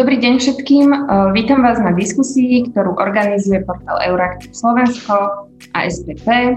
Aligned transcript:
Dobrý 0.00 0.16
deň 0.16 0.40
všetkým. 0.40 0.86
E, 0.88 0.98
vítam 1.36 1.60
vás 1.60 1.76
na 1.76 1.92
diskusii, 1.92 2.72
ktorú 2.72 2.96
organizuje 2.96 3.60
portál 3.68 4.00
Euraktiv 4.08 4.48
Slovensko 4.56 5.44
a 5.76 5.78
SPP. 5.84 6.56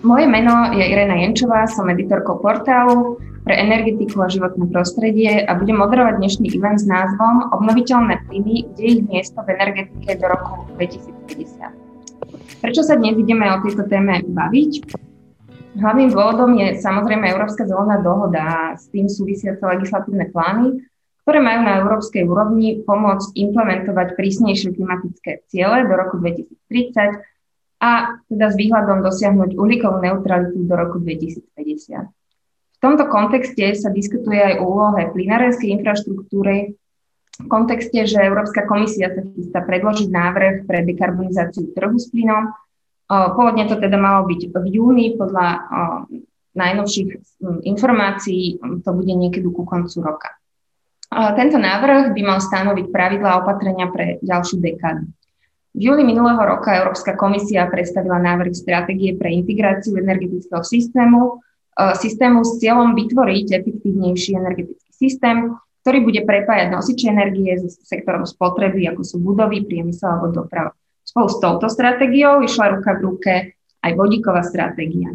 Moje 0.00 0.24
meno 0.24 0.72
je 0.72 0.80
Irena 0.80 1.12
Jenčová, 1.20 1.68
som 1.68 1.92
editorkou 1.92 2.40
portálu 2.40 3.20
pre 3.44 3.52
energetiku 3.52 4.24
a 4.24 4.32
životné 4.32 4.64
prostredie 4.72 5.44
a 5.44 5.52
budem 5.60 5.76
moderovať 5.76 6.24
dnešný 6.24 6.48
event 6.56 6.80
s 6.80 6.88
názvom 6.88 7.52
Obnoviteľné 7.52 8.24
plyny, 8.24 8.64
kde 8.72 8.84
ich 8.96 9.00
miesto 9.04 9.44
v 9.44 9.52
energetike 9.52 10.16
do 10.16 10.32
roku 10.32 10.64
2050. 10.80 12.64
Prečo 12.64 12.80
sa 12.80 12.96
dnes 12.96 13.20
ideme 13.20 13.44
o 13.44 13.60
tejto 13.60 13.84
téme 13.92 14.24
baviť? 14.24 14.96
Hlavným 15.76 16.16
dôvodom 16.16 16.56
je 16.56 16.80
samozrejme 16.80 17.28
Európska 17.28 17.68
zelená 17.68 18.00
dohoda 18.00 18.40
a 18.40 18.58
s 18.72 18.88
tým 18.88 19.04
súvisiace 19.04 19.60
legislatívne 19.60 20.32
plány, 20.32 20.87
ktoré 21.28 21.44
majú 21.44 21.60
na 21.60 21.84
európskej 21.84 22.24
úrovni 22.24 22.80
pomôcť 22.88 23.36
implementovať 23.36 24.16
prísnejšie 24.16 24.72
klimatické 24.72 25.44
ciele 25.52 25.84
do 25.84 25.92
roku 25.92 26.16
2030 26.24 27.20
a 27.84 28.16
teda 28.32 28.46
s 28.48 28.56
výhľadom 28.56 29.04
dosiahnuť 29.04 29.52
uhlíkovú 29.52 30.00
neutralitu 30.00 30.64
do 30.64 30.72
roku 30.72 30.96
2050. 30.96 32.08
V 32.08 32.78
tomto 32.80 33.04
kontexte 33.12 33.76
sa 33.76 33.92
diskutuje 33.92 34.40
aj 34.40 34.56
o 34.56 34.72
úlohe 34.72 35.12
plynárenskej 35.12 35.68
infraštruktúry 35.76 36.72
v 37.44 37.46
kontexte, 37.52 38.08
že 38.08 38.24
Európska 38.24 38.64
komisia 38.64 39.12
sa 39.12 39.20
chystá 39.36 39.60
predložiť 39.60 40.08
návrh 40.08 40.54
pre 40.64 40.80
dekarbonizáciu 40.80 41.76
trhu 41.76 42.00
s 42.00 42.08
plynom. 42.08 42.56
Pôvodne 43.04 43.68
to 43.68 43.76
teda 43.76 44.00
malo 44.00 44.24
byť 44.24 44.48
v 44.48 44.66
júni, 44.72 45.12
podľa 45.12 45.60
najnovších 46.56 47.36
informácií 47.68 48.64
to 48.80 48.90
bude 48.96 49.12
niekedy 49.12 49.44
ku 49.52 49.68
koncu 49.68 50.00
roka. 50.00 50.37
Tento 51.08 51.56
návrh 51.56 52.12
by 52.12 52.22
mal 52.22 52.36
stanoviť 52.36 52.92
pravidlá 52.92 53.40
opatrenia 53.40 53.88
pre 53.88 54.20
ďalšiu 54.20 54.60
dekádu. 54.60 55.08
V 55.72 55.80
júli 55.80 56.04
minulého 56.04 56.40
roka 56.42 56.74
Európska 56.74 57.16
komisia 57.16 57.64
predstavila 57.70 58.20
návrh 58.20 58.52
stratégie 58.52 59.16
pre 59.16 59.32
integráciu 59.32 59.96
energetického 59.96 60.60
systému, 60.66 61.40
e, 61.76 61.94
systému 61.96 62.42
s 62.42 62.58
cieľom 62.60 62.98
vytvoriť 62.98 63.46
efektívnejší 63.62 64.30
energetický 64.36 64.90
systém, 64.90 65.54
ktorý 65.86 65.98
bude 66.02 66.20
prepájať 66.26 66.74
nosiče 66.74 67.06
energie 67.08 67.56
s 67.56 67.78
sektorom 67.86 68.26
spotreby, 68.26 68.90
ako 68.90 69.02
sú 69.06 69.16
budovy, 69.22 69.64
priemysel 69.64 70.18
alebo 70.18 70.44
doprava. 70.44 70.74
Spolu 71.06 71.28
s 71.30 71.38
touto 71.40 71.70
stratégiou 71.70 72.42
išla 72.44 72.74
ruka 72.74 72.98
v 72.98 73.00
ruke 73.00 73.34
aj 73.80 73.92
vodíková 73.96 74.42
stratégia. 74.44 75.14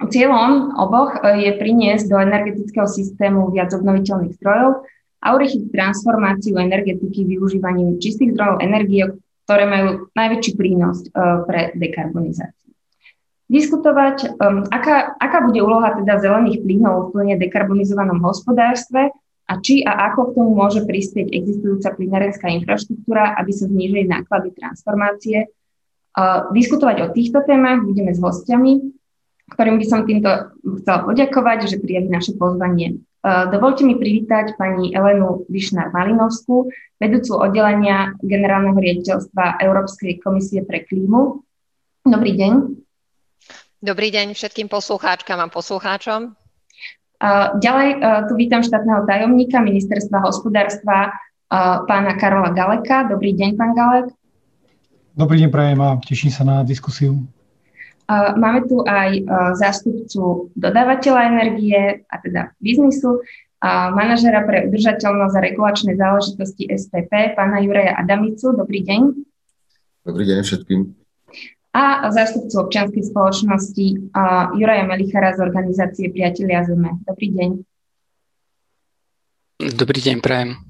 Cieľom 0.00 0.74
oboch 0.80 1.22
e, 1.22 1.44
je 1.44 1.52
priniesť 1.54 2.10
do 2.10 2.18
energetického 2.18 2.88
systému 2.88 3.52
viac 3.54 3.70
obnoviteľných 3.70 4.34
zdrojov 4.40 4.82
a 5.24 5.32
urychliť 5.32 5.72
transformáciu 5.72 6.60
energetiky 6.60 7.24
využívaním 7.24 7.96
čistých 7.96 8.36
zdrojov 8.36 8.60
energie, 8.60 9.08
ktoré 9.48 9.64
majú 9.64 10.12
najväčší 10.12 10.52
prínos 10.60 11.00
uh, 11.08 11.42
pre 11.48 11.72
dekarbonizáciu. 11.72 12.64
Diskutovať, 13.44 14.40
aká, 14.72 15.20
aká 15.20 15.38
bude 15.44 15.60
úloha 15.60 15.92
teda 15.92 16.16
zelených 16.16 16.64
plynov 16.64 17.08
v 17.08 17.08
plne 17.12 17.34
dekarbonizovanom 17.36 18.24
hospodárstve 18.24 19.12
a 19.44 19.52
či 19.60 19.84
a 19.84 20.08
ako 20.08 20.32
k 20.32 20.34
tomu 20.40 20.50
môže 20.56 20.80
prispieť 20.88 21.28
existujúca 21.28 21.92
plynárenská 21.92 22.48
infraštruktúra, 22.56 23.36
aby 23.36 23.52
sa 23.52 23.68
znížili 23.68 24.08
náklady 24.08 24.48
transformácie. 24.56 25.52
Uh, 26.16 26.48
diskutovať 26.56 26.96
o 27.04 27.12
týchto 27.12 27.44
témach 27.44 27.84
budeme 27.84 28.16
s 28.16 28.20
hostiami, 28.22 28.80
ktorým 29.52 29.76
by 29.76 29.86
som 29.92 30.08
týmto 30.08 30.56
chcela 30.80 31.04
poďakovať, 31.04 31.58
že 31.68 31.82
prijali 31.84 32.08
naše 32.08 32.32
pozvanie. 32.40 33.04
Eh, 33.24 33.44
dovolte 33.48 33.88
mi 33.88 33.96
privítať 33.96 34.52
pani 34.60 34.92
Elenu 34.92 35.48
Višnár-Malinovskú, 35.48 36.68
vedúcu 37.00 37.32
oddelenia 37.40 38.12
Generálneho 38.20 38.76
riaditeľstva 38.76 39.64
Európskej 39.64 40.20
komisie 40.20 40.60
pre 40.60 40.84
klímu. 40.84 41.40
Dobrý 42.04 42.36
deň. 42.36 42.52
Dobrý 43.80 44.12
deň 44.12 44.36
všetkým 44.36 44.68
poslucháčkam 44.68 45.40
a 45.40 45.48
poslucháčom. 45.48 46.36
Eh, 47.24 47.46
ďalej 47.64 47.88
eh, 47.96 48.20
tu 48.28 48.36
vítam 48.36 48.60
štátneho 48.60 49.08
tajomníka 49.08 49.56
Ministerstva 49.64 50.20
hospodárstva 50.20 51.16
pána 51.86 52.18
Karola 52.18 52.50
Galeka. 52.50 53.06
Dobrý 53.06 53.30
deň, 53.30 53.54
pán 53.54 53.78
Galek. 53.78 54.10
Dobrý 55.14 55.38
deň, 55.38 55.54
prajem 55.54 55.78
a 55.78 55.94
teším 56.02 56.32
sa 56.34 56.42
na 56.42 56.66
diskusiu. 56.66 57.14
Máme 58.10 58.68
tu 58.68 58.84
aj 58.84 59.24
zástupcu 59.56 60.52
dodávateľa 60.52 61.20
energie, 61.32 62.04
a 62.04 62.14
teda 62.20 62.52
biznisu, 62.60 63.24
manažera 63.96 64.44
pre 64.44 64.68
udržateľnosť 64.68 65.34
a 65.34 65.44
regulačné 65.44 65.96
záležitosti 65.96 66.68
SPP, 66.68 67.32
pána 67.32 67.64
Juraja 67.64 67.96
Adamicu. 67.96 68.52
Dobrý 68.52 68.84
deň. 68.84 69.00
Dobrý 70.04 70.24
deň 70.28 70.38
všetkým. 70.44 70.80
A 71.74 72.06
zástupcu 72.12 72.54
občianskej 72.60 73.08
spoločnosti 73.08 73.86
Juraja 74.60 74.84
Melichara 74.84 75.32
z 75.34 75.42
organizácie 75.42 76.12
Priatelia 76.12 76.62
Zeme. 76.68 77.02
Dobrý 77.08 77.32
deň. 77.32 77.50
Dobrý 79.74 79.98
deň, 80.04 80.16
prajem. 80.20 80.60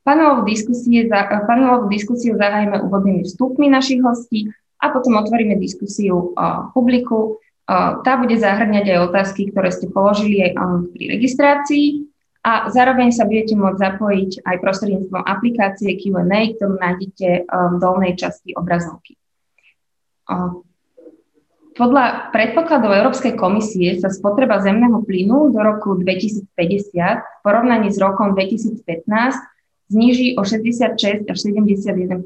Panelovú 0.00 0.48
diskusiu, 0.48 1.04
panelovú 1.44 1.92
diskusiu 1.92 2.40
zahájime 2.40 2.80
úvodnými 2.80 3.28
vstupmi 3.28 3.68
našich 3.68 4.00
hostí 4.00 4.48
a 4.78 4.94
potom 4.94 5.18
otvoríme 5.18 5.58
diskusiu 5.58 6.32
publiku. 6.72 7.42
Tá 7.68 8.12
bude 8.16 8.38
zahrňať 8.38 8.96
aj 8.96 8.98
otázky, 9.12 9.52
ktoré 9.52 9.68
ste 9.68 9.92
položili 9.92 10.40
aj 10.40 10.56
pri 10.94 11.04
registrácii 11.18 12.08
a 12.40 12.72
zároveň 12.72 13.12
sa 13.12 13.28
budete 13.28 13.58
môcť 13.58 13.76
zapojiť 13.76 14.30
aj 14.46 14.56
prostredníctvom 14.62 15.22
aplikácie 15.26 15.98
Q&A, 16.00 16.56
ktorú 16.56 16.80
nájdete 16.80 17.44
v 17.44 17.74
dolnej 17.76 18.16
časti 18.16 18.56
obrazovky. 18.56 19.20
Podľa 21.78 22.34
predpokladov 22.34 22.90
Európskej 22.90 23.38
komisie 23.38 24.00
sa 24.02 24.10
spotreba 24.10 24.58
zemného 24.58 25.04
plynu 25.06 25.54
do 25.54 25.60
roku 25.62 25.94
2050 25.94 26.50
v 26.96 27.38
porovnaní 27.46 27.92
s 27.92 28.02
rokom 28.02 28.34
2015 28.34 29.06
zníži 29.92 30.34
o 30.34 30.42
66 30.42 31.28
až 31.28 31.38
71 31.38 32.24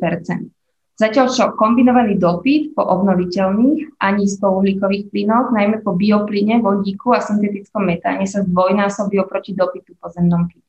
Zatiaľ 0.93 1.27
čo 1.33 1.57
kombinovaný 1.57 2.21
dopyt 2.21 2.77
po 2.77 2.85
obnoviteľných 2.85 3.97
a 3.97 4.13
nízkouhlíkových 4.13 5.09
plynoch, 5.09 5.49
najmä 5.51 5.81
po 5.81 5.97
bioplyne, 5.97 6.61
vodíku 6.61 7.17
a 7.17 7.25
syntetickom 7.25 7.89
metáne 7.89 8.29
sa 8.29 8.45
zdvojnásobí 8.45 9.17
oproti 9.17 9.57
dopytu 9.57 9.97
po 9.97 10.13
zemnom 10.13 10.53
plyne. 10.53 10.69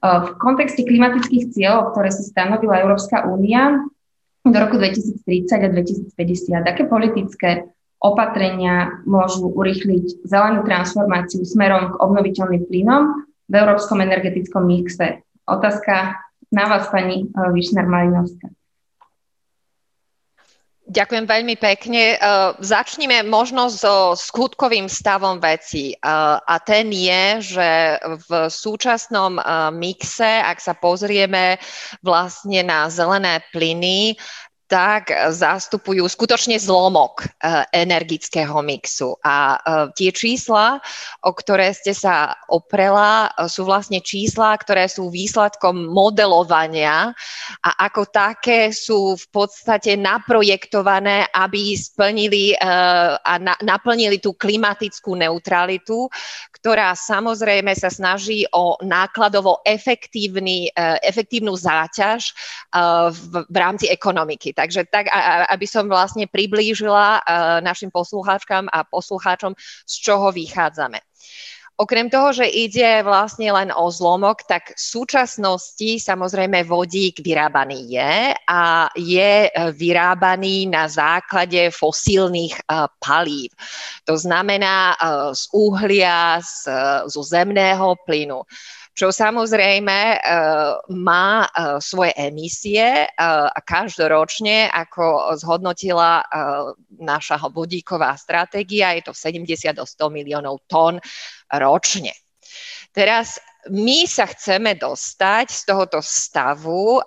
V 0.00 0.28
kontexte 0.40 0.86
klimatických 0.86 1.52
cieľov, 1.52 1.92
ktoré 1.92 2.08
si 2.08 2.24
stanovila 2.24 2.80
Európska 2.80 3.28
únia 3.28 3.84
do 4.46 4.56
roku 4.56 4.80
2030 4.80 5.20
a 5.52 5.68
2050, 5.68 6.64
aké 6.64 6.82
politické 6.88 7.68
opatrenia 8.00 9.04
môžu 9.04 9.52
urychliť 9.52 10.24
zelenú 10.24 10.64
transformáciu 10.64 11.44
smerom 11.44 11.92
k 11.92 12.00
obnoviteľným 12.00 12.64
plynom 12.64 13.28
v 13.44 13.54
európskom 13.60 14.00
energetickom 14.00 14.64
mixe? 14.64 15.20
Otázka 15.44 16.16
na 16.48 16.64
vás, 16.64 16.88
pani 16.88 17.28
eh, 17.28 17.50
Višnar-Malinovská. 17.52 18.48
Ďakujem 20.90 21.22
veľmi 21.22 21.54
pekne. 21.54 22.18
Uh, 22.18 22.58
začnime 22.58 23.22
možno 23.22 23.70
so 23.70 24.18
skutkovým 24.18 24.90
stavom 24.90 25.38
veci. 25.38 25.94
Uh, 26.02 26.42
a 26.42 26.58
ten 26.58 26.90
je, 26.90 27.54
že 27.54 27.70
v 28.26 28.50
súčasnom 28.50 29.38
uh, 29.38 29.70
mixe, 29.70 30.26
ak 30.26 30.58
sa 30.58 30.74
pozrieme 30.74 31.62
vlastne 32.02 32.66
na 32.66 32.90
zelené 32.90 33.38
plyny, 33.54 34.18
tak 34.70 35.10
zastupujú 35.34 36.06
skutočne 36.06 36.54
zlomok 36.62 37.26
eh, 37.26 37.66
energického 37.74 38.54
mixu. 38.62 39.18
A 39.26 39.58
eh, 39.58 39.90
tie 39.98 40.10
čísla, 40.14 40.78
o 41.26 41.34
ktoré 41.34 41.74
ste 41.74 41.90
sa 41.90 42.38
oprela, 42.46 43.34
eh, 43.34 43.50
sú 43.50 43.66
vlastne 43.66 43.98
čísla, 43.98 44.54
ktoré 44.54 44.86
sú 44.86 45.10
výsledkom 45.10 45.90
modelovania 45.90 47.10
a 47.66 47.70
ako 47.90 48.14
také 48.14 48.70
sú 48.70 49.18
v 49.18 49.26
podstate 49.34 49.98
naprojektované, 49.98 51.26
aby 51.34 51.74
splnili 51.74 52.54
a 52.60 53.34
naplnili 53.64 54.22
tú 54.22 54.36
klimatickú 54.36 55.16
neutralitu, 55.16 56.06
ktorá 56.54 56.92
samozrejme 56.94 57.72
sa 57.74 57.88
snaží 57.88 58.44
o 58.52 58.76
nákladovo 58.84 59.64
efektívny, 59.64 60.70
efektívnu 61.02 61.56
záťaž 61.56 62.36
v, 63.10 63.20
v 63.48 63.56
rámci 63.56 63.88
ekonomiky. 63.88 64.52
Takže 64.60 64.92
tak, 64.92 65.08
aby 65.48 65.64
som 65.64 65.88
vlastne 65.88 66.28
priblížila 66.28 67.24
našim 67.64 67.88
poslucháčkam 67.88 68.68
a 68.68 68.84
poslucháčom, 68.84 69.56
z 69.88 69.94
čoho 70.04 70.28
vychádzame. 70.28 71.00
Okrem 71.80 72.12
toho, 72.12 72.28
že 72.36 72.44
ide 72.44 73.00
vlastne 73.00 73.48
len 73.56 73.72
o 73.72 73.88
zlomok, 73.88 74.44
tak 74.44 74.76
v 74.76 74.82
súčasnosti 74.84 75.96
samozrejme 75.96 76.60
vodík 76.68 77.24
vyrábaný 77.24 77.96
je 77.96 78.36
a 78.36 78.92
je 78.92 79.48
e, 79.48 79.50
vyrábaný 79.72 80.68
na 80.68 80.92
základe 80.92 81.72
fosílnych 81.72 82.52
e, 82.52 82.84
palív. 83.00 83.56
To 84.04 84.12
znamená 84.12 84.92
z 85.32 85.48
uhlia, 85.56 86.44
z, 86.44 86.68
zo 87.08 87.22
zemného 87.24 87.96
plynu. 88.04 88.44
Čo 89.00 89.08
samozrejme 89.08 90.20
má 90.92 91.48
svoje 91.80 92.12
emisie 92.20 93.08
a 93.16 93.56
každoročne, 93.64 94.68
ako 94.68 95.32
zhodnotila 95.40 96.20
naša 97.00 97.40
vodíková 97.48 98.12
stratégia, 98.20 98.92
je 99.00 99.08
to 99.08 99.16
70 99.16 99.72
do 99.72 99.88
100 99.88 100.04
miliónov 100.12 100.68
tón 100.68 101.00
ročne. 101.48 102.12
Teraz 102.92 103.40
my 103.72 104.04
sa 104.04 104.28
chceme 104.28 104.76
dostať 104.76 105.48
z 105.48 105.60
tohoto 105.64 106.04
stavu 106.04 107.00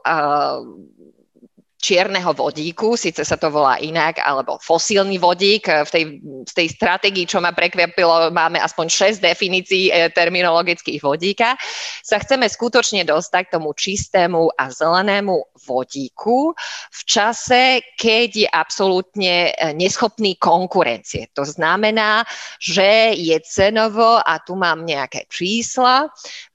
čierneho 1.83 2.31
vodíku, 2.31 2.95
síce 2.95 3.27
sa 3.27 3.35
to 3.35 3.51
volá 3.51 3.75
inak, 3.83 4.23
alebo 4.23 4.55
fosílny 4.63 5.19
vodík. 5.19 5.67
V 5.67 5.91
tej, 5.91 6.03
v 6.23 6.53
tej 6.55 6.67
stratégii, 6.71 7.27
čo 7.27 7.43
ma 7.43 7.51
prekvapilo, 7.51 8.31
máme 8.31 8.63
aspoň 8.63 9.19
6 9.19 9.19
definícií 9.19 9.91
e, 9.91 10.07
terminologických 10.15 11.03
vodíka, 11.03 11.59
sa 11.99 12.23
chceme 12.23 12.47
skutočne 12.47 13.03
dostať 13.03 13.51
k 13.51 13.53
tomu 13.59 13.75
čistému 13.75 14.55
a 14.55 14.71
zelenému 14.71 15.59
vodíku 15.67 16.55
v 16.87 17.01
čase, 17.03 17.83
keď 17.99 18.29
je 18.31 18.47
absolútne 18.47 19.51
e, 19.51 19.75
neschopný 19.75 20.39
konkurencie. 20.39 21.27
To 21.35 21.43
znamená, 21.43 22.23
že 22.63 23.11
je 23.19 23.35
cenovo, 23.43 24.23
a 24.23 24.39
tu 24.39 24.55
mám 24.55 24.87
nejaké 24.87 25.27
čísla, 25.27 26.07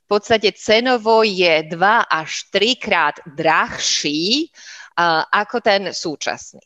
v 0.08 0.16
podstate 0.16 0.56
cenovo 0.56 1.20
je 1.20 1.69
2 1.69 1.76
až 2.08 2.48
3 2.48 2.81
krát 2.81 3.20
drahší 3.28 4.48
ako 5.30 5.62
ten 5.62 5.94
súčasný. 5.94 6.64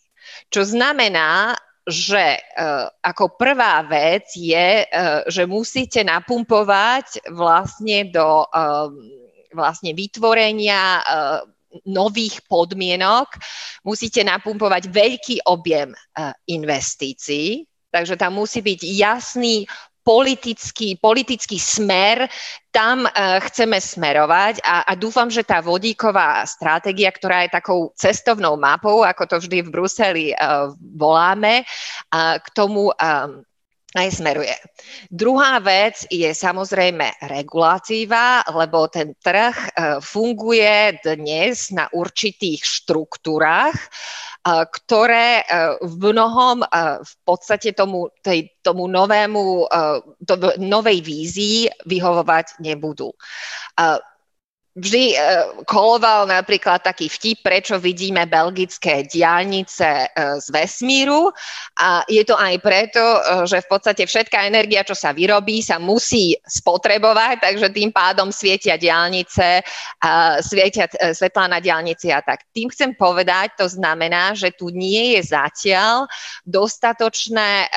Čo 0.49 0.65
znamená, 0.65 1.53
že 1.83 2.39
uh, 2.39 2.87
ako 3.03 3.35
prvá 3.35 3.83
vec 3.83 4.31
je, 4.39 4.87
uh, 4.87 5.27
že 5.27 5.51
musíte 5.51 6.07
napumpovať 6.07 7.27
vlastne 7.35 8.07
do 8.07 8.47
uh, 8.47 8.87
vlastne 9.53 9.93
vytvorenia 9.93 11.05
nových 11.85 12.41
podmienok, 12.49 13.37
musíte 13.85 14.25
napumpovať 14.25 14.89
veľký 14.89 15.45
objem 15.45 15.93
investícií, 16.49 17.61
takže 17.93 18.17
tam 18.17 18.41
musí 18.41 18.65
byť 18.65 18.81
jasný 18.81 19.69
politický, 20.03 20.99
politický 20.99 21.57
smer, 21.59 22.27
tam 22.75 23.07
uh, 23.07 23.39
chceme 23.47 23.79
smerovať 23.79 24.61
a, 24.67 24.87
a 24.87 24.93
dúfam, 24.99 25.31
že 25.31 25.47
tá 25.47 25.63
vodíková 25.63 26.43
stratégia, 26.45 27.15
ktorá 27.15 27.47
je 27.47 27.55
takou 27.55 27.95
cestovnou 27.95 28.59
mapou, 28.59 29.07
ako 29.07 29.23
to 29.27 29.37
vždy 29.43 29.63
v 29.63 29.73
Bruseli 29.73 30.27
uh, 30.35 30.75
voláme, 30.77 31.63
k 32.13 32.47
tomu 32.53 32.91
um, 32.93 33.31
aj 33.93 34.09
smeruje. 34.09 34.57
Druhá 35.13 35.61
vec 35.61 36.09
je 36.09 36.33
samozrejme 36.33 37.29
reguláciva, 37.29 38.41
lebo 38.49 38.89
ten 38.89 39.13
trh 39.21 39.77
funguje 40.01 40.97
dnes 41.05 41.69
na 41.69 41.93
určitých 41.93 42.65
štruktúrach, 42.65 43.77
ktoré 44.43 45.47
v 45.79 45.95
mnohom 46.03 46.67
v 47.03 47.15
podstate 47.23 47.79
tomu, 47.79 48.11
tej, 48.27 48.51
tomu 48.59 48.91
novému, 48.91 49.71
to, 50.27 50.35
novej 50.59 50.99
vízii 50.99 51.71
vyhovovať 51.87 52.59
nebudú 52.59 53.15
vždy 54.73 55.05
uh, 55.15 55.21
koloval 55.69 56.25
napríklad 56.27 56.81
taký 56.81 57.13
vtip, 57.13 57.45
prečo 57.45 57.77
vidíme 57.77 58.25
belgické 58.25 59.05
diálnice 59.05 60.09
uh, 60.09 60.41
z 60.41 60.47
vesmíru 60.49 61.29
a 61.77 62.03
je 62.09 62.25
to 62.25 62.33
aj 62.39 62.57
preto, 62.65 63.01
uh, 63.01 63.45
že 63.45 63.61
v 63.61 63.69
podstate 63.69 64.09
všetká 64.09 64.49
energia, 64.49 64.81
čo 64.81 64.97
sa 64.97 65.13
vyrobí, 65.13 65.61
sa 65.61 65.77
musí 65.77 66.33
spotrebovať, 66.49 67.45
takže 67.45 67.69
tým 67.75 67.93
pádom 67.93 68.33
svietia 68.33 68.81
diálnice, 68.81 69.61
svietia 70.41 70.87
svetlá 71.13 71.51
na 71.51 71.59
diálnici 71.59 72.09
a 72.15 72.23
tak. 72.25 72.47
Tým 72.55 72.71
chcem 72.71 72.95
povedať, 72.97 73.59
to 73.59 73.67
znamená, 73.69 74.33
že 74.33 74.55
tu 74.55 74.71
nie 74.71 75.19
je 75.19 75.35
zatiaľ 75.35 76.07
dostatočné 76.47 77.69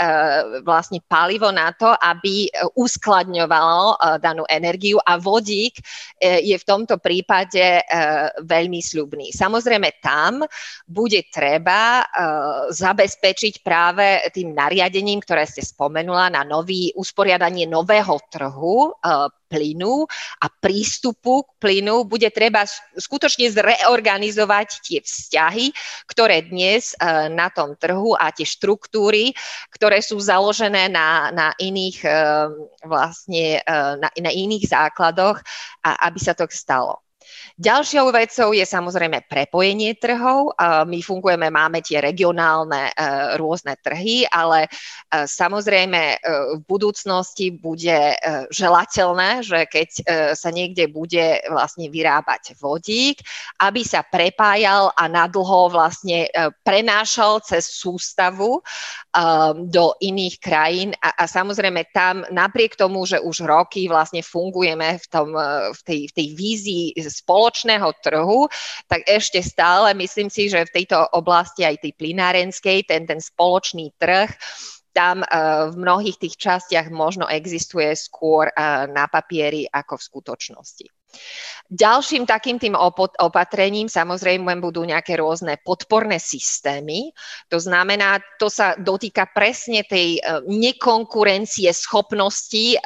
vlastne 0.61 1.01
palivo 1.05 1.49
na 1.51 1.73
to, 1.73 1.91
aby 1.97 2.49
uskladňovalo 2.77 4.19
danú 4.21 4.45
energiu 4.49 5.01
a 5.03 5.17
vodík 5.17 5.81
je 6.21 6.55
v 6.55 6.67
tom 6.67 6.84
tomto 6.85 7.01
prípade 7.01 7.81
uh, 7.81 8.29
veľmi 8.45 8.77
sľubný. 8.77 9.33
Samozrejme 9.33 9.97
tam 9.97 10.45
bude 10.85 11.25
treba 11.33 12.05
uh, 12.05 12.69
zabezpečiť 12.69 13.65
práve 13.65 14.21
tým 14.29 14.53
nariadením, 14.53 15.17
ktoré 15.25 15.49
ste 15.49 15.65
spomenula, 15.65 16.29
na 16.29 16.45
nový 16.45 16.93
usporiadanie 16.93 17.65
nového 17.65 18.21
trhu 18.29 18.93
uh, 18.93 19.25
plynu 19.47 20.09
a 20.41 20.45
prístupu 20.49 21.45
k 21.45 21.49
plynu 21.61 22.03
bude 22.09 22.27
treba 22.33 22.65
skutočne 22.97 23.47
zreorganizovať 23.53 24.69
tie 24.81 24.99
vzťahy, 25.05 25.71
ktoré 26.09 26.49
dnes 26.49 26.97
na 27.31 27.53
tom 27.53 27.77
trhu 27.77 28.17
a 28.17 28.33
tie 28.33 28.45
štruktúry, 28.45 29.37
ktoré 29.69 30.01
sú 30.01 30.17
založené 30.17 30.89
na, 30.89 31.29
na 31.29 31.47
iných 31.61 32.01
vlastne 32.81 33.61
na, 34.01 34.09
na 34.09 34.31
iných 34.33 34.65
základoch, 34.65 35.37
a 35.85 36.09
aby 36.09 36.19
sa 36.19 36.33
to 36.33 36.49
stalo. 36.49 37.04
Ďalšou 37.55 38.11
vecou 38.11 38.51
je 38.51 38.67
samozrejme 38.67 39.31
prepojenie 39.31 39.95
trhov. 39.95 40.51
My 40.59 40.99
fungujeme, 40.99 41.47
máme 41.47 41.79
tie 41.79 42.03
regionálne 42.03 42.91
e, 42.91 42.93
rôzne 43.39 43.79
trhy, 43.79 44.27
ale 44.27 44.67
e, 44.67 44.69
samozrejme 45.23 46.01
e, 46.13 46.17
v 46.59 46.61
budúcnosti 46.67 47.55
bude 47.55 48.17
želateľné, 48.51 49.45
že 49.45 49.59
keď 49.71 49.89
sa 50.35 50.49
niekde 50.51 50.91
bude 50.91 51.39
vlastne 51.47 51.87
vyrábať 51.87 52.59
vodík, 52.59 53.23
aby 53.63 53.81
sa 53.87 54.03
prepájal 54.03 54.91
a 54.93 55.07
nadlho 55.07 55.71
vlastne 55.71 56.27
prenášal 56.65 57.39
cez 57.45 57.67
sústavu 57.69 58.59
do 59.69 59.85
iných 60.01 60.35
krajín 60.41 60.89
a, 60.99 61.15
a 61.15 61.23
samozrejme 61.29 61.87
tam 61.95 62.27
napriek 62.31 62.75
tomu, 62.75 63.07
že 63.07 63.21
už 63.21 63.47
roky 63.47 63.87
vlastne 63.87 64.19
fungujeme 64.19 64.99
v, 64.99 65.05
tom, 65.07 65.31
v, 65.71 65.81
tej, 65.85 66.01
v 66.09 66.13
tej 66.13 66.27
vízii 66.35 66.85
spoločného 67.15 67.87
trhu, 68.03 68.51
tak 68.91 69.07
ešte 69.07 69.39
stále 69.39 69.95
myslím 69.95 70.27
si, 70.27 70.51
že 70.51 70.67
v 70.67 70.73
tejto 70.83 70.99
oblasti 71.15 71.63
aj 71.63 71.79
tej 71.79 71.95
plinárenskej, 71.95 72.83
ten, 72.83 73.07
ten 73.07 73.23
spoločný 73.23 73.95
trh, 73.95 74.29
tam 74.95 75.27
uh, 75.27 75.67
v 75.71 75.75
mnohých 75.75 76.15
tých 76.15 76.35
častiach 76.39 76.87
možno 76.87 77.27
existuje 77.27 77.91
skôr 77.99 78.47
uh, 78.47 78.87
na 78.87 79.11
papieri 79.11 79.67
ako 79.67 79.99
v 79.99 80.07
skutočnosti. 80.07 80.94
Ďalším 81.65 82.29
takým 82.29 82.61
tým 82.61 82.77
opatrením 83.17 83.89
samozrejme 83.89 84.61
budú 84.61 84.85
nejaké 84.85 85.17
rôzne 85.17 85.57
podporné 85.65 86.21
systémy. 86.21 87.09
To 87.49 87.57
znamená, 87.57 88.21
to 88.37 88.53
sa 88.53 88.77
dotýka 88.77 89.25
presne 89.33 89.81
tej 89.81 90.21
e, 90.21 90.45
nekonkurencie 90.45 91.73
schopnosti 91.73 92.77
e, 92.77 92.79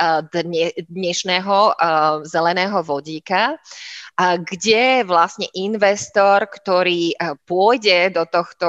dnešného 0.88 1.55
e, 1.59 1.71
zeleného 2.24 2.79
vodíka, 2.79 3.59
kde 4.19 5.07
vlastne 5.07 5.48
investor, 5.55 6.43
ktorý 6.51 7.15
pôjde 7.48 8.12
do 8.12 8.27
tohto 8.27 8.67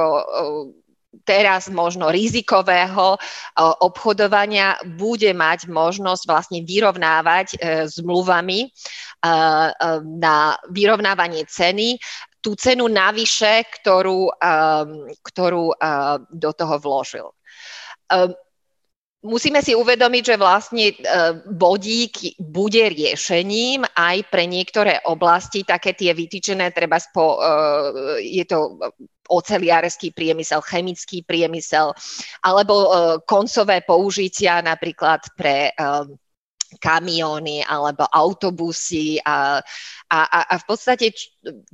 teraz 1.26 1.67
možno 1.67 2.11
rizikového 2.11 3.19
obchodovania 3.83 4.79
bude 4.95 5.35
mať 5.35 5.67
možnosť 5.67 6.23
vlastne 6.26 6.62
vyrovnávať 6.62 7.59
zmluvami 7.90 8.71
na 10.07 10.37
vyrovnávanie 10.71 11.45
ceny 11.50 11.99
tú 12.40 12.57
cenu 12.57 12.88
navyše, 12.88 13.69
ktorú, 13.69 14.33
ktorú 15.23 15.67
do 16.31 16.50
toho 16.57 16.75
vložil. 16.81 17.26
Musíme 19.21 19.61
si 19.61 19.76
uvedomiť, 19.76 20.23
že 20.25 20.40
vlastne 20.40 20.97
vodík 21.52 22.40
bude 22.40 22.88
riešením 22.88 23.85
aj 23.93 24.17
pre 24.33 24.49
niektoré 24.49 25.05
oblasti, 25.05 25.61
také 25.61 25.93
tie 25.93 26.17
vytýčené, 26.17 26.73
treba 26.73 26.97
spo, 26.97 27.37
je 28.17 28.49
to 28.49 28.81
oceliársky 29.31 30.11
priemysel, 30.11 30.61
chemický 30.61 31.23
priemysel, 31.23 31.95
alebo 32.43 32.75
koncové 33.25 33.81
použitia 33.87 34.59
napríklad 34.61 35.23
pre 35.39 35.71
kamióny 36.79 37.67
alebo 37.67 38.07
autobusy 38.07 39.19
a, 39.27 39.59
a, 40.07 40.19
a 40.47 40.55
v 40.61 40.65
podstate 40.69 41.11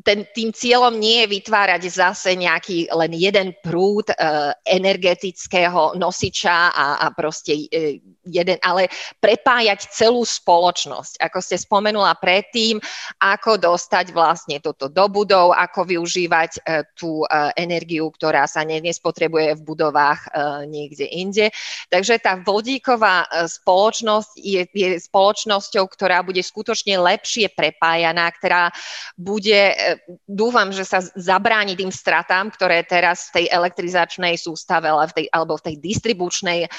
ten, 0.01 0.25
tým 0.31 0.55
cieľom 0.55 0.95
nie 0.95 1.27
je 1.27 1.33
vytvárať 1.37 1.83
zase 1.91 2.39
nejaký 2.39 2.89
len 2.95 3.13
jeden 3.13 3.53
prúd 3.61 4.09
e, 4.09 4.17
energetického 4.63 5.99
nosiča 5.99 6.71
a, 6.71 6.87
a 7.03 7.07
proste 7.11 7.67
e, 7.69 7.99
jeden, 8.27 8.59
ale 8.63 8.91
prepájať 9.19 9.91
celú 9.91 10.23
spoločnosť. 10.27 11.23
Ako 11.23 11.39
ste 11.43 11.57
spomenula 11.59 12.15
predtým, 12.19 12.83
ako 13.23 13.59
dostať 13.59 14.15
vlastne 14.15 14.59
toto 14.59 14.91
do 14.91 15.07
budov, 15.11 15.55
ako 15.55 15.87
využívať 15.87 16.51
e, 16.59 16.61
tú 16.99 17.23
e, 17.23 17.27
energiu, 17.59 18.11
ktorá 18.11 18.47
sa 18.51 18.67
nespotrebuje 18.67 19.59
v 19.59 19.67
budovách 19.67 20.21
e, 20.27 20.29
niekde 20.71 21.07
inde. 21.07 21.47
Takže 21.91 22.19
tá 22.23 22.39
vodíková 22.39 23.27
spoločnosť 23.47 24.31
je, 24.39 24.63
je 24.71 24.86
spoločnosťou, 25.01 25.85
ktorá 25.89 26.23
bude 26.23 26.43
skutočne 26.45 26.99
lepšie 27.01 27.51
prepájaná, 27.53 28.31
ktorá 28.31 28.71
bude, 29.19 29.75
dúfam, 30.29 30.71
že 30.71 30.87
sa 30.87 31.03
zabráni 31.03 31.75
tým 31.75 31.91
stratám, 31.91 32.53
ktoré 32.55 32.87
teraz 32.87 33.31
v 33.31 33.43
tej 33.43 33.47
elektrizačnej 33.51 34.35
sústave 34.39 34.87
alebo 35.33 35.55
v 35.59 35.65
tej 35.73 35.77
distribučnej 35.81 36.71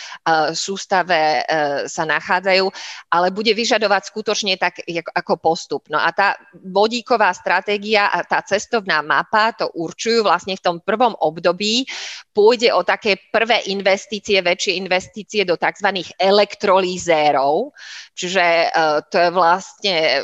sústave 0.55 1.17
E, 1.47 1.87
sa 1.87 2.03
nachádzajú, 2.03 2.65
ale 3.07 3.31
bude 3.31 3.55
vyžadovať 3.55 4.11
skutočne 4.11 4.59
tak 4.59 4.83
ako 5.15 5.33
postup. 5.39 5.87
No 5.87 5.95
a 5.95 6.11
tá 6.11 6.35
vodíková 6.53 7.31
stratégia 7.31 8.11
a 8.11 8.21
tá 8.27 8.43
cestovná 8.43 8.99
mapa 8.99 9.55
to 9.55 9.71
určujú 9.71 10.27
vlastne 10.27 10.59
v 10.59 10.63
tom 10.63 10.77
prvom 10.83 11.15
období. 11.17 11.87
Pôjde 12.35 12.75
o 12.75 12.83
také 12.83 13.31
prvé 13.31 13.63
investície, 13.71 14.43
väčšie 14.43 14.77
investície 14.77 15.41
do 15.47 15.55
tzv. 15.55 15.87
elektrolízérov, 16.19 17.71
čiže 18.15 18.43
e, 18.43 18.67
to 19.11 19.15
je 19.17 19.29
vlastne 19.31 19.97
e, 19.97 20.21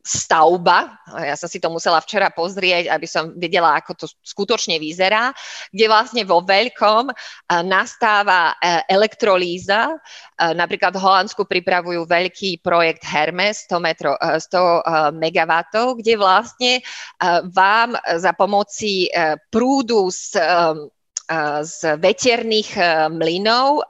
stavba, 0.00 0.96
ja 1.12 1.36
som 1.36 1.46
si 1.46 1.60
to 1.60 1.68
musela 1.68 2.00
včera 2.00 2.32
pozrieť, 2.32 2.88
aby 2.88 3.04
som 3.04 3.36
vedela, 3.36 3.76
ako 3.76 3.92
to 3.94 4.06
skutočne 4.24 4.80
vyzerá, 4.80 5.30
kde 5.70 5.86
vlastne 5.86 6.22
vo 6.24 6.40
veľkom 6.40 7.12
nastáva 7.68 8.56
e, 8.56 8.82
elektrolíza. 8.88 9.92
E, 9.92 9.96
napríklad 10.56 10.96
v 10.96 11.04
Holandsku 11.04 11.44
pripravujú 11.44 12.08
veľký 12.08 12.64
projekt 12.64 13.04
Hermes 13.04 13.68
100, 13.68 13.76
metro, 13.78 14.16
100 14.16 15.14
MW, 15.14 15.52
kde 16.00 16.14
vlastne 16.16 16.72
vám 17.52 17.94
za 18.16 18.32
pomoci 18.32 19.12
prúdu 19.52 20.08
z 20.08 20.40
z 21.62 21.94
veterných 22.02 22.70
e, 22.74 22.82
mlynov 23.06 23.86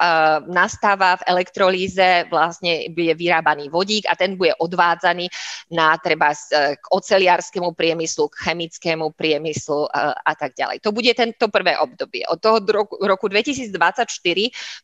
nastáva 0.52 1.16
v 1.16 1.26
elektrolíze, 1.32 2.28
vlastne 2.28 2.92
bude 2.92 3.16
vyrábaný 3.16 3.72
vodík 3.72 4.04
a 4.04 4.12
ten 4.12 4.36
bude 4.36 4.52
odvádzaný 4.60 5.32
na 5.72 5.96
treba 5.96 6.36
e, 6.36 6.76
k 6.76 6.84
oceliarskému 6.92 7.72
priemyslu, 7.72 8.28
k 8.28 8.36
chemickému 8.44 9.16
priemyslu 9.16 9.88
e, 9.88 9.90
a 10.20 10.32
tak 10.36 10.52
ďalej. 10.52 10.84
To 10.84 10.92
bude 10.92 11.08
tento 11.16 11.48
prvé 11.48 11.80
obdobie. 11.80 12.28
Od 12.28 12.36
toho 12.36 12.60
roku 13.08 13.26
2024 13.32 13.72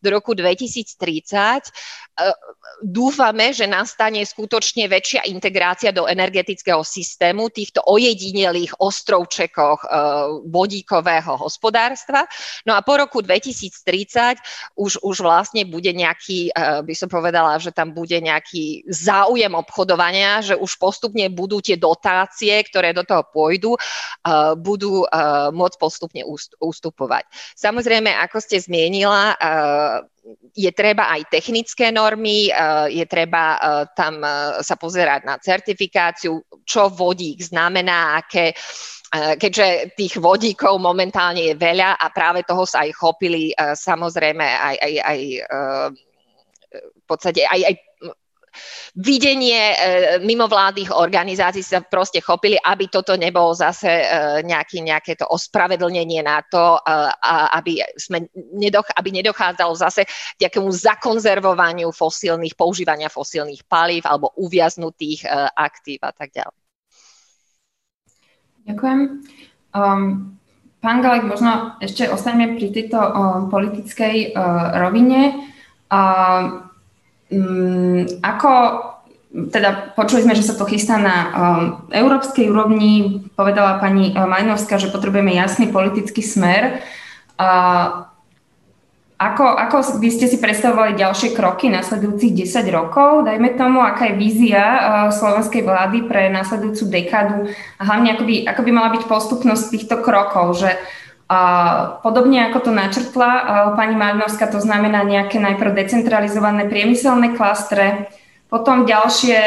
do 0.00 0.08
roku 0.08 0.32
2030 0.32 0.96
dúfame, 2.80 3.52
že 3.52 3.68
nastane 3.68 4.24
skutočne 4.24 4.88
väčšia 4.88 5.28
integrácia 5.28 5.92
do 5.92 6.08
energetického 6.08 6.80
systému 6.80 7.52
týchto 7.52 7.84
ojedinelých 7.84 8.80
ostrovčekoch 8.80 9.84
vodíkového 10.48 11.36
hospodárstva 11.36 12.24
No 12.66 12.74
a 12.74 12.80
po 12.82 12.98
roku 12.98 13.22
2030 13.22 14.40
už, 14.76 15.00
už 15.02 15.16
vlastne 15.22 15.64
bude 15.64 15.90
nejaký, 15.92 16.50
eh, 16.52 16.82
by 16.82 16.94
som 16.94 17.08
povedala, 17.08 17.58
že 17.60 17.72
tam 17.72 17.92
bude 17.92 18.16
nejaký 18.18 18.86
záujem 18.88 19.52
obchodovania, 19.52 20.42
že 20.42 20.54
už 20.56 20.78
postupne 20.80 21.26
budú 21.30 21.60
tie 21.60 21.78
dotácie, 21.78 22.52
ktoré 22.66 22.92
do 22.92 23.02
toho 23.02 23.24
pôjdu, 23.28 23.76
eh, 23.76 24.54
budú 24.58 25.04
eh, 25.04 25.50
môcť 25.52 25.76
postupne 25.76 26.22
ústupovať. 26.60 27.24
Samozrejme, 27.56 28.10
ako 28.26 28.38
ste 28.42 28.58
zmienila, 28.60 29.38
je 30.56 30.70
treba 30.74 31.06
aj 31.14 31.30
technické 31.30 31.94
normy, 31.94 32.50
je 32.90 33.04
treba 33.06 33.58
tam 33.94 34.18
sa 34.58 34.74
pozerať 34.74 35.22
na 35.22 35.38
certifikáciu, 35.38 36.42
čo 36.66 36.90
vodík 36.90 37.38
znamená, 37.46 38.18
aké 38.18 38.50
keďže 39.12 39.94
tých 39.94 40.18
vodíkov 40.18 40.82
momentálne 40.82 41.52
je 41.52 41.54
veľa 41.54 41.94
a 41.94 42.06
práve 42.10 42.42
toho 42.42 42.66
sa 42.66 42.82
aj 42.82 42.90
chopili 42.94 43.54
samozrejme 43.54 44.42
aj, 44.42 44.76
aj, 44.82 44.94
aj 44.98 45.20
v 46.74 47.04
podstate 47.06 47.46
aj, 47.46 47.60
aj 47.70 47.74
videnie 48.96 49.60
e, 49.72 49.76
mimovládnych 50.24 50.88
organizácií 50.92 51.60
sa 51.60 51.84
proste 51.84 52.24
chopili, 52.24 52.56
aby 52.56 52.88
toto 52.88 53.12
nebolo 53.16 53.52
zase 53.52 53.88
e, 53.88 54.06
nejaký, 54.44 54.80
nejaké 54.80 55.20
to 55.20 55.28
ospravedlnenie 55.28 56.24
na 56.24 56.40
to, 56.40 56.80
e, 56.80 56.90
aby, 57.52 57.84
sme 57.96 58.26
nedoch, 58.56 58.88
aby 58.96 59.20
nedochádzalo 59.20 59.72
zase 59.76 60.08
k 60.08 60.48
nejakému 60.48 60.70
zakonzervovaniu 60.72 61.92
fosílnych, 61.92 62.56
používania 62.56 63.12
fosílnych 63.12 63.68
palív 63.68 64.08
alebo 64.08 64.32
uviaznutých 64.40 65.28
aktív 65.52 66.00
a 66.02 66.12
tak 66.12 66.32
ďalej. 66.32 66.65
Ďakujem. 68.66 69.00
Um, 69.70 70.34
pán 70.82 70.98
Galek, 71.02 71.30
možno 71.30 71.78
ešte 71.78 72.10
ostaňme 72.10 72.58
pri 72.58 72.74
tejto 72.74 72.98
um, 72.98 73.46
politickej 73.46 74.34
uh, 74.34 74.82
rovine. 74.82 75.50
Uh, 75.86 76.66
um, 77.30 78.02
ako, 78.26 78.50
teda 79.54 79.94
počuli 79.94 80.26
sme, 80.26 80.34
že 80.34 80.42
sa 80.42 80.58
to 80.58 80.66
chystá 80.66 80.98
na 80.98 81.16
um, 81.16 81.30
európskej 81.94 82.50
úrovni, 82.50 83.22
povedala 83.38 83.78
pani 83.78 84.10
uh, 84.10 84.26
Majnovská, 84.26 84.82
že 84.82 84.90
potrebujeme 84.90 85.30
jasný 85.30 85.70
politický 85.70 86.26
smer. 86.26 86.82
Uh, 87.38 88.10
ako, 89.16 89.44
ako 89.48 89.76
by 89.96 90.08
ste 90.12 90.28
si 90.28 90.36
predstavovali 90.36 90.92
ďalšie 90.92 91.32
kroky 91.32 91.72
nasledujúcich 91.72 92.36
10 92.36 92.68
rokov? 92.68 93.24
Dajme 93.24 93.56
tomu, 93.56 93.80
aká 93.80 94.12
je 94.12 94.20
vízia 94.20 94.60
uh, 94.60 94.80
slovenskej 95.08 95.64
vlády 95.64 96.04
pre 96.04 96.28
nasledujúcu 96.28 96.84
dekádu 96.92 97.48
a 97.80 97.82
hlavne 97.88 98.12
ako 98.12 98.28
by, 98.28 98.34
ako 98.44 98.60
by 98.60 98.70
mala 98.76 98.92
byť 98.92 99.02
postupnosť 99.08 99.64
týchto 99.72 99.96
krokov, 100.04 100.60
že 100.60 100.76
uh, 101.32 101.96
podobne 102.04 102.44
ako 102.52 102.68
to 102.68 102.70
načrtla 102.76 103.30
uh, 103.32 103.44
pani 103.72 103.96
Magnovská, 103.96 104.52
to 104.52 104.60
znamená 104.60 105.00
nejaké 105.00 105.40
najprv 105.40 105.72
decentralizované 105.72 106.68
priemyselné 106.68 107.32
klastre, 107.40 108.12
potom 108.46 108.86
ďalšie 108.86 109.42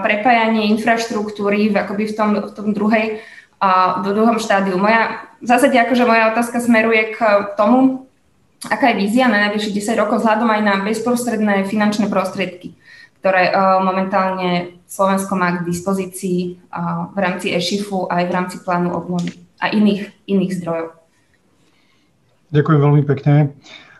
prepájanie 0.00 0.72
infraštruktúry 0.72 1.68
v, 1.68 1.76
akoby 1.76 2.08
v 2.08 2.14
tom, 2.16 2.30
v 2.38 2.52
tom 2.54 2.70
druhej, 2.70 3.18
uh, 3.60 3.98
v 3.98 4.14
druhom 4.14 4.38
štádiu. 4.38 4.78
Moja, 4.78 5.26
v 5.42 5.46
zásade 5.50 5.74
akože 5.74 6.06
moja 6.06 6.30
otázka 6.30 6.62
smeruje 6.62 7.18
k 7.18 7.18
tomu, 7.58 8.05
aká 8.66 8.92
je 8.92 9.00
vízia 9.00 9.30
na 9.30 9.48
najbližších 9.48 9.78
10 9.94 10.02
rokov 10.02 10.22
vzhľadom 10.22 10.50
aj 10.50 10.62
na 10.62 10.74
bezprostredné 10.82 11.64
finančné 11.70 12.10
prostriedky, 12.10 12.74
ktoré 13.22 13.50
uh, 13.50 13.78
momentálne 13.80 14.82
Slovensko 14.86 15.38
má 15.38 15.58
k 15.58 15.66
dispozícii 15.66 16.58
uh, 16.70 17.10
v 17.14 17.18
rámci 17.18 17.54
EŠIFu 17.54 18.10
aj 18.10 18.22
v 18.26 18.34
rámci 18.34 18.56
plánu 18.62 18.92
obnovy 18.92 19.34
a 19.62 19.72
iných, 19.72 20.10
iných 20.26 20.52
zdrojov. 20.60 20.88
Ďakujem 22.50 22.80
veľmi 22.82 23.02
pekne. 23.06 23.54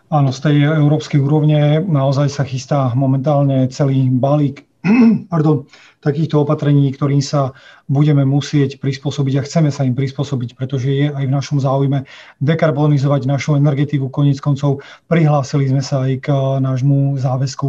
Áno, 0.07 0.31
z 0.31 0.39
tej 0.39 0.57
európskej 0.63 1.19
úrovne 1.19 1.83
naozaj 1.83 2.31
sa 2.31 2.47
chystá 2.47 2.95
momentálne 2.95 3.67
celý 3.67 4.07
balík 4.07 4.66
pardon, 5.31 5.65
takýchto 5.99 6.45
opatrení, 6.45 6.93
ktorým 6.93 7.19
sa 7.19 7.51
budeme 7.89 8.23
musieť 8.23 8.77
prispôsobiť 8.77 9.33
a 9.39 9.45
chceme 9.45 9.69
sa 9.73 9.83
im 9.83 9.97
prispôsobiť, 9.97 10.53
pretože 10.53 10.87
je 10.91 11.07
aj 11.09 11.23
v 11.25 11.33
našom 11.33 11.57
záujme 11.57 12.05
dekarbonizovať 12.39 13.25
našu 13.25 13.57
energetiku. 13.57 14.11
Konec 14.11 14.37
koncov 14.39 14.85
prihlásili 15.09 15.67
sme 15.67 15.81
sa 15.81 16.05
aj 16.05 16.13
k 16.23 16.27
nášmu 16.61 17.17
záväzku 17.17 17.67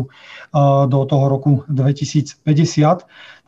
do 0.88 1.00
toho 1.08 1.24
roku 1.26 1.52
2050. 1.72 2.44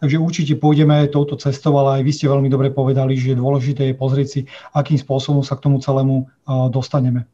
Takže 0.01 0.17
určite 0.17 0.57
pôjdeme 0.57 1.13
touto 1.13 1.37
cestou, 1.37 1.77
ale 1.77 2.01
aj 2.01 2.03
vy 2.09 2.13
ste 2.17 2.27
veľmi 2.33 2.49
dobre 2.49 2.73
povedali, 2.73 3.21
že 3.21 3.37
dôležité 3.37 3.93
je 3.93 3.95
pozrieť 4.01 4.29
si, 4.29 4.41
akým 4.73 4.97
spôsobom 4.97 5.45
sa 5.45 5.61
k 5.61 5.69
tomu 5.69 5.77
celému 5.77 6.25
dostaneme. 6.73 7.29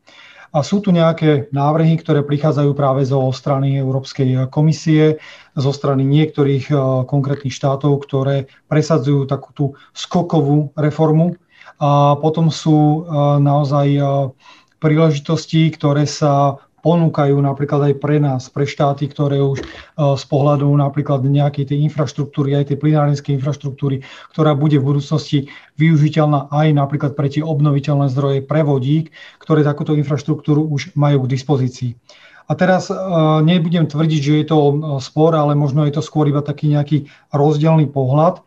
A 0.55 0.63
sú 0.63 0.79
tu 0.83 0.95
nejaké 0.95 1.51
návrhy, 1.51 1.99
ktoré 1.99 2.23
prichádzajú 2.23 2.71
práve 2.75 3.03
zo 3.07 3.23
strany 3.35 3.79
Európskej 3.79 4.51
komisie, 4.51 5.19
zo 5.57 5.73
strany 5.73 6.05
niektorých 6.05 6.71
eh, 6.71 6.79
konkrétnych 7.09 7.55
štátov, 7.55 8.05
ktoré 8.05 8.47
presadzujú 8.69 9.27
takú 9.27 9.51
tú 9.57 9.65
skokovú 9.97 10.71
reformu. 10.77 11.35
A 11.81 12.17
potom 12.21 12.53
sú 12.53 13.03
eh, 13.03 13.05
naozaj 13.41 13.89
eh, 13.97 14.05
príležitosti, 14.79 15.73
ktoré 15.73 16.05
sa 16.05 16.61
ponúkajú 16.87 17.35
napríklad 17.43 17.91
aj 17.91 17.95
pre 17.99 18.23
nás, 18.23 18.47
pre 18.47 18.63
štáty, 18.63 19.11
ktoré 19.11 19.43
už 19.43 19.59
e, 19.59 19.65
z 19.99 20.25
pohľadu 20.31 20.71
napríklad 20.71 21.27
nejakej 21.27 21.75
tej 21.75 21.79
infraštruktúry, 21.91 22.55
aj 22.55 22.71
tej 22.71 22.79
plinárenskej 22.79 23.35
infraštruktúry, 23.35 24.07
ktorá 24.31 24.55
bude 24.55 24.79
v 24.79 24.95
budúcnosti 24.95 25.51
využiteľná 25.83 26.47
aj 26.55 26.71
napríklad 26.79 27.19
pre 27.19 27.27
tie 27.27 27.43
obnoviteľné 27.43 28.07
zdroje 28.15 28.47
pre 28.47 28.63
vodík, 28.63 29.11
ktoré 29.43 29.67
takúto 29.67 29.99
infraštruktúru 29.99 30.63
už 30.63 30.95
majú 30.95 31.27
k 31.27 31.35
dispozícii. 31.35 31.99
A 32.47 32.55
teraz 32.55 32.87
e, 32.87 32.95
nebudem 33.43 33.91
tvrdiť, 33.91 34.21
že 34.23 34.35
je 34.39 34.47
to 34.47 34.59
e, 34.63 34.75
spor, 35.03 35.35
ale 35.35 35.59
možno 35.59 35.83
je 35.91 35.99
to 35.99 36.07
skôr 36.07 36.31
iba 36.31 36.47
taký 36.47 36.71
nejaký 36.71 37.11
rozdielný 37.35 37.91
pohľad, 37.91 38.47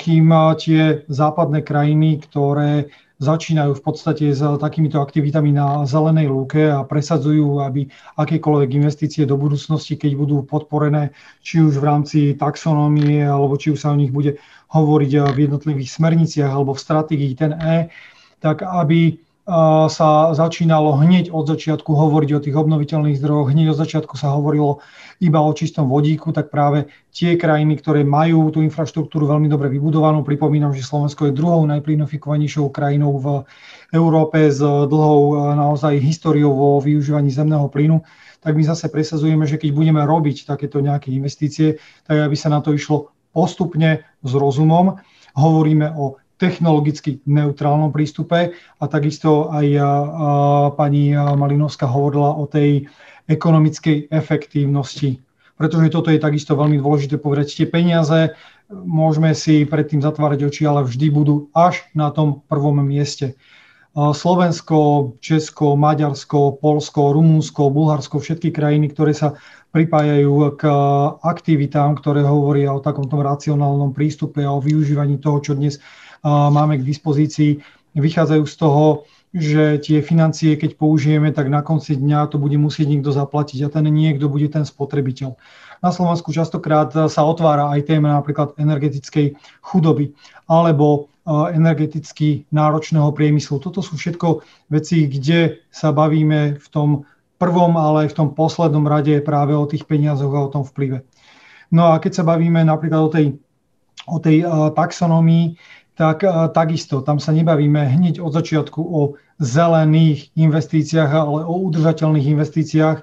kým 0.00 0.32
tie 0.56 1.04
západné 1.12 1.60
krajiny, 1.60 2.24
ktoré 2.24 2.88
začínajú 3.22 3.78
v 3.78 3.82
podstate 3.86 4.34
s 4.34 4.42
takýmito 4.42 4.98
aktivitami 4.98 5.54
na 5.54 5.86
zelenej 5.86 6.26
lúke 6.26 6.66
a 6.66 6.82
presadzujú, 6.82 7.62
aby 7.62 7.86
akékoľvek 8.18 8.70
investície 8.74 9.22
do 9.22 9.38
budúcnosti, 9.38 9.94
keď 9.94 10.18
budú 10.18 10.36
podporené, 10.42 11.14
či 11.46 11.62
už 11.62 11.78
v 11.78 11.86
rámci 11.86 12.18
taxonómie, 12.34 13.22
alebo 13.22 13.54
či 13.54 13.70
už 13.70 13.78
sa 13.78 13.94
o 13.94 13.96
nich 13.96 14.10
bude 14.10 14.42
hovoriť 14.74 15.10
v 15.30 15.38
jednotlivých 15.46 15.94
smerniciach 15.94 16.50
alebo 16.50 16.74
v 16.74 16.82
stratégii 16.82 17.32
ten 17.38 17.54
E, 17.54 17.94
tak 18.42 18.66
aby 18.66 19.22
sa 19.90 20.30
začínalo 20.38 21.02
hneď 21.02 21.34
od 21.34 21.50
začiatku 21.50 21.90
hovoriť 21.90 22.30
o 22.30 22.42
tých 22.46 22.54
obnoviteľných 22.54 23.18
zdrojoch, 23.18 23.50
hneď 23.50 23.74
od 23.74 23.78
začiatku 23.82 24.14
sa 24.14 24.30
hovorilo 24.38 24.78
iba 25.22 25.38
o 25.38 25.54
čistom 25.54 25.86
vodíku, 25.86 26.34
tak 26.34 26.50
práve 26.50 26.90
tie 27.14 27.38
krajiny, 27.38 27.78
ktoré 27.78 28.02
majú 28.02 28.50
tú 28.50 28.58
infraštruktúru 28.58 29.30
veľmi 29.30 29.46
dobre 29.46 29.70
vybudovanú, 29.70 30.26
pripomínam, 30.26 30.74
že 30.74 30.82
Slovensko 30.82 31.30
je 31.30 31.38
druhou 31.38 31.62
najplynofikovanejšou 31.70 32.74
krajinou 32.74 33.22
v 33.22 33.26
Európe 33.94 34.50
s 34.50 34.58
dlhou 34.58 35.38
naozaj 35.54 36.02
históriou 36.02 36.50
vo 36.50 36.82
využívaní 36.82 37.30
zemného 37.30 37.70
plynu, 37.70 38.02
tak 38.42 38.58
my 38.58 38.66
zase 38.66 38.90
presazujeme, 38.90 39.46
že 39.46 39.62
keď 39.62 39.70
budeme 39.70 40.02
robiť 40.02 40.42
takéto 40.50 40.82
nejaké 40.82 41.14
investície, 41.14 41.78
tak 42.02 42.26
aby 42.26 42.34
sa 42.34 42.50
na 42.50 42.58
to 42.58 42.74
išlo 42.74 43.14
postupne 43.30 44.02
s 44.02 44.32
rozumom. 44.34 44.98
Hovoríme 45.38 45.94
o 45.94 46.18
technologicky 46.42 47.22
neutrálnom 47.22 47.94
prístupe 47.94 48.50
a 48.58 48.84
takisto 48.90 49.46
aj 49.54 49.78
pani 50.74 51.14
Malinovská 51.14 51.86
hovorila 51.86 52.34
o 52.34 52.50
tej 52.50 52.90
ekonomickej 53.30 54.10
efektívnosti. 54.10 55.22
Pretože 55.54 55.92
toto 55.92 56.10
je 56.10 56.18
takisto 56.18 56.58
veľmi 56.58 56.80
dôležité 56.80 57.20
povedať. 57.20 57.54
Tie 57.54 57.66
peniaze 57.70 58.34
môžeme 58.72 59.36
si 59.36 59.68
predtým 59.68 60.02
zatvárať 60.02 60.48
oči, 60.48 60.62
ale 60.66 60.82
vždy 60.82 61.06
budú 61.12 61.52
až 61.54 61.84
na 61.92 62.10
tom 62.10 62.42
prvom 62.48 62.80
mieste. 62.82 63.38
Slovensko, 63.92 65.12
Česko, 65.20 65.76
Maďarsko, 65.76 66.56
Polsko, 66.56 67.12
Rumúnsko, 67.12 67.68
Bulharsko, 67.68 68.24
všetky 68.24 68.48
krajiny, 68.48 68.88
ktoré 68.88 69.12
sa 69.12 69.36
pripájajú 69.76 70.56
k 70.56 70.64
aktivitám, 71.20 72.00
ktoré 72.00 72.24
hovoria 72.24 72.72
o 72.72 72.80
takomto 72.80 73.20
racionálnom 73.20 73.92
prístupe 73.92 74.40
a 74.48 74.56
o 74.56 74.64
využívaní 74.64 75.20
toho, 75.20 75.44
čo 75.44 75.52
dnes 75.52 75.76
máme 76.24 76.80
k 76.80 76.88
dispozícii, 76.88 77.60
vychádzajú 77.92 78.44
z 78.48 78.54
toho, 78.56 79.04
že 79.32 79.80
tie 79.80 80.04
financie, 80.04 80.60
keď 80.60 80.76
použijeme, 80.76 81.32
tak 81.32 81.48
na 81.48 81.64
konci 81.64 81.96
dňa 81.96 82.28
to 82.28 82.36
bude 82.36 82.56
musieť 82.60 82.92
niekto 82.92 83.16
zaplatiť 83.16 83.64
a 83.64 83.72
ten 83.72 83.88
niekto 83.88 84.28
bude 84.28 84.52
ten 84.52 84.68
spotrebiteľ. 84.68 85.34
Na 85.80 85.90
Slovensku 85.90 86.30
častokrát 86.36 86.92
sa 86.92 87.22
otvára 87.24 87.72
aj 87.72 87.88
téma 87.88 88.12
napríklad 88.12 88.54
energetickej 88.60 89.34
chudoby 89.64 90.12
alebo 90.46 91.08
energeticky 91.26 92.44
náročného 92.52 93.08
priemyslu. 93.14 93.58
Toto 93.58 93.80
sú 93.80 93.96
všetko 93.96 94.44
veci, 94.68 95.08
kde 95.08 95.64
sa 95.72 95.90
bavíme 95.96 96.60
v 96.60 96.66
tom 96.68 97.08
prvom, 97.40 97.74
ale 97.80 98.06
aj 98.06 98.08
v 98.12 98.18
tom 98.22 98.28
poslednom 98.36 98.86
rade 98.86 99.18
práve 99.24 99.56
o 99.56 99.66
tých 99.66 99.88
peniazoch 99.88 100.30
a 100.30 100.44
o 100.46 100.52
tom 100.52 100.62
vplyve. 100.62 101.02
No 101.72 101.90
a 101.90 101.98
keď 101.98 102.20
sa 102.20 102.24
bavíme 102.28 102.62
napríklad 102.62 103.00
o 103.00 103.10
tej, 103.10 103.26
o 104.06 104.18
tej 104.20 104.44
taxonomii, 104.76 105.56
tak 105.92 106.24
takisto 106.56 107.04
tam 107.04 107.20
sa 107.20 107.36
nebavíme 107.36 107.84
hneď 107.84 108.24
od 108.24 108.32
začiatku 108.32 108.80
o 108.80 109.00
zelených 109.36 110.32
investíciách, 110.34 111.10
ale 111.12 111.44
o 111.44 111.54
udržateľných 111.68 112.26
investíciách, 112.32 112.98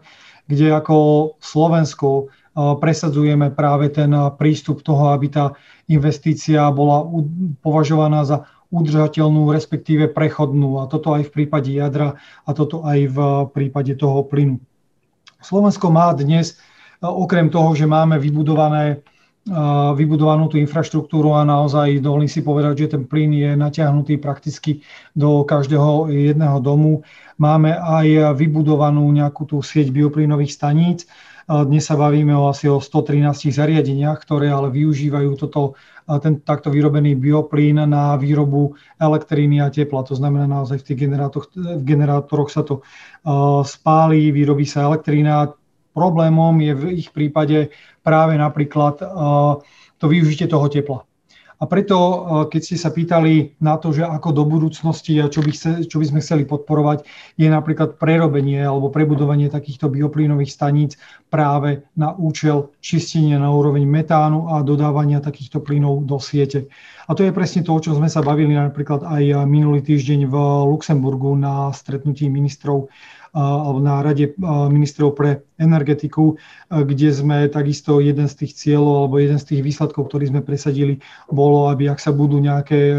kde 0.50 0.68
ako 0.74 0.96
Slovensko 1.38 2.34
presadzujeme 2.58 3.54
práve 3.54 3.94
ten 3.94 4.10
prístup 4.36 4.82
toho, 4.82 5.14
aby 5.14 5.30
tá 5.30 5.54
investícia 5.86 6.66
bola 6.74 7.06
považovaná 7.62 8.26
za 8.26 8.50
udržateľnú, 8.70 9.50
respektíve 9.54 10.10
prechodnú. 10.10 10.82
A 10.82 10.90
toto 10.90 11.14
aj 11.14 11.30
v 11.30 11.34
prípade 11.34 11.70
jadra 11.74 12.18
a 12.46 12.50
toto 12.54 12.86
aj 12.86 13.00
v 13.10 13.18
prípade 13.54 13.94
toho 13.98 14.26
plynu. 14.26 14.58
Slovensko 15.40 15.88
má 15.94 16.12
dnes, 16.18 16.60
okrem 17.00 17.48
toho, 17.48 17.72
že 17.78 17.88
máme 17.88 18.20
vybudované 18.20 19.06
vybudovanú 19.98 20.48
tú 20.48 20.62
infraštruktúru 20.62 21.34
a 21.34 21.42
naozaj 21.42 21.98
dovolím 22.00 22.30
si 22.30 22.46
povedať, 22.46 22.86
že 22.86 22.92
ten 22.94 23.04
plyn 23.10 23.34
je 23.34 23.52
natiahnutý 23.58 24.22
prakticky 24.22 24.86
do 25.18 25.42
každého 25.42 26.14
jedného 26.14 26.62
domu. 26.62 27.02
Máme 27.42 27.74
aj 27.74 28.38
vybudovanú 28.38 29.10
nejakú 29.10 29.50
tú 29.50 29.66
sieť 29.66 29.90
bioplynových 29.90 30.54
staníc. 30.54 31.10
Dnes 31.50 31.82
sa 31.82 31.98
bavíme 31.98 32.38
o 32.38 32.46
asi 32.46 32.70
o 32.70 32.78
113 32.78 33.50
zariadeniach, 33.50 34.22
ktoré 34.22 34.54
ale 34.54 34.70
využívajú 34.70 35.34
toto, 35.34 35.74
ten 36.22 36.46
takto 36.46 36.70
vyrobený 36.70 37.18
bioplyn 37.18 37.90
na 37.90 38.14
výrobu 38.22 38.78
elektriny 39.02 39.58
a 39.58 39.74
tepla. 39.74 40.06
To 40.06 40.14
znamená 40.14 40.46
naozaj 40.46 40.86
v 40.86 40.86
tých 40.94 41.10
generátoroch, 41.10 41.50
v 41.58 41.84
generátoroch 41.90 42.54
sa 42.54 42.62
to 42.62 42.86
spálí, 43.66 44.30
vyrobí 44.30 44.70
sa 44.70 44.94
elektrina, 44.94 45.50
Problémom 46.00 46.56
je 46.64 46.72
v 46.72 46.84
ich 46.96 47.12
prípade 47.12 47.76
práve 48.00 48.40
napríklad 48.40 49.04
eh, 49.04 49.08
to 50.00 50.06
využitie 50.08 50.48
toho 50.48 50.72
tepla. 50.72 51.04
A 51.60 51.68
preto, 51.68 51.98
eh, 52.00 52.18
keď 52.48 52.62
ste 52.64 52.78
sa 52.80 52.88
pýtali 52.88 53.60
na 53.60 53.76
to, 53.76 53.92
že 53.92 54.08
ako 54.08 54.32
do 54.32 54.44
budúcnosti 54.48 55.20
a 55.20 55.28
čo 55.28 55.44
by, 55.44 55.52
chce, 55.52 55.84
čo 55.92 56.00
by 56.00 56.06
sme 56.08 56.24
chceli 56.24 56.48
podporovať, 56.48 57.04
je 57.36 57.52
napríklad 57.52 58.00
prerobenie 58.00 58.64
alebo 58.64 58.88
prebudovanie 58.88 59.52
takýchto 59.52 59.92
bioplínových 59.92 60.56
staníc 60.56 60.96
práve 61.28 61.84
na 62.00 62.16
účel 62.16 62.72
čistenia 62.80 63.36
na 63.44 63.52
úroveň 63.52 63.84
metánu 63.84 64.56
a 64.56 64.64
dodávania 64.64 65.20
takýchto 65.20 65.60
plynov 65.60 66.08
do 66.08 66.16
siete. 66.16 66.72
A 67.10 67.18
to 67.18 67.28
je 67.28 67.36
presne 67.36 67.68
to, 67.68 67.76
o 67.76 67.84
čom 67.84 68.00
sme 68.00 68.08
sa 68.08 68.24
bavili 68.24 68.56
napríklad 68.56 69.04
aj 69.04 69.44
minulý 69.44 69.84
týždeň 69.84 70.32
v 70.32 70.36
Luxemburgu 70.64 71.36
na 71.36 71.76
stretnutí 71.76 72.32
ministrov 72.32 72.88
alebo 73.36 73.78
na 73.84 74.02
Rade 74.02 74.34
ministrov 74.42 75.14
pre 75.14 75.46
energetiku, 75.60 76.40
kde 76.72 77.10
sme 77.12 77.46
takisto 77.52 78.00
jeden 78.00 78.26
z 78.32 78.46
tých 78.46 78.56
cieľov 78.56 79.06
alebo 79.06 79.20
jeden 79.20 79.38
z 79.38 79.46
tých 79.54 79.62
výsledkov, 79.62 80.08
ktorý 80.08 80.32
sme 80.32 80.42
presadili, 80.42 81.04
bolo, 81.28 81.68
aby 81.70 81.92
ak 81.92 82.00
sa 82.00 82.16
budú 82.16 82.40
nejaké 82.40 82.96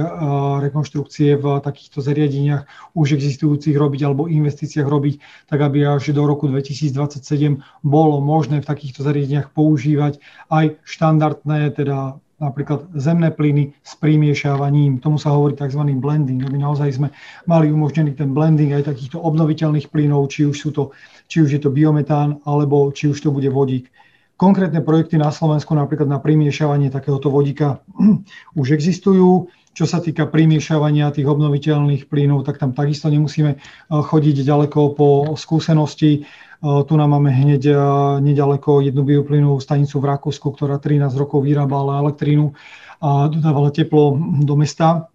rekonštrukcie 0.61 1.41
v 1.41 1.59
takýchto 1.65 2.05
zariadeniach 2.05 2.95
už 2.95 3.17
existujúcich 3.17 3.75
robiť 3.75 4.01
alebo 4.07 4.29
investíciách 4.29 4.87
robiť, 4.87 5.15
tak 5.49 5.59
aby 5.65 5.89
až 5.89 6.13
do 6.13 6.23
roku 6.29 6.47
2027 6.47 7.65
bolo 7.83 8.21
možné 8.21 8.61
v 8.61 8.69
takýchto 8.69 9.03
zariadeniach 9.03 9.51
používať 9.57 10.21
aj 10.53 10.79
štandardné, 10.85 11.75
teda 11.75 12.21
napríklad 12.41 12.89
zemné 12.97 13.29
plyny 13.31 13.77
s 13.85 13.95
primiešávaním. 14.01 14.99
Tomu 14.99 15.21
sa 15.21 15.37
hovorí 15.37 15.53
tzv. 15.55 15.85
blending, 16.01 16.41
aby 16.41 16.57
naozaj 16.57 16.97
sme 16.97 17.13
mali 17.45 17.69
umožnený 17.69 18.17
ten 18.17 18.33
blending 18.33 18.73
aj 18.73 18.89
takýchto 18.89 19.21
obnoviteľných 19.21 19.93
plynov, 19.93 20.33
či 20.33 20.49
už, 20.49 20.57
sú 20.57 20.73
to, 20.73 20.97
či 21.29 21.45
už 21.45 21.51
je 21.53 21.61
to 21.61 21.71
biometán, 21.71 22.41
alebo 22.49 22.89
či 22.91 23.13
už 23.13 23.21
to 23.21 23.31
bude 23.31 23.47
vodík. 23.53 23.93
Konkrétne 24.41 24.81
projekty 24.81 25.21
na 25.21 25.29
Slovensku 25.29 25.77
napríklad 25.77 26.09
na 26.09 26.17
primiešavanie 26.17 26.89
takéhoto 26.89 27.29
vodíka 27.29 27.85
už 28.61 28.73
existujú. 28.73 29.53
Čo 29.71 29.87
sa 29.87 30.03
týka 30.03 30.27
primiešavania 30.27 31.15
tých 31.15 31.31
obnoviteľných 31.31 32.11
plynov, 32.11 32.43
tak 32.43 32.59
tam 32.59 32.75
takisto 32.75 33.07
nemusíme 33.13 33.51
eh, 33.53 33.61
chodiť 33.87 34.43
ďaleko 34.43 34.97
po 34.97 35.09
skúsenosti. 35.37 36.25
Tu 36.61 36.93
nám 36.97 37.17
máme 37.17 37.33
hneď 37.33 37.73
nedaleko 38.21 38.85
jednu 38.85 39.01
bioplynovú 39.01 39.65
stanicu 39.65 39.97
v 39.97 40.13
Rakúsku, 40.13 40.45
ktorá 40.53 40.77
13 40.77 41.09
rokov 41.17 41.41
vyrábala 41.49 42.05
elektrínu 42.05 42.53
a 43.01 43.33
dodávala 43.33 43.73
teplo 43.73 44.13
do 44.45 44.61
mesta 44.61 45.09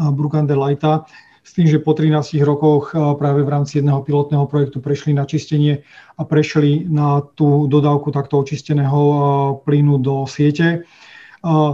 Brugande 0.00 0.56
Leita 0.56 1.04
s 1.44 1.52
tým, 1.52 1.68
že 1.68 1.76
po 1.76 1.92
13 1.92 2.40
rokoch 2.40 2.96
práve 3.20 3.44
v 3.44 3.52
rámci 3.52 3.84
jedného 3.84 4.00
pilotného 4.00 4.48
projektu 4.48 4.80
prešli 4.80 5.12
na 5.12 5.28
čistenie 5.28 5.84
a 6.16 6.24
prešli 6.24 6.88
na 6.88 7.20
tú 7.20 7.68
dodávku 7.68 8.08
takto 8.08 8.40
očisteného 8.40 9.60
plynu 9.68 10.00
do 10.00 10.24
siete 10.24 10.88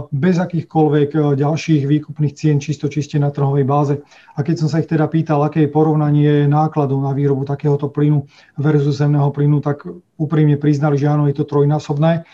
bez 0.09 0.35
akýchkoľvek 0.41 1.37
ďalších 1.37 1.85
výkupných 1.85 2.33
cien, 2.33 2.57
čisto 2.57 2.89
čiste 2.89 3.21
na 3.21 3.29
trhovej 3.29 3.65
báze. 3.69 4.01
A 4.33 4.41
keď 4.41 4.65
som 4.65 4.67
sa 4.67 4.81
ich 4.81 4.89
teda 4.89 5.05
pýtal, 5.05 5.45
aké 5.45 5.69
je 5.69 5.73
porovnanie 5.73 6.49
nákladov 6.49 6.97
na 7.05 7.13
výrobu 7.13 7.45
takéhoto 7.45 7.93
plynu 7.93 8.25
versus 8.57 8.97
zemného 8.97 9.29
plynu, 9.29 9.61
tak 9.61 9.85
úprimne 10.17 10.57
priznali, 10.57 10.97
že 10.97 11.05
áno, 11.05 11.29
je 11.29 11.37
to 11.37 11.45
trojnásobné 11.45 12.25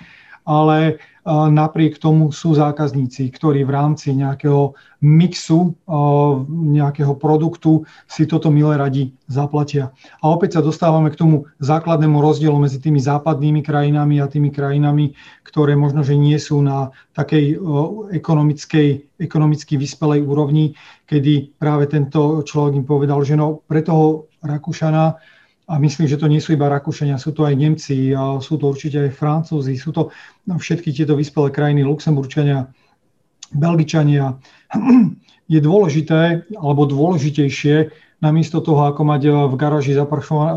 ale 0.45 1.01
napriek 1.25 1.97
tomu 1.97 2.29
sú 2.29 2.53
zákazníci, 2.53 3.33
ktorí 3.33 3.65
v 3.65 3.73
rámci 3.73 4.13
nejakého 4.13 4.77
mixu, 5.01 5.73
nejakého 6.49 7.17
produktu 7.17 7.81
si 8.05 8.29
toto 8.29 8.53
milé 8.53 8.77
radi 8.77 9.09
zaplatia. 9.25 9.89
A 10.21 10.29
opäť 10.29 10.57
sa 10.57 10.61
dostávame 10.61 11.09
k 11.09 11.17
tomu 11.17 11.49
základnému 11.57 12.21
rozdielu 12.21 12.53
medzi 12.61 12.77
tými 12.77 13.01
západnými 13.01 13.65
krajinami 13.65 14.21
a 14.21 14.29
tými 14.29 14.53
krajinami, 14.53 15.17
ktoré 15.41 15.73
možno, 15.73 16.05
že 16.05 16.13
nie 16.13 16.37
sú 16.37 16.61
na 16.61 16.93
takej 17.17 17.57
ekonomickej, 18.13 19.17
ekonomicky 19.17 19.81
vyspelej 19.81 20.21
úrovni, 20.21 20.77
kedy 21.09 21.57
práve 21.57 21.89
tento 21.89 22.45
človek 22.45 22.73
im 22.77 22.85
povedal, 22.85 23.25
že 23.25 23.33
no 23.33 23.65
pre 23.65 23.81
toho 23.81 24.29
Rakúšana 24.45 25.17
a 25.65 25.81
myslím, 25.81 26.05
že 26.05 26.21
to 26.21 26.29
nie 26.29 26.37
sú 26.37 26.53
iba 26.53 26.69
Rakúšania, 26.69 27.17
sú 27.17 27.33
to 27.33 27.45
aj 27.45 27.57
Nemci, 27.57 28.13
a 28.13 28.37
sú 28.37 28.61
to 28.61 28.69
určite 28.69 29.01
aj 29.01 29.17
Francúzi, 29.17 29.73
sú 29.77 29.89
to 29.89 30.13
všetky 30.45 30.93
tieto 30.93 31.17
vyspelé 31.17 31.49
krajiny, 31.49 31.81
Luxemburčania, 31.81 32.69
Belgičania. 33.49 34.37
je 35.45 35.59
dôležité 35.61 36.49
alebo 36.57 36.89
dôležitejšie 36.89 37.93
namiesto 38.23 38.63
toho, 38.63 38.89
ako 38.89 39.01
mať 39.05 39.21
v 39.51 39.55
garáži 39.59 39.93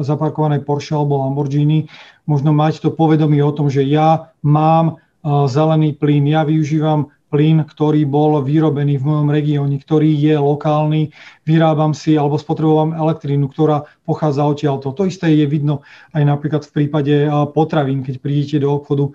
zaparkované 0.00 0.64
Porsche 0.64 0.96
alebo 0.96 1.20
Lamborghini, 1.20 1.90
možno 2.24 2.56
mať 2.56 2.80
to 2.80 2.88
povedomie 2.94 3.44
o 3.44 3.52
tom, 3.52 3.68
že 3.68 3.84
ja 3.84 4.32
mám 4.40 5.02
zelený 5.48 5.92
plyn, 6.00 6.24
ja 6.32 6.42
využívam 6.48 7.12
plyn, 7.28 7.60
ktorý 7.60 8.08
bol 8.08 8.40
vyrobený 8.40 8.96
v 8.96 9.04
mojom 9.04 9.28
regióne, 9.28 9.76
ktorý 9.76 10.16
je 10.16 10.32
lokálny, 10.40 11.12
vyrábam 11.44 11.92
si 11.92 12.16
alebo 12.16 12.40
spotrebujem 12.40 12.96
elektrínu, 12.96 13.52
ktorá 13.52 13.84
pochádza 14.08 14.48
odtiaľto. 14.48 14.96
To 14.96 15.04
isté 15.04 15.36
je 15.36 15.44
vidno 15.44 15.84
aj 16.16 16.24
napríklad 16.24 16.64
v 16.64 16.72
prípade 16.72 17.28
potravín, 17.52 18.00
keď 18.00 18.14
prídete 18.24 18.56
do 18.64 18.80
obchodu 18.80 19.12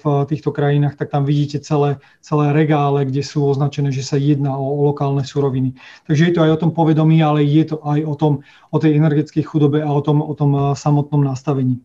v 0.00 0.04
týchto 0.32 0.48
krajinách, 0.48 0.96
tak 0.96 1.12
tam 1.12 1.28
vidíte 1.28 1.60
celé, 1.60 2.00
celé 2.24 2.56
regále, 2.56 3.04
kde 3.04 3.20
sú 3.20 3.52
označené, 3.52 3.92
že 3.92 4.00
sa 4.00 4.16
jedná 4.16 4.56
o 4.56 4.88
lokálne 4.88 5.28
suroviny. 5.28 5.76
Takže 6.08 6.32
je 6.32 6.32
to 6.32 6.40
aj 6.48 6.56
o 6.56 6.60
tom 6.64 6.72
povedomí, 6.72 7.20
ale 7.20 7.44
je 7.44 7.68
to 7.68 7.84
aj 7.84 8.00
o, 8.00 8.14
tom, 8.16 8.32
o 8.72 8.80
tej 8.80 8.96
energetickej 8.96 9.44
chudobe 9.44 9.84
a 9.84 9.92
o 9.92 10.00
tom, 10.00 10.24
o 10.24 10.32
tom 10.32 10.72
samotnom 10.72 11.20
nastavení. 11.20 11.84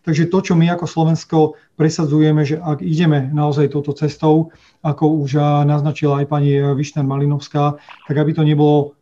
Takže 0.00 0.32
to, 0.32 0.38
čo 0.40 0.54
my 0.56 0.72
ako 0.72 0.86
Slovensko 0.88 1.38
presadzujeme, 1.76 2.40
že 2.40 2.56
ak 2.56 2.80
ideme 2.80 3.28
naozaj 3.36 3.76
touto 3.76 3.92
cestou, 3.92 4.48
ako 4.80 5.20
už 5.20 5.36
naznačila 5.68 6.24
aj 6.24 6.26
pani 6.32 6.56
Višner 6.56 7.04
Malinovská, 7.04 7.76
tak 8.08 8.16
aby 8.16 8.32
to 8.32 8.40
nebolo 8.40 8.96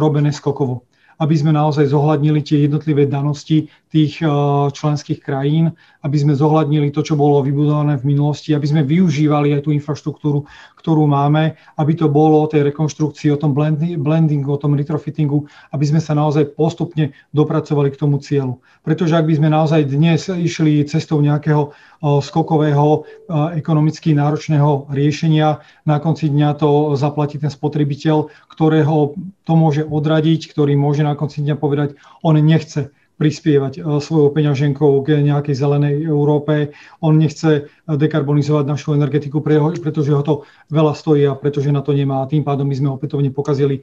robené 0.00 0.32
skokovo. 0.32 0.88
Aby 1.20 1.34
sme 1.36 1.52
naozaj 1.52 1.92
zohľadnili 1.92 2.40
tie 2.46 2.64
jednotlivé 2.64 3.04
danosti 3.04 3.68
tých 3.88 4.20
eh, 4.20 4.28
členských 4.68 5.20
krajín, 5.24 5.72
aby 6.04 6.16
sme 6.16 6.36
zohľadnili 6.36 6.92
to, 6.92 7.02
čo 7.02 7.18
bolo 7.18 7.42
vybudované 7.42 7.98
v 7.98 8.14
minulosti, 8.14 8.52
aby 8.52 8.66
sme 8.68 8.82
využívali 8.84 9.56
aj 9.56 9.66
tú 9.66 9.70
infraštruktúru, 9.74 10.46
ktorú 10.78 11.08
máme, 11.10 11.58
aby 11.80 11.92
to 11.98 12.06
bolo 12.06 12.44
o 12.44 12.50
tej 12.50 12.70
rekonštrukcii, 12.70 13.34
o 13.34 13.40
tom 13.40 13.56
blendingu, 13.98 14.54
o 14.54 14.60
tom 14.60 14.78
retrofittingu, 14.78 15.48
aby 15.74 15.84
sme 15.84 15.98
sa 15.98 16.14
naozaj 16.14 16.54
postupne 16.54 17.16
dopracovali 17.34 17.90
k 17.90 18.00
tomu 18.00 18.22
cieľu. 18.22 18.62
Pretože 18.86 19.18
ak 19.18 19.26
by 19.26 19.34
sme 19.36 19.48
naozaj 19.50 19.90
dnes 19.90 20.30
išli 20.30 20.86
cestou 20.86 21.18
nejakého 21.24 21.72
eh, 21.72 22.20
skokového, 22.20 22.86
eh, 23.02 23.58
ekonomicky 23.58 24.12
náročného 24.12 24.92
riešenia, 24.92 25.64
na 25.88 25.96
konci 25.98 26.28
dňa 26.28 26.60
to 26.60 26.94
zaplatí 26.94 27.40
ten 27.40 27.50
spotrebiteľ, 27.50 28.28
ktorého 28.52 29.16
to 29.48 29.52
môže 29.56 29.82
odradiť, 29.82 30.52
ktorý 30.52 30.76
môže 30.76 31.00
na 31.00 31.16
konci 31.16 31.40
dňa 31.40 31.56
povedať, 31.56 31.96
on 32.20 32.36
nechce 32.36 32.92
prispievať 33.18 33.72
e, 33.78 33.80
svojou 33.98 34.30
peňaženkou 34.30 35.02
k 35.02 35.20
nejakej 35.26 35.54
zelenej 35.58 36.06
Európe. 36.06 36.72
On 37.02 37.12
nechce 37.12 37.66
dekarbonizovať 37.84 38.64
našu 38.64 38.94
energetiku, 38.94 39.42
pretože 39.42 40.14
ho 40.14 40.22
to 40.22 40.46
veľa 40.70 40.94
stojí 40.94 41.26
a 41.26 41.34
pretože 41.34 41.74
na 41.74 41.82
to 41.82 41.90
nemá. 41.90 42.24
Tým 42.30 42.46
pádom 42.46 42.64
my 42.64 42.76
sme 42.78 42.88
opätovne 42.94 43.34
pokazili 43.34 43.82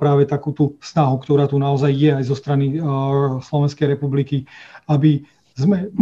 práve 0.00 0.24
takú 0.24 0.56
tú 0.56 0.80
snahu, 0.80 1.20
ktorá 1.20 1.46
tu 1.46 1.60
naozaj 1.60 1.92
je 1.92 2.10
aj 2.16 2.24
zo 2.24 2.34
strany 2.34 2.74
e, 2.74 2.84
Slovenskej 3.44 3.92
republiky, 3.92 4.48
aby 4.88 5.20
sme 5.52 5.92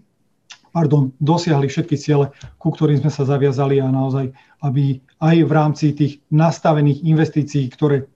pardon, 0.76 1.10
dosiahli 1.18 1.66
všetky 1.66 1.96
ciele, 1.98 2.30
ku 2.60 2.70
ktorým 2.70 3.02
sme 3.02 3.10
sa 3.10 3.26
zaviazali 3.26 3.82
a 3.82 3.90
naozaj, 3.90 4.30
aby 4.62 5.02
aj 5.18 5.36
v 5.42 5.52
rámci 5.52 5.86
tých 5.96 6.22
nastavených 6.30 7.02
investícií, 7.02 7.66
ktoré 7.72 8.06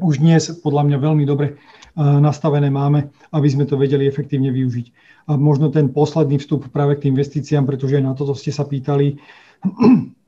už 0.00 0.22
dnes 0.22 0.48
podľa 0.62 0.86
mňa 0.86 0.98
veľmi 1.02 1.24
dobre 1.28 1.60
nastavené 2.00 2.72
máme, 2.72 3.12
aby 3.36 3.48
sme 3.50 3.68
to 3.68 3.76
vedeli 3.76 4.08
efektívne 4.08 4.48
využiť. 4.48 4.86
A 5.28 5.36
možno 5.36 5.68
ten 5.68 5.92
posledný 5.92 6.40
vstup 6.40 6.72
práve 6.72 6.96
k 6.96 7.06
tým 7.06 7.12
investíciám, 7.14 7.68
pretože 7.68 8.00
na 8.00 8.16
toto 8.16 8.32
ste 8.32 8.50
sa 8.50 8.64
pýtali. 8.64 9.20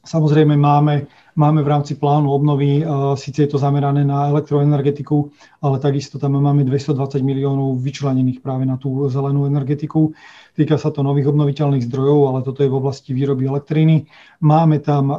Samozrejme 0.00 0.56
máme, 0.56 1.06
máme 1.36 1.60
v 1.60 1.68
rámci 1.68 1.92
plánu 2.00 2.32
obnovy, 2.32 2.80
síce 3.20 3.44
je 3.44 3.50
to 3.52 3.60
zamerané 3.60 4.00
na 4.00 4.32
elektroenergetiku, 4.32 5.28
ale 5.60 5.76
takisto 5.76 6.16
tam 6.16 6.40
máme 6.40 6.64
220 6.64 7.20
miliónov 7.20 7.76
vyčlenených 7.76 8.40
práve 8.40 8.64
na 8.64 8.80
tú 8.80 9.12
zelenú 9.12 9.44
energetiku. 9.44 10.16
Týka 10.56 10.80
sa 10.80 10.88
to 10.88 11.04
nových 11.04 11.28
obnoviteľných 11.28 11.84
zdrojov, 11.84 12.32
ale 12.32 12.38
toto 12.40 12.64
je 12.64 12.72
v 12.72 12.78
oblasti 12.80 13.12
výroby 13.12 13.44
elektriny. 13.44 14.08
Máme 14.40 14.80
tam, 14.80 15.12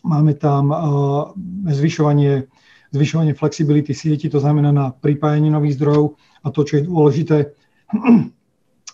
máme 0.00 0.32
tam 0.40 0.64
zvyšovanie 1.68 2.48
zvyšovanie 2.94 3.34
flexibility 3.34 3.94
sieti, 3.94 4.30
to 4.30 4.38
znamená 4.38 4.70
na 4.70 4.92
pripájanie 4.92 5.50
nových 5.50 5.78
zdrojov 5.80 6.18
a 6.42 6.50
to, 6.50 6.60
čo 6.62 6.78
je 6.78 6.82
dôležité, 6.86 7.36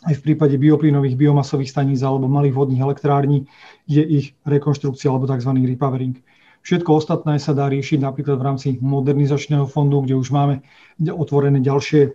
aj 0.09 0.15
v 0.19 0.25
prípade 0.25 0.59
bioplynových 0.59 1.15
biomasových 1.15 1.71
staníc 1.71 2.03
alebo 2.03 2.27
malých 2.27 2.57
vodných 2.59 2.83
elektrární 2.83 3.47
je 3.87 4.03
ich 4.03 4.27
rekonštrukcia 4.43 5.07
alebo 5.07 5.31
tzv. 5.31 5.51
repowering. 5.55 6.19
Všetko 6.63 6.91
ostatné 6.95 7.43
sa 7.43 7.55
dá 7.55 7.67
riešiť 7.67 8.03
napríklad 8.03 8.39
v 8.39 8.47
rámci 8.47 8.69
modernizačného 8.79 9.67
fondu, 9.67 10.03
kde 10.03 10.15
už 10.15 10.31
máme 10.31 10.63
otvorené 11.11 11.59
ďalšie, 11.59 12.03
e, 12.07 12.11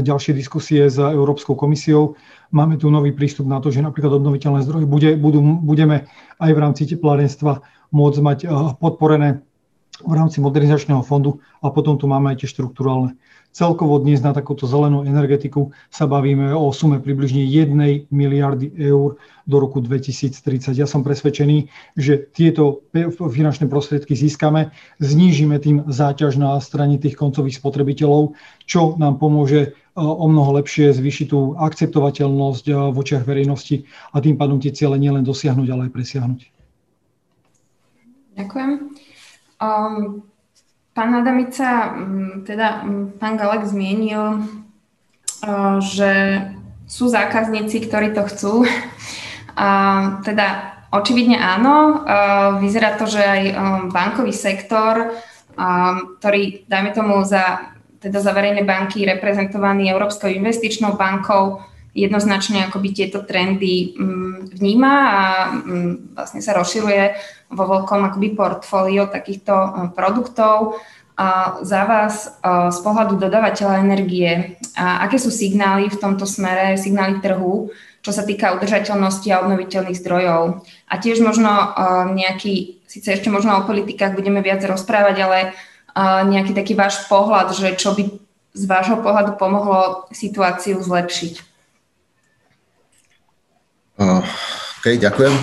ďalšie 0.00 0.32
diskusie 0.32 0.88
s 0.88 0.96
Európskou 0.96 1.52
komisiou. 1.52 2.16
Máme 2.56 2.80
tu 2.80 2.88
nový 2.88 3.12
prístup 3.12 3.44
na 3.44 3.60
to, 3.60 3.68
že 3.68 3.84
napríklad 3.84 4.16
obnoviteľné 4.16 4.64
zdroje 4.64 4.88
bude, 4.88 5.10
budú, 5.20 5.44
budeme 5.60 6.08
aj 6.40 6.50
v 6.56 6.58
rámci 6.60 6.82
teplárenstva 6.88 7.60
môcť 7.92 8.18
mať 8.24 8.38
e, 8.44 8.46
podporené 8.80 9.44
v 10.02 10.12
rámci 10.16 10.42
modernizačného 10.42 11.06
fondu 11.06 11.38
a 11.62 11.70
potom 11.70 11.94
tu 11.94 12.10
máme 12.10 12.34
aj 12.34 12.42
tie 12.42 12.48
štruktúralne. 12.50 13.14
Celkovo 13.54 14.02
dnes 14.02 14.18
na 14.18 14.34
takúto 14.34 14.66
zelenú 14.66 15.06
energetiku 15.06 15.70
sa 15.86 16.10
bavíme 16.10 16.50
o 16.50 16.74
sume 16.74 16.98
približne 16.98 17.46
1 17.46 18.10
miliardy 18.10 18.74
eur 18.74 19.14
do 19.46 19.56
roku 19.62 19.78
2030. 19.78 20.74
Ja 20.74 20.90
som 20.90 21.06
presvedčený, 21.06 21.70
že 21.94 22.26
tieto 22.34 22.82
finančné 23.14 23.70
prostriedky 23.70 24.18
získame, 24.18 24.74
znížime 24.98 25.62
tým 25.62 25.86
záťaž 25.86 26.34
na 26.34 26.58
strane 26.58 26.98
tých 26.98 27.14
koncových 27.14 27.62
spotrebiteľov, 27.62 28.34
čo 28.66 28.98
nám 28.98 29.22
pomôže 29.22 29.70
e, 29.70 30.02
o 30.02 30.26
mnoho 30.26 30.58
lepšie 30.58 30.90
zvýšiť 30.90 31.26
tú 31.30 31.54
akceptovateľnosť 31.54 32.64
e, 32.66 32.72
v 32.74 32.96
očiach 32.98 33.22
verejnosti 33.22 33.86
a 34.10 34.18
tým 34.18 34.34
pádom 34.34 34.58
tie 34.58 34.74
ciele 34.74 34.98
nielen 34.98 35.22
dosiahnuť, 35.22 35.68
ale 35.70 35.86
aj 35.86 35.92
presiahnuť. 35.94 36.40
Ďakujem. 38.34 38.93
Um, 39.64 40.22
pán 40.92 41.10
Adamica, 41.14 41.96
mm, 41.96 42.44
teda 42.44 42.84
mm, 42.84 43.06
pán 43.18 43.34
Galek 43.40 43.64
zmienil, 43.64 44.44
uh, 45.44 45.80
že 45.80 46.44
sú 46.84 47.08
zákazníci, 47.08 47.88
ktorí 47.88 48.12
to 48.12 48.22
chcú. 48.28 48.52
A 49.54 49.68
teda 50.26 50.46
očividne 50.92 51.38
áno. 51.38 52.04
Uh, 52.04 52.58
vyzerá 52.60 52.98
to, 52.98 53.06
že 53.08 53.22
aj 53.22 53.42
um, 53.54 53.82
bankový 53.88 54.34
sektor, 54.34 55.16
um, 55.56 56.18
ktorý, 56.20 56.66
dajme 56.68 56.90
tomu, 56.92 57.22
za, 57.24 57.72
teda 58.02 58.20
za 58.20 58.34
verejné 58.34 58.66
banky 58.66 59.06
reprezentovaný 59.06 59.88
Európskou 59.90 60.28
investičnou 60.28 60.98
bankou, 60.98 61.62
jednoznačne 61.94 62.66
akoby 62.66 62.90
tieto 62.90 63.22
trendy 63.22 63.94
vníma 64.50 64.94
a 65.06 65.20
vlastne 66.18 66.42
sa 66.42 66.58
rozširuje 66.58 67.14
vo 67.54 67.64
veľkom 67.70 68.02
akoby 68.10 68.34
portfólio 68.34 69.06
takýchto 69.06 69.54
e, 69.54 69.68
produktov. 69.94 70.82
A 71.14 71.62
za 71.62 71.86
vás 71.86 72.26
e, 72.26 72.28
z 72.74 72.78
pohľadu 72.82 73.16
dodávateľa 73.22 73.86
energie, 73.86 74.58
a 74.74 75.06
aké 75.06 75.22
sú 75.22 75.30
signály 75.30 75.86
v 75.86 76.00
tomto 76.02 76.26
smere, 76.26 76.74
signály 76.74 77.22
trhu, 77.22 77.70
čo 78.02 78.10
sa 78.10 78.26
týka 78.26 78.52
udržateľnosti 78.58 79.28
a 79.30 79.40
obnoviteľných 79.46 80.00
zdrojov. 80.02 80.66
A 80.90 80.94
tiež 80.98 81.22
možno 81.22 81.48
e, 81.48 81.66
nejaký, 82.18 82.82
síce 82.90 83.14
ešte 83.14 83.30
možno 83.30 83.62
o 83.62 83.66
politikách 83.66 84.18
budeme 84.18 84.42
viac 84.42 84.60
rozprávať, 84.66 85.16
ale 85.22 85.40
nejaký 86.26 86.58
taký 86.58 86.74
váš 86.74 87.06
pohľad, 87.06 87.54
že 87.54 87.78
čo 87.78 87.94
by 87.94 88.02
z 88.50 88.64
vášho 88.66 88.98
pohľadu 88.98 89.38
pomohlo 89.38 90.10
situáciu 90.10 90.82
zlepšiť. 90.82 91.54
OK, 94.02 94.98
ďakujem. 94.98 95.34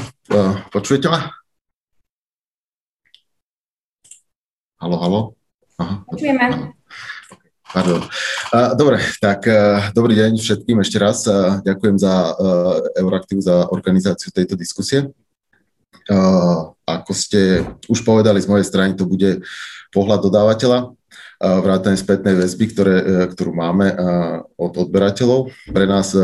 Počujete 0.75 1.07
ma? 1.07 1.40
Halo, 4.81 4.97
halo? 4.97 5.21
Aha. 5.77 6.01
Počujeme. 6.09 6.73
Pardon. 7.69 8.01
Dobre, 8.73 8.97
tak 9.21 9.45
e, 9.45 9.93
dobrý 9.93 10.17
deň 10.17 10.41
všetkým 10.41 10.81
ešte 10.81 10.97
raz. 10.97 11.21
E, 11.29 11.61
ďakujem 11.61 12.01
za 12.01 12.09
e, 12.09 12.31
Euraktiv, 12.97 13.45
za 13.45 13.69
organizáciu 13.69 14.33
tejto 14.33 14.57
diskusie. 14.57 15.13
Ako 16.81 17.13
ste 17.13 17.61
už 17.85 18.01
povedali 18.01 18.41
z 18.41 18.49
mojej 18.49 18.65
strany, 18.65 18.97
to 18.97 19.05
bude 19.05 19.45
pohľad 19.93 20.25
dodávateľa, 20.25 20.97
vrátane 21.37 21.93
spätnej 21.93 22.33
väzby, 22.41 22.65
ktoré, 22.73 22.95
ktorú 23.31 23.53
máme 23.53 23.93
od 24.57 24.73
odberateľov. 24.81 25.53
Pre 25.69 25.85
nás 25.85 26.17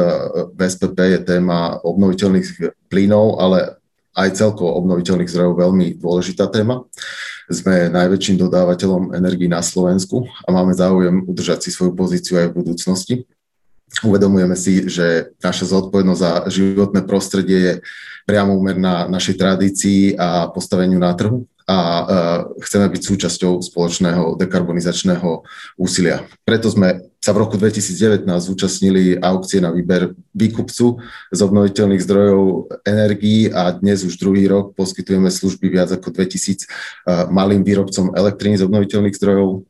v 0.52 0.60
SPP 0.60 0.98
je 1.14 1.20
téma 1.24 1.78
obnoviteľných 1.86 2.74
plynov, 2.90 3.38
ale 3.38 3.78
aj 4.18 4.34
celkovo 4.34 4.82
obnoviteľných 4.82 5.30
zdrojov 5.30 5.62
veľmi 5.62 6.02
dôležitá 6.02 6.50
téma. 6.50 6.84
Sme 7.48 7.88
najväčším 7.88 8.44
dodávateľom 8.44 9.16
energii 9.16 9.48
na 9.48 9.64
Slovensku 9.64 10.28
a 10.44 10.52
máme 10.52 10.76
záujem 10.76 11.24
udržať 11.24 11.64
si 11.64 11.70
svoju 11.72 11.96
pozíciu 11.96 12.44
aj 12.44 12.52
v 12.52 12.58
budúcnosti. 12.60 13.16
Uvedomujeme 14.04 14.60
si, 14.60 14.84
že 14.92 15.32
naša 15.40 15.72
zodpovednosť 15.72 16.20
za 16.20 16.32
životné 16.52 17.08
prostredie 17.08 17.60
je 17.60 17.74
priamo 18.28 18.52
úmerná 18.52 19.08
našej 19.08 19.40
tradícii 19.40 20.20
a 20.20 20.52
postaveniu 20.52 21.00
na 21.00 21.16
trhu 21.16 21.48
a 21.68 21.78
chceme 22.64 22.88
byť 22.88 23.02
súčasťou 23.04 23.60
spoločného 23.60 24.40
dekarbonizačného 24.40 25.44
úsilia. 25.76 26.24
Preto 26.48 26.72
sme 26.72 27.12
sa 27.20 27.36
v 27.36 27.44
roku 27.44 27.60
2019 27.60 28.24
zúčastnili 28.24 29.20
aukcie 29.20 29.60
na 29.60 29.76
výber 29.76 30.16
výkupcu 30.32 31.04
z 31.28 31.40
obnoviteľných 31.44 32.00
zdrojov 32.00 32.72
energií 32.88 33.52
a 33.52 33.76
dnes 33.76 34.08
už 34.08 34.16
druhý 34.16 34.48
rok 34.48 34.80
poskytujeme 34.80 35.28
služby 35.28 35.68
viac 35.68 35.92
ako 35.92 36.16
2000 36.16 36.72
malým 37.28 37.68
výrobcom 37.68 38.16
elektriny 38.16 38.56
z 38.56 38.64
obnoviteľných 38.64 39.18
zdrojov 39.20 39.68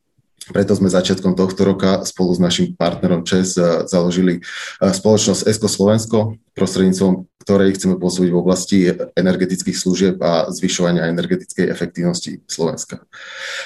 preto 0.51 0.73
sme 0.75 0.91
začiatkom 0.91 1.35
tohto 1.35 1.61
roka 1.67 2.03
spolu 2.07 2.31
s 2.35 2.39
našim 2.39 2.73
partnerom 2.75 3.23
ČES 3.27 3.49
eh, 3.57 3.65
založili 3.87 4.39
eh, 4.39 4.91
spoločnosť 4.91 5.47
ESCO 5.47 5.67
Slovensko, 5.67 6.17
prostredníctvom 6.55 7.27
ktorej 7.47 7.79
chceme 7.79 7.95
pôsobiť 7.95 8.27
v 8.27 8.41
oblasti 8.43 8.79
energetických 9.15 9.77
služieb 9.79 10.19
a 10.19 10.51
zvyšovania 10.51 11.07
energetickej 11.07 11.71
efektívnosti 11.71 12.43
Slovenska. 12.43 13.07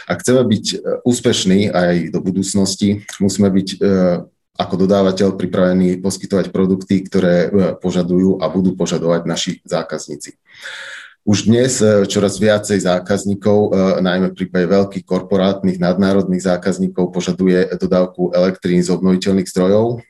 Ak 0.05 0.21
chceme 0.21 0.45
byť 0.45 0.65
eh, 0.73 0.77
úspešní 1.01 1.73
aj 1.73 2.13
do 2.13 2.19
budúcnosti, 2.21 3.05
musíme 3.17 3.49
byť 3.49 3.69
ako 4.51 4.75
dodávateľ 4.85 5.41
pripravení 5.41 5.97
poskytovať 6.05 6.53
produkty, 6.53 7.01
ktoré 7.01 7.49
požadujú 7.81 8.37
a 8.37 8.45
budú 8.51 8.77
požadovať 8.77 9.21
naši 9.25 9.51
zákazníci. 9.65 10.37
Už 11.21 11.45
dnes 11.45 11.77
e, 11.85 12.09
čoraz 12.09 12.41
viacej 12.41 12.81
zákazníkov, 12.81 13.57
e, 13.69 14.01
najmä 14.01 14.33
v 14.33 14.37
prípade 14.41 14.65
veľkých 14.65 15.05
korporátnych 15.05 15.77
nadnárodných 15.77 16.41
zákazníkov, 16.41 17.13
požaduje 17.13 17.69
dodávku 17.77 18.33
elektrín 18.33 18.81
z 18.81 18.89
obnoviteľných 18.89 19.45
zdrojov 19.45 20.01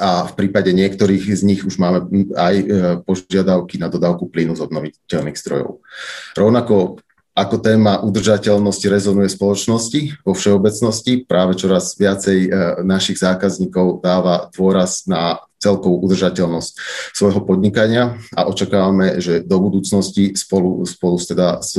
a 0.00 0.24
v 0.24 0.32
prípade 0.40 0.72
niektorých 0.72 1.36
z 1.36 1.42
nich 1.44 1.60
už 1.68 1.76
máme 1.76 2.32
aj 2.32 2.54
e, 2.56 2.64
požiadavky 3.04 3.76
na 3.76 3.92
dodávku 3.92 4.32
plynu 4.32 4.56
z 4.56 4.64
obnoviteľných 4.64 5.36
zdrojov. 5.36 5.84
Rovnako 6.32 7.04
ako 7.36 7.56
téma 7.60 8.00
udržateľnosti 8.00 8.86
rezonuje 8.88 9.28
spoločnosti 9.28 10.24
vo 10.24 10.32
všeobecnosti. 10.32 11.28
Práve 11.28 11.54
čoraz 11.54 11.94
viacej 11.94 12.50
našich 12.82 13.22
zákazníkov 13.22 14.02
dáva 14.02 14.50
dôraz 14.50 15.06
na 15.06 15.38
celkovú 15.58 15.98
udržateľnosť 16.06 16.70
svojho 17.12 17.42
podnikania 17.42 18.16
a 18.32 18.46
očakávame, 18.46 19.18
že 19.18 19.42
do 19.42 19.58
budúcnosti 19.58 20.38
spolu, 20.38 20.86
spolu 20.86 21.18
teda 21.18 21.58
s, 21.58 21.74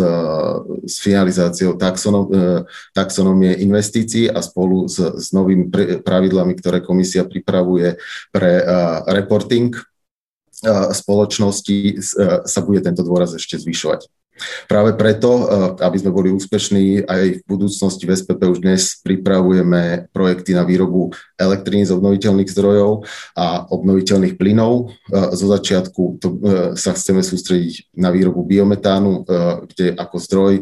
s 0.83 0.95
finalizáciou 0.99 1.79
taxonom, 1.79 2.27
e, 2.27 2.67
taxonomie 2.91 3.55
investícií 3.63 4.27
a 4.27 4.43
spolu 4.43 4.91
s, 4.91 4.99
s 4.99 5.31
novými 5.31 5.71
pravidlami, 6.03 6.53
ktoré 6.59 6.83
komisia 6.83 7.23
pripravuje 7.23 7.95
pre 8.35 8.61
uh, 8.61 9.07
reporting 9.07 9.71
uh, 9.71 10.91
spoločnosti, 10.91 12.03
sa 12.45 12.59
bude 12.65 12.83
tento 12.83 13.01
dôraz 13.05 13.31
ešte 13.35 13.55
zvyšovať. 13.55 14.18
Práve 14.67 14.95
preto, 14.95 15.29
eh, 15.29 15.45
aby 15.83 15.97
sme 15.99 16.11
boli 16.13 16.29
úspešní 16.31 17.05
aj 17.05 17.23
v 17.39 17.45
budúcnosti 17.47 18.03
v 18.07 18.13
SPP 18.15 18.41
už 18.47 18.59
dnes 18.63 18.97
pripravujeme 19.03 20.11
projekty 20.13 20.55
na 20.55 20.63
výrobu 20.63 21.11
elektrín 21.35 21.83
z 21.83 21.95
obnoviteľných 21.95 22.49
zdrojov 22.49 23.07
a 23.35 23.67
obnoviteľných 23.69 24.35
plynov. 24.39 24.91
Eh, 25.11 25.33
zo 25.35 25.47
začiatku 25.49 26.21
to, 26.21 26.27
eh, 26.29 26.39
sa 26.79 26.95
chceme 26.95 27.23
sústrediť 27.23 27.95
na 27.97 28.09
výrobu 28.13 28.45
biometánu, 28.45 29.27
kde 29.69 29.93
ako 29.99 30.15
zdroj 30.21 30.53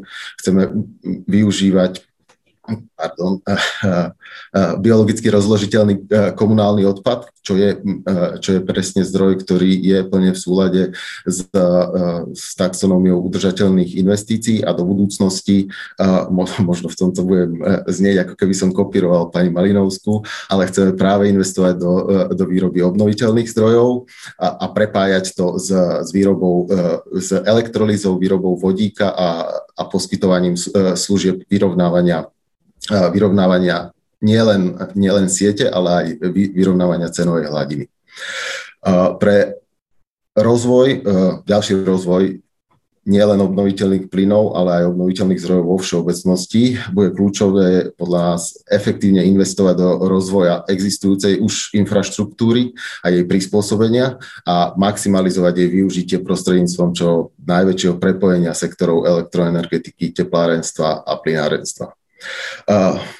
chceme 0.42 0.70
využívať 1.28 2.07
pardon, 2.96 3.40
eh, 3.48 3.56
eh, 3.88 4.10
eh, 4.56 4.74
biologicky 4.80 5.32
rozložiteľný 5.32 6.10
komunálny 6.36 6.84
odpad, 6.84 7.32
čo 7.42 7.56
je, 7.56 7.80
čo 8.44 8.60
je 8.60 8.62
presne 8.68 9.08
zdroj, 9.08 9.40
ktorý 9.40 9.72
je 9.72 10.04
plne 10.04 10.36
v 10.36 10.40
súlade 10.40 10.82
s, 11.24 11.48
s 12.36 12.46
taxonómiou 12.60 13.24
udržateľných 13.24 13.96
investícií 13.96 14.68
a 14.68 14.76
do 14.76 14.84
budúcnosti, 14.84 15.72
možno 16.68 16.92
v 16.92 17.00
tomto 17.00 17.24
budem 17.24 17.56
znieť, 17.88 18.28
ako 18.28 18.34
keby 18.36 18.52
som 18.52 18.76
kopíroval 18.76 19.32
pani 19.32 19.48
Malinovskú, 19.48 20.28
ale 20.52 20.68
chceme 20.68 21.00
práve 21.00 21.32
investovať 21.32 21.74
do, 21.80 21.92
do 22.36 22.44
výroby 22.52 22.84
obnoviteľných 22.84 23.48
zdrojov 23.48 24.12
a, 24.36 24.48
a 24.60 24.66
prepájať 24.76 25.32
to 25.32 25.56
s, 25.56 25.72
s 26.04 26.10
výrobou, 26.12 26.68
s 27.16 27.32
elektrolízou, 27.32 28.20
výrobou 28.20 28.60
vodíka 28.60 29.08
a, 29.16 29.48
a 29.72 29.84
poskytovaním 29.88 30.60
služieb 31.00 31.48
vyrovnávania 31.48 32.28
vyrovnávania 32.90 33.92
nielen, 34.24 34.76
nielen 34.98 35.28
siete, 35.30 35.70
ale 35.70 35.90
aj 35.92 36.06
vyrovnávania 36.56 37.14
cenovej 37.14 37.52
hladiny. 37.52 37.86
Pre 39.20 39.38
rozvoj, 40.38 40.88
ďalší 41.46 41.86
rozvoj 41.86 42.42
nielen 43.08 43.40
obnoviteľných 43.40 44.12
plynov, 44.12 44.60
ale 44.60 44.84
aj 44.84 44.92
obnoviteľných 44.92 45.40
zdrojov 45.40 45.64
vo 45.64 45.80
všeobecnosti. 45.80 46.76
Bude 46.92 47.16
kľúčové 47.16 47.96
podľa 47.96 48.20
nás 48.36 48.60
efektívne 48.68 49.24
investovať 49.24 49.76
do 49.80 49.90
rozvoja 50.12 50.68
existujúcej 50.68 51.40
už 51.40 51.72
infraštruktúry 51.72 52.76
a 53.02 53.08
jej 53.08 53.24
prispôsobenia 53.24 54.20
a 54.44 54.76
maximalizovať 54.76 55.54
jej 55.56 55.70
využitie 55.72 56.18
prostredníctvom 56.20 56.90
čo 56.92 57.32
najväčšieho 57.48 57.96
prepojenia 57.96 58.52
sektorov 58.52 59.08
elektroenergetiky, 59.08 60.12
teplárenstva 60.12 61.08
a 61.08 61.14
plynárenstva. 61.18 61.97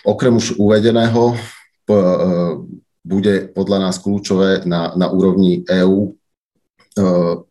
Okrem 0.04 0.34
už 0.36 0.60
uvedeného 0.60 1.34
uh, 1.34 1.38
bude 3.06 3.48
podľa 3.56 3.78
nás 3.88 3.96
kľúčové 4.02 4.68
na, 4.68 4.92
na 5.00 5.08
úrovni 5.08 5.64
EÚ 5.64 6.12
uh, 6.12 6.14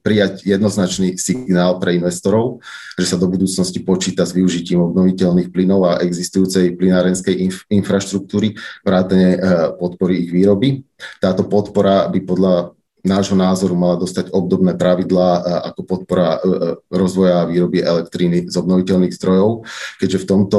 prijať 0.04 0.44
jednoznačný 0.44 1.16
signál 1.16 1.80
pre 1.80 1.96
investorov, 1.96 2.60
že 3.00 3.08
sa 3.08 3.16
do 3.16 3.30
budúcnosti 3.30 3.80
počíta 3.80 4.28
s 4.28 4.36
využitím 4.36 4.84
obnoviteľných 4.84 5.48
plynov 5.48 5.88
a 5.88 6.02
existujúcej 6.04 6.76
plynárenskej 6.76 7.34
inf- 7.48 7.64
infraštruktúry, 7.72 8.58
vrátane 8.84 9.40
podpory 9.80 10.28
ich 10.28 10.30
výroby. 10.34 10.84
Táto 11.22 11.48
podpora 11.48 12.10
by 12.12 12.20
podľa 12.26 12.76
nášho 13.06 13.38
názoru 13.38 13.78
mala 13.78 14.02
dostať 14.02 14.34
obdobné 14.34 14.74
pravidlá 14.74 15.62
ako 15.70 15.80
podpora 15.86 16.42
rozvoja 16.90 17.46
a 17.46 17.48
výroby 17.48 17.78
elektriny 17.78 18.50
z 18.50 18.54
obnoviteľných 18.58 19.14
zdrojov, 19.14 19.62
keďže 20.02 20.26
v 20.26 20.28
tomto 20.28 20.58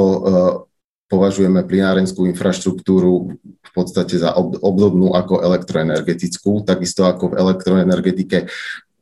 považujeme 1.08 1.64
plinárenskú 1.64 2.28
infraštruktúru 2.28 3.34
v 3.40 3.70
podstate 3.72 4.20
za 4.20 4.36
obdobnú 4.38 5.16
ako 5.16 5.40
elektroenergetickú, 5.40 6.62
takisto 6.68 7.08
ako 7.08 7.32
v 7.32 7.38
elektroenergetike 7.40 8.48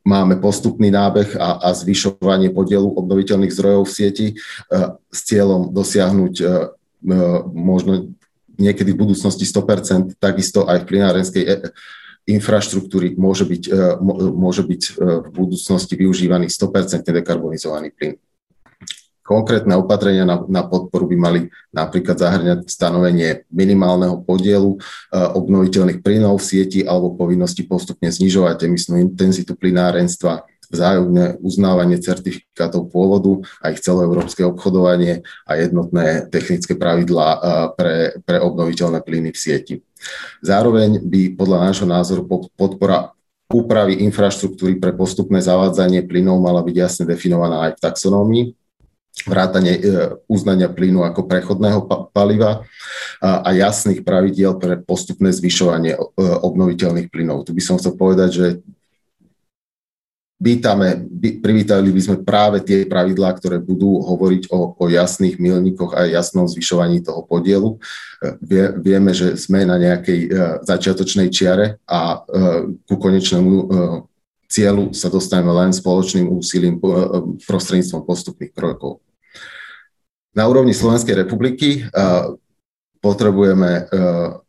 máme 0.07 0.39
postupný 0.39 0.87
nábeh 0.87 1.35
a, 1.35 1.59
a 1.59 1.69
zvyšovanie 1.75 2.55
podielu 2.55 2.87
obnoviteľných 2.87 3.51
zdrojov 3.51 3.83
v 3.83 3.91
sieti 3.91 4.27
e, 4.31 4.35
s 5.11 5.19
cieľom 5.27 5.75
dosiahnuť 5.75 6.33
e, 6.39 6.43
e, 6.43 6.51
možno 7.51 8.15
niekedy 8.55 8.95
v 8.95 9.01
budúcnosti 9.03 9.43
100%, 9.43 10.15
takisto 10.17 10.63
aj 10.63 10.81
v 10.81 10.87
plinárenskej 10.87 11.43
infraštruktúry 12.27 13.13
môže 13.13 13.45
byť, 13.45 13.63
môže 14.33 14.65
byť 14.65 14.81
v 14.97 15.27
budúcnosti 15.29 15.93
využívaný 15.93 16.49
100% 16.49 17.05
dekarbonizovaný 17.05 17.93
plyn. 17.93 18.17
Konkrétne 19.27 19.75
opatrenia 19.75 20.23
na, 20.23 20.39
na 20.47 20.63
podporu 20.63 21.03
by 21.11 21.17
mali 21.19 21.39
napríklad 21.75 22.15
zahrňať 22.15 22.71
stanovenie 22.71 23.43
minimálneho 23.51 24.23
podielu 24.23 24.71
e, 24.71 24.77
obnoviteľných 25.11 25.99
plynov 25.99 26.39
v 26.39 26.47
sieti 26.47 26.79
alebo 26.87 27.11
povinnosti 27.11 27.67
postupne 27.67 28.07
znižovať 28.07 28.63
emisnú 28.63 29.03
intenzitu 29.03 29.59
plynárenstva, 29.59 30.47
vzájomné 30.71 31.43
uznávanie 31.43 31.99
certifikátov 31.99 32.87
pôvodu 32.87 33.43
a 33.59 33.75
ich 33.75 33.83
celoeurópske 33.83 34.47
obchodovanie 34.47 35.27
a 35.43 35.51
jednotné 35.59 36.31
technické 36.31 36.79
pravidlá 36.79 37.27
e, 37.27 37.39
pre, 37.75 37.95
pre 38.23 38.39
obnoviteľné 38.39 39.03
plyny 39.03 39.35
v 39.35 39.39
sieti. 39.43 39.75
Zároveň 40.39 41.03
by 41.03 41.35
podľa 41.35 41.67
nášho 41.67 41.87
názoru 41.87 42.23
podpora 42.55 43.11
úpravy 43.51 44.07
infraštruktúry 44.07 44.79
pre 44.79 44.95
postupné 44.95 45.43
zavádzanie 45.43 46.07
plynov 46.07 46.39
mala 46.39 46.63
byť 46.63 46.75
jasne 46.79 47.03
definovaná 47.03 47.67
aj 47.67 47.71
v 47.75 47.83
taxonómii 47.83 48.45
vrátanie 49.25 49.73
e, 49.77 49.81
uznania 50.29 50.69
plynu 50.69 51.01
ako 51.01 51.25
prechodného 51.25 52.11
paliva 52.13 52.61
a 53.21 53.49
jasných 53.49 54.05
pravidiel 54.05 54.61
pre 54.61 54.77
postupné 54.77 55.33
zvyšovanie 55.33 55.97
e, 55.97 55.99
obnoviteľných 56.21 57.09
plynov. 57.09 57.49
Tu 57.49 57.57
by 57.57 57.61
som 57.63 57.81
chcel 57.81 57.97
povedať, 57.97 58.29
že 58.29 58.47
vítame, 60.37 61.01
privítali 61.41 61.89
by 61.89 62.01
sme 62.03 62.17
práve 62.21 62.61
tie 62.61 62.85
pravidlá, 62.85 63.33
ktoré 63.33 63.57
budú 63.57 64.05
hovoriť 64.05 64.53
o, 64.53 64.77
o 64.77 64.85
jasných 64.85 65.41
milníkoch 65.41 65.97
a 65.97 66.05
jasnom 66.05 66.45
zvyšovaní 66.45 67.01
toho 67.01 67.25
podielu. 67.25 67.73
E, 67.73 68.37
vie, 68.45 68.65
vieme, 68.77 69.17
že 69.17 69.33
sme 69.33 69.65
na 69.65 69.81
nejakej 69.81 70.29
začiatočnej 70.61 71.33
čiare 71.33 71.81
a 71.89 72.21
ku 72.85 72.95
konečnému 73.01 73.53
cieľu 74.45 74.95
sa 74.95 75.09
dostaneme 75.11 75.51
len 75.57 75.75
spoločným 75.75 76.29
úsilím 76.31 76.77
prostredníctvom 77.43 78.01
postupných 78.05 78.53
krokov. 78.53 79.06
Na 80.37 80.45
úrovni 80.45 80.69
Slovenskej 80.69 81.25
republiky 81.25 81.89
potrebujeme 83.01 83.89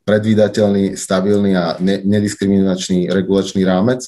predvídateľný, 0.05 1.01
stabilný 1.01 1.57
a 1.57 1.81
nediskriminačný 1.81 3.09
regulačný 3.09 3.64
rámec, 3.64 4.05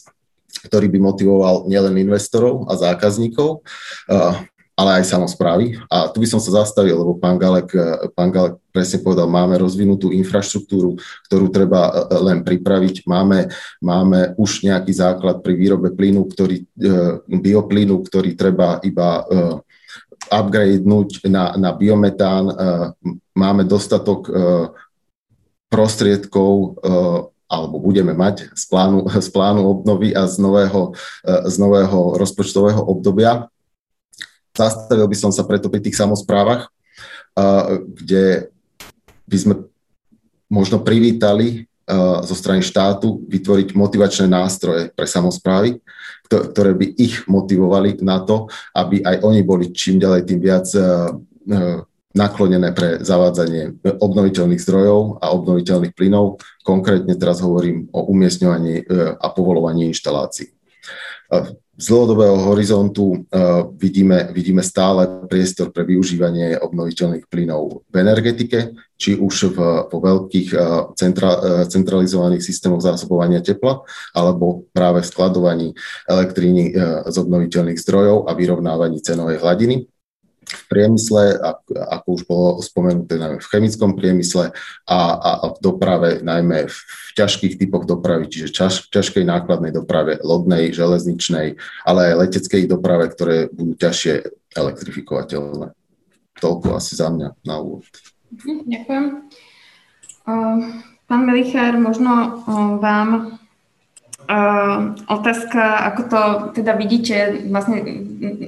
ktorý 0.68 0.92
by 0.92 0.98
motivoval 1.00 1.64
nielen 1.72 1.96
investorov 1.96 2.68
a 2.68 2.76
zákazníkov, 2.76 3.64
ale 4.76 4.90
aj 5.00 5.12
samozprávy. 5.12 5.80
A 5.88 6.08
tu 6.12 6.20
by 6.20 6.28
som 6.28 6.40
sa 6.40 6.64
zastavil, 6.64 6.96
lebo 7.00 7.16
pán 7.16 7.40
Galek, 7.40 7.72
pán 8.12 8.28
Galek 8.28 8.60
presne 8.72 9.00
povedal, 9.00 9.28
máme 9.28 9.56
rozvinutú 9.60 10.12
infraštruktúru, 10.12 11.00
ktorú 11.28 11.48
treba 11.48 12.08
len 12.20 12.44
pripraviť. 12.44 13.08
Máme, 13.08 13.48
máme 13.80 14.36
už 14.36 14.68
nejaký 14.68 14.92
základ 14.92 15.40
pri 15.40 15.56
výrobe 15.56 15.96
plynu, 15.96 16.28
ktorý, 16.28 16.64
bioplynu, 17.24 18.04
ktorý 18.04 18.36
treba 18.36 18.80
iba 18.84 19.24
upgradenúť 20.28 21.24
na, 21.30 21.56
na 21.56 21.70
biometán. 21.72 22.50
Máme 23.32 23.64
dostatok 23.64 24.28
prostriedkov 25.70 26.76
alebo 27.50 27.76
budeme 27.82 28.14
mať 28.14 28.52
z 28.54 28.64
plánu, 28.70 29.10
z 29.10 29.28
plánu 29.32 29.66
obnovy 29.66 30.14
a 30.14 30.26
z 30.26 30.38
nového, 30.38 30.94
z 31.24 31.56
nového 31.58 32.14
rozpočtového 32.14 32.78
obdobia. 32.78 33.50
Zastavil 34.54 35.06
by 35.06 35.16
som 35.18 35.30
sa 35.34 35.42
preto 35.46 35.66
pri 35.66 35.82
tých 35.82 35.98
samozprávach, 35.98 36.70
kde 37.96 38.50
by 39.26 39.36
sme 39.38 39.54
možno 40.50 40.82
privítali 40.82 41.70
zo 42.22 42.34
strany 42.38 42.62
štátu 42.62 43.26
vytvoriť 43.26 43.74
motivačné 43.74 44.30
nástroje 44.30 44.94
pre 44.94 45.10
samozprávy, 45.10 45.82
ktoré 46.30 46.78
by 46.78 46.86
ich 46.94 47.26
motivovali 47.26 47.98
na 48.06 48.22
to, 48.22 48.46
aby 48.78 49.02
aj 49.02 49.26
oni 49.26 49.42
boli 49.42 49.74
čím 49.74 49.98
ďalej 49.98 50.22
tým 50.30 50.38
viac 50.38 50.70
naklonené 52.10 52.74
pre 52.74 52.98
zavádzanie 53.02 53.86
obnoviteľných 54.02 54.62
zdrojov 54.62 55.22
a 55.22 55.30
obnoviteľných 55.30 55.94
plynov. 55.94 56.42
Konkrétne 56.66 57.14
teraz 57.14 57.38
hovorím 57.38 57.86
o 57.94 58.10
umiestňovaní 58.10 58.82
e, 58.82 58.84
a 59.14 59.26
povolovaní 59.30 59.94
inštalácií. 59.94 60.50
E, 61.80 61.82
z 61.82 61.86
dlhodobého 61.88 62.36
horizontu 62.36 63.16
e, 63.16 63.18
vidíme, 63.80 64.28
vidíme 64.36 64.60
stále 64.60 65.24
priestor 65.26 65.72
pre 65.72 65.88
využívanie 65.88 66.60
obnoviteľných 66.60 67.24
plynov 67.32 67.88
v 67.88 67.94
energetike, 67.96 68.76
či 69.00 69.16
už 69.16 69.56
v, 69.56 69.58
vo 69.88 69.98
veľkých 70.04 70.52
centra, 70.92 71.64
centralizovaných 71.64 72.44
systémoch 72.44 72.84
zásobovania 72.84 73.40
tepla, 73.40 73.80
alebo 74.12 74.68
práve 74.76 75.00
v 75.00 75.08
skladovaní 75.08 75.68
elektriny 76.04 76.76
z 77.08 77.16
obnoviteľných 77.16 77.80
zdrojov 77.80 78.28
a 78.28 78.36
vyrovnávaní 78.36 79.00
cenovej 79.00 79.40
hladiny 79.40 79.88
v 80.40 80.62
priemysle, 80.72 81.38
ako 81.70 82.06
už 82.16 82.22
bolo 82.26 82.48
spomenuté, 82.64 83.20
najmä 83.20 83.38
v 83.38 83.50
chemickom 83.52 83.94
priemysle 83.94 84.50
a, 84.88 84.98
a, 85.14 85.30
v 85.54 85.58
doprave, 85.62 86.10
najmä 86.24 86.66
v 86.66 86.78
ťažkých 87.14 87.60
typoch 87.60 87.86
dopravy, 87.86 88.26
čiže 88.26 88.50
čaž, 88.50 88.88
ťažkej 88.90 89.22
nákladnej 89.28 89.70
doprave, 89.70 90.18
lodnej, 90.24 90.74
železničnej, 90.74 91.60
ale 91.86 92.00
aj 92.10 92.18
leteckej 92.26 92.66
doprave, 92.66 93.12
ktoré 93.12 93.36
budú 93.52 93.78
ťažšie 93.78 94.26
elektrifikovateľné. 94.56 95.76
Toľko 96.40 96.66
asi 96.74 96.92
za 96.96 97.12
mňa 97.12 97.28
na 97.46 97.54
úvod. 97.60 97.86
Mhm, 98.32 98.64
ďakujem. 98.66 99.06
Pán 101.10 101.22
Melichár, 101.26 101.74
možno 101.78 102.42
vám 102.78 103.38
otázka, 105.10 105.90
ako 105.90 106.00
to 106.06 106.20
teda 106.62 106.78
vidíte, 106.78 107.46
vlastne 107.50 107.82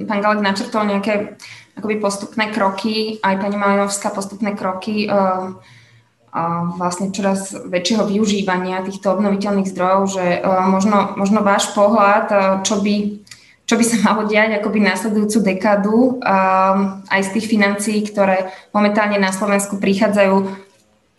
pán 0.07 0.23
Galek 0.23 0.39
načrtol 0.39 0.87
nejaké 0.87 1.35
akoby 1.77 1.95
postupné 1.99 2.53
kroky, 2.53 3.17
aj 3.19 3.41
pani 3.41 3.57
Malinovská 3.57 4.13
postupné 4.13 4.53
kroky 4.53 5.09
uh, 5.09 5.57
uh, 5.57 6.63
vlastne 6.77 7.09
čoraz 7.09 7.53
väčšieho 7.53 8.05
využívania 8.05 8.85
týchto 8.85 9.13
obnoviteľných 9.13 9.69
zdrojov, 9.69 10.01
že 10.09 10.25
uh, 10.39 10.69
možno, 10.69 11.17
možno 11.17 11.41
váš 11.41 11.73
pohľad, 11.73 12.25
uh, 12.29 12.41
čo 12.61 12.81
by 12.81 13.25
čo 13.63 13.79
by 13.79 13.83
sa 13.87 13.97
malo 14.11 14.27
diať 14.27 14.59
akoby 14.59 14.79
následujúcu 14.83 15.37
dekádu 15.39 15.95
uh, 16.19 17.03
aj 17.09 17.21
z 17.25 17.29
tých 17.39 17.45
financií, 17.47 17.99
ktoré 18.03 18.51
momentálne 18.75 19.17
na 19.17 19.31
Slovensku 19.31 19.79
prichádzajú 19.79 20.35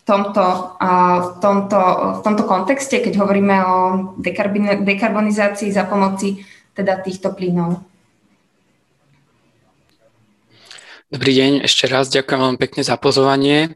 v 0.04 0.12
tomto, 0.12 0.76
v 1.24 1.30
tomto, 1.40 1.80
v 2.12 2.20
tomto 2.20 2.44
kontexte, 2.44 3.00
keď 3.00 3.24
hovoríme 3.24 3.56
o 3.64 3.76
dekarbonizácii 4.84 5.72
za 5.72 5.88
pomoci 5.88 6.44
teda 6.76 7.00
týchto 7.00 7.32
plynov. 7.32 7.80
Dobrý 11.14 11.30
deň, 11.30 11.62
ešte 11.62 11.86
raz 11.86 12.10
ďakujem 12.10 12.42
veľmi 12.42 12.58
pekne 12.58 12.82
za 12.82 12.98
pozovanie. 12.98 13.70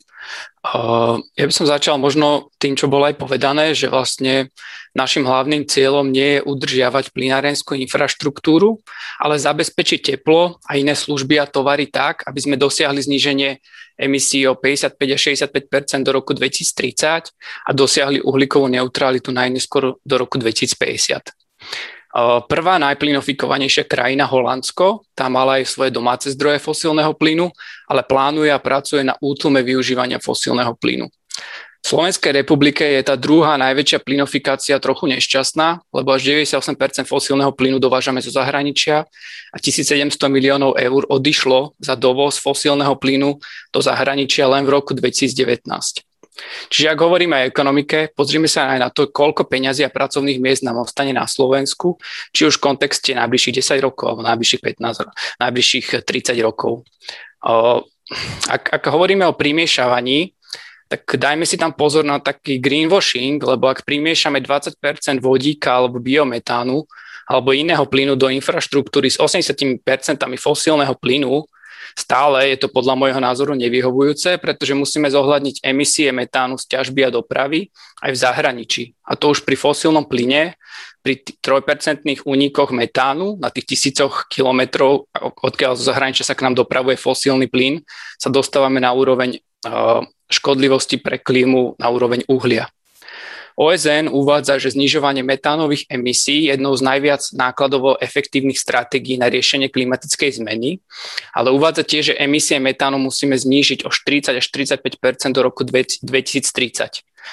Ja 1.38 1.44
by 1.46 1.54
som 1.54 1.70
začal 1.70 1.94
možno 1.94 2.50
tým, 2.58 2.74
čo 2.74 2.90
bolo 2.90 3.06
aj 3.06 3.14
povedané, 3.14 3.78
že 3.78 3.86
vlastne 3.86 4.50
našim 4.90 5.22
hlavným 5.22 5.62
cieľom 5.62 6.10
nie 6.10 6.34
je 6.34 6.40
udržiavať 6.42 7.14
plynárenskú 7.14 7.78
infraštruktúru, 7.78 8.82
ale 9.22 9.38
zabezpečiť 9.38 10.18
teplo 10.18 10.58
a 10.66 10.82
iné 10.82 10.98
služby 10.98 11.38
a 11.38 11.46
tovary 11.46 11.86
tak, 11.86 12.26
aby 12.26 12.42
sme 12.42 12.58
dosiahli 12.58 13.06
zníženie 13.06 13.62
emisí 13.94 14.42
o 14.42 14.58
55 14.58 14.98
až 14.98 15.20
65% 15.30 16.02
do 16.02 16.10
roku 16.10 16.34
2030 16.34 17.30
a 17.30 17.70
dosiahli 17.70 18.18
uhlíkovú 18.18 18.66
neutralitu 18.66 19.30
najneskôr 19.30 19.94
do 19.94 20.14
roku 20.18 20.42
2050. 20.42 21.30
Prvá 22.48 22.80
najplynofikovanejšia 22.80 23.84
krajina 23.84 24.24
Holandsko, 24.24 25.04
tá 25.12 25.28
mala 25.28 25.60
aj 25.60 25.68
svoje 25.68 25.92
domáce 25.92 26.32
zdroje 26.32 26.56
fosílneho 26.56 27.12
plynu, 27.12 27.52
ale 27.84 28.00
plánuje 28.00 28.48
a 28.48 28.56
pracuje 28.56 29.04
na 29.04 29.12
útlme 29.20 29.60
využívania 29.60 30.16
fosílneho 30.16 30.72
plynu. 30.72 31.12
V 31.78 31.86
Slovenskej 31.86 32.34
republike 32.34 32.82
je 32.82 33.06
tá 33.06 33.14
druhá 33.14 33.54
najväčšia 33.60 34.02
plynofikácia 34.02 34.82
trochu 34.82 35.06
nešťastná, 35.14 35.84
lebo 35.94 36.10
až 36.10 36.26
98% 36.26 37.06
fosílneho 37.06 37.54
plynu 37.54 37.78
dovážame 37.78 38.18
zo 38.24 38.34
zahraničia 38.34 39.06
a 39.52 39.56
1700 39.60 40.10
miliónov 40.26 40.74
eur 40.80 41.06
odišlo 41.06 41.78
za 41.78 41.94
dovoz 41.94 42.40
fosílneho 42.40 42.98
plynu 42.98 43.38
do 43.70 43.80
zahraničia 43.84 44.50
len 44.50 44.66
v 44.66 44.74
roku 44.74 44.96
2019. 44.96 46.07
Čiže 46.70 46.94
ak 46.94 46.98
hovoríme 47.02 47.34
o 47.34 47.48
ekonomike, 47.50 48.14
pozrime 48.14 48.46
sa 48.46 48.70
aj 48.72 48.78
na 48.78 48.88
to, 48.94 49.10
koľko 49.10 49.46
peňazí 49.50 49.82
a 49.82 49.90
pracovných 49.90 50.38
miest 50.38 50.62
nám 50.62 50.82
ostane 50.82 51.10
na 51.10 51.26
Slovensku, 51.26 51.98
či 52.30 52.46
už 52.46 52.58
v 52.58 52.64
kontexte 52.72 53.10
najbližších 53.14 53.58
10 53.58 53.82
rokov 53.82 54.14
alebo 54.14 54.22
najbližších 54.22 54.62
15, 54.78 55.42
najbližších 55.42 55.86
30 56.06 56.38
rokov. 56.46 56.86
Ak, 58.48 58.64
ak 58.72 58.82
hovoríme 58.88 59.26
o 59.26 59.36
primiešavaní, 59.36 60.32
tak 60.88 61.04
dajme 61.04 61.44
si 61.44 61.60
tam 61.60 61.76
pozor 61.76 62.00
na 62.00 62.16
taký 62.16 62.56
greenwashing, 62.56 63.36
lebo 63.44 63.68
ak 63.68 63.84
primiešame 63.84 64.40
20% 64.40 64.80
vodíka 65.20 65.76
alebo 65.76 66.00
biometánu 66.00 66.88
alebo 67.28 67.52
iného 67.52 67.84
plynu 67.84 68.16
do 68.16 68.32
infraštruktúry 68.32 69.12
s 69.12 69.20
80% 69.20 69.84
fosílneho 70.40 70.96
plynu, 70.96 71.44
Stále 71.98 72.54
je 72.54 72.62
to 72.62 72.70
podľa 72.70 72.94
môjho 72.94 73.18
názoru 73.18 73.58
nevyhovujúce, 73.58 74.38
pretože 74.38 74.70
musíme 74.70 75.10
zohľadniť 75.10 75.66
emisie 75.66 76.14
metánu 76.14 76.54
z 76.54 76.70
ťažby 76.70 77.02
a 77.02 77.10
dopravy 77.10 77.74
aj 78.06 78.14
v 78.14 78.18
zahraničí. 78.22 78.82
A 79.02 79.18
to 79.18 79.34
už 79.34 79.42
pri 79.42 79.58
fosílnom 79.58 80.06
plyne, 80.06 80.54
pri 81.02 81.18
3% 81.42 82.22
únikoch 82.22 82.70
metánu 82.70 83.34
na 83.42 83.50
tých 83.50 83.74
tisícoch 83.74 84.30
kilometrov, 84.30 85.10
odkiaľ 85.42 85.74
zo 85.74 85.90
zahraničia 85.90 86.22
sa 86.22 86.38
k 86.38 86.46
nám 86.46 86.54
dopravuje 86.62 86.94
fosílny 86.94 87.50
plyn, 87.50 87.82
sa 88.14 88.30
dostávame 88.30 88.78
na 88.78 88.94
úroveň 88.94 89.42
škodlivosti 90.30 91.02
pre 91.02 91.18
klímu 91.18 91.82
na 91.82 91.90
úroveň 91.90 92.22
uhlia. 92.30 92.70
OSN 93.58 94.06
uvádza, 94.06 94.62
že 94.62 94.78
znižovanie 94.78 95.26
metánových 95.26 95.90
emisí 95.90 96.46
je 96.46 96.54
jednou 96.54 96.78
z 96.78 96.82
najviac 96.86 97.22
nákladovo 97.34 97.98
efektívnych 97.98 98.54
stratégií 98.54 99.18
na 99.18 99.26
riešenie 99.26 99.66
klimatickej 99.66 100.38
zmeny, 100.38 100.78
ale 101.34 101.50
uvádza 101.50 101.82
tiež, 101.82 102.14
že 102.14 102.18
emisie 102.22 102.62
metánu 102.62 103.02
musíme 103.02 103.34
znížiť 103.34 103.82
o 103.82 103.90
40 103.90 104.38
až 104.38 104.46
35% 104.54 105.34
do 105.34 105.42
roku 105.42 105.66
2030. 105.66 106.06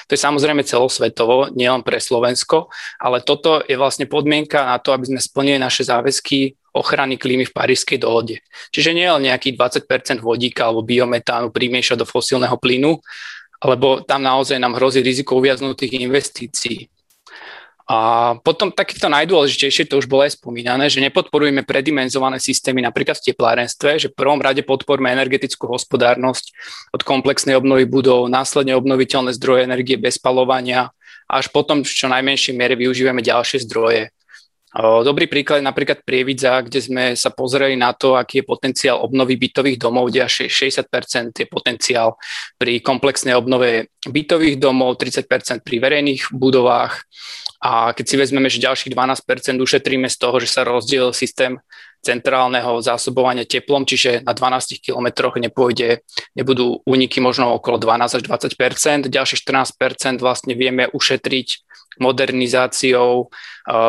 To 0.09 0.11
je 0.11 0.19
samozrejme 0.19 0.65
celosvetovo, 0.65 1.53
nielen 1.53 1.85
pre 1.85 2.01
Slovensko, 2.01 2.73
ale 2.97 3.21
toto 3.21 3.61
je 3.61 3.77
vlastne 3.77 4.09
podmienka 4.09 4.65
na 4.65 4.81
to, 4.81 4.97
aby 4.97 5.05
sme 5.05 5.21
splnili 5.21 5.61
naše 5.61 5.85
záväzky 5.85 6.57
ochrany 6.75 7.15
klímy 7.15 7.47
v 7.47 7.55
Parískej 7.55 8.01
dohode. 8.03 8.43
Čiže 8.73 8.91
nie 8.91 9.07
len 9.07 9.29
nejakých 9.31 9.55
20% 9.87 10.19
vodíka 10.19 10.67
alebo 10.67 10.83
biometánu 10.83 11.53
primiešať 11.53 12.03
do 12.03 12.05
fosílneho 12.09 12.59
plynu, 12.59 12.99
lebo 13.63 14.03
tam 14.03 14.25
naozaj 14.25 14.59
nám 14.59 14.75
hrozí 14.75 14.99
riziko 15.05 15.39
uviaznutých 15.39 16.01
investícií. 16.01 16.89
A 17.85 18.33
potom 18.41 18.73
takéto 18.73 19.05
najdôležitejšie, 19.13 19.85
to 19.85 20.01
už 20.01 20.09
bolo 20.09 20.25
aj 20.25 20.41
spomínané, 20.41 20.89
že 20.89 21.05
nepodporujeme 21.05 21.61
predimenzované 21.61 22.41
systémy 22.41 22.81
napríklad 22.81 23.21
v 23.21 23.29
teplárenstve, 23.29 24.01
že 24.01 24.09
v 24.09 24.17
prvom 24.17 24.41
rade 24.41 24.65
podporme 24.65 25.13
energetickú 25.13 25.69
hospodárnosť 25.69 26.49
od 26.97 27.05
komplexnej 27.05 27.53
obnovy 27.53 27.85
budov, 27.85 28.25
následne 28.25 28.73
obnoviteľné 28.73 29.37
zdroje 29.37 29.69
energie 29.69 30.01
bez 30.01 30.17
palovania, 30.17 30.89
až 31.29 31.53
potom 31.53 31.85
v 31.85 31.93
čo 31.93 32.09
najmenšej 32.09 32.57
miere 32.57 32.73
využívame 32.73 33.21
ďalšie 33.21 33.61
zdroje. 33.69 34.09
Dobrý 34.75 35.31
príklad 35.31 35.63
je 35.63 35.69
napríklad 35.71 36.03
Prievidza, 36.03 36.59
kde 36.59 36.83
sme 36.83 37.03
sa 37.15 37.31
pozreli 37.31 37.79
na 37.79 37.95
to, 37.95 38.19
aký 38.19 38.43
je 38.43 38.49
potenciál 38.49 38.99
obnovy 38.99 39.39
bytových 39.39 39.79
domov, 39.79 40.11
kde 40.11 40.27
až 40.27 40.51
60% 40.51 41.31
je 41.31 41.47
potenciál 41.47 42.19
pri 42.59 42.83
komplexnej 42.83 43.39
obnove 43.39 43.87
bytových 44.03 44.59
domov, 44.59 44.99
30% 44.99 45.63
pri 45.63 45.79
verejných 45.79 46.27
budovách. 46.35 47.07
A 47.63 47.95
keď 47.95 48.03
si 48.03 48.15
vezmeme, 48.19 48.51
že 48.51 48.59
ďalších 48.59 48.91
12% 48.91 49.63
ušetríme 49.63 50.11
z 50.11 50.17
toho, 50.19 50.43
že 50.43 50.51
sa 50.51 50.67
rozdiel 50.67 51.15
systém 51.15 51.55
centrálneho 52.03 52.83
zásobovania 52.83 53.47
teplom, 53.47 53.87
čiže 53.87 54.27
na 54.27 54.35
12 54.35 54.77
kilometroch 54.77 55.39
nepôjde, 55.41 56.03
nebudú 56.37 56.83
úniky 56.85 57.23
možno 57.23 57.55
okolo 57.57 57.79
12 57.79 58.19
až 58.19 58.23
20% 58.27 59.09
Ďalších 59.09 59.41
14% 59.41 60.21
vlastne 60.21 60.53
vieme 60.53 60.85
ušetriť 60.91 61.64
modernizáciou 61.99 63.29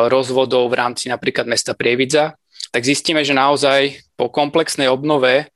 rozvodov 0.09 0.69
v 0.71 0.77
rámci 0.77 1.07
napríklad 1.07 1.45
mesta 1.47 1.73
Prievidza. 1.77 2.35
Tak 2.71 2.83
zistíme, 2.83 3.23
že 3.23 3.37
naozaj 3.37 4.03
po 4.19 4.27
komplexnej 4.27 4.91
obnove 4.91 5.47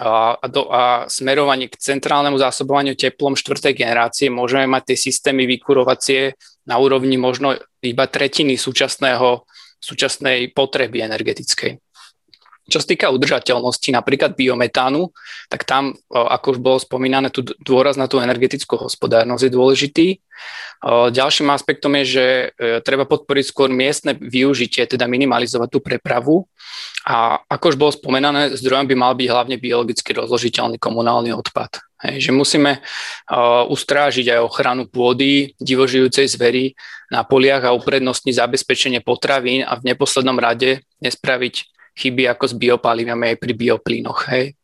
a, 0.00 0.34
do, 0.50 0.66
a 0.74 1.06
smerovaní 1.06 1.70
k 1.70 1.78
centrálnemu 1.78 2.34
zásobovaniu 2.34 2.98
teplom 2.98 3.38
štvrtej 3.38 3.78
generácie 3.78 4.26
môžeme 4.26 4.66
mať 4.66 4.90
tie 4.90 5.10
systémy 5.10 5.46
vykurovacie 5.46 6.34
na 6.66 6.80
úrovni 6.82 7.14
možno 7.14 7.54
iba 7.78 8.08
tretiny 8.10 8.58
súčasného, 8.58 9.46
súčasnej 9.78 10.50
potreby 10.50 11.04
energetickej. 11.04 11.83
Čo 12.64 12.80
sa 12.80 12.86
týka 12.88 13.12
udržateľnosti 13.12 13.92
napríklad 13.92 14.32
biometánu, 14.40 15.12
tak 15.52 15.68
tam, 15.68 15.92
ako 16.08 16.56
už 16.56 16.58
bolo 16.64 16.78
spomínané, 16.80 17.28
tu 17.28 17.44
dôraz 17.60 18.00
na 18.00 18.08
tú 18.08 18.24
energetickú 18.24 18.80
hospodárnosť 18.80 19.42
je 19.44 19.52
dôležitý. 19.52 20.06
Ďalším 20.88 21.52
aspektom 21.52 21.96
je, 22.00 22.04
že 22.04 22.26
e, 22.26 22.44
treba 22.84 23.08
podporiť 23.08 23.44
skôr 23.48 23.72
miestne 23.72 24.12
využitie, 24.18 24.84
teda 24.84 25.08
minimalizovať 25.08 25.68
tú 25.72 25.80
prepravu. 25.80 26.44
A 27.08 27.40
ako 27.48 27.64
už 27.72 27.76
bolo 27.80 27.92
spomínané, 27.92 28.52
zdrojom 28.52 28.88
by 28.88 28.96
mal 28.98 29.12
byť 29.16 29.28
hlavne 29.28 29.56
biologicky 29.56 30.12
rozložiteľný 30.12 30.76
komunálny 30.76 31.32
odpad. 31.32 31.80
Hej, 32.04 32.28
že 32.28 32.32
musíme 32.36 32.84
ustrážiť 33.72 34.36
aj 34.36 34.44
ochranu 34.44 34.84
pôdy, 34.84 35.56
divožijúcej 35.56 36.28
zvery 36.28 36.76
na 37.08 37.24
poliach 37.24 37.64
a 37.64 37.72
uprednostniť 37.72 38.34
zabezpečenie 38.36 39.00
potravín 39.00 39.64
a 39.64 39.80
v 39.80 39.94
neposlednom 39.94 40.36
rade 40.36 40.84
nespraviť 41.00 41.64
chyby 41.94 42.26
ako 42.28 42.44
s 42.50 42.54
biopalivami 42.58 43.34
aj 43.34 43.36
pri 43.38 43.52
bioplynoch. 43.54 44.20
Hej. 44.30 44.58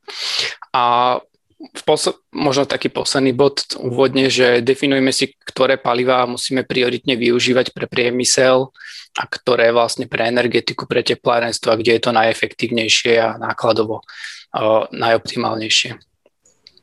A 0.75 1.17
v 1.61 1.83
pos- 1.85 2.17
možno 2.33 2.65
taký 2.65 2.89
posledný 2.89 3.37
bod 3.37 3.77
úvodne, 3.77 4.33
že 4.33 4.65
definujeme 4.65 5.13
si, 5.13 5.37
ktoré 5.45 5.77
palivá 5.77 6.25
musíme 6.25 6.65
prioritne 6.65 7.21
využívať 7.21 7.77
pre 7.77 7.85
priemysel 7.85 8.73
a 9.21 9.23
ktoré 9.29 9.69
vlastne 9.69 10.09
pre 10.09 10.25
energetiku, 10.25 10.89
pre 10.89 11.05
teplárenstvo, 11.05 11.77
kde 11.77 12.01
je 12.01 12.03
to 12.03 12.17
najefektívnejšie 12.17 13.13
a 13.21 13.37
nákladovo 13.37 14.01
uh, 14.01 14.89
najoptimálnejšie. 14.89 16.01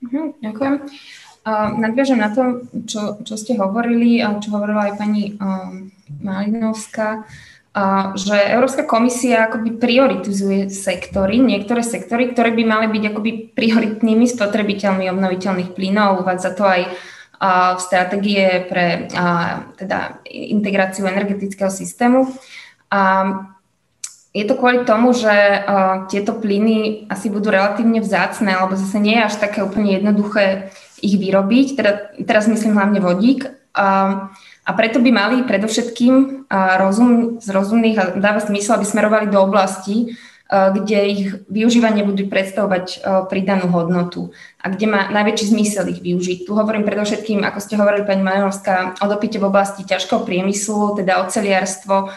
Mhm, 0.06 0.46
ďakujem. 0.46 0.76
Uh, 1.48 1.70
nadviažem 1.80 2.20
na 2.22 2.30
to, 2.30 2.70
čo, 2.86 3.18
čo 3.26 3.34
ste 3.34 3.58
hovorili 3.58 4.22
a 4.22 4.38
čo 4.38 4.54
hovorila 4.54 4.92
aj 4.92 4.94
pani 5.00 5.34
uh, 5.34 5.74
Malinovská 6.22 7.26
že 8.18 8.34
Európska 8.34 8.90
komisia 8.90 9.46
akoby 9.46 9.78
prioritizuje 9.78 10.74
sektory, 10.74 11.38
niektoré 11.38 11.86
sektory, 11.86 12.34
ktoré 12.34 12.50
by 12.50 12.64
mali 12.66 12.88
byť 12.90 13.04
akoby 13.14 13.32
prioritnými 13.54 14.26
spotrebiteľmi 14.26 15.06
obnoviteľných 15.14 15.78
plynov. 15.78 16.26
Uvádza 16.26 16.58
to 16.58 16.66
aj 16.66 16.82
v 17.78 17.80
stratégie 17.82 18.66
pre 18.66 19.06
teda 19.78 20.26
integráciu 20.26 21.06
energetického 21.06 21.70
systému. 21.70 22.34
A 22.90 23.02
je 24.34 24.46
to 24.46 24.58
kvôli 24.58 24.86
tomu, 24.86 25.14
že 25.18 25.34
tieto 26.14 26.38
plyny 26.38 27.10
asi 27.10 27.30
budú 27.30 27.50
relatívne 27.50 28.02
vzácne, 28.02 28.54
alebo 28.54 28.78
zase 28.78 28.98
nie 29.02 29.18
je 29.18 29.28
až 29.30 29.38
také 29.38 29.62
úplne 29.66 29.98
jednoduché 29.98 30.74
ich 31.02 31.18
vyrobiť. 31.18 31.68
Teda, 31.78 32.14
teraz 32.26 32.50
myslím 32.50 32.78
hlavne 32.78 33.02
vodík. 33.02 33.54
A 33.78 34.72
preto 34.76 35.00
by 35.00 35.10
mali 35.14 35.46
predovšetkým 35.46 36.50
rozum, 36.82 37.38
z 37.38 37.48
rozumných 37.54 37.98
a 38.02 38.04
dáva 38.18 38.42
smysl, 38.42 38.76
aby 38.76 38.86
smerovali 38.90 39.30
do 39.30 39.40
oblasti, 39.40 40.18
kde 40.48 41.00
ich 41.12 41.28
využívanie 41.52 42.08
budú 42.08 42.32
predstavovať 42.32 43.04
pridanú 43.28 43.68
hodnotu 43.68 44.32
a 44.64 44.72
kde 44.72 44.88
má 44.88 45.12
najväčší 45.12 45.52
zmysel 45.52 45.92
ich 45.92 46.00
využiť. 46.00 46.48
Tu 46.48 46.52
hovorím 46.56 46.88
predovšetkým, 46.88 47.44
ako 47.44 47.60
ste 47.60 47.76
hovorili, 47.76 48.08
pani 48.08 48.24
Majanovská, 48.24 48.96
o 49.04 49.06
dopite 49.12 49.44
v 49.44 49.48
oblasti 49.52 49.84
ťažkého 49.84 50.24
priemyslu, 50.24 50.96
teda 50.96 51.20
oceliarstvo 51.28 52.16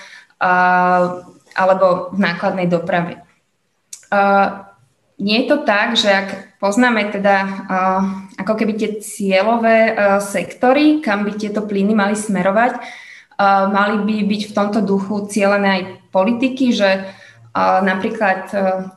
alebo 1.58 2.14
v 2.14 2.18
nákladnej 2.22 2.70
doprave. 2.70 3.18
Nie 5.20 5.44
je 5.44 5.52
to 5.52 5.68
tak, 5.68 6.00
že 6.00 6.08
ak 6.08 6.28
poznáme 6.64 7.12
teda 7.12 7.36
uh, 7.44 8.02
ako 8.40 8.56
keby 8.56 8.72
tie 8.80 8.90
cieľové 9.04 9.92
uh, 9.92 10.16
sektory, 10.16 11.04
kam 11.04 11.28
by 11.28 11.36
tieto 11.36 11.60
plyny 11.60 11.92
mali 11.92 12.16
smerovať. 12.16 12.80
Uh, 13.36 13.68
mali 13.68 14.00
by 14.00 14.16
byť 14.24 14.42
v 14.48 14.56
tomto 14.56 14.80
duchu 14.80 15.28
cieľené 15.28 15.68
aj 15.68 15.82
politiky, 16.08 16.72
že 16.72 17.04
napríklad 17.56 18.42
uh, 18.54 18.94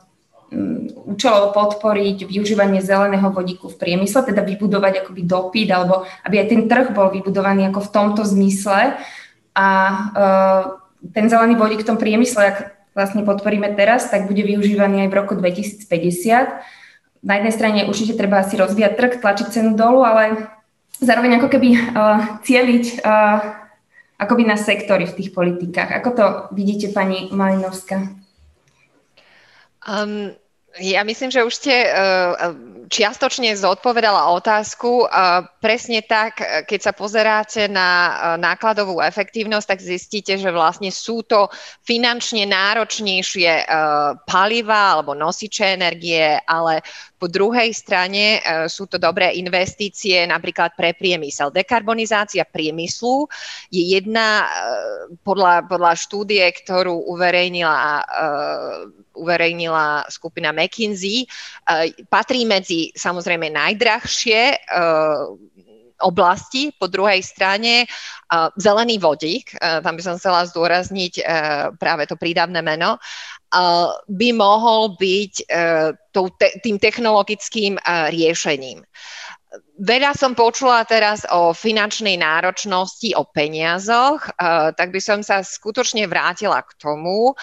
účelovo 1.10 1.50
podporiť 1.50 2.24
využívanie 2.24 2.78
zeleného 2.78 3.34
vodíku 3.34 3.66
v 3.66 3.80
priemysle, 3.82 4.30
teda 4.30 4.46
vybudovať 4.46 5.02
akoby 5.02 5.22
dopyt, 5.26 5.68
alebo 5.74 6.06
aby 6.22 6.38
aj 6.38 6.46
ten 6.46 6.62
trh 6.70 6.94
bol 6.94 7.10
vybudovaný 7.10 7.66
ako 7.68 7.80
v 7.82 7.92
tomto 7.92 8.22
zmysle. 8.22 8.94
A 9.58 9.66
ten 11.10 11.26
zelený 11.26 11.58
vodík 11.58 11.82
v 11.82 11.88
tom 11.90 11.98
priemysle, 11.98 12.42
ak 12.54 12.58
vlastne 12.94 13.26
podporíme 13.26 13.74
teraz, 13.74 14.08
tak 14.08 14.30
bude 14.30 14.40
využívaný 14.46 15.04
aj 15.04 15.08
v 15.10 15.18
roku 15.18 15.34
2050 15.36 16.82
na 17.24 17.40
jednej 17.40 17.52
strane 17.56 17.80
určite 17.88 18.14
treba 18.14 18.44
si 18.44 18.54
rozvíjať 18.60 18.92
trh, 19.00 19.12
tlačiť 19.24 19.46
cenu 19.48 19.72
dolu, 19.72 20.04
ale 20.04 20.52
zároveň 21.00 21.40
ako 21.40 21.48
keby 21.48 21.68
uh, 21.72 22.38
cieliť 22.44 23.00
uh, 23.00 23.64
akoby 24.20 24.44
na 24.44 24.60
sektory 24.60 25.08
v 25.08 25.16
tých 25.16 25.30
politikách. 25.32 25.90
Ako 26.04 26.10
to 26.12 26.24
vidíte, 26.52 26.92
pani 26.92 27.32
Malinovská? 27.32 28.12
Um, 29.88 30.36
ja 30.76 31.00
myslím, 31.04 31.32
že 31.32 31.48
už 31.48 31.54
ste 31.56 31.74
uh, 31.88 32.52
čiastočne 32.88 33.52
zodpovedala 33.56 34.32
otázku. 34.34 35.04
Uh, 35.04 35.44
presne 35.58 36.04
tak, 36.04 36.40
keď 36.68 36.80
sa 36.80 36.92
pozeráte 36.92 37.68
na 37.68 37.90
uh, 37.90 38.12
nákladovú 38.40 39.00
efektívnosť, 39.04 39.66
tak 39.68 39.80
zistíte, 39.80 40.36
že 40.36 40.50
vlastne 40.52 40.88
sú 40.92 41.24
to 41.24 41.48
finančne 41.84 42.48
náročnejšie 42.48 43.66
paliva 44.24 44.96
alebo 44.96 45.12
nosiče 45.12 45.76
energie, 45.76 46.40
ale 46.44 46.80
po 47.20 47.28
druhej 47.28 47.72
strane 47.72 48.40
sú 48.68 48.84
to 48.84 49.00
dobré 49.00 49.36
investície 49.36 50.24
napríklad 50.28 50.76
pre 50.76 50.92
priemysel. 50.92 51.48
Dekarbonizácia 51.52 52.44
priemyslu 52.44 53.28
je 53.72 53.96
jedna 53.96 54.48
podľa, 55.24 55.68
podľa 55.68 55.92
štúdie, 55.96 56.44
ktorú 56.64 57.08
uverejnila 57.08 58.04
uverejnila 59.14 60.06
skupina 60.10 60.50
McKinsey, 60.50 61.24
eh, 61.24 61.94
patrí 62.10 62.44
medzi 62.44 62.90
samozrejme 62.94 63.50
najdrahšie 63.50 64.40
eh, 64.54 65.24
oblasti, 66.04 66.74
po 66.74 66.90
druhej 66.90 67.22
strane 67.22 67.86
uh, 67.86 68.50
zelený 68.58 68.98
vodík, 68.98 69.54
tam 69.56 69.94
by 69.94 70.02
som 70.02 70.18
chcela 70.18 70.42
zdôrazniť 70.44 71.22
práve 71.78 72.04
to 72.10 72.18
prídavné 72.18 72.60
meno, 72.60 72.98
by 74.10 74.28
mohol 74.34 74.98
byť 74.98 75.34
tým 76.60 76.76
technologickým 76.82 77.78
riešením. 78.10 78.82
Veľa 79.74 80.14
som 80.14 80.38
počula 80.38 80.86
teraz 80.86 81.26
o 81.30 81.50
finančnej 81.50 82.18
náročnosti, 82.18 83.10
o 83.18 83.26
peniazoch, 83.26 84.22
tak 84.74 84.88
by 84.94 85.00
som 85.02 85.22
sa 85.22 85.42
skutočne 85.42 86.06
vrátila 86.06 86.62
k 86.62 86.72
tomu, 86.78 87.34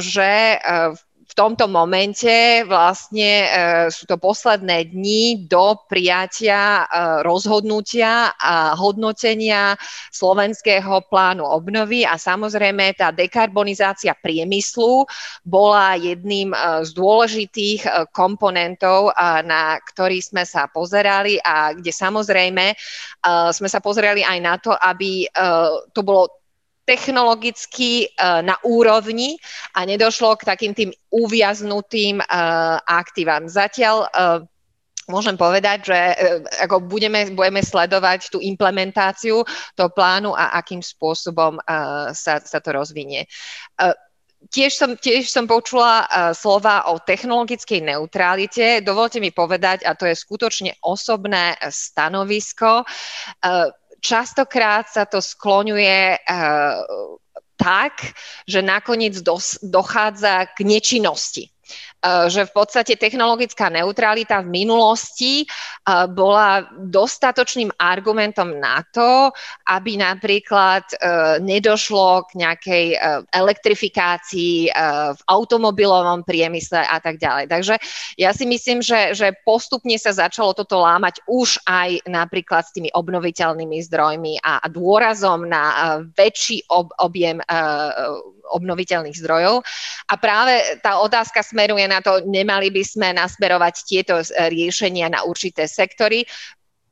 že 0.00 0.60
v 0.64 1.00
v 1.32 1.40
tomto 1.40 1.64
momente 1.64 2.60
vlastne 2.68 3.32
e, 3.40 3.48
sú 3.88 4.04
to 4.04 4.20
posledné 4.20 4.92
dni 4.92 5.48
do 5.48 5.80
prijatia 5.88 6.84
e, 6.84 7.24
rozhodnutia 7.24 8.36
a 8.36 8.76
hodnotenia 8.76 9.72
slovenského 10.12 11.08
plánu 11.08 11.48
obnovy 11.48 12.04
a 12.04 12.20
samozrejme 12.20 12.92
tá 13.00 13.16
dekarbonizácia 13.16 14.12
priemyslu 14.12 15.08
bola 15.40 15.96
jedným 15.96 16.52
e, 16.52 16.84
z 16.84 16.92
dôležitých 16.92 18.12
komponentov, 18.12 19.14
na 19.46 19.80
ktorý 19.80 20.20
sme 20.20 20.44
sa 20.44 20.68
pozerali 20.68 21.40
a 21.40 21.72
kde 21.72 21.88
samozrejme 21.88 22.74
sme 23.54 23.68
sa 23.70 23.80
pozerali 23.80 24.20
aj 24.26 24.38
na 24.42 24.54
to, 24.58 24.74
aby 24.74 25.24
to 25.94 26.00
bolo 26.02 26.41
technologicky 26.82 28.10
uh, 28.18 28.42
na 28.42 28.58
úrovni 28.66 29.38
a 29.74 29.86
nedošlo 29.86 30.34
k 30.38 30.46
takým 30.46 30.72
tým 30.74 30.90
uviaznutým 31.14 32.18
uh, 32.18 32.78
aktívam. 32.84 33.46
Zatiaľ 33.46 33.96
uh, 34.06 34.42
môžem 35.10 35.34
povedať, 35.34 35.90
že 35.90 35.98
ako 36.62 36.86
budeme, 36.86 37.34
budeme 37.34 37.58
sledovať 37.58 38.30
tú 38.30 38.38
implementáciu 38.38 39.42
toho 39.74 39.90
plánu 39.90 40.30
a 40.30 40.54
akým 40.62 40.78
spôsobom 40.78 41.58
sa, 42.14 42.38
sa 42.38 42.58
to 42.62 42.70
rozvinie. 42.70 43.26
Tiež 44.54 44.78
som, 44.78 44.94
tiež 44.94 45.26
som 45.26 45.50
počula 45.50 46.06
slova 46.38 46.86
o 46.94 47.02
technologickej 47.02 47.82
neutralite. 47.82 48.78
Dovolte 48.86 49.18
mi 49.18 49.34
povedať, 49.34 49.82
a 49.82 49.98
to 49.98 50.06
je 50.06 50.14
skutočne 50.14 50.78
osobné 50.86 51.58
stanovisko, 51.66 52.86
častokrát 54.02 54.90
sa 54.90 55.06
to 55.06 55.22
skloňuje 55.22 56.18
uh, 56.18 56.82
tak, 57.54 58.12
že 58.42 58.58
nakoniec 58.58 59.14
dos- 59.22 59.62
dochádza 59.62 60.50
k 60.50 60.66
nečinnosti. 60.66 61.54
Eh, 62.02 62.26
že 62.26 62.50
v 62.50 62.66
podstate 62.66 62.98
technologická 62.98 63.70
neutralita 63.70 64.42
v 64.42 64.50
minulosti 64.50 65.46
eh, 65.46 66.06
bola 66.10 66.66
dostatočným 66.74 67.70
argumentom 67.78 68.58
na 68.58 68.82
to, 68.90 69.30
aby 69.70 70.02
napríklad 70.02 70.82
eh, 70.98 71.38
nedošlo 71.38 72.26
k 72.26 72.42
nejakej 72.42 72.86
elektrifikácii 73.30 74.72
v 75.12 75.20
automobilovom 75.30 76.26
priemysle 76.26 76.82
a 76.82 76.98
tak 76.98 77.22
ďalej. 77.22 77.46
Takže 77.46 77.74
ja 78.18 78.34
si 78.34 78.44
myslím, 78.48 78.82
že, 78.82 79.14
že 79.14 79.36
postupne 79.46 79.94
sa 79.94 80.10
začalo 80.10 80.56
toto 80.56 80.80
lámať 80.82 81.22
už 81.30 81.62
aj 81.68 82.02
napríklad 82.08 82.66
s 82.66 82.74
tými 82.74 82.90
obnoviteľnými 82.90 83.78
zdrojmi 83.86 84.42
a 84.42 84.64
dôrazom 84.66 85.46
na 85.46 85.64
väčší 86.16 86.66
ob, 86.72 86.90
objem 86.98 87.38
obnoviteľných 88.50 89.18
zdrojov. 89.18 89.62
A 90.10 90.14
práve 90.18 90.60
tá 90.84 90.98
otázka 91.00 91.40
smeruje 91.40 91.86
na 91.88 92.04
to, 92.04 92.24
nemali 92.26 92.68
by 92.68 92.82
sme 92.82 93.08
nasmerovať 93.14 93.74
tieto 93.86 94.20
e, 94.20 94.26
riešenia 94.50 95.08
na 95.08 95.24
určité 95.24 95.64
sektory. 95.64 96.26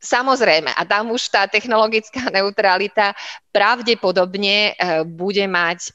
Samozrejme, 0.00 0.72
a 0.72 0.82
tam 0.88 1.12
už 1.12 1.28
tá 1.28 1.44
technologická 1.44 2.30
neutralita 2.36 3.12
pravdepodobne 3.52 4.72
e, 4.72 5.02
bude 5.04 5.44
mať 5.44 5.78
e, 5.78 5.90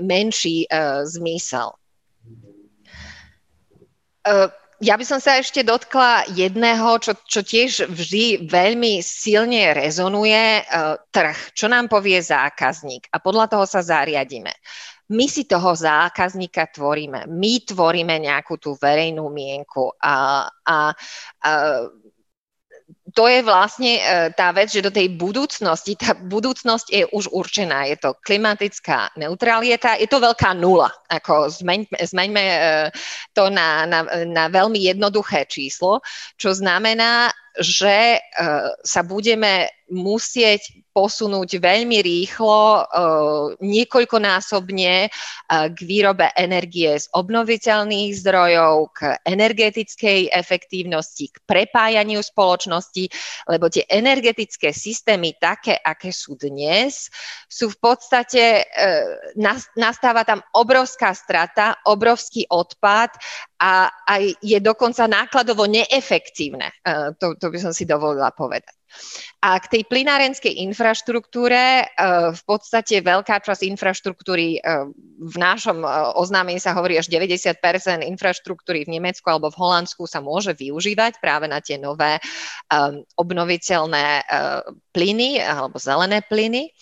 menší 0.00 0.66
zmysel. 1.04 1.76
Ja 4.80 4.96
by 4.96 5.04
som 5.04 5.20
sa 5.20 5.36
ešte 5.36 5.60
dotkla 5.60 6.32
jedného, 6.32 6.96
čo, 6.96 7.12
čo 7.28 7.44
tiež 7.44 7.92
vždy 7.92 8.48
veľmi 8.48 9.04
silne 9.04 9.76
rezonuje, 9.76 10.64
trh. 11.12 11.38
Čo 11.52 11.68
nám 11.68 11.92
povie 11.92 12.24
zákazník 12.24 13.12
a 13.12 13.20
podľa 13.20 13.52
toho 13.52 13.64
sa 13.68 13.84
zariadíme 13.84 14.48
my 15.12 15.26
si 15.28 15.44
toho 15.44 15.76
zákazníka 15.76 16.72
tvoríme. 16.72 17.28
My 17.28 17.60
tvoríme 17.60 18.24
nejakú 18.24 18.56
tú 18.56 18.72
verejnú 18.78 19.28
mienku 19.28 19.92
a, 20.00 20.48
a, 20.64 20.96
a 21.44 21.50
to 23.14 23.30
je 23.30 23.46
vlastne 23.46 24.00
e, 24.00 24.02
tá 24.34 24.50
vec, 24.50 24.74
že 24.74 24.82
do 24.82 24.90
tej 24.90 25.14
budúcnosti, 25.14 25.94
tá 25.94 26.18
budúcnosť 26.18 26.86
je 26.90 27.04
už 27.14 27.30
určená. 27.30 27.86
Je 27.86 27.96
to 28.00 28.18
klimatická 28.26 29.14
neutralita, 29.14 29.94
je 30.00 30.10
to 30.10 30.18
veľká 30.18 30.50
nula. 30.58 30.90
Ako 31.06 31.46
zmeňme, 31.52 31.94
zmeňme 31.94 32.44
e, 32.44 32.58
to 33.30 33.52
na, 33.54 33.86
na, 33.86 34.02
na 34.26 34.50
veľmi 34.50 34.82
jednoduché 34.82 35.46
číslo, 35.46 36.02
čo 36.34 36.50
znamená, 36.56 37.30
že 37.54 38.18
e, 38.18 38.20
sa 38.82 39.02
budeme 39.06 39.70
musieť 39.84 40.74
posunúť 40.90 41.60
veľmi 41.60 42.02
rýchlo, 42.02 42.58
e, 42.58 42.82
niekoľkonásobne 43.62 44.94
e, 45.06 45.08
k 45.70 45.78
výrobe 45.86 46.34
energie 46.34 46.98
z 46.98 47.06
obnoviteľných 47.14 48.10
zdrojov, 48.18 48.90
k 48.90 49.14
energetickej 49.22 50.34
efektívnosti, 50.34 51.30
k 51.30 51.36
prepájaniu 51.46 52.18
spoločnosti, 52.26 53.06
lebo 53.46 53.70
tie 53.70 53.86
energetické 53.86 54.74
systémy 54.74 55.38
také, 55.38 55.78
aké 55.78 56.10
sú 56.10 56.34
dnes, 56.34 57.06
sú 57.46 57.70
v 57.70 57.78
podstate, 57.78 58.66
nastáva 59.78 60.26
tam 60.26 60.42
obrovská 60.58 61.14
strata, 61.14 61.78
obrovský 61.86 62.50
odpad 62.50 63.14
a, 63.62 63.86
a 63.86 64.14
je 64.42 64.58
dokonca 64.58 65.06
nákladovo 65.06 65.70
neefektívne. 65.70 66.74
To, 67.22 67.38
to 67.38 67.43
by 67.48 67.58
som 67.60 67.72
si 67.72 67.88
dovolila 67.88 68.30
povedať. 68.32 68.72
A 69.44 69.60
k 69.60 69.66
tej 69.68 69.82
plinárenskej 69.90 70.64
infraštruktúre, 70.64 71.82
e, 71.82 71.84
v 72.32 72.42
podstate 72.48 73.04
veľká 73.04 73.42
časť 73.44 73.66
infraštruktúry, 73.68 74.56
e, 74.56 74.88
v 75.20 75.36
našom 75.36 75.84
e, 75.84 75.88
oznámení 76.16 76.62
sa 76.62 76.72
hovorí 76.72 76.96
až 76.96 77.12
90% 77.12 78.06
infraštruktúry 78.06 78.88
v 78.88 78.96
Nemecku 78.96 79.26
alebo 79.28 79.52
v 79.52 79.60
Holandsku 79.60 80.08
sa 80.08 80.24
môže 80.24 80.56
využívať 80.56 81.20
práve 81.20 81.50
na 81.50 81.60
tie 81.60 81.76
nové 81.76 82.16
obnoviteľné 83.18 84.26
plyny 84.90 85.42
alebo 85.42 85.76
zelené 85.76 86.24
plyny. 86.24 86.72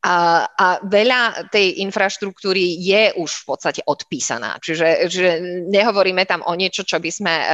A, 0.00 0.48
a 0.48 0.66
veľa 0.80 1.52
tej 1.52 1.84
infraštruktúry 1.84 2.80
je 2.80 3.12
už 3.20 3.44
v 3.44 3.44
podstate 3.44 3.80
odpísaná. 3.84 4.56
Čiže 4.56 5.12
že 5.12 5.28
nehovoríme 5.68 6.24
tam 6.24 6.40
o 6.48 6.56
niečo, 6.56 6.88
čo 6.88 6.96
by 6.96 7.10
sme 7.12 7.34
e, 7.36 7.46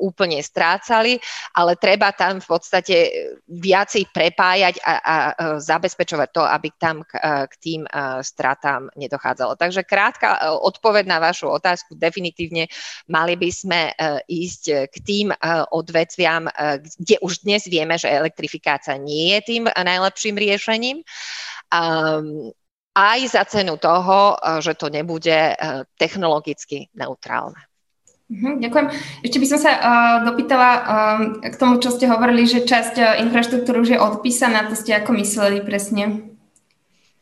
úplne 0.00 0.40
strácali, 0.40 1.20
ale 1.52 1.76
treba 1.76 2.16
tam 2.16 2.40
v 2.40 2.48
podstate 2.48 2.96
viacej 3.44 4.08
prepájať 4.08 4.80
a, 4.80 4.94
a 4.96 5.16
e, 5.16 5.32
zabezpečovať 5.60 6.28
to, 6.32 6.42
aby 6.42 6.68
tam 6.80 7.04
k, 7.04 7.20
e, 7.20 7.44
k 7.52 7.54
tým 7.60 7.82
e, 7.84 7.90
stratám 8.24 8.88
nedochádzalo. 8.96 9.60
Takže 9.60 9.84
krátka 9.84 10.56
odpoveď 10.64 11.04
na 11.04 11.20
vašu 11.20 11.52
otázku, 11.52 12.00
definitívne 12.00 12.72
mali 13.12 13.36
by 13.36 13.50
sme 13.52 13.80
ísť 14.24 14.88
k 14.88 14.96
tým 15.04 15.28
odvetviam, 15.72 16.46
kde 16.98 17.16
už 17.20 17.44
dnes 17.44 17.66
vieme, 17.66 17.96
že 17.98 18.10
elektrifikácia 18.10 18.96
nie 18.96 19.34
je 19.36 19.40
tým 19.44 19.64
najlepším 19.68 20.36
riešením 20.38 21.02
um, 21.70 22.50
aj 22.98 23.20
za 23.30 23.42
cenu 23.46 23.78
toho, 23.78 24.34
uh, 24.34 24.58
že 24.58 24.74
to 24.74 24.90
nebude 24.90 25.54
uh, 25.54 25.86
technologicky 25.96 26.90
neutrálne. 26.92 27.58
Mhm, 28.28 28.60
ďakujem. 28.60 28.86
Ešte 29.24 29.40
by 29.40 29.46
som 29.48 29.58
sa 29.58 29.72
uh, 29.72 30.16
dopýtala 30.28 30.70
um, 30.76 30.84
k 31.40 31.54
tomu, 31.56 31.80
čo 31.80 31.88
ste 31.88 32.04
hovorili, 32.12 32.44
že 32.44 32.68
časť 32.68 32.94
uh, 33.00 33.06
infraštruktúry 33.24 33.80
už 33.80 33.90
je 33.96 34.00
odpísaná. 34.00 34.68
To 34.68 34.76
ste 34.76 34.92
ako 35.00 35.16
mysleli 35.16 35.64
presne? 35.64 36.36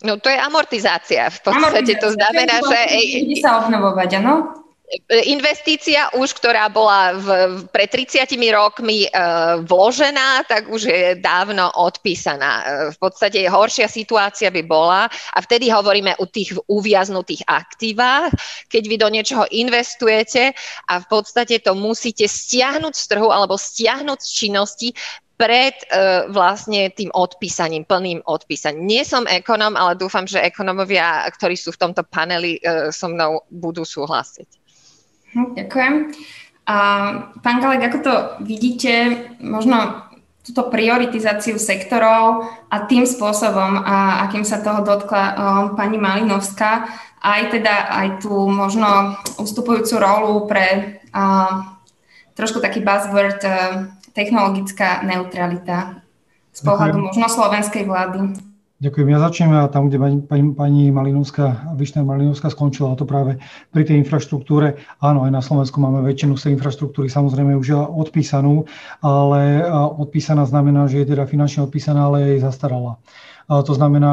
No 0.02 0.18
to 0.18 0.28
je 0.28 0.36
amortizácia. 0.36 1.30
V 1.30 1.38
podstate 1.46 1.94
amortizácia. 1.94 2.02
to 2.02 2.08
znamená, 2.10 2.54
že... 2.58 2.78
Bude 3.22 3.38
sa 3.38 3.62
obnovovať, 3.62 4.10
áno? 4.18 4.65
Investícia 5.26 6.06
už, 6.14 6.38
ktorá 6.38 6.70
bola 6.70 7.14
v, 7.18 7.28
pred 7.74 7.90
30 7.90 8.22
rokmi 8.54 9.06
e, 9.06 9.08
vložená, 9.66 10.46
tak 10.46 10.70
už 10.70 10.82
je 10.86 11.18
dávno 11.18 11.74
odpísaná. 11.74 12.52
E, 12.62 12.64
v 12.94 12.98
podstate 13.02 13.50
horšia 13.50 13.90
situácia 13.90 14.46
by 14.50 14.62
bola, 14.62 15.10
a 15.10 15.38
vtedy 15.42 15.74
hovoríme 15.74 16.14
o 16.22 16.30
tých 16.30 16.54
uviaznutých 16.70 17.42
aktívach, 17.50 18.30
keď 18.70 18.82
vy 18.86 18.96
do 18.98 19.08
niečoho 19.10 19.44
investujete 19.50 20.54
a 20.86 21.02
v 21.02 21.06
podstate 21.10 21.58
to 21.58 21.74
musíte 21.74 22.26
stiahnuť 22.26 22.94
z 22.94 23.04
trhu 23.10 23.28
alebo 23.34 23.58
stiahnuť 23.58 24.18
z 24.22 24.30
činnosti 24.30 24.88
pred 25.36 25.76
uh, 25.92 26.32
vlastne 26.32 26.88
tým 26.96 27.12
odpísaním, 27.12 27.84
plným 27.84 28.24
odpísaním. 28.24 28.88
Nie 28.88 29.04
som 29.04 29.28
ekonom, 29.28 29.76
ale 29.76 29.92
dúfam, 29.92 30.24
že 30.24 30.40
ekonomovia, 30.40 31.28
ktorí 31.28 31.60
sú 31.60 31.76
v 31.76 31.80
tomto 31.84 32.08
paneli, 32.08 32.56
uh, 32.64 32.88
so 32.88 33.12
mnou 33.12 33.44
budú 33.52 33.84
súhlasiť. 33.84 34.65
Hm, 35.36 35.52
ďakujem. 35.52 35.94
A, 36.66 36.76
pán 37.44 37.60
Galek, 37.60 37.92
ako 37.92 37.98
to 38.00 38.14
vidíte, 38.48 38.92
možno 39.44 40.08
túto 40.40 40.72
prioritizáciu 40.72 41.60
sektorov 41.60 42.48
a 42.72 42.76
tým 42.88 43.04
spôsobom, 43.04 43.84
a, 43.84 44.24
akým 44.24 44.48
sa 44.48 44.64
toho 44.64 44.80
dotkla 44.80 45.24
pani 45.76 46.00
Malinovská, 46.00 46.88
aj 47.20 47.42
teda 47.52 47.74
aj 47.92 48.08
tú 48.24 48.32
možno 48.48 49.18
ustupujúcu 49.36 49.94
rolu 50.00 50.48
pre 50.48 50.98
a, 51.12 51.76
trošku 52.32 52.64
taký 52.64 52.80
buzzword 52.80 53.44
a, 53.44 53.52
technologická 54.16 55.04
neutralita 55.04 56.00
z 56.56 56.64
pohľadu 56.64 57.12
možno 57.12 57.28
slovenskej 57.28 57.84
vlády. 57.84 58.32
Ďakujem. 58.76 59.08
Ja 59.08 59.24
začnem 59.24 59.56
tam, 59.72 59.88
kde 59.88 59.96
pani, 59.96 60.18
pani, 60.20 60.52
pani 60.52 60.82
Malinovská, 60.92 61.72
Vyšná 61.80 62.04
Malinovská 62.04 62.52
skončila, 62.52 62.92
a 62.92 62.98
to 63.00 63.08
práve 63.08 63.40
pri 63.72 63.88
tej 63.88 64.04
infraštruktúre. 64.04 64.76
Áno, 65.00 65.24
aj 65.24 65.32
na 65.32 65.40
Slovensku 65.40 65.80
máme 65.80 66.04
väčšinu 66.04 66.36
z 66.36 66.42
tej 66.44 66.52
infraštruktúry 66.60 67.08
samozrejme 67.08 67.56
už 67.56 67.72
odpísanú, 67.72 68.68
ale 69.00 69.64
odpísaná 69.72 70.44
znamená, 70.44 70.92
že 70.92 71.00
je 71.00 71.16
teda 71.16 71.24
finančne 71.24 71.64
odpísaná, 71.64 72.04
ale 72.04 72.36
je 72.36 72.44
zastarala. 72.44 73.00
To 73.48 73.72
znamená, 73.72 74.12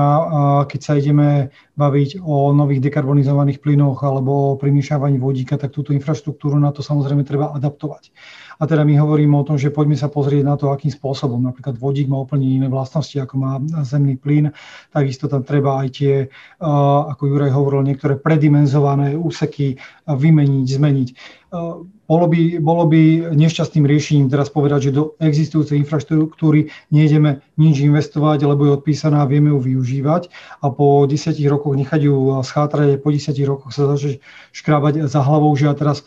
keď 0.70 0.80
sa 0.80 0.94
ideme 0.96 1.52
baviť 1.76 2.22
o 2.22 2.54
nových 2.56 2.86
dekarbonizovaných 2.86 3.60
plynoch 3.60 4.00
alebo 4.06 4.54
o 4.54 4.58
primýšavaní 4.62 5.20
vodíka, 5.20 5.60
tak 5.60 5.76
túto 5.76 5.92
infraštruktúru 5.92 6.56
na 6.56 6.72
to 6.72 6.86
samozrejme 6.86 7.26
treba 7.28 7.52
adaptovať. 7.52 8.14
A 8.60 8.64
teda 8.70 8.86
my 8.86 8.94
hovoríme 9.00 9.34
o 9.34 9.48
tom, 9.48 9.58
že 9.58 9.74
poďme 9.74 9.98
sa 9.98 10.12
pozrieť 10.12 10.44
na 10.46 10.54
to, 10.54 10.70
akým 10.70 10.94
spôsobom. 10.94 11.42
Napríklad 11.42 11.78
vodík 11.78 12.06
má 12.06 12.22
úplne 12.22 12.46
iné 12.46 12.68
vlastnosti, 12.70 13.18
ako 13.18 13.36
má 13.40 13.58
zemný 13.82 14.18
plyn. 14.20 14.54
Takisto 14.94 15.26
tam 15.26 15.42
treba 15.42 15.82
aj 15.82 15.90
tie, 15.94 16.14
ako 17.10 17.24
Juraj 17.26 17.50
hovoril, 17.50 17.86
niektoré 17.86 18.18
predimenzované 18.20 19.18
úseky 19.18 19.78
vymeniť, 20.06 20.66
zmeniť. 20.70 21.10
Bolo 22.04 22.26
by, 22.28 22.58
bolo 22.60 22.84
by 22.90 23.32
nešťastným 23.32 23.86
riešením 23.86 24.28
teraz 24.28 24.50
povedať, 24.50 24.90
že 24.90 24.98
do 24.98 25.04
existujúcej 25.22 25.78
infraštruktúry 25.80 26.74
nejdeme 26.90 27.46
nič 27.62 27.86
investovať, 27.86 28.44
lebo 28.44 28.66
je 28.66 28.76
odpísaná 28.82 29.24
a 29.24 29.30
vieme 29.30 29.54
ju 29.54 29.62
využívať 29.62 30.34
a 30.60 30.68
po 30.74 31.06
desiatich 31.06 31.46
rokoch 31.48 31.78
nechať 31.78 32.10
ju 32.10 32.42
schátrať 32.42 32.98
a 32.98 33.02
po 33.02 33.14
desiatich 33.14 33.46
rokoch 33.46 33.72
sa 33.72 33.86
začať 33.94 34.20
škrábať 34.52 35.06
za 35.06 35.22
hlavou, 35.22 35.54
že 35.54 35.70
a 35.70 35.78
teraz 35.78 36.02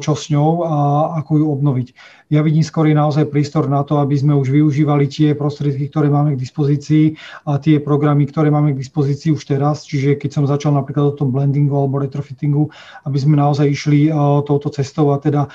čo 0.00 0.12
s 0.14 0.30
ňou 0.30 0.64
a 0.64 0.74
ako 1.20 1.32
ju 1.42 1.46
obnoviť. 1.50 1.88
Ja 2.26 2.42
vidím 2.42 2.66
skôr 2.66 2.90
naozaj 2.90 3.30
prístor 3.30 3.70
na 3.70 3.86
to, 3.86 4.02
aby 4.02 4.18
sme 4.18 4.34
už 4.34 4.50
využívali 4.50 5.06
tie 5.06 5.30
prostriedky, 5.38 5.86
ktoré 5.86 6.10
máme 6.10 6.34
k 6.34 6.42
dispozícii 6.42 7.14
a 7.46 7.62
tie 7.62 7.78
programy, 7.78 8.26
ktoré 8.26 8.50
máme 8.50 8.74
k 8.74 8.82
dispozícii 8.82 9.30
už 9.30 9.46
teraz. 9.46 9.86
Čiže 9.86 10.18
keď 10.18 10.30
som 10.34 10.42
začal 10.42 10.74
napríklad 10.74 11.14
o 11.14 11.14
tom 11.14 11.30
blendingu 11.30 11.78
alebo 11.78 12.02
retrofittingu, 12.02 12.66
aby 13.06 13.18
sme 13.18 13.38
naozaj 13.38 13.70
išli 13.70 14.10
touto 14.42 14.74
cestou 14.76 15.16
a 15.16 15.18
teda 15.18 15.48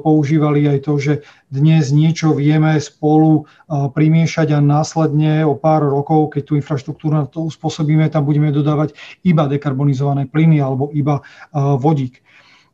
používali 0.00 0.64
aj 0.64 0.78
to, 0.88 0.96
že 0.96 1.14
dnes 1.52 1.92
niečo 1.92 2.32
vieme 2.32 2.80
spolu 2.80 3.44
primiešať 3.68 4.56
a 4.56 4.64
následne 4.64 5.44
o 5.44 5.52
pár 5.52 5.84
rokov, 5.84 6.32
keď 6.32 6.42
tú 6.48 6.52
infraštruktúru 6.56 7.12
na 7.12 7.28
to 7.28 7.44
uspôsobíme, 7.44 8.08
tam 8.08 8.24
budeme 8.24 8.48
dodávať 8.48 8.96
iba 9.28 9.44
dekarbonizované 9.44 10.24
plyny 10.24 10.64
alebo 10.64 10.88
iba 10.96 11.20
vodík. 11.54 12.24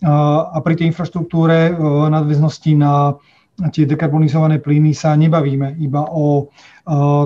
A 0.04 0.58
pri 0.62 0.74
tej 0.78 0.94
infraštruktúre 0.94 1.74
nadväznosti 2.10 2.72
na 2.76 3.16
tie 3.70 3.86
dekarbonizované 3.86 4.58
plyny 4.58 4.90
sa 4.92 5.14
nebavíme 5.14 5.78
iba 5.78 6.02
o 6.10 6.50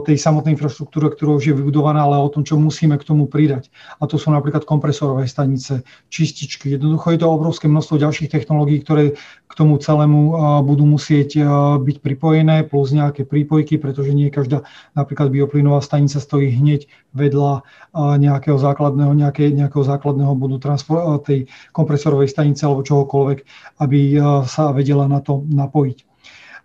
tej 0.06 0.14
samotnej 0.14 0.54
infraštruktúre, 0.54 1.10
ktorá 1.10 1.34
už 1.34 1.50
je 1.50 1.54
vybudovaná, 1.58 2.06
ale 2.06 2.22
o 2.22 2.30
tom, 2.30 2.46
čo 2.46 2.54
musíme 2.54 2.94
k 2.94 3.02
tomu 3.02 3.26
pridať. 3.26 3.74
A 3.98 4.06
to 4.06 4.14
sú 4.14 4.30
napríklad 4.30 4.62
kompresorové 4.62 5.26
stanice, 5.26 5.82
čističky. 6.14 6.78
Jednoducho 6.78 7.10
je 7.10 7.18
to 7.18 7.26
obrovské 7.26 7.66
množstvo 7.66 7.98
ďalších 7.98 8.30
technológií, 8.30 8.78
ktoré 8.86 9.18
k 9.50 9.52
tomu 9.58 9.82
celému 9.82 10.30
budú 10.62 10.86
musieť 10.86 11.42
byť 11.82 11.96
pripojené, 11.98 12.70
plus 12.70 12.94
nejaké 12.94 13.26
prípojky, 13.26 13.82
pretože 13.82 14.14
nie 14.14 14.30
každá 14.30 14.62
napríklad 14.94 15.34
bioplynová 15.34 15.82
stanica 15.82 16.22
stojí 16.22 16.54
hneď 16.54 16.86
vedľa 17.18 17.66
nejakého 17.98 18.62
základného, 18.62 19.10
nejaké, 19.10 19.50
nejakého 19.50 19.82
základného 19.82 20.38
bodu 20.38 20.78
tej 21.26 21.50
kompresorovej 21.74 22.30
stanice 22.30 22.62
alebo 22.62 22.86
čohokoľvek, 22.86 23.38
aby 23.82 24.22
sa 24.46 24.70
vedela 24.70 25.10
na 25.10 25.18
to 25.18 25.42
napojiť. 25.50 26.06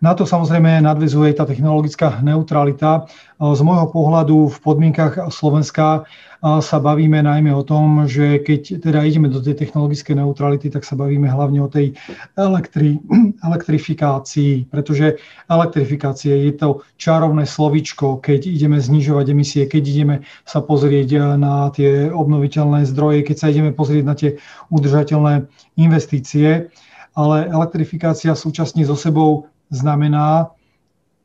Na 0.04 0.12
to 0.12 0.28
samozrejme 0.28 0.84
nadvezuje 0.84 1.32
tá 1.32 1.48
technologická 1.48 2.20
neutralita. 2.20 3.08
Z 3.40 3.60
môjho 3.64 3.88
pohľadu 3.88 4.52
v 4.52 4.58
podmienkach 4.60 5.32
Slovenska 5.32 6.04
sa 6.44 6.76
bavíme 6.76 7.24
najmä 7.24 7.48
o 7.56 7.64
tom, 7.64 8.04
že 8.04 8.36
keď 8.44 8.84
teda 8.84 9.00
ideme 9.00 9.32
do 9.32 9.40
tej 9.40 9.56
technologické 9.56 10.12
neutrality, 10.12 10.68
tak 10.68 10.84
sa 10.84 10.92
bavíme 10.92 11.24
hlavne 11.24 11.64
o 11.64 11.72
tej 11.72 11.96
elektri, 12.36 13.00
elektrifikácii, 13.48 14.68
pretože 14.68 15.16
elektrifikácia 15.48 16.36
je 16.36 16.52
to 16.52 16.84
čarovné 17.00 17.48
slovičko, 17.48 18.20
keď 18.20 18.44
ideme 18.44 18.84
znižovať 18.84 19.26
emisie, 19.32 19.64
keď 19.64 19.82
ideme 19.88 20.16
sa 20.44 20.60
pozrieť 20.60 21.40
na 21.40 21.72
tie 21.72 22.12
obnoviteľné 22.12 22.84
zdroje, 22.92 23.24
keď 23.24 23.36
sa 23.40 23.48
ideme 23.48 23.72
pozrieť 23.72 24.04
na 24.04 24.12
tie 24.12 24.36
udržateľné 24.68 25.48
investície 25.80 26.68
ale 27.14 27.46
elektrifikácia 27.46 28.34
súčasne 28.34 28.82
so 28.82 28.98
sebou 28.98 29.46
znamená 29.70 30.50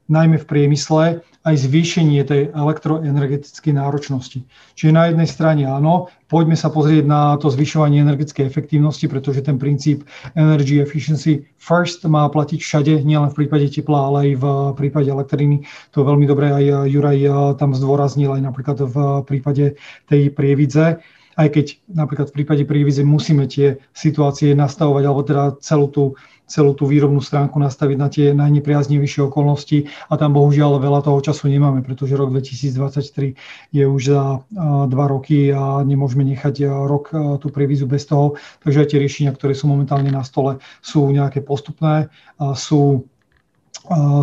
najmä 0.10 0.42
v 0.42 0.50
priemysle 0.50 1.04
aj 1.46 1.56
zvýšenie 1.56 2.20
tej 2.26 2.52
elektroenergetickej 2.52 3.74
náročnosti. 3.78 4.44
Čiže 4.76 4.92
na 4.92 5.08
jednej 5.08 5.30
strane 5.30 5.64
áno, 5.70 6.12
poďme 6.28 6.58
sa 6.58 6.68
pozrieť 6.68 7.06
na 7.08 7.38
to 7.40 7.48
zvyšovanie 7.48 8.04
energetickej 8.04 8.44
efektívnosti, 8.44 9.08
pretože 9.08 9.46
ten 9.46 9.56
princíp 9.56 10.04
energy 10.36 10.84
efficiency 10.84 11.48
first 11.62 12.04
má 12.10 12.28
platiť 12.28 12.60
všade, 12.60 12.94
nielen 13.06 13.32
v 13.32 13.46
prípade 13.46 13.72
tepla, 13.72 14.10
ale 14.12 14.18
aj 14.20 14.30
v 14.36 14.46
prípade 14.76 15.08
elektriny. 15.08 15.64
To 15.96 16.04
veľmi 16.04 16.26
dobre 16.28 16.52
aj 16.52 16.90
Juraj 16.92 17.20
tam 17.56 17.72
zdôraznil 17.72 18.36
aj 18.36 18.42
napríklad 18.44 18.78
v 18.84 18.96
prípade 19.24 19.80
tej 20.12 20.34
prievidze 20.34 21.00
aj 21.40 21.48
keď 21.56 21.66
napríklad 21.88 22.28
v 22.30 22.36
prípade 22.44 22.64
prievidze 22.68 23.08
musíme 23.08 23.48
tie 23.48 23.80
situácie 23.96 24.52
nastavovať, 24.52 25.04
alebo 25.08 25.22
teda 25.24 25.44
celú 25.64 25.88
tú 25.88 26.04
celú 26.50 26.74
tú 26.74 26.90
výrobnú 26.90 27.22
stránku 27.22 27.62
nastaviť 27.62 27.98
na 28.02 28.10
tie 28.10 28.34
najnepriaznivejšie 28.34 29.30
okolnosti 29.30 29.86
a 30.10 30.18
tam 30.18 30.34
bohužiaľ 30.34 30.82
veľa 30.82 31.06
toho 31.06 31.22
času 31.22 31.46
nemáme, 31.46 31.86
pretože 31.86 32.18
rok 32.18 32.34
2023 32.34 33.38
je 33.70 33.86
už 33.86 34.02
za 34.02 34.42
dva 34.90 35.06
roky 35.06 35.54
a 35.54 35.86
nemôžeme 35.86 36.26
nechať 36.26 36.66
rok 36.66 37.14
tú 37.38 37.48
prevízu 37.54 37.86
bez 37.86 38.10
toho. 38.10 38.34
Takže 38.66 38.82
aj 38.82 38.88
tie 38.90 39.00
riešenia, 39.00 39.32
ktoré 39.38 39.54
sú 39.54 39.70
momentálne 39.70 40.10
na 40.10 40.26
stole, 40.26 40.58
sú 40.82 41.06
nejaké 41.14 41.46
postupné, 41.46 42.10
sú 42.58 43.06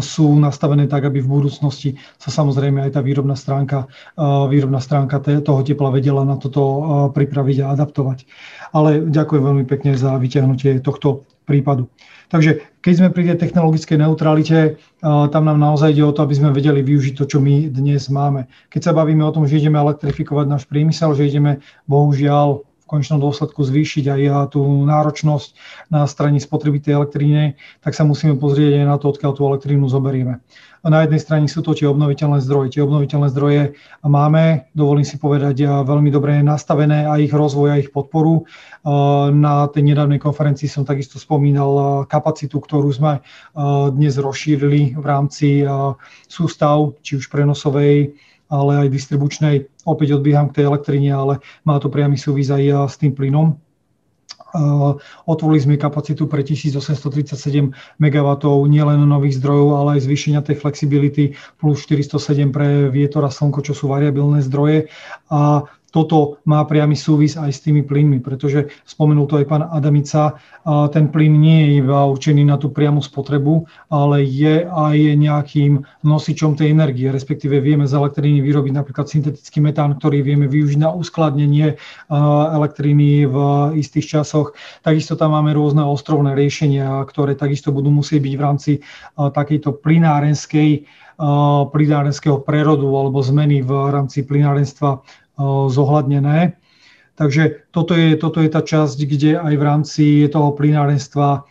sú 0.05 0.27
nastavené 0.37 0.87
tak, 0.87 1.09
aby 1.09 1.25
v 1.25 1.33
budúcnosti 1.33 1.97
sa 2.21 2.31
samozrejme 2.31 2.87
aj 2.87 2.95
tá 2.95 3.01
výrobná 3.03 3.35
stránka, 3.35 3.89
výrobná 4.53 4.79
stránka 4.79 5.19
toho 5.21 5.61
tepla 5.65 5.91
vedela 5.91 6.23
na 6.23 6.37
toto 6.39 6.63
pripraviť 7.11 7.65
a 7.65 7.73
adaptovať. 7.75 8.29
Ale 8.77 9.09
ďakujem 9.09 9.43
veľmi 9.43 9.65
pekne 9.67 9.97
za 9.97 10.15
vyťahnutie 10.21 10.79
tohto 10.85 11.27
prípadu. 11.49 11.89
Takže 12.27 12.59
keď 12.83 12.93
sme 12.99 13.15
pri 13.15 13.23
tej 13.31 13.39
technologickej 13.39 14.03
neutralite, 14.03 14.83
tam 15.03 15.43
nám 15.47 15.63
naozaj 15.63 15.95
ide 15.95 16.03
o 16.03 16.11
to, 16.11 16.27
aby 16.27 16.35
sme 16.35 16.51
vedeli 16.51 16.83
využiť 16.83 17.15
to, 17.15 17.25
čo 17.31 17.39
my 17.39 17.71
dnes 17.71 18.11
máme. 18.11 18.51
Keď 18.71 18.91
sa 18.91 18.93
bavíme 18.93 19.23
o 19.23 19.31
tom, 19.31 19.47
že 19.47 19.63
ideme 19.63 19.79
elektrifikovať 19.79 20.47
náš 20.51 20.67
priemysel, 20.67 21.15
že 21.15 21.31
ideme 21.31 21.63
bohužiaľ 21.87 22.67
v 22.87 22.91
konečnom 22.95 23.19
dôsledku 23.19 23.67
zvýšiť 23.67 24.07
aj 24.07 24.55
tú 24.55 24.63
náročnosť 24.63 25.49
na 25.91 26.07
strane 26.07 26.39
spotreby 26.39 26.79
tej 26.79 27.03
elektriny, 27.03 27.59
tak 27.83 27.99
sa 27.99 28.07
musíme 28.07 28.39
pozrieť 28.39 28.79
aj 28.79 28.87
na 28.87 28.97
to, 29.03 29.11
odkiaľ 29.11 29.33
tú 29.35 29.43
elektrínu 29.43 29.91
zoberieme. 29.91 30.39
Na 30.87 31.03
jednej 31.03 31.19
strane 31.19 31.51
sú 31.51 31.67
to 31.67 31.75
tie 31.75 31.91
obnoviteľné 31.91 32.39
zdroje. 32.47 32.79
Tie 32.79 32.87
obnoviteľné 32.87 33.27
zdroje 33.35 33.75
máme, 34.07 34.71
dovolím 34.71 35.03
si 35.03 35.19
povedať, 35.19 35.67
veľmi 35.67 36.15
dobre 36.15 36.39
nastavené 36.47 37.11
a 37.11 37.19
ich 37.19 37.35
rozvoj 37.35 37.75
a 37.75 37.81
ich 37.83 37.91
podporu. 37.91 38.47
Na 39.35 39.67
tej 39.67 39.83
nedávnej 39.83 40.23
konferencii 40.23 40.71
som 40.71 40.87
takisto 40.87 41.19
spomínal 41.19 42.07
kapacitu, 42.07 42.63
ktorú 42.63 42.87
sme 42.95 43.19
dnes 43.91 44.15
rozšírili 44.15 44.95
v 44.95 45.03
rámci 45.03 45.67
sústav, 46.31 46.95
či 47.03 47.19
už 47.19 47.35
prenosovej, 47.35 48.15
ale 48.47 48.87
aj 48.87 48.95
distribučnej. 48.95 49.67
Opäť 49.83 50.19
odbieham 50.19 50.51
k 50.51 50.63
tej 50.63 50.65
elektrine, 50.71 51.11
ale 51.11 51.45
má 51.67 51.79
to 51.83 51.91
priamy 51.91 52.15
súvis 52.15 52.51
aj 52.51 52.91
s 52.91 52.97
tým 52.99 53.15
plynom. 53.15 53.59
Otvorili 55.29 55.61
sme 55.61 55.75
kapacitu 55.77 56.25
pre 56.25 56.41
1837 56.41 57.77
MW 58.01 58.29
nielen 58.65 59.05
nových 59.05 59.37
zdrojov, 59.37 59.69
ale 59.85 60.01
aj 60.01 60.09
zvýšenia 60.09 60.41
tej 60.41 60.57
flexibility 60.57 61.37
plus 61.61 61.85
407 61.85 62.55
pre 62.57 62.89
vietor 62.89 63.27
a 63.27 63.31
slnko, 63.31 63.61
čo 63.61 63.77
sú 63.77 63.93
variabilné 63.93 64.41
zdroje. 64.41 64.89
A 65.29 65.69
toto 65.97 66.45
má 66.45 66.61
priamy 66.69 66.93
súvis 66.93 67.41
aj 67.41 67.57
s 67.57 67.65
tými 67.65 67.81
plynmi, 67.81 68.21
pretože 68.21 68.69
spomenul 68.85 69.25
to 69.25 69.41
aj 69.41 69.49
pán 69.49 69.65
Adamica, 69.65 70.37
ten 70.93 71.09
plyn 71.09 71.41
nie 71.41 71.59
je 71.65 71.71
iba 71.81 72.05
určený 72.05 72.45
na 72.45 72.61
tú 72.61 72.69
priamu 72.69 73.01
spotrebu, 73.01 73.65
ale 73.89 74.21
je 74.29 74.69
aj 74.69 74.97
nejakým 75.17 75.81
nosičom 76.05 76.53
tej 76.53 76.77
energie, 76.77 77.09
respektíve 77.09 77.65
vieme 77.65 77.89
z 77.89 77.97
elektriny 77.97 78.45
vyrobiť 78.45 78.73
napríklad 78.77 79.09
syntetický 79.09 79.65
metán, 79.65 79.97
ktorý 79.97 80.21
vieme 80.21 80.45
využiť 80.45 80.85
na 80.85 80.93
uskladnenie 80.93 81.81
elektriny 82.53 83.25
v 83.25 83.37
istých 83.81 84.21
časoch. 84.21 84.53
Takisto 84.85 85.17
tam 85.17 85.33
máme 85.33 85.57
rôzne 85.57 85.81
ostrovné 85.81 86.37
riešenia, 86.37 87.01
ktoré 87.09 87.33
takisto 87.33 87.73
budú 87.73 87.89
musieť 87.89 88.21
byť 88.21 88.35
v 88.37 88.45
rámci 88.45 88.73
takejto 89.17 89.81
plynárenskej 89.81 90.85
plynárenského 91.73 92.45
prerodu 92.45 92.85
alebo 92.93 93.25
zmeny 93.25 93.65
v 93.65 93.73
rámci 93.89 94.21
plynárenstva 94.21 95.01
zohľadnené. 95.45 96.57
Takže 97.17 97.73
toto 97.73 97.97
je, 97.97 98.13
toto 98.21 98.45
je 98.45 98.49
tá 98.53 98.61
časť, 98.61 98.99
kde 99.09 99.41
aj 99.41 99.55
v 99.57 99.63
rámci 99.65 100.05
toho 100.29 100.53
plynárenstva 100.53 101.49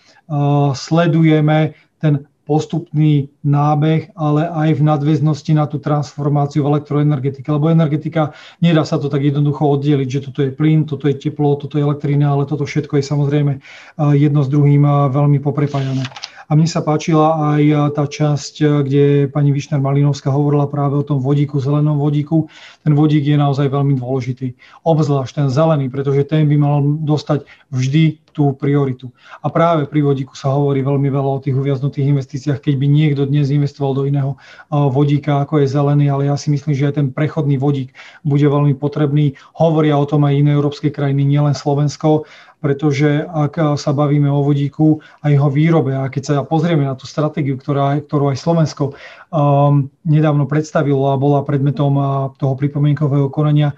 sledujeme 0.78 1.74
ten 1.98 2.30
postupný 2.46 3.34
nábeh, 3.42 4.14
ale 4.14 4.46
aj 4.46 4.78
v 4.78 4.86
nadväznosti 4.86 5.58
na 5.58 5.66
tú 5.66 5.82
transformáciu 5.82 6.62
v 6.62 6.78
elektroenergetike. 6.78 7.50
Lebo 7.50 7.74
energetika, 7.74 8.38
nedá 8.62 8.86
sa 8.86 9.02
to 9.02 9.10
tak 9.10 9.26
jednoducho 9.26 9.66
oddeliť, 9.66 10.06
že 10.06 10.30
toto 10.30 10.46
je 10.46 10.54
plyn, 10.54 10.86
toto 10.86 11.10
je 11.10 11.18
teplo, 11.18 11.58
toto 11.58 11.82
je 11.82 11.86
elektrina, 11.86 12.38
ale 12.38 12.46
toto 12.46 12.70
všetko 12.70 13.02
je 13.02 13.04
samozrejme 13.10 13.52
jedno 14.14 14.46
s 14.46 14.50
druhým 14.54 14.86
veľmi 15.10 15.42
poprepájané. 15.42 16.06
A 16.46 16.54
mne 16.54 16.70
sa 16.70 16.86
páčila 16.86 17.58
aj 17.58 17.94
tá 17.98 18.06
časť, 18.06 18.86
kde 18.86 19.34
pani 19.34 19.50
Višner 19.50 19.82
Malinovská 19.82 20.30
hovorila 20.30 20.70
práve 20.70 20.94
o 20.94 21.04
tom 21.06 21.18
vodíku, 21.18 21.58
zelenom 21.58 21.98
vodíku. 21.98 22.46
Ten 22.86 22.94
vodík 22.94 23.26
je 23.26 23.34
naozaj 23.34 23.66
veľmi 23.66 23.98
dôležitý. 23.98 24.54
Obzvlášť 24.86 25.42
ten 25.42 25.48
zelený, 25.50 25.90
pretože 25.90 26.22
ten 26.30 26.46
by 26.46 26.56
mal 26.58 26.86
dostať 27.02 27.50
vždy 27.74 28.22
tú 28.36 28.52
prioritu. 28.52 29.16
A 29.40 29.48
práve 29.48 29.88
pri 29.88 30.04
vodíku 30.04 30.36
sa 30.36 30.52
hovorí 30.52 30.84
veľmi 30.84 31.08
veľa 31.08 31.40
o 31.40 31.42
tých 31.42 31.56
uviaznutých 31.56 32.12
investíciách, 32.12 32.60
keď 32.60 32.76
by 32.78 32.88
niekto 32.92 33.24
dnes 33.24 33.48
investoval 33.48 33.96
do 33.96 34.04
iného 34.04 34.36
vodíka, 34.70 35.40
ako 35.40 35.64
je 35.64 35.72
zelený, 35.72 36.12
ale 36.12 36.28
ja 36.28 36.36
si 36.36 36.52
myslím, 36.52 36.76
že 36.76 36.92
aj 36.92 37.00
ten 37.00 37.08
prechodný 37.16 37.56
vodík 37.56 37.96
bude 38.28 38.44
veľmi 38.44 38.76
potrebný. 38.76 39.40
Hovoria 39.56 39.96
o 39.96 40.04
tom 40.04 40.28
aj 40.28 40.36
iné 40.36 40.52
európske 40.52 40.92
krajiny, 40.92 41.24
nielen 41.24 41.56
Slovensko 41.56 42.28
pretože 42.66 43.22
ak 43.30 43.78
sa 43.78 43.94
bavíme 43.94 44.26
o 44.26 44.42
vodíku 44.42 45.06
a 45.22 45.30
jeho 45.30 45.54
výrobe 45.54 45.94
a 45.94 46.10
keď 46.10 46.24
sa 46.26 46.36
pozrieme 46.42 46.82
na 46.82 46.98
tú 46.98 47.06
stratégiu, 47.06 47.62
ktorá, 47.62 48.02
ktorú 48.02 48.34
aj 48.34 48.42
Slovensko 48.42 48.98
um, 49.30 49.94
nedávno 50.02 50.50
predstavilo 50.50 51.14
a 51.14 51.22
bola 51.22 51.46
predmetom 51.46 51.94
toho 52.42 52.54
pripomienkového 52.58 53.30
konania, 53.30 53.78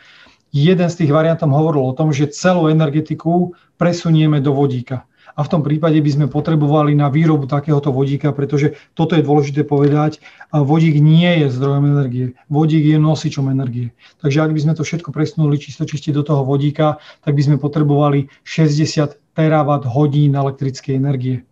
jeden 0.56 0.88
z 0.88 1.04
tých 1.04 1.12
variantov 1.12 1.52
hovoril 1.52 1.92
o 1.92 1.98
tom, 1.98 2.16
že 2.16 2.32
celú 2.32 2.72
energetiku 2.72 3.52
presunieme 3.76 4.40
do 4.40 4.56
vodíka 4.56 5.07
a 5.38 5.46
v 5.46 5.52
tom 5.54 5.62
prípade 5.62 6.02
by 6.02 6.10
sme 6.10 6.26
potrebovali 6.26 6.98
na 6.98 7.14
výrobu 7.14 7.46
takéhoto 7.46 7.94
vodíka, 7.94 8.34
pretože 8.34 8.74
toto 8.98 9.14
je 9.14 9.22
dôležité 9.22 9.62
povedať, 9.62 10.18
vodík 10.50 10.98
nie 10.98 11.46
je 11.46 11.54
zdrojom 11.54 11.86
energie, 11.86 12.34
vodík 12.50 12.82
je 12.82 12.98
nosičom 12.98 13.54
energie. 13.54 13.94
Takže 14.18 14.42
ak 14.42 14.52
by 14.52 14.60
sme 14.66 14.74
to 14.74 14.82
všetko 14.82 15.14
presunuli 15.14 15.62
čisto 15.62 15.86
čiste 15.86 16.10
do 16.10 16.26
toho 16.26 16.42
vodíka, 16.42 16.98
tak 17.22 17.38
by 17.38 17.42
sme 17.46 17.56
potrebovali 17.62 18.34
60 18.42 19.38
terawatt 19.38 19.86
hodín 19.86 20.34
elektrickej 20.34 20.98
energie. 20.98 21.46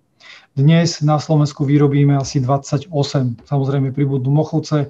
Dnes 0.56 1.04
na 1.04 1.20
Slovensku 1.20 1.68
vyrobíme 1.68 2.16
asi 2.16 2.40
28. 2.40 2.88
Samozrejme 3.44 3.92
pribudnú 3.92 4.32
Mochovce, 4.32 4.88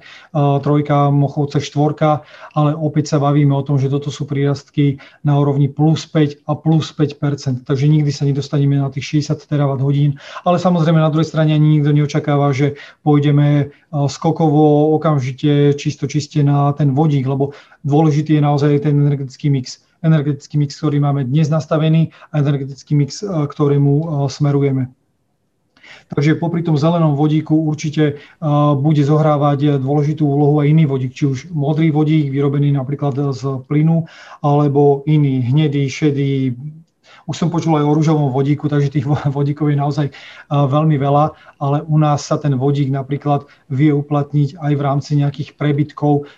trojka, 0.62 1.10
Mochovce 1.10 1.58
štvorka, 1.58 2.22
ale 2.54 2.70
opäť 2.70 3.10
sa 3.10 3.18
bavíme 3.18 3.50
o 3.50 3.66
tom, 3.66 3.74
že 3.74 3.90
toto 3.90 4.14
sú 4.14 4.30
prírastky 4.30 5.02
na 5.26 5.34
úrovni 5.34 5.66
plus 5.66 6.06
5 6.06 6.46
a 6.46 6.54
plus 6.54 6.94
5% 6.94 7.66
Takže 7.66 7.90
nikdy 7.90 8.14
sa 8.14 8.30
nedostaneme 8.30 8.78
na 8.78 8.94
tých 8.94 9.26
60 9.26 9.42
terawatt 9.42 9.82
hodín. 9.82 10.22
Ale 10.46 10.62
samozrejme 10.62 11.02
na 11.02 11.10
druhej 11.10 11.34
strane 11.34 11.50
ani 11.50 11.82
nikto 11.82 11.90
neočakáva, 11.90 12.54
že 12.54 12.78
pôjdeme 13.02 13.74
skokovo 13.90 14.94
okamžite 14.94 15.74
čisto 15.74 16.06
čiste 16.06 16.46
na 16.46 16.70
ten 16.78 16.94
vodík, 16.94 17.26
lebo 17.26 17.58
dôležitý 17.82 18.38
je 18.38 18.42
naozaj 18.46 18.86
ten 18.86 18.94
energetický 18.94 19.50
mix 19.50 19.82
energetický 20.06 20.62
mix, 20.62 20.78
ktorý 20.78 21.02
máme 21.02 21.26
dnes 21.26 21.50
nastavený 21.50 22.14
a 22.30 22.38
energetický 22.38 22.94
mix, 22.94 23.26
ktorému 23.26 24.06
smerujeme. 24.30 24.94
Takže 26.06 26.38
popri 26.38 26.62
tom 26.62 26.78
zelenom 26.78 27.16
vodíku 27.18 27.56
určite 27.66 28.20
bude 28.78 29.02
zohrávať 29.02 29.82
dôležitú 29.82 30.22
úlohu 30.22 30.62
aj 30.62 30.70
iný 30.70 30.84
vodík, 30.86 31.12
či 31.16 31.24
už 31.26 31.38
modrý 31.50 31.90
vodík, 31.90 32.30
vyrobený 32.30 32.72
napríklad 32.72 33.34
z 33.34 33.64
plynu, 33.66 34.06
alebo 34.44 35.02
iný, 35.08 35.42
hnedý, 35.42 35.90
šedý, 35.90 36.54
už 37.26 37.34
som 37.34 37.50
počul 37.50 37.74
aj 37.74 37.84
o 37.90 37.96
rúžovom 37.98 38.30
vodíku, 38.30 38.70
takže 38.70 38.86
tých 38.86 39.06
vodíkov 39.06 39.74
je 39.74 39.78
naozaj 39.78 40.06
veľmi 40.46 40.94
veľa, 40.94 41.34
ale 41.58 41.82
u 41.82 41.98
nás 41.98 42.22
sa 42.22 42.38
ten 42.38 42.54
vodík 42.54 42.86
napríklad 42.86 43.50
vie 43.66 43.90
uplatniť 43.90 44.54
aj 44.54 44.72
v 44.78 44.84
rámci 44.86 45.18
nejakých 45.18 45.58
prebytkov, 45.58 46.30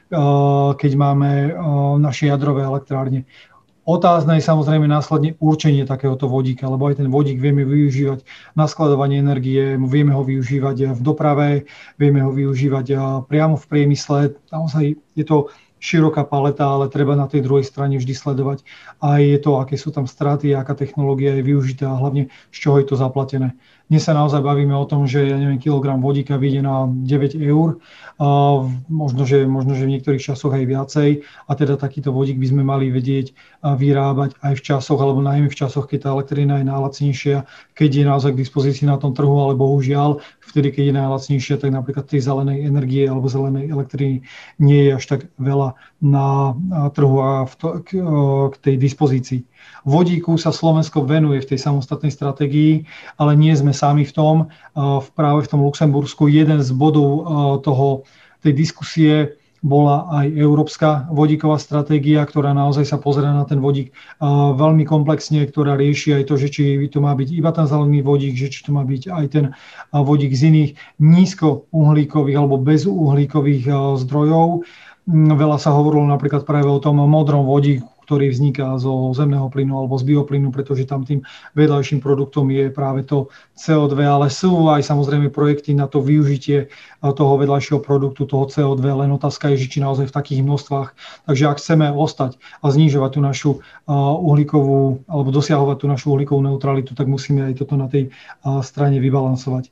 keď 0.80 0.92
máme 0.96 1.52
naše 2.00 2.32
jadrové 2.32 2.64
elektrárne. 2.64 3.28
Otázne 3.88 4.36
je 4.36 4.44
samozrejme 4.44 4.84
následne 4.84 5.32
určenie 5.40 5.88
takéhoto 5.88 6.28
vodíka, 6.28 6.68
lebo 6.68 6.92
aj 6.92 7.00
ten 7.00 7.08
vodík 7.08 7.40
vieme 7.40 7.64
využívať 7.64 8.20
na 8.52 8.68
skladovanie 8.68 9.16
energie, 9.16 9.80
vieme 9.80 10.12
ho 10.12 10.20
využívať 10.20 10.92
v 10.92 11.00
doprave, 11.00 11.64
vieme 11.96 12.20
ho 12.20 12.28
využívať 12.28 12.92
priamo 13.24 13.56
v 13.56 13.64
priemysle. 13.64 14.36
Naozaj 14.52 14.92
je 14.92 15.24
to 15.24 15.48
široká 15.80 16.28
paleta, 16.28 16.68
ale 16.68 16.92
treba 16.92 17.16
na 17.16 17.32
tej 17.32 17.40
druhej 17.40 17.64
strane 17.64 17.96
vždy 17.96 18.12
sledovať 18.12 18.60
aj 19.00 19.40
to, 19.40 19.56
aké 19.56 19.80
sú 19.80 19.88
tam 19.88 20.04
straty, 20.04 20.52
aká 20.52 20.76
technológia 20.76 21.40
je 21.40 21.48
využitá 21.48 21.88
a 21.88 21.96
hlavne 21.96 22.28
z 22.52 22.56
čoho 22.60 22.76
je 22.82 22.92
to 22.92 23.00
zaplatené. 23.00 23.56
Dnes 23.88 24.04
sa 24.04 24.12
naozaj 24.12 24.44
bavíme 24.44 24.76
o 24.76 24.84
tom, 24.84 25.08
že 25.08 25.24
ja 25.24 25.40
neviem, 25.40 25.56
kilogram 25.56 26.04
vodíka 26.04 26.36
vyjde 26.36 26.60
na 26.60 26.84
9 26.84 27.40
eur, 27.40 27.80
a 28.20 28.28
možno, 28.92 29.24
že, 29.24 29.48
možno, 29.48 29.72
že 29.72 29.88
v 29.88 29.96
niektorých 29.96 30.20
časoch 30.20 30.52
aj 30.52 30.68
viacej 30.68 31.24
a 31.48 31.52
teda 31.56 31.80
takýto 31.80 32.12
vodík 32.12 32.36
by 32.36 32.46
sme 32.52 32.62
mali 32.68 32.92
vedieť 32.92 33.32
vyrábať 33.64 34.36
aj 34.44 34.60
v 34.60 34.64
časoch, 34.64 35.00
alebo 35.00 35.24
najmä 35.24 35.48
v 35.48 35.56
časoch, 35.56 35.88
keď 35.88 36.04
tá 36.04 36.08
elektrina 36.12 36.60
je 36.60 36.68
najlacnejšia, 36.68 37.36
keď 37.72 37.90
je 37.96 38.04
naozaj 38.04 38.30
k 38.36 38.42
dispozícii 38.44 38.84
na 38.84 39.00
tom 39.00 39.16
trhu, 39.16 39.32
ale 39.40 39.56
bohužiaľ, 39.56 40.20
vtedy, 40.44 40.68
keď 40.68 40.84
je 40.84 40.98
najlacnejšia, 40.98 41.56
tak 41.56 41.70
napríklad 41.72 42.04
tej 42.04 42.20
zelenej 42.28 42.68
energie 42.68 43.08
alebo 43.08 43.30
zelenej 43.30 43.72
elektriny 43.72 44.20
nie 44.60 44.80
je 44.84 45.00
až 45.00 45.04
tak 45.08 45.20
veľa 45.40 45.80
na 46.04 46.52
trhu 46.92 47.24
a 47.24 47.48
v 47.48 47.54
to, 47.56 47.68
k, 47.86 47.88
k 48.52 48.54
tej 48.60 48.74
dispozícii. 48.76 49.40
Vodíku 49.88 50.36
sa 50.36 50.52
Slovensko 50.52 51.08
venuje 51.08 51.40
v 51.40 51.56
tej 51.56 51.64
samostatnej 51.64 52.12
stratégii, 52.12 52.84
ale 53.16 53.32
nie 53.32 53.56
sme 53.56 53.72
sami 53.72 54.04
v 54.04 54.12
tom. 54.12 54.34
V 54.76 55.08
práve 55.16 55.48
v 55.48 55.50
tom 55.50 55.64
Luxembursku 55.64 56.28
jeden 56.28 56.60
z 56.60 56.68
bodov 56.76 57.24
toho, 57.64 58.04
tej 58.44 58.52
diskusie 58.52 59.34
bola 59.58 60.06
aj 60.22 60.38
európska 60.38 61.10
vodíková 61.10 61.58
stratégia, 61.58 62.22
ktorá 62.22 62.54
naozaj 62.54 62.86
sa 62.86 62.94
pozera 62.94 63.34
na 63.34 63.42
ten 63.42 63.58
vodík 63.58 63.90
veľmi 64.54 64.86
komplexne, 64.86 65.42
ktorá 65.42 65.74
rieši 65.74 66.22
aj 66.22 66.30
to, 66.30 66.38
že 66.38 66.46
či 66.54 66.62
to 66.86 67.02
má 67.02 67.10
byť 67.18 67.28
iba 67.34 67.50
ten 67.50 67.66
zelený 67.66 68.06
vodík, 68.06 68.38
že 68.38 68.54
či 68.54 68.62
to 68.62 68.70
má 68.70 68.86
byť 68.86 69.10
aj 69.10 69.26
ten 69.34 69.44
vodík 69.90 70.30
z 70.30 70.54
iných 70.54 70.70
nízkouhlíkových 71.02 72.36
alebo 72.38 72.54
bezuhlíkových 72.62 73.66
zdrojov. 74.06 74.62
Veľa 75.10 75.58
sa 75.58 75.74
hovorilo 75.74 76.06
napríklad 76.06 76.46
práve 76.46 76.70
o 76.70 76.78
tom 76.78 77.02
modrom 77.02 77.42
vodíku, 77.42 77.90
ktorý 78.08 78.32
vzniká 78.32 78.80
zo 78.80 79.12
zemného 79.12 79.52
plynu 79.52 79.84
alebo 79.84 80.00
z 80.00 80.08
bioplynu, 80.08 80.48
pretože 80.48 80.88
tam 80.88 81.04
tým 81.04 81.20
vedľajším 81.52 82.00
produktom 82.00 82.48
je 82.48 82.72
práve 82.72 83.04
to 83.04 83.28
CO2, 83.60 84.00
ale 84.00 84.32
sú 84.32 84.72
aj 84.72 84.80
samozrejme 84.80 85.28
projekty 85.28 85.76
na 85.76 85.84
to 85.84 86.00
využitie 86.00 86.72
toho 87.04 87.36
vedľajšieho 87.36 87.84
produktu, 87.84 88.24
toho 88.24 88.48
CO2, 88.48 88.80
len 88.80 89.12
otázka 89.12 89.52
je, 89.52 89.68
či 89.68 89.84
naozaj 89.84 90.08
v 90.08 90.16
takých 90.16 90.40
množstvách. 90.40 90.88
Takže 91.28 91.44
ak 91.44 91.60
chceme 91.60 91.92
ostať 91.92 92.40
a 92.64 92.72
znižovať 92.72 93.10
tú 93.12 93.20
našu 93.20 93.50
uhlíkovú, 94.24 95.04
alebo 95.04 95.28
dosiahovať 95.28 95.76
tú 95.84 95.86
našu 95.92 96.16
uhlíkovú 96.16 96.40
neutralitu, 96.40 96.96
tak 96.96 97.12
musíme 97.12 97.52
aj 97.52 97.60
toto 97.60 97.76
na 97.76 97.92
tej 97.92 98.08
strane 98.64 98.96
vybalansovať. 99.04 99.68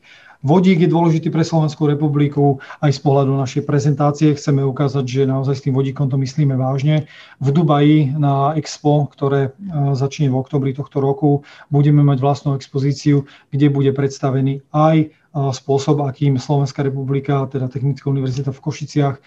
Vodík 0.47 0.79
je 0.79 0.87
dôležitý 0.87 1.35
pre 1.35 1.43
Slovenskú 1.43 1.91
republiku 1.91 2.63
aj 2.79 2.95
z 2.95 3.01
pohľadu 3.03 3.35
našej 3.35 3.67
prezentácie. 3.67 4.31
Chceme 4.31 4.63
ukázať, 4.63 5.03
že 5.03 5.23
naozaj 5.27 5.59
s 5.59 5.65
tým 5.67 5.75
vodíkom 5.75 6.07
to 6.07 6.15
myslíme 6.23 6.55
vážne. 6.55 7.11
V 7.43 7.51
Dubaji 7.51 8.15
na 8.15 8.55
Expo, 8.55 9.11
ktoré 9.11 9.51
e, 9.51 9.99
začne 9.99 10.31
v 10.31 10.39
oktobri 10.39 10.71
tohto 10.71 11.03
roku, 11.03 11.43
budeme 11.67 12.07
mať 12.07 12.23
vlastnú 12.23 12.55
expozíciu, 12.55 13.27
kde 13.51 13.75
bude 13.75 13.91
predstavený 13.91 14.63
aj 14.71 14.97
e, 15.03 15.07
spôsob, 15.35 16.07
akým 16.07 16.39
Slovenská 16.39 16.87
republika, 16.87 17.51
teda 17.51 17.67
Technická 17.67 18.07
univerzita 18.07 18.55
v 18.55 18.63
Košiciach, 18.63 19.19
e, 19.19 19.21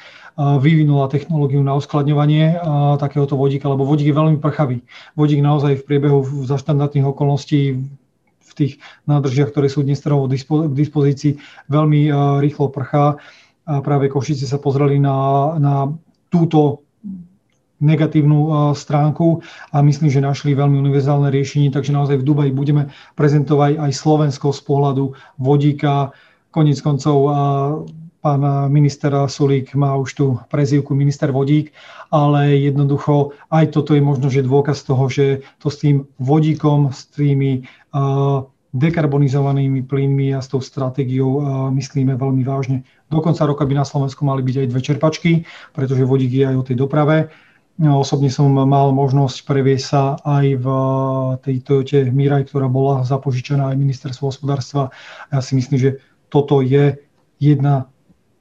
vyvinula 0.64 1.12
technológiu 1.12 1.60
na 1.60 1.76
uskladňovanie 1.76 2.64
takéhoto 2.96 3.36
vodíka, 3.36 3.68
lebo 3.68 3.84
vodík 3.84 4.08
je 4.08 4.16
veľmi 4.16 4.40
prchavý. 4.40 4.88
Vodík 5.20 5.44
naozaj 5.44 5.84
v 5.84 5.86
priebehu 5.86 6.24
za 6.48 6.56
štandardných 6.56 7.12
okolností 7.12 7.76
tých 8.60 8.74
nádržiach, 9.08 9.56
ktoré 9.56 9.72
sú 9.72 9.88
dnes 9.88 10.04
k 10.04 10.74
dispozícii, 10.76 11.40
veľmi 11.72 12.02
eh, 12.08 12.14
rýchlo 12.44 12.68
prchá. 12.68 13.16
A 13.70 13.86
práve 13.86 14.10
Košice 14.10 14.50
sa 14.50 14.58
pozreli 14.58 14.98
na, 14.98 15.54
na 15.62 15.74
túto 16.28 16.84
negatívnu 17.80 18.40
eh, 18.44 18.52
stránku 18.76 19.40
a 19.72 19.80
myslím, 19.80 20.12
že 20.12 20.20
našli 20.20 20.52
veľmi 20.54 20.76
univerzálne 20.76 21.32
riešenie, 21.32 21.72
takže 21.72 21.96
naozaj 21.96 22.20
v 22.20 22.28
Dubaji 22.28 22.52
budeme 22.52 22.92
prezentovať 23.16 23.80
aj 23.80 23.92
Slovensko 23.96 24.52
z 24.52 24.62
pohľadu 24.68 25.16
vodíka. 25.40 26.12
Konec 26.52 26.84
koncov 26.84 27.18
eh, 27.24 27.34
pán 28.20 28.44
minister 28.68 29.12
Sulík 29.32 29.76
má 29.76 29.96
už 29.96 30.10
tú 30.14 30.26
prezývku 30.52 30.92
minister 30.96 31.32
vodík, 31.32 31.72
ale 32.12 32.60
jednoducho 32.60 33.32
aj 33.48 33.72
toto 33.72 33.96
je 33.96 34.04
možno, 34.04 34.28
že 34.28 34.44
dôkaz 34.44 34.84
toho, 34.84 35.08
že 35.08 35.48
to 35.64 35.72
s 35.72 35.80
tým 35.80 36.04
vodíkom, 36.20 36.92
s 36.92 37.08
tými 37.10 37.64
dekarbonizovanými 38.70 39.82
plynmi 39.82 40.38
a 40.38 40.46
s 40.46 40.52
tou 40.52 40.62
stratégiou 40.62 41.42
myslíme 41.74 42.14
veľmi 42.14 42.46
vážne. 42.46 42.86
Do 43.10 43.18
konca 43.18 43.48
roka 43.50 43.66
by 43.66 43.82
na 43.82 43.86
Slovensku 43.88 44.22
mali 44.28 44.46
byť 44.46 44.56
aj 44.62 44.68
dve 44.70 44.82
čerpačky, 44.84 45.32
pretože 45.74 46.06
vodík 46.06 46.30
je 46.30 46.46
aj 46.46 46.56
o 46.60 46.68
tej 46.68 46.78
doprave. 46.78 47.34
No, 47.80 48.04
osobne 48.04 48.28
som 48.28 48.52
mal 48.52 48.92
možnosť 48.92 49.48
previesť 49.48 49.86
sa 49.88 50.04
aj 50.28 50.46
v 50.60 50.68
tej 51.48 51.56
Toyote 51.64 52.00
Mirai, 52.12 52.44
ktorá 52.44 52.68
bola 52.68 53.08
zapožičaná 53.08 53.72
aj 53.72 53.80
ministerstvo 53.80 54.28
hospodárstva. 54.28 54.92
Ja 55.32 55.40
si 55.40 55.56
myslím, 55.56 55.80
že 55.80 55.92
toto 56.28 56.60
je 56.60 57.00
jedna 57.40 57.88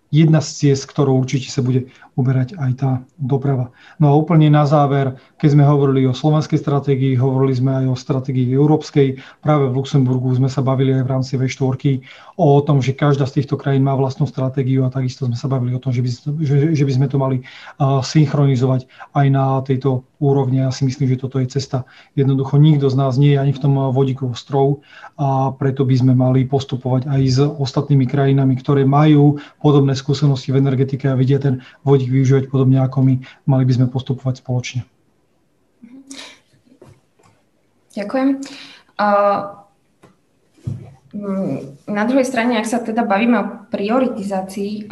jedna 0.09 0.41
z 0.41 0.49
ciest, 0.55 0.89
ktorou 0.89 1.21
určite 1.21 1.53
sa 1.53 1.61
bude 1.61 1.93
uberať 2.19 2.59
aj 2.59 2.73
tá 2.75 2.91
doprava. 3.15 3.71
No 4.03 4.11
a 4.11 4.19
úplne 4.19 4.51
na 4.51 4.67
záver, 4.67 5.15
keď 5.39 5.55
sme 5.55 5.63
hovorili 5.63 6.03
o 6.11 6.19
slovenskej 6.19 6.59
stratégii, 6.59 7.15
hovorili 7.15 7.55
sme 7.55 7.87
aj 7.87 7.87
o 7.87 7.97
stratégii 7.97 8.51
európskej. 8.59 9.23
Práve 9.39 9.71
v 9.71 9.79
Luxemburgu 9.79 10.35
sme 10.35 10.51
sa 10.51 10.59
bavili 10.59 10.99
aj 10.99 11.07
v 11.07 11.13
rámci 11.15 11.33
V4 11.39 12.03
o 12.35 12.59
tom, 12.67 12.83
že 12.83 12.99
každá 12.99 13.23
z 13.31 13.39
týchto 13.39 13.55
krajín 13.55 13.87
má 13.87 13.95
vlastnú 13.95 14.27
stratégiu 14.27 14.83
a 14.83 14.91
takisto 14.91 15.31
sme 15.31 15.39
sa 15.39 15.47
bavili 15.47 15.79
o 15.79 15.83
tom, 15.83 15.95
že 15.95 16.03
by, 16.03 16.11
že, 16.43 16.57
že 16.75 16.85
by 16.85 16.93
sme 16.99 17.07
to 17.07 17.17
mali 17.23 17.47
synchronizovať 17.79 18.91
aj 19.15 19.27
na 19.31 19.63
tejto 19.63 20.03
úrovne. 20.19 20.67
Ja 20.67 20.75
si 20.75 20.83
myslím, 20.83 21.15
že 21.15 21.23
toto 21.23 21.39
je 21.39 21.47
cesta. 21.47 21.87
Jednoducho 22.19 22.59
nikto 22.59 22.91
z 22.91 22.99
nás 22.99 23.15
nie 23.15 23.39
je 23.39 23.43
ani 23.43 23.55
v 23.55 23.63
tom 23.63 23.79
vodíku 23.95 24.35
ostrov 24.35 24.83
a 25.15 25.55
preto 25.55 25.87
by 25.87 25.95
sme 25.95 26.13
mali 26.19 26.43
postupovať 26.43 27.07
aj 27.07 27.23
s 27.31 27.39
ostatnými 27.39 28.11
krajinami, 28.11 28.59
ktoré 28.59 28.83
majú 28.83 29.39
podobné 29.63 29.95
skúsenosti 29.95 30.51
v 30.51 30.59
energetike 30.59 31.07
a 31.07 31.15
vidia 31.15 31.39
ten 31.39 31.63
vodík 31.87 32.08
využívať 32.09 32.45
podobne 32.49 32.81
ako 32.81 33.05
my. 33.05 33.15
Mali 33.45 33.65
by 33.69 33.73
sme 33.77 33.87
postupovať 33.93 34.41
spoločne. 34.41 34.83
Ďakujem. 37.93 38.29
Na 41.89 42.05
druhej 42.05 42.27
strane, 42.29 42.61
ak 42.61 42.69
sa 42.69 42.79
teda 42.85 43.03
bavíme 43.03 43.37
o 43.39 43.49
prioritizácii 43.73 44.87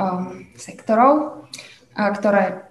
sektorov, 0.56 1.44
ktoré 1.96 2.66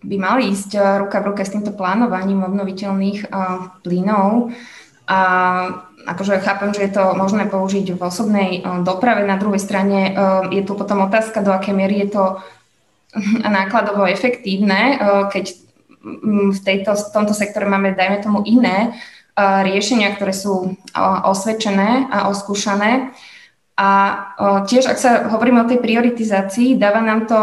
by 0.00 0.16
mali 0.16 0.52
ísť 0.52 1.00
ruka 1.00 1.20
v 1.20 1.28
ruke 1.32 1.42
s 1.44 1.52
týmto 1.52 1.76
plánovaním 1.76 2.46
obnoviteľných 2.46 3.28
plynov, 3.82 4.52
a 5.10 5.20
akože 6.06 6.38
chápem, 6.38 6.70
že 6.70 6.86
je 6.86 6.94
to 6.94 7.18
možné 7.18 7.50
použiť 7.50 7.98
v 7.98 8.00
osobnej 8.00 8.62
doprave. 8.86 9.26
Na 9.26 9.42
druhej 9.42 9.58
strane 9.58 10.14
je 10.54 10.62
tu 10.62 10.78
potom 10.78 11.02
otázka, 11.02 11.42
do 11.42 11.50
akej 11.50 11.74
miery 11.74 12.06
je 12.06 12.14
to 12.14 12.38
nákladovo 13.42 14.06
efektívne, 14.06 14.98
keď 15.34 15.44
v, 16.50 16.58
tejto, 16.62 16.94
v 16.94 17.10
tomto 17.12 17.34
sektore 17.34 17.66
máme, 17.66 17.92
dajme 17.92 18.22
tomu, 18.22 18.40
iné 18.46 18.94
riešenia, 19.38 20.14
ktoré 20.14 20.32
sú 20.36 20.76
osvedčené 21.26 22.06
a 22.10 22.30
oskúšané. 22.30 23.12
A 23.80 23.88
tiež, 24.68 24.86
ak 24.86 24.98
sa 25.00 25.10
hovoríme 25.32 25.64
o 25.64 25.70
tej 25.70 25.80
prioritizácii, 25.80 26.76
dáva 26.76 27.00
nám 27.00 27.24
to 27.24 27.38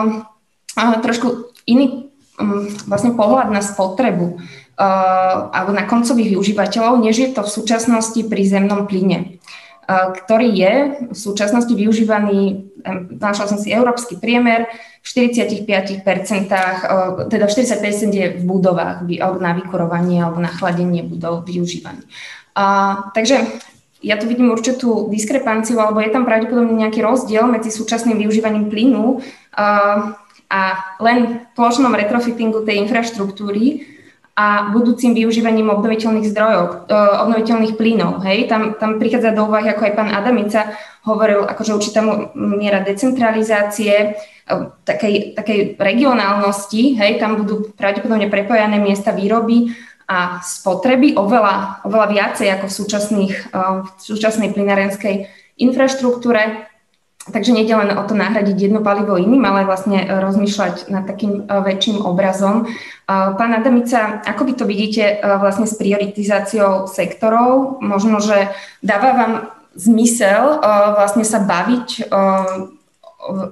trošku 0.77 1.51
iný 1.65 2.13
vlastne 2.85 3.17
pohľad 3.17 3.49
na 3.49 3.65
spotrebu 3.65 4.37
alebo 5.49 5.73
na 5.73 5.89
koncových 5.89 6.37
využívateľov, 6.37 7.01
než 7.01 7.15
je 7.17 7.29
to 7.33 7.41
v 7.41 7.49
súčasnosti 7.49 8.21
pri 8.29 8.45
zemnom 8.45 8.85
plyne 8.85 9.41
ktorý 9.87 10.49
je 10.51 10.73
v 11.07 11.17
súčasnosti 11.17 11.71
využívaný, 11.71 12.67
našla 13.23 13.47
som 13.47 13.55
si 13.55 13.71
európsky 13.71 14.19
priemer, 14.19 14.67
v 14.99 15.07
45%, 15.07 16.03
teda 17.31 17.45
v 17.47 17.51
40% 17.51 18.11
je 18.11 18.27
v 18.35 18.43
budovách, 18.43 19.07
na 19.39 19.55
vykurovanie, 19.55 20.19
alebo 20.19 20.43
na 20.43 20.51
chladenie 20.51 21.07
budov 21.07 21.47
využívaný. 21.47 22.03
takže 23.15 23.39
ja 24.03 24.19
tu 24.19 24.29
vidím 24.29 24.53
určitú 24.53 25.09
diskrepanciu, 25.09 25.79
alebo 25.81 26.03
je 26.03 26.13
tam 26.13 26.27
pravdepodobne 26.27 26.75
nejaký 26.85 27.01
rozdiel 27.01 27.47
medzi 27.47 27.71
súčasným 27.73 28.19
využívaním 28.19 28.69
plynu 28.69 29.23
a 30.47 30.61
len 30.99 31.47
plošnom 31.55 31.95
retrofittingu 31.95 32.67
tej 32.67 32.83
infraštruktúry, 32.83 33.96
a 34.37 34.69
budúcim 34.69 35.17
využívaním 35.17 35.73
obnoviteľných 35.73 36.29
zdrojov, 36.29 36.85
e, 36.85 36.93
obnoviteľných 37.25 37.73
plynov. 37.73 38.21
Hej? 38.21 38.45
Tam, 38.45 38.77
tam 38.77 39.01
prichádza 39.01 39.33
do 39.33 39.49
úvahy, 39.49 39.73
ako 39.73 39.89
aj 39.89 39.93
pán 39.97 40.13
Adamica 40.13 40.77
hovoril, 41.09 41.41
akože 41.49 41.73
určitá 41.73 42.05
miera 42.37 42.85
decentralizácie, 42.85 43.93
e, 43.97 44.07
takej, 44.85 45.33
takej 45.33 45.81
regionálnosti, 45.81 47.01
hej? 47.01 47.17
tam 47.17 47.41
budú 47.41 47.73
pravdepodobne 47.73 48.29
prepojené 48.29 48.77
miesta 48.77 49.09
výroby 49.09 49.73
a 50.05 50.37
spotreby 50.45 51.17
oveľa, 51.17 51.81
oveľa 51.89 52.07
viacej 52.13 52.47
ako 52.61 52.65
v, 52.69 52.73
súčasných, 52.77 53.35
e, 53.49 53.59
v 53.83 53.89
súčasnej 53.97 54.53
plynárenskej 54.53 55.33
infraštruktúre. 55.57 56.69
Takže 57.27 57.51
nejde 57.51 57.75
len 57.75 57.91
o 57.91 58.03
to 58.07 58.15
nahradiť 58.15 58.55
jedno 58.55 58.79
palivo 58.79 59.19
iným, 59.19 59.43
ale 59.43 59.67
vlastne 59.67 59.99
e, 59.99 60.07
rozmýšľať 60.07 60.87
nad 60.87 61.03
takým 61.03 61.43
e, 61.43 61.59
väčším 61.59 61.99
obrazom. 62.07 62.63
E, 62.63 62.65
pán 63.07 63.51
Adamica, 63.51 64.23
ako 64.23 64.47
vy 64.47 64.53
to 64.55 64.63
vidíte 64.63 65.19
vlastne 65.19 65.67
s 65.67 65.75
prioritizáciou 65.75 66.87
sektorov? 66.87 67.83
Možno, 67.83 68.23
že 68.23 68.55
dáva 68.79 69.11
vám 69.11 69.33
zmysel 69.77 70.57
vlastne 70.97 71.21
sa 71.21 71.37
baviť 71.37 72.09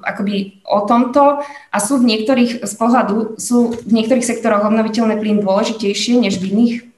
akoby 0.02 0.66
o 0.66 0.80
tomto 0.90 1.46
a 1.46 1.78
sú 1.78 2.02
v 2.02 2.08
niektorých 2.10 2.66
z 2.66 2.74
pohľadu, 2.80 3.38
sú 3.38 3.78
v 3.78 3.92
niektorých 3.94 4.26
sektoroch 4.26 4.66
obnoviteľné 4.66 5.22
plyn 5.22 5.46
dôležitejšie 5.46 6.18
než 6.18 6.42
v 6.42 6.50
iných? 6.50 6.76
No, 6.82 6.90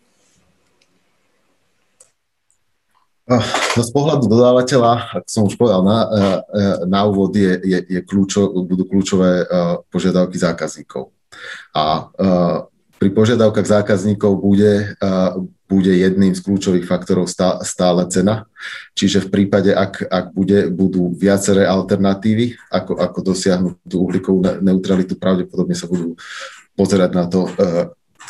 z 3.75 3.89
pohľadu 3.91 4.31
dodávateľa, 4.31 5.19
ako 5.19 5.27
som 5.27 5.43
už 5.51 5.59
povedal 5.59 5.83
na, 5.83 5.99
e, 5.99 6.07
e, 6.07 6.63
na 6.87 7.03
úvod, 7.03 7.35
je, 7.35 7.59
je, 7.59 7.79
je 7.83 7.99
kľúčo, 7.99 8.63
budú 8.63 8.87
kľúčové 8.87 9.43
e, 9.43 9.45
požiadavky 9.91 10.39
zákazníkov. 10.39 11.11
A 11.75 12.09
pri 12.97 13.09
požiadavkách 13.13 13.69
zákazníkov 13.69 14.41
bude, 14.41 14.97
bude 15.69 15.93
jedným 15.93 16.33
z 16.33 16.41
kľúčových 16.41 16.89
faktorov 16.89 17.29
stále 17.61 18.01
cena. 18.09 18.49
Čiže 18.97 19.29
v 19.29 19.29
prípade, 19.29 19.69
ak, 19.69 20.01
ak 20.01 20.25
bude, 20.33 20.73
budú 20.73 21.13
viaceré 21.13 21.69
alternatívy, 21.69 22.57
ako, 22.73 22.97
ako 22.97 23.19
dosiahnuť 23.21 23.73
tú 23.85 24.09
uhlíkovú 24.09 24.39
neutralitu, 24.65 25.13
pravdepodobne 25.13 25.77
sa 25.77 25.85
budú 25.85 26.17
pozerať 26.73 27.11
na 27.13 27.29
to, 27.29 27.45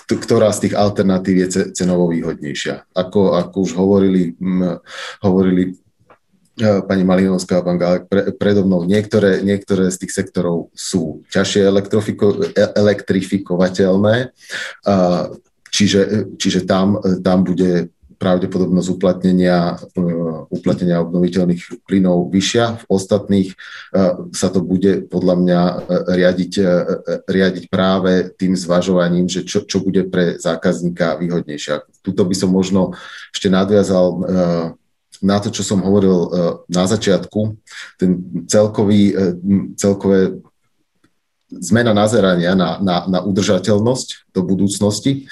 ktorá 0.05 0.53
z 0.53 0.69
tých 0.69 0.75
alternatív 0.77 1.35
je 1.41 1.47
cenovo 1.73 2.11
výhodnejšia. 2.11 2.93
Ako, 2.93 3.33
ako 3.33 3.55
už 3.65 3.71
hovorili, 3.73 4.37
m, 4.37 4.77
hovorili 5.25 5.63
e, 5.67 5.71
pani 6.85 7.03
Malinovská 7.03 7.59
a 7.59 7.65
pán 7.65 7.81
Galek 7.81 8.05
pre, 8.05 8.31
predo 8.37 8.61
mnou, 8.63 8.85
niektoré, 8.85 9.41
niektoré 9.41 9.89
z 9.89 10.05
tých 10.05 10.13
sektorov 10.13 10.69
sú 10.77 11.25
ťažšie 11.33 11.65
e, 11.65 11.69
elektrifikovateľné, 12.77 14.15
čiže, 15.73 16.01
čiže 16.39 16.63
tam, 16.63 17.01
tam 17.25 17.43
bude 17.43 17.91
pravdepodobnosť 18.17 18.89
uplatnenia, 18.93 19.77
uh, 19.77 20.49
uplatnenia 20.49 21.05
obnoviteľných 21.05 21.85
plynov 21.85 22.33
vyššia. 22.33 22.81
V 22.81 22.85
ostatných 22.89 23.49
uh, 23.53 24.27
sa 24.33 24.49
to 24.49 24.65
bude 24.65 25.07
podľa 25.07 25.35
mňa 25.37 25.61
uh, 25.61 25.75
riadiť, 26.11 26.53
riadiť 27.29 27.63
práve 27.69 28.33
tým 28.35 28.57
zvažovaním, 28.57 29.29
že 29.29 29.45
čo, 29.45 29.63
čo 29.63 29.79
bude 29.79 30.09
pre 30.09 30.41
zákazníka 30.41 31.21
výhodnejšie. 31.21 32.01
Tuto 32.01 32.25
by 32.25 32.35
som 32.35 32.49
možno 32.51 32.97
ešte 33.31 33.47
nadviazal 33.47 34.07
na 35.17 35.37
to, 35.41 35.49
čo 35.49 35.65
som 35.65 35.81
hovoril 35.81 36.29
na 36.69 36.85
začiatku, 36.85 37.57
ten 37.97 38.21
celkový, 38.45 39.17
celkové 39.73 40.41
zmena 41.49 41.95
nazerania 41.95 42.53
na, 42.53 42.77
na, 42.83 43.07
na 43.07 43.19
udržateľnosť 43.23 44.35
do 44.35 44.41
budúcnosti 44.43 45.31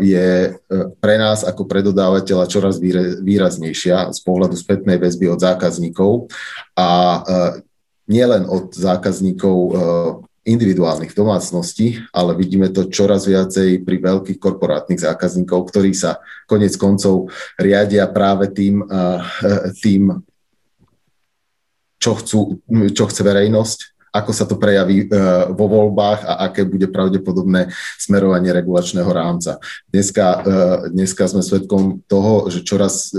je 0.00 0.28
e, 0.48 0.50
pre 0.98 1.16
nás 1.20 1.44
ako 1.44 1.68
predodávateľa 1.68 2.46
čoraz 2.48 2.80
výraznejšia 3.20 4.14
z 4.14 4.18
pohľadu 4.24 4.56
spätnej 4.56 4.96
väzby 4.96 5.28
od 5.28 5.40
zákazníkov 5.40 6.32
a 6.76 6.88
e, 6.88 7.20
nielen 8.08 8.48
od 8.48 8.72
zákazníkov 8.72 9.56
e, 9.56 9.72
individuálnych 10.48 11.12
domácností, 11.12 12.00
ale 12.16 12.32
vidíme 12.32 12.72
to 12.72 12.88
čoraz 12.88 13.28
viacej 13.28 13.84
pri 13.84 13.96
veľkých 14.00 14.40
korporátnych 14.40 14.96
zákazníkov, 14.96 15.68
ktorí 15.68 15.92
sa 15.92 16.24
konec 16.48 16.72
koncov 16.80 17.28
riadia 17.60 18.08
práve 18.08 18.48
tým, 18.48 18.80
tým 19.84 20.24
čo, 22.00 22.16
chcú, 22.16 22.64
čo 22.96 23.04
chce 23.04 23.20
verejnosť 23.20 23.78
ako 24.10 24.30
sa 24.34 24.44
to 24.46 24.58
prejaví 24.58 25.06
e, 25.06 25.16
vo 25.54 25.66
voľbách 25.70 26.26
a 26.26 26.50
aké 26.50 26.66
bude 26.66 26.90
pravdepodobné 26.90 27.70
smerovanie 27.96 28.50
regulačného 28.50 29.08
rámca. 29.10 29.62
Dneska, 29.90 30.26
e, 30.26 30.38
dneska 30.90 31.30
sme 31.30 31.46
svedkom 31.46 32.02
toho, 32.10 32.50
že 32.50 32.66
čoraz 32.66 33.14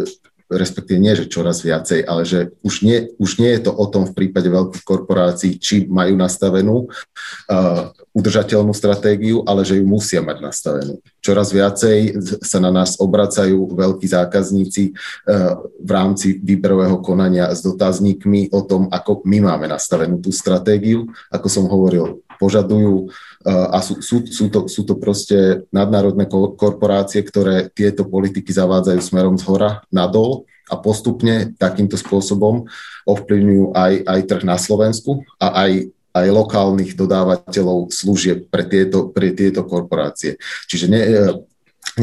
respektíve 0.51 0.99
nie, 0.99 1.15
že 1.15 1.31
čoraz 1.31 1.63
viacej, 1.63 2.03
ale 2.03 2.27
že 2.27 2.51
už 2.59 2.83
nie, 2.83 3.07
už 3.15 3.39
nie 3.39 3.55
je 3.55 3.67
to 3.67 3.71
o 3.71 3.85
tom 3.87 4.03
v 4.03 4.15
prípade 4.15 4.51
veľkých 4.51 4.83
korporácií, 4.83 5.55
či 5.55 5.87
majú 5.87 6.19
nastavenú 6.19 6.91
uh, 6.91 7.95
udržateľnú 8.11 8.75
stratégiu, 8.75 9.47
ale 9.47 9.63
že 9.63 9.79
ju 9.79 9.85
musia 9.87 10.19
mať 10.19 10.37
nastavenú. 10.43 10.99
Čoraz 11.23 11.55
viacej 11.55 12.19
sa 12.43 12.59
na 12.59 12.69
nás 12.69 12.99
obracajú 12.99 13.71
veľkí 13.71 14.05
zákazníci 14.11 14.91
uh, 14.91 15.55
v 15.79 15.89
rámci 15.89 16.35
výberového 16.43 16.99
konania 16.99 17.47
s 17.55 17.63
dotazníkmi 17.63 18.51
o 18.51 18.61
tom, 18.67 18.91
ako 18.91 19.23
my 19.23 19.47
máme 19.47 19.71
nastavenú 19.71 20.19
tú 20.19 20.35
stratégiu. 20.35 21.07
Ako 21.31 21.47
som 21.47 21.65
hovoril, 21.71 22.19
požadujú 22.41 23.13
a 23.47 23.77
sú, 23.81 24.01
sú, 24.01 24.25
sú, 24.27 24.45
to, 24.49 24.69
sú 24.69 24.81
to 24.85 24.97
proste 24.97 25.65
nadnárodné 25.73 26.29
korporácie, 26.29 27.25
ktoré 27.25 27.69
tieto 27.73 28.05
politiky 28.05 28.53
zavádzajú 28.53 28.99
smerom 29.01 29.35
z 29.37 29.43
hora 29.49 29.81
nadol 29.89 30.45
a 30.71 30.77
postupne 30.79 31.51
takýmto 31.57 31.99
spôsobom 31.99 32.69
ovplyvňujú 33.03 33.75
aj, 33.75 33.93
aj 34.07 34.19
trh 34.29 34.43
na 34.45 34.55
Slovensku 34.55 35.25
a 35.41 35.67
aj 35.67 35.91
aj 36.11 36.27
lokálnych 36.27 36.91
dodávateľov 36.99 37.87
služieb 37.87 38.51
pre 38.51 38.67
tieto, 38.67 39.07
pre 39.15 39.31
tieto 39.31 39.63
korporácie. 39.63 40.35
Čiže 40.67 40.85
ne, 40.91 41.01
e, 41.01 41.11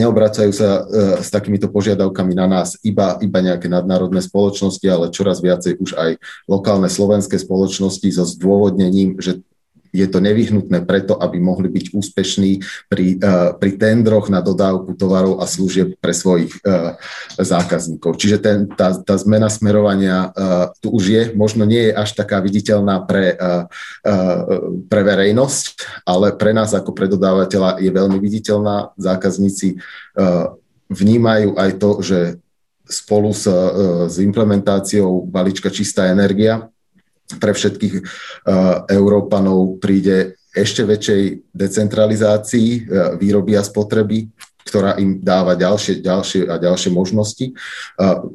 neobracajú 0.01 0.53
sa 0.53 0.68
e, 0.80 0.82
s 1.20 1.28
takýmito 1.28 1.68
požiadavkami 1.68 2.32
na 2.32 2.49
nás 2.49 2.80
iba, 2.84 3.20
iba 3.20 3.39
nejaké 3.45 3.68
nadnárodné 3.68 4.24
spoločnosti, 4.24 4.84
ale 4.89 5.12
čoraz 5.12 5.45
viacej 5.45 5.76
už 5.76 5.91
aj 5.97 6.11
lokálne 6.49 6.89
slovenské 6.89 7.36
spoločnosti 7.36 8.09
so 8.09 8.24
zdôvodnením, 8.24 9.20
že 9.20 9.45
je 9.93 10.07
to 10.07 10.18
nevyhnutné 10.20 10.84
preto, 10.84 11.16
aby 11.16 11.41
mohli 11.41 11.68
byť 11.72 11.93
úspešní 11.95 12.51
pri, 12.89 13.18
uh, 13.18 13.53
pri 13.57 13.70
tendroch 13.76 14.30
na 14.30 14.41
dodávku 14.41 14.95
tovarov 14.95 15.41
a 15.41 15.47
služieb 15.49 15.99
pre 15.99 16.12
svojich 16.14 16.53
uh, 16.62 16.95
zákazníkov. 17.39 18.16
Čiže 18.20 18.36
ten, 18.39 18.59
tá, 18.72 18.93
tá 18.95 19.14
zmena 19.16 19.49
smerovania 19.49 20.30
uh, 20.30 20.70
tu 20.78 20.93
už 20.95 21.05
je, 21.09 21.22
možno 21.34 21.64
nie 21.64 21.91
je 21.91 21.93
až 21.97 22.14
taká 22.14 22.41
viditeľná 22.41 23.05
pre, 23.05 23.34
pre 24.89 25.01
verejnosť, 25.03 25.64
ale 26.07 26.34
pre 26.34 26.53
nás 26.55 26.72
ako 26.74 26.95
predodávateľa 26.95 27.82
je 27.82 27.91
veľmi 27.91 28.18
viditeľná. 28.18 28.95
Zákazníci 28.99 29.78
vnímajú 30.89 31.59
aj 31.59 31.70
to, 31.78 31.91
že 32.01 32.18
spolu 32.89 33.36
s, 33.36 33.45
s 34.09 34.16
implementáciou 34.18 35.28
balíčka 35.28 35.68
čistá 35.68 36.09
energia 36.09 36.72
pre 37.37 37.53
všetkých 37.53 37.95
Európanov 38.89 39.76
príde 39.85 40.41
ešte 40.57 40.89
väčšej 40.89 41.53
decentralizácii 41.53 42.89
výroby 43.20 43.53
a 43.61 43.62
spotreby, 43.62 44.33
ktorá 44.68 45.01
im 45.01 45.24
dáva 45.24 45.57
ďalšie, 45.57 46.05
ďalšie 46.05 46.45
a 46.45 46.61
ďalšie 46.61 46.93
možnosti. 46.93 47.57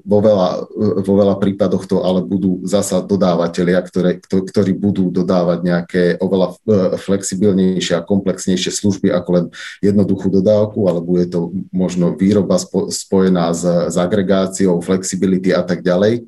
Vo 0.01 0.19
veľa, 0.19 0.65
vo 1.05 1.13
veľa 1.13 1.37
prípadoch 1.37 1.85
to 1.85 2.01
ale 2.01 2.25
budú 2.25 2.65
zasa 2.65 3.05
dodávateľia, 3.05 3.77
ktoré, 3.85 4.11
ktorí 4.25 4.73
budú 4.73 5.13
dodávať 5.13 5.59
nejaké 5.61 6.03
oveľa 6.17 6.47
e, 6.49 6.55
flexibilnejšie 6.97 8.01
a 8.01 8.05
komplexnejšie 8.05 8.73
služby 8.73 9.13
ako 9.13 9.29
len 9.29 9.45
jednoduchú 9.85 10.33
dodávku, 10.33 10.89
ale 10.89 11.05
bude 11.05 11.29
to 11.29 11.53
možno 11.69 12.17
výroba 12.17 12.57
spojená 12.89 13.53
s, 13.53 13.93
s 13.93 13.95
agregáciou, 14.01 14.81
flexibility 14.81 15.53
a 15.53 15.61
tak 15.61 15.85
ďalej. 15.85 16.25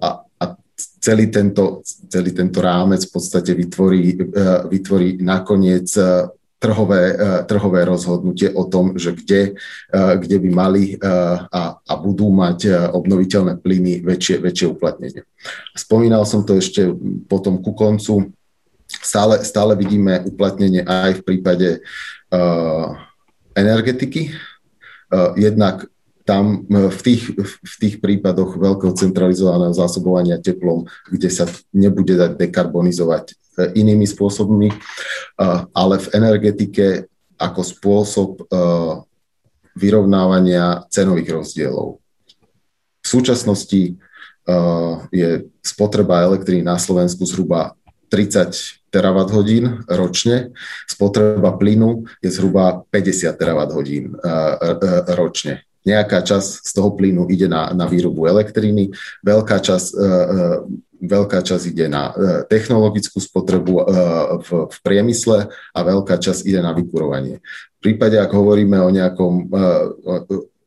A 0.00 0.24
celý 1.08 1.32
tento, 1.32 1.80
celý 2.12 2.36
tento 2.36 2.60
rámec 2.60 3.00
v 3.08 3.12
podstate 3.16 3.56
vytvorí, 3.56 4.12
e, 4.12 4.24
vytvorí 4.68 5.24
nakoniec 5.24 5.88
trhové, 6.58 7.14
eh, 7.14 7.42
trhové 7.46 7.86
rozhodnutie 7.86 8.50
o 8.50 8.66
tom, 8.66 8.98
že 8.98 9.14
kde, 9.14 9.54
kde 9.94 10.36
by 10.42 10.50
mali 10.50 10.82
a, 10.98 11.78
a 11.78 11.92
budú 11.96 12.34
mať 12.34 12.90
obnoviteľné 12.92 13.62
plyny 13.62 14.02
väčšie, 14.02 14.42
väčšie 14.42 14.66
uplatnenie. 14.66 15.22
Spomínal 15.72 16.26
som 16.26 16.42
to 16.42 16.58
ešte 16.58 16.90
potom 17.30 17.62
ku 17.62 17.72
koncu. 17.72 18.34
Stále, 18.90 19.46
stále 19.46 19.78
vidíme 19.78 20.26
uplatnenie 20.26 20.82
aj 20.82 21.20
v 21.20 21.24
prípade 21.24 21.68
uh, 22.34 22.96
energetiky. 23.52 24.32
Uh, 25.12 25.36
jednak 25.36 25.86
tam 26.28 26.68
v 26.68 27.00
tých, 27.00 27.32
v 27.40 27.74
tých 27.80 28.04
prípadoch 28.04 28.60
veľkého 28.60 28.92
centralizovaného 28.92 29.72
zásobovania 29.72 30.36
teplom, 30.36 30.84
kde 31.08 31.32
sa 31.32 31.48
nebude 31.72 32.12
dať 32.20 32.36
dekarbonizovať 32.36 33.32
inými 33.72 34.04
spôsobmi, 34.04 34.68
ale 35.72 35.94
v 35.96 36.06
energetike 36.12 37.08
ako 37.40 37.60
spôsob 37.64 38.30
vyrovnávania 39.72 40.84
cenových 40.92 41.40
rozdielov. 41.40 41.96
V 43.00 43.06
súčasnosti 43.08 43.96
je 45.08 45.30
spotreba 45.64 46.28
elektriny 46.28 46.60
na 46.60 46.76
Slovensku 46.76 47.24
zhruba 47.24 47.72
30 48.12 48.92
terawatt 48.92 49.28
hodín 49.32 49.84
ročne, 49.84 50.52
spotreba 50.88 51.52
plynu 51.56 52.08
je 52.24 52.32
zhruba 52.32 52.84
50 52.88 53.32
terawatt 53.36 53.72
hodín 53.72 54.16
ročne. 55.12 55.67
Nejaká 55.88 56.20
časť 56.20 56.68
z 56.68 56.70
toho 56.76 56.92
plynu 56.92 57.24
ide 57.32 57.48
na, 57.48 57.72
na 57.72 57.88
výrobu 57.88 58.28
elektriny, 58.28 58.92
veľká 59.24 59.56
časť 59.64 59.96
veľká 60.98 61.46
časť 61.46 61.64
ide 61.70 61.86
na 61.86 62.10
e, 62.10 62.12
technologickú 62.50 63.22
spotrebu 63.22 63.72
e, 63.78 63.82
v, 64.42 64.48
v 64.66 64.76
priemysle 64.82 65.46
a 65.50 65.78
veľká 65.78 66.18
časť 66.18 66.42
ide 66.42 66.58
na 66.58 66.74
vykurovanie. 66.74 67.38
V 67.78 67.80
prípade, 67.80 68.18
ak 68.18 68.30
hovoríme 68.34 68.82
o, 68.82 68.90
nejakom, 68.90 69.46
e, 69.46 69.66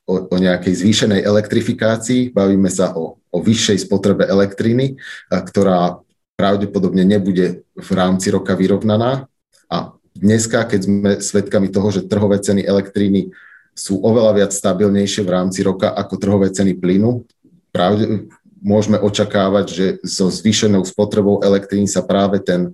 o, 0.07 0.15
o 0.31 0.35
nejakej 0.39 0.73
zvýšenej 0.87 1.21
elektrifikácii, 1.27 2.31
bavíme 2.31 2.71
sa 2.71 2.95
o, 2.95 3.19
o 3.19 3.37
vyššej 3.43 3.87
spotrebe 3.87 4.23
elektriny, 4.27 4.95
ktorá 5.27 5.99
pravdepodobne 6.39 7.03
nebude 7.03 7.67
v 7.75 7.89
rámci 7.91 8.31
roka 8.31 8.55
vyrovnaná. 8.55 9.27
A 9.67 9.93
dneska, 10.15 10.63
keď 10.65 10.79
sme 10.81 11.11
svedkami 11.19 11.67
toho, 11.69 11.91
že 11.91 12.07
trhové 12.07 12.39
ceny 12.39 12.65
elektriny 12.65 13.35
sú 13.71 14.03
oveľa 14.03 14.43
viac 14.43 14.51
stabilnejšie 14.51 15.23
v 15.23 15.33
rámci 15.33 15.63
roka 15.63 15.91
ako 15.91 16.19
trhové 16.19 16.47
ceny 16.51 16.75
plynu, 16.77 17.23
pravde, 17.71 18.27
môžeme 18.61 19.01
očakávať, 19.01 19.65
že 19.73 19.85
so 20.05 20.29
zvýšenou 20.29 20.85
spotrebou 20.85 21.41
elektrín 21.41 21.89
sa 21.89 22.05
práve 22.05 22.37
ten, 22.45 22.69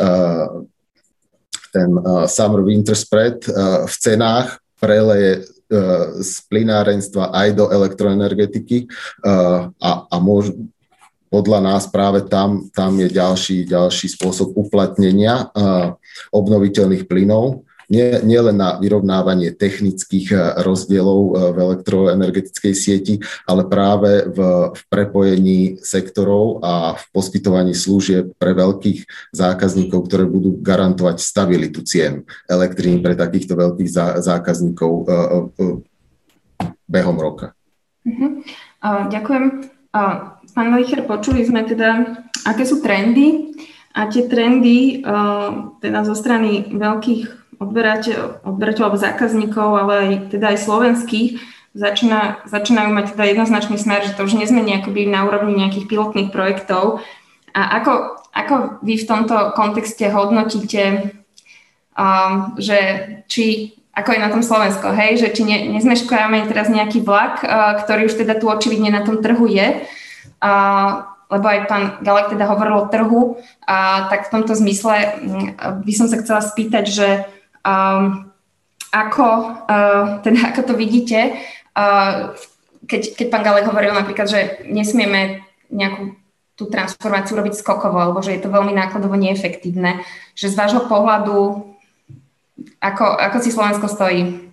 uh, 0.00 0.64
ten 1.74 1.90
uh, 1.92 2.24
summer 2.24 2.64
winter 2.64 2.96
spread 2.96 3.44
uh, 3.50 3.84
v 3.84 3.94
cenách 4.00 4.56
preleje 4.80 5.44
z 6.22 6.32
plinárenstva 6.46 7.34
aj 7.34 7.48
do 7.58 7.66
elektroenergetiky 7.66 8.86
a, 9.26 9.90
a 10.06 10.16
môž, 10.22 10.54
podľa 11.26 11.58
nás 11.58 11.90
práve 11.90 12.22
tam, 12.22 12.70
tam 12.70 12.94
je 12.94 13.10
ďalší, 13.10 13.66
ďalší 13.66 14.14
spôsob 14.14 14.54
uplatnenia 14.54 15.50
obnoviteľných 16.30 17.10
plynov 17.10 17.65
nie, 17.86 18.18
nie 18.26 18.40
len 18.40 18.58
na 18.58 18.78
vyrovnávanie 18.82 19.54
technických 19.54 20.28
eh, 20.34 20.40
rozdielov 20.62 21.20
eh, 21.22 21.32
v 21.54 21.56
elektroenergetickej 21.70 22.74
sieti, 22.74 23.14
ale 23.46 23.66
práve 23.66 24.26
v, 24.26 24.38
v 24.74 24.80
prepojení 24.90 25.60
sektorov 25.82 26.62
a 26.62 26.98
v 26.98 27.02
poskytovaní 27.14 27.72
služieb 27.74 28.34
pre 28.36 28.52
veľkých 28.54 29.30
zákazníkov, 29.34 30.10
ktoré 30.10 30.24
budú 30.26 30.58
garantovať 30.58 31.22
stabilitu 31.22 31.86
cien 31.86 32.26
elektriny 32.50 32.98
pre 33.02 33.14
takýchto 33.14 33.54
veľkých 33.54 33.90
zákazníkov 34.22 34.92
eh, 35.06 35.14
behom 36.86 37.18
roka. 37.18 37.54
Uh, 38.06 39.10
ďakujem. 39.10 39.74
Pán 40.54 40.68
Leicher, 40.70 41.02
počuli 41.02 41.42
sme 41.42 41.66
teda, 41.66 42.22
aké 42.46 42.62
sú 42.62 42.78
trendy 42.78 43.50
a 43.90 44.06
tie 44.06 44.30
trendy 44.30 45.02
teda 45.82 46.00
zo 46.06 46.14
strany 46.14 46.70
veľkých 46.70 47.45
odberateľ, 47.56 48.44
odberateľov 48.44 49.00
zákazníkov, 49.00 49.68
ale 49.76 49.94
aj 49.96 50.12
teda 50.32 50.52
aj 50.52 50.58
slovenských, 50.64 51.30
začína, 51.76 52.48
začínajú 52.48 52.90
mať 52.90 53.06
teda 53.14 53.24
jednoznačný 53.36 53.76
smer, 53.76 54.02
že 54.08 54.16
to 54.16 54.24
už 54.24 54.40
nezmení 54.40 54.80
akoby 54.80 55.04
na 55.06 55.28
úrovni 55.28 55.60
nejakých 55.60 55.86
pilotných 55.86 56.32
projektov. 56.32 57.04
A 57.52 57.80
ako, 57.80 58.20
ako 58.32 58.54
vy 58.80 58.96
v 58.96 59.08
tomto 59.08 59.36
kontexte 59.52 60.08
hodnotíte, 60.08 61.12
um, 61.92 62.56
že 62.56 62.78
či 63.28 63.76
ako 63.96 64.12
je 64.12 64.20
na 64.20 64.28
tom 64.28 64.44
Slovensko, 64.44 64.92
hej, 64.92 65.24
že 65.24 65.32
či 65.32 65.42
ne, 65.48 65.72
nezmeškáme 65.72 66.44
teraz 66.52 66.68
nejaký 66.68 67.00
vlak, 67.00 67.40
uh, 67.40 67.80
ktorý 67.80 68.12
už 68.12 68.20
teda 68.20 68.36
tu 68.36 68.52
očividne 68.52 68.92
na 68.92 69.00
tom 69.00 69.24
trhu 69.24 69.48
je, 69.48 69.88
uh, 70.44 70.88
lebo 71.32 71.46
aj 71.48 71.60
pán 71.64 71.84
Galek 72.04 72.36
teda 72.36 72.44
hovoril 72.44 72.76
o 72.76 72.90
trhu, 72.92 73.40
uh, 73.40 74.00
tak 74.12 74.28
v 74.28 74.32
tomto 74.36 74.52
zmysle 74.52 74.96
um, 75.00 75.80
by 75.80 75.92
som 75.96 76.12
sa 76.12 76.20
chcela 76.20 76.44
spýtať, 76.44 76.84
že 76.84 77.08
Um, 77.66 78.30
ako, 78.94 79.26
uh, 79.66 80.22
teda 80.22 80.54
ako 80.54 80.60
to 80.70 80.74
vidíte, 80.78 81.34
uh, 81.74 82.30
keď, 82.86 83.02
keď 83.18 83.26
pán 83.26 83.42
Galek 83.42 83.66
hovoril 83.66 83.90
napríklad, 83.90 84.30
že 84.30 84.40
nesmieme 84.70 85.42
nejakú 85.74 86.14
tú 86.56 86.70
transformáciu 86.72 87.36
robiť 87.36 87.58
skokovo, 87.58 88.00
alebo 88.00 88.24
že 88.24 88.38
je 88.38 88.40
to 88.40 88.48
veľmi 88.48 88.72
nákladovo 88.72 89.18
neefektívne, 89.18 90.00
že 90.32 90.48
z 90.48 90.56
vášho 90.56 90.88
pohľadu, 90.88 91.68
ako, 92.80 93.04
ako 93.04 93.36
si 93.44 93.50
Slovensko 93.52 93.86
stojí? 93.90 94.48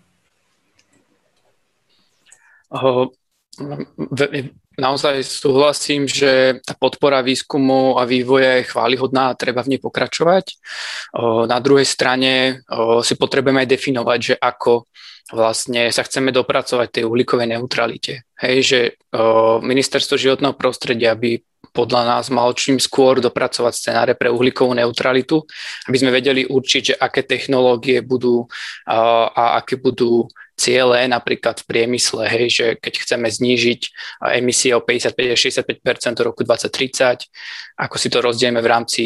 Naozaj 4.73 5.21
súhlasím, 5.21 6.09
že 6.09 6.57
tá 6.65 6.73
podpora 6.73 7.21
výskumu 7.21 8.01
a 8.01 8.09
vývoja 8.09 8.57
je 8.57 8.69
chválihodná 8.73 9.29
a 9.29 9.37
treba 9.37 9.61
v 9.61 9.77
nej 9.77 9.81
pokračovať. 9.81 10.57
Na 11.45 11.61
druhej 11.61 11.85
strane 11.85 12.65
si 13.05 13.13
potrebujeme 13.13 13.61
aj 13.61 13.69
definovať, 13.69 14.19
že 14.21 14.35
ako 14.41 14.89
vlastne 15.29 15.93
sa 15.93 16.03
chceme 16.03 16.33
dopracovať 16.33 16.87
tej 16.89 17.03
uhlíkovej 17.05 17.53
neutralite. 17.53 18.25
Hej, 18.41 18.57
že 18.65 18.79
ministerstvo 19.61 20.17
životného 20.17 20.57
prostredia 20.57 21.13
by 21.13 21.37
podľa 21.73 22.01
nás 22.05 22.29
mal 22.29 22.53
čím 22.53 22.77
skôr 22.77 23.17
dopracovať 23.17 23.73
scenáre 23.73 24.13
pre 24.13 24.29
uhlíkovú 24.29 24.77
neutralitu, 24.77 25.41
aby 25.89 25.97
sme 25.97 26.13
vedeli 26.13 26.45
určiť, 26.45 26.81
že 26.93 26.95
aké 26.95 27.25
technológie 27.25 28.05
budú 28.05 28.45
a 28.85 29.57
aké 29.57 29.81
budú 29.81 30.29
ciele 30.53 31.09
napríklad 31.09 31.65
v 31.65 31.65
priemysle, 31.65 32.29
hej, 32.29 32.45
že 32.53 32.65
keď 32.77 32.93
chceme 33.01 33.25
znížiť 33.25 33.81
emisie 34.37 34.77
o 34.77 34.85
55 34.85 35.33
až 35.33 35.39
65 35.49 36.13
do 36.13 36.21
roku 36.29 36.45
2030, 36.45 37.25
ako 37.81 37.95
si 37.97 38.07
to 38.13 38.21
rozdielme 38.21 38.61
v 38.61 38.69
rámci 38.69 39.03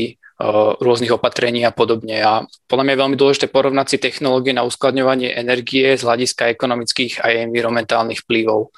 rôznych 0.77 1.09
opatrení 1.09 1.65
a 1.65 1.73
podobne. 1.73 2.21
A 2.21 2.45
podľa 2.69 2.83
mňa 2.85 2.93
je 2.93 3.01
veľmi 3.01 3.17
dôležité 3.17 3.49
porovnať 3.49 3.87
si 3.89 3.97
technológie 3.97 4.53
na 4.53 4.61
uskladňovanie 4.69 5.33
energie 5.33 5.97
z 5.97 6.05
hľadiska 6.05 6.53
ekonomických 6.53 7.25
a 7.25 7.33
environmentálnych 7.49 8.21
vplyvov. 8.21 8.69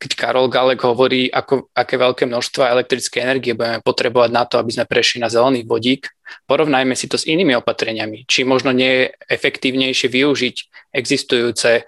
Keď 0.00 0.10
Karol 0.16 0.48
Galek 0.48 0.80
hovorí, 0.88 1.28
ako, 1.28 1.68
aké 1.76 2.00
veľké 2.00 2.24
množstva 2.24 2.72
elektrické 2.72 3.20
energie 3.20 3.52
budeme 3.52 3.84
potrebovať 3.84 4.30
na 4.32 4.48
to, 4.48 4.56
aby 4.56 4.72
sme 4.72 4.88
prešli 4.88 5.20
na 5.20 5.28
zelený 5.28 5.68
vodík, 5.68 6.08
porovnajme 6.48 6.96
si 6.96 7.12
to 7.12 7.20
s 7.20 7.28
inými 7.28 7.60
opatreniami. 7.60 8.24
Či 8.24 8.48
možno 8.48 8.72
nie 8.72 9.04
je 9.04 9.12
efektívnejšie 9.36 10.08
využiť 10.08 10.56
existujúce 10.96 11.84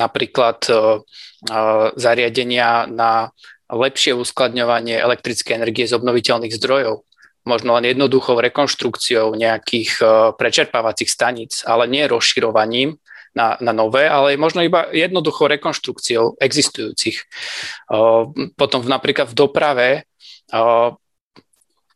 napríklad 0.00 0.58
zariadenia 1.92 2.88
na 2.88 3.28
lepšie 3.68 4.16
uskladňovanie 4.16 4.96
elektrickej 4.96 5.60
energie 5.60 5.84
z 5.84 5.92
obnoviteľných 5.92 6.56
zdrojov 6.56 7.04
možno 7.42 7.74
len 7.78 7.90
jednoduchou 7.90 8.38
rekonštrukciou 8.38 9.34
nejakých 9.34 9.90
e, 9.98 10.04
prečerpávacích 10.38 11.10
staníc, 11.10 11.66
ale 11.66 11.90
nie 11.90 12.06
rozširovaním 12.06 12.96
na, 13.34 13.56
na 13.60 13.72
nové, 13.72 14.08
ale 14.08 14.36
možno 14.36 14.60
iba 14.60 14.92
jednoduchou 14.92 15.48
rekonštrukciou 15.48 16.36
existujúcich. 16.36 17.16
Potom 18.60 18.80
napríklad 18.84 19.32
v 19.32 19.38
doprave 19.40 19.88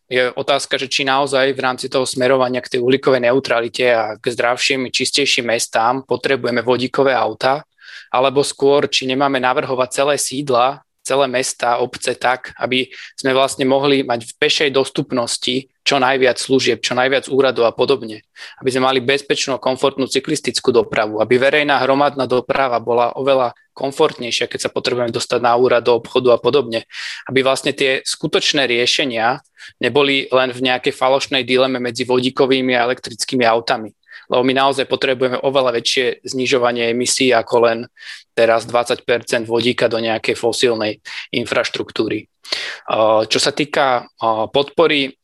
je 0.06 0.32
otázka, 0.32 0.78
že 0.78 0.88
či 0.88 1.02
naozaj 1.02 1.52
v 1.52 1.60
rámci 1.60 1.86
toho 1.90 2.06
smerovania 2.06 2.62
k 2.62 2.78
tej 2.78 2.80
uhlíkovej 2.80 3.26
neutralite 3.26 3.86
a 3.90 4.14
k 4.14 4.24
zdravším, 4.32 4.88
čistejším 4.94 5.50
mestám 5.50 6.06
potrebujeme 6.06 6.62
vodíkové 6.62 7.10
auta, 7.10 7.66
alebo 8.14 8.46
skôr, 8.46 8.86
či 8.86 9.10
nemáme 9.10 9.42
navrhovať 9.42 9.88
celé 9.90 10.14
sídla, 10.16 10.85
celé 11.06 11.30
mesta, 11.30 11.78
obce 11.78 12.18
tak, 12.18 12.50
aby 12.58 12.90
sme 13.14 13.30
vlastne 13.30 13.62
mohli 13.62 14.02
mať 14.02 14.26
v 14.26 14.32
pešej 14.42 14.70
dostupnosti 14.74 15.70
čo 15.86 16.02
najviac 16.02 16.34
služieb, 16.34 16.82
čo 16.82 16.98
najviac 16.98 17.30
úradov 17.30 17.70
a 17.70 17.72
podobne. 17.72 18.26
Aby 18.58 18.74
sme 18.74 18.90
mali 18.90 18.98
bezpečnú, 18.98 19.62
komfortnú 19.62 20.10
cyklistickú 20.10 20.74
dopravu, 20.74 21.22
aby 21.22 21.38
verejná 21.38 21.78
hromadná 21.78 22.26
doprava 22.26 22.82
bola 22.82 23.14
oveľa 23.14 23.54
komfortnejšia, 23.70 24.50
keď 24.50 24.66
sa 24.66 24.74
potrebujeme 24.74 25.14
dostať 25.14 25.38
na 25.38 25.54
úrad 25.54 25.86
do 25.86 25.94
obchodu 25.94 26.34
a 26.34 26.42
podobne. 26.42 26.90
Aby 27.30 27.46
vlastne 27.46 27.70
tie 27.70 28.02
skutočné 28.02 28.66
riešenia 28.66 29.38
neboli 29.78 30.26
len 30.34 30.50
v 30.50 30.66
nejakej 30.66 30.90
falošnej 30.90 31.46
dileme 31.46 31.78
medzi 31.78 32.02
vodíkovými 32.02 32.74
a 32.74 32.90
elektrickými 32.90 33.46
autami 33.46 33.94
lebo 34.30 34.42
my 34.42 34.54
naozaj 34.54 34.86
potrebujeme 34.90 35.38
oveľa 35.42 35.78
väčšie 35.78 36.26
znižovanie 36.26 36.90
emisí 36.90 37.30
ako 37.30 37.56
len 37.66 37.78
teraz 38.36 38.68
20% 38.68 39.02
vodíka 39.48 39.88
do 39.88 39.96
nejakej 39.96 40.36
fosílnej 40.36 41.00
infraštruktúry. 41.32 42.28
Čo 43.26 43.38
sa 43.42 43.50
týka 43.50 44.06
podpory 44.54 45.18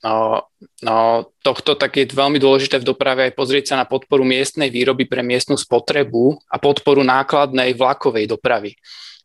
tohto, 1.43 1.71
tak 1.79 1.91
je 1.95 2.11
veľmi 2.11 2.43
dôležité 2.43 2.83
v 2.83 2.89
doprave 2.89 3.31
aj 3.31 3.39
pozrieť 3.39 3.65
sa 3.75 3.77
na 3.79 3.87
podporu 3.87 4.27
miestnej 4.27 4.73
výroby 4.73 5.07
pre 5.07 5.23
miestnu 5.23 5.55
spotrebu 5.55 6.35
a 6.51 6.59
podporu 6.59 7.07
nákladnej 7.07 7.79
vlakovej 7.79 8.27
dopravy. 8.27 8.75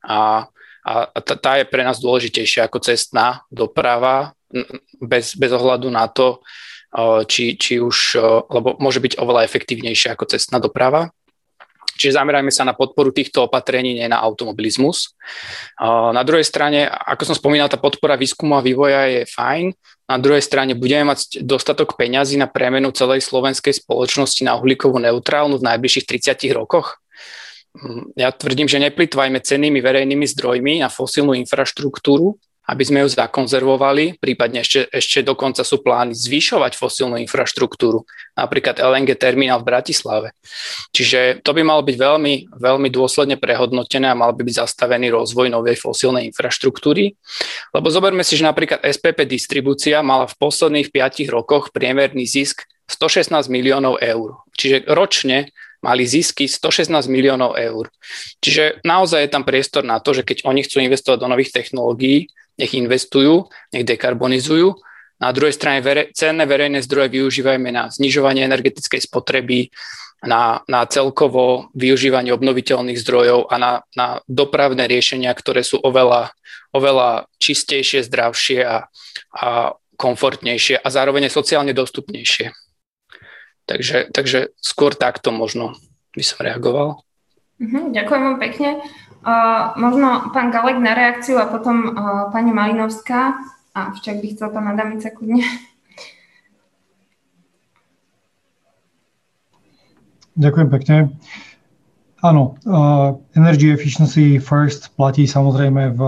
A, 0.06 0.46
a 0.86 1.20
tá 1.24 1.58
je 1.58 1.66
pre 1.66 1.82
nás 1.82 1.98
dôležitejšia 1.98 2.70
ako 2.70 2.86
cestná 2.86 3.42
doprava 3.50 4.38
bez, 5.02 5.34
bez 5.34 5.52
ohľadu 5.52 5.90
na 5.90 6.06
to, 6.08 6.40
či, 7.30 7.54
či 7.58 7.78
už, 7.78 8.18
lebo 8.50 8.78
môže 8.82 8.98
byť 8.98 9.22
oveľa 9.22 9.46
efektívnejšia 9.46 10.18
ako 10.18 10.26
cestná 10.34 10.58
doprava. 10.58 11.14
Čiže 11.98 12.22
zamerajme 12.22 12.54
sa 12.54 12.62
na 12.62 12.78
podporu 12.78 13.10
týchto 13.10 13.50
opatrení, 13.50 13.98
nie 13.98 14.06
na 14.06 14.22
automobilizmus. 14.22 15.18
Na 15.82 16.22
druhej 16.22 16.46
strane, 16.46 16.86
ako 16.86 17.34
som 17.34 17.36
spomínal, 17.36 17.74
tá 17.74 17.82
podpora 17.82 18.14
výskumu 18.14 18.54
a 18.54 18.62
vývoja 18.62 19.10
je 19.10 19.22
fajn. 19.26 19.74
Na 20.06 20.22
druhej 20.22 20.46
strane 20.46 20.78
budeme 20.78 21.12
mať 21.12 21.42
dostatok 21.42 21.98
peňazí 21.98 22.38
na 22.38 22.46
premenu 22.48 22.94
celej 22.94 23.26
slovenskej 23.26 23.82
spoločnosti 23.82 24.46
na 24.46 24.56
uhlíkovú 24.56 25.02
neutrálnu 25.02 25.58
v 25.58 25.68
najbližších 25.74 26.06
30 26.06 26.54
rokoch. 26.54 27.02
Mm, 27.76 28.16
ja 28.16 28.32
tvrdím, 28.32 28.70
že 28.70 28.80
neplitvajme 28.80 29.44
cennými 29.44 29.84
verejnými 29.84 30.24
zdrojmi 30.24 30.86
na 30.86 30.88
fosílnu 30.88 31.36
infraštruktúru, 31.36 32.40
aby 32.68 32.84
sme 32.84 33.00
ju 33.04 33.08
zakonzervovali, 33.08 34.20
prípadne 34.20 34.60
ešte, 34.60 34.92
ešte 34.92 35.24
dokonca 35.24 35.64
sú 35.64 35.80
plány 35.80 36.12
zvyšovať 36.12 36.76
fosílnu 36.76 37.16
infraštruktúru, 37.24 38.04
napríklad 38.36 38.84
LNG 38.84 39.16
terminál 39.16 39.64
v 39.64 39.72
Bratislave. 39.72 40.36
Čiže 40.92 41.40
to 41.48 41.56
by 41.56 41.64
malo 41.64 41.80
byť 41.88 41.96
veľmi, 41.96 42.52
veľmi 42.60 42.90
dôsledne 42.92 43.40
prehodnotené 43.40 44.12
a 44.12 44.20
mal 44.20 44.36
by 44.36 44.44
byť 44.44 44.68
zastavený 44.68 45.16
rozvoj 45.16 45.48
novej 45.48 45.80
fosílnej 45.80 46.28
infraštruktúry. 46.28 47.16
Lebo 47.72 47.88
zoberme 47.88 48.28
si, 48.28 48.36
že 48.36 48.44
napríklad 48.44 48.84
SPP 48.84 49.24
distribúcia 49.24 50.04
mala 50.04 50.28
v 50.28 50.36
posledných 50.36 50.92
5 50.92 51.24
rokoch 51.32 51.72
priemerný 51.72 52.28
zisk 52.28 52.68
116 52.92 53.48
miliónov 53.48 54.04
eur. 54.04 54.44
Čiže 54.60 54.92
ročne 54.92 55.56
mali 55.80 56.04
zisky 56.04 56.50
116 56.50 57.08
miliónov 57.08 57.56
eur. 57.56 57.88
Čiže 58.44 58.84
naozaj 58.84 59.24
je 59.24 59.32
tam 59.32 59.44
priestor 59.46 59.86
na 59.86 60.02
to, 60.02 60.12
že 60.12 60.26
keď 60.26 60.44
oni 60.44 60.66
chcú 60.66 60.82
investovať 60.82 61.18
do 61.22 61.32
nových 61.32 61.54
technológií, 61.54 62.28
nech 62.58 62.74
investujú, 62.74 63.48
nech 63.72 63.86
dekarbonizujú. 63.86 64.76
Na 65.18 65.34
druhej 65.34 65.54
strane 65.54 65.82
vere, 65.82 66.14
cenné 66.14 66.46
verejné 66.46 66.86
zdroje 66.86 67.10
využívajme 67.18 67.70
na 67.74 67.90
znižovanie 67.90 68.46
energetickej 68.46 69.02
spotreby, 69.02 69.74
na, 70.26 70.66
na 70.66 70.86
celkovo 70.90 71.70
využívanie 71.78 72.34
obnoviteľných 72.34 72.98
zdrojov 72.98 73.54
a 73.54 73.56
na, 73.62 73.72
na 73.94 74.08
dopravné 74.26 74.90
riešenia, 74.90 75.30
ktoré 75.34 75.62
sú 75.62 75.78
oveľa, 75.78 76.34
oveľa 76.74 77.30
čistejšie, 77.38 78.02
zdravšie 78.10 78.66
a, 78.66 78.90
a 79.38 79.48
komfortnejšie 79.98 80.82
a 80.82 80.88
zároveň 80.90 81.30
sociálne 81.30 81.74
dostupnejšie. 81.74 82.54
Takže, 83.68 84.10
takže 84.10 84.54
skôr 84.58 84.96
takto 84.98 85.30
možno 85.30 85.78
by 86.18 86.24
som 86.24 86.40
reagoval. 86.42 87.04
Mhm, 87.58 87.94
ďakujem 87.94 88.22
vám 88.22 88.38
pekne. 88.38 88.70
Možno 89.76 90.32
pán 90.32 90.56
Galek 90.56 90.80
na 90.80 90.96
reakciu 90.96 91.36
a 91.36 91.52
potom 91.52 91.92
uh, 91.92 92.32
pani 92.32 92.56
Malinovská. 92.56 93.36
A 93.76 93.92
však 93.92 94.24
by 94.24 94.28
chcel 94.32 94.50
pán 94.56 94.72
Adamica 94.72 95.12
kudne. 95.12 95.44
Ďakujem 100.40 100.70
pekne. 100.72 100.98
Áno, 102.24 102.56
uh, 102.64 103.20
Energy 103.36 103.76
Efficiency 103.76 104.40
First 104.40 104.96
platí 104.96 105.28
samozrejme 105.28 105.92
v, 105.94 106.02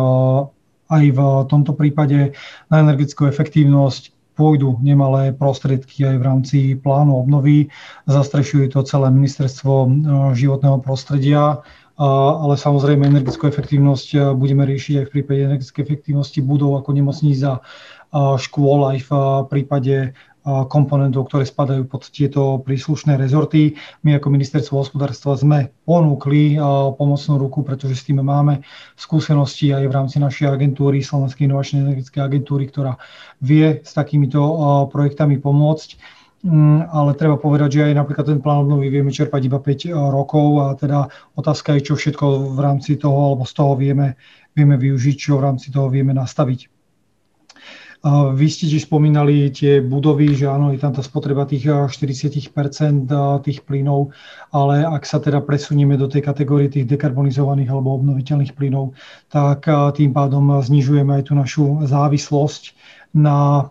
aj 0.88 1.04
v 1.12 1.20
tomto 1.52 1.76
prípade 1.76 2.34
na 2.72 2.76
energetickú 2.82 3.28
efektívnosť 3.28 4.16
pôjdu 4.40 4.80
nemalé 4.80 5.36
prostriedky 5.36 6.08
aj 6.08 6.16
v 6.16 6.24
rámci 6.24 6.58
plánu 6.80 7.20
obnovy. 7.20 7.68
Zastrešuje 8.08 8.72
to 8.72 8.88
celé 8.88 9.12
ministerstvo 9.12 9.92
životného 10.32 10.80
prostredia 10.80 11.60
ale 12.00 12.56
samozrejme 12.56 13.12
energetickú 13.12 13.52
efektívnosť 13.52 14.34
budeme 14.40 14.64
riešiť 14.64 15.04
aj 15.04 15.06
v 15.12 15.14
prípade 15.20 15.40
energetickej 15.52 15.84
efektívnosti 15.84 16.40
budov 16.40 16.80
ako 16.80 16.96
nemocníc 16.96 17.44
a 17.44 17.60
škôl 18.40 18.88
aj 18.88 18.98
v 19.04 19.12
prípade 19.52 19.96
komponentov, 20.50 21.28
ktoré 21.28 21.44
spadajú 21.44 21.86
pod 21.86 22.08
tieto 22.10 22.64
príslušné 22.64 23.20
rezorty. 23.20 23.76
My 24.08 24.18
ako 24.18 24.32
ministerstvo 24.34 24.82
hospodárstva 24.82 25.36
sme 25.36 25.76
ponúkli 25.84 26.56
pomocnú 26.96 27.36
ruku, 27.38 27.62
pretože 27.62 28.00
s 28.00 28.08
tým 28.08 28.24
máme 28.24 28.64
skúsenosti 28.96 29.76
aj 29.76 29.84
v 29.86 29.94
rámci 29.94 30.18
našej 30.18 30.48
agentúry, 30.50 31.04
Slovenskej 31.04 31.46
inovačnej 31.52 31.84
energetickej 31.84 32.24
agentúry, 32.24 32.72
ktorá 32.72 32.96
vie 33.44 33.84
s 33.84 33.92
takýmito 33.92 34.40
projektami 34.90 35.38
pomôcť 35.38 36.18
ale 36.88 37.20
treba 37.20 37.36
povedať, 37.36 37.70
že 37.80 37.86
aj 37.92 38.00
napríklad 38.00 38.26
ten 38.32 38.40
plán 38.40 38.64
obnovy 38.64 38.88
vieme 38.88 39.12
čerpať 39.12 39.42
iba 39.52 39.60
5 39.60 39.68
eh, 39.68 39.92
rokov 39.92 40.48
a 40.64 40.68
teda 40.80 41.12
otázka 41.36 41.76
je, 41.76 41.92
čo 41.92 41.94
všetko 42.00 42.56
v 42.56 42.60
rámci 42.64 42.96
toho 42.96 43.36
alebo 43.36 43.44
z 43.44 43.54
toho 43.54 43.76
vieme, 43.76 44.16
vieme 44.56 44.80
využiť, 44.80 45.16
čo 45.20 45.36
v 45.36 45.46
rámci 45.52 45.68
toho 45.68 45.92
vieme 45.92 46.16
nastaviť. 46.16 46.72
Vy 48.32 48.48
ste 48.48 48.72
tiež 48.72 48.88
spomínali 48.88 49.52
tie 49.52 49.84
budovy, 49.84 50.32
že 50.32 50.48
áno, 50.48 50.72
je 50.72 50.80
tam 50.80 50.96
tá 50.96 51.04
spotreba 51.04 51.44
tých 51.44 51.68
40 51.68 51.92
eh, 51.92 52.48
eh, 52.48 53.38
tých 53.44 53.60
plynov, 53.68 54.16
ale 54.56 54.88
ak 54.88 55.04
sa 55.04 55.20
teda 55.20 55.44
presunieme 55.44 56.00
do 56.00 56.08
tej 56.08 56.24
kategórie 56.24 56.72
tých 56.72 56.88
dekarbonizovaných 56.88 57.68
alebo 57.68 58.00
obnoviteľných 58.00 58.56
plynov, 58.56 58.96
tak 59.28 59.68
tým 59.68 60.16
pádom 60.16 60.64
znižujeme 60.64 61.20
aj 61.20 61.24
tú 61.28 61.36
našu 61.36 61.84
závislosť 61.84 62.79
na 63.10 63.66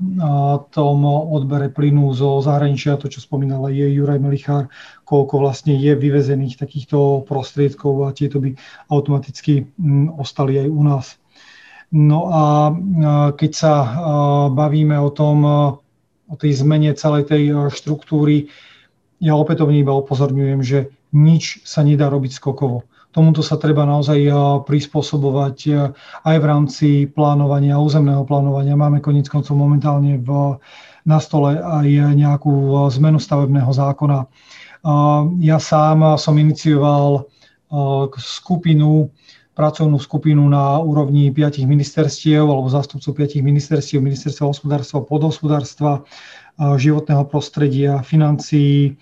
tom 0.74 0.98
odbere 1.06 1.70
plynu 1.70 2.10
zo 2.10 2.42
zahraničia, 2.42 2.98
to 2.98 3.06
čo 3.06 3.22
spomínal 3.22 3.70
je 3.70 3.86
Juraj 3.86 4.18
Melichár, 4.18 4.66
koľko 5.06 5.46
vlastne 5.46 5.78
je 5.78 5.94
vyvezených 5.94 6.58
takýchto 6.58 7.22
prostriedkov 7.22 8.10
a 8.10 8.14
tieto 8.14 8.42
by 8.42 8.58
automaticky 8.90 9.70
mm, 9.78 10.18
ostali 10.18 10.58
aj 10.58 10.68
u 10.68 10.82
nás. 10.82 11.06
No 11.88 12.28
a 12.28 12.44
keď 13.32 13.50
sa 13.56 13.72
bavíme 14.52 14.92
o 15.00 15.08
tom, 15.08 15.36
o 16.28 16.34
tej 16.36 16.60
zmene 16.60 16.92
celej 16.92 17.32
tej 17.32 17.72
štruktúry, 17.72 18.52
ja 19.24 19.32
opätovne 19.32 19.80
iba 19.80 19.96
upozorňujem, 19.96 20.60
že 20.60 20.92
nič 21.16 21.64
sa 21.64 21.80
nedá 21.80 22.12
robiť 22.12 22.36
skokovo 22.36 22.84
Tomuto 23.08 23.40
sa 23.40 23.56
treba 23.56 23.88
naozaj 23.88 24.28
prispôsobovať 24.68 25.58
aj 26.28 26.36
v 26.36 26.44
rámci 26.44 26.88
plánovania, 27.08 27.80
územného 27.80 28.22
plánovania. 28.28 28.76
Máme 28.76 29.00
konec 29.00 29.32
koncov 29.32 29.56
momentálne 29.56 30.20
v, 30.20 30.60
na 31.08 31.16
stole 31.16 31.56
aj 31.56 31.88
nejakú 32.14 32.76
zmenu 33.00 33.16
stavebného 33.16 33.72
zákona. 33.72 34.28
Ja 35.40 35.58
sám 35.58 36.20
som 36.20 36.36
inicioval 36.36 37.26
skupinu, 38.20 39.08
pracovnú 39.56 39.98
skupinu 39.98 40.46
na 40.46 40.78
úrovni 40.78 41.34
piatich 41.34 41.66
ministerstiev 41.66 42.46
alebo 42.46 42.70
zástupcov 42.70 43.10
piatich 43.16 43.42
ministerstiev, 43.42 43.98
ministerstva 44.04 44.52
hospodárstva, 44.52 45.02
podhospodárstva, 45.02 46.06
životného 46.60 47.26
prostredia, 47.26 48.04
financií, 48.06 48.94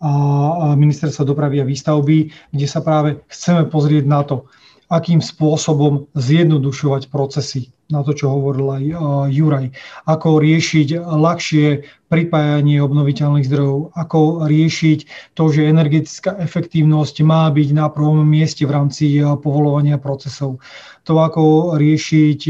a 0.00 0.72
ministerstva 0.74 1.28
dopravy 1.28 1.60
a 1.60 1.68
výstavby, 1.68 2.32
kde 2.50 2.66
sa 2.66 2.82
práve 2.82 3.22
chceme 3.30 3.68
pozrieť 3.68 4.04
na 4.08 4.22
to, 4.26 4.48
akým 4.92 5.18
spôsobom 5.24 6.06
zjednodušovať 6.12 7.08
procesy 7.08 7.72
na 7.88 8.00
to, 8.00 8.16
čo 8.16 8.32
hovoril 8.32 8.68
aj 8.80 8.84
Juraj. 9.32 9.66
Ako 10.08 10.40
riešiť 10.40 10.96
ľahšie 11.04 11.84
pripájanie 12.08 12.80
obnoviteľných 12.80 13.44
zdrojov, 13.48 13.92
ako 13.96 14.48
riešiť 14.48 14.98
to, 15.36 15.44
že 15.52 15.68
energetická 15.68 16.36
efektívnosť 16.40 17.20
má 17.24 17.48
byť 17.52 17.68
na 17.76 17.88
prvom 17.92 18.24
mieste 18.24 18.64
v 18.64 18.72
rámci 18.72 19.20
povolovania 19.20 20.00
procesov. 20.00 20.64
To, 21.04 21.12
ako 21.20 21.76
riešiť 21.76 22.40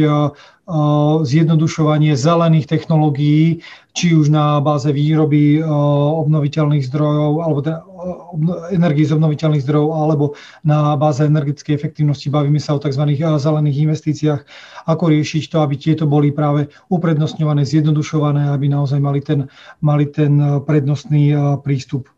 zjednodušovanie 1.22 2.14
zelených 2.14 2.70
technológií, 2.70 3.62
či 3.94 4.10
už 4.10 4.26
na 4.26 4.58
báze 4.58 4.90
výroby 4.90 5.62
obnoviteľných 5.62 6.82
zdrojov 6.82 7.46
alebo 7.46 7.58
energii 8.74 9.06
z 9.06 9.14
obnoviteľných 9.14 9.62
zdrojov 9.62 9.90
alebo 9.94 10.24
na 10.66 10.98
báze 10.98 11.22
energetickej 11.22 11.78
efektívnosti. 11.78 12.26
Bavíme 12.26 12.58
sa 12.58 12.74
o 12.74 12.82
tzv. 12.82 13.06
zelených 13.14 13.86
investíciách. 13.86 14.42
Ako 14.90 15.14
riešiť 15.14 15.46
to, 15.46 15.62
aby 15.62 15.78
tieto 15.78 16.10
boli 16.10 16.34
práve 16.34 16.74
uprednostňované, 16.90 17.62
zjednodušované, 17.62 18.50
aby 18.50 18.66
naozaj 18.66 18.98
mali 18.98 19.22
ten, 19.22 19.46
mali 19.78 20.10
ten 20.10 20.42
prednostný 20.66 21.38
prístup 21.62 22.10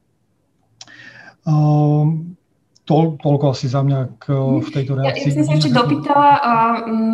to, 2.87 3.19
toľko 3.19 3.45
asi 3.51 3.67
za 3.67 3.83
mňa 3.83 3.99
k, 4.19 4.25
v 4.63 4.69
tejto 4.71 4.95
reakcii. 4.95 5.31
Ja, 5.31 5.35
ja 5.35 5.37
som 5.43 5.45
sa 5.47 5.55
ešte 5.59 5.75
dopýtala, 5.75 6.31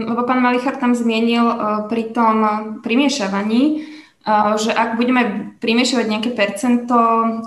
lebo 0.04 0.20
pán 0.28 0.44
Malichar 0.44 0.76
tam 0.76 0.92
zmienil 0.92 1.44
pri 1.88 2.12
tom 2.12 2.36
primiešavaní, 2.84 3.91
že 4.58 4.70
ak 4.70 4.94
budeme 4.94 5.54
primiešavať 5.58 6.06
nejaké 6.06 6.30
percento 6.30 6.94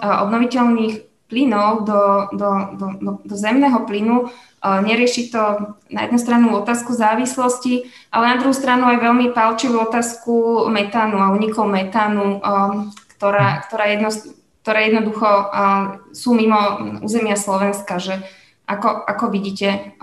obnoviteľných 0.03 1.07
plynov 1.25 1.89
do, 1.89 2.01
do, 2.37 2.49
do, 2.77 2.87
do, 3.01 3.11
do 3.25 3.35
zemného 3.35 3.81
plynu, 3.87 4.29
nerieši 4.61 5.33
to 5.33 5.73
na 5.89 6.05
jednu 6.05 6.17
stranu 6.21 6.53
otázku 6.57 6.93
závislosti, 6.93 7.89
ale 8.13 8.35
na 8.35 8.37
druhú 8.37 8.53
stranu 8.53 8.85
aj 8.89 9.01
veľmi 9.01 9.33
palčivú 9.33 9.81
otázku 9.81 10.65
metánu 10.69 11.17
a 11.17 11.33
unikov 11.33 11.65
metánu, 11.69 12.41
ktorá, 13.17 13.65
ktorá 13.65 13.85
jedno, 13.89 14.09
ktoré 14.61 14.79
jednoducho 14.89 15.29
sú 16.13 16.33
mimo 16.33 16.57
územia 17.01 17.37
Slovenska, 17.37 18.01
že 18.01 18.21
ako, 18.65 19.05
ako 19.05 19.25
vidíte 19.29 19.97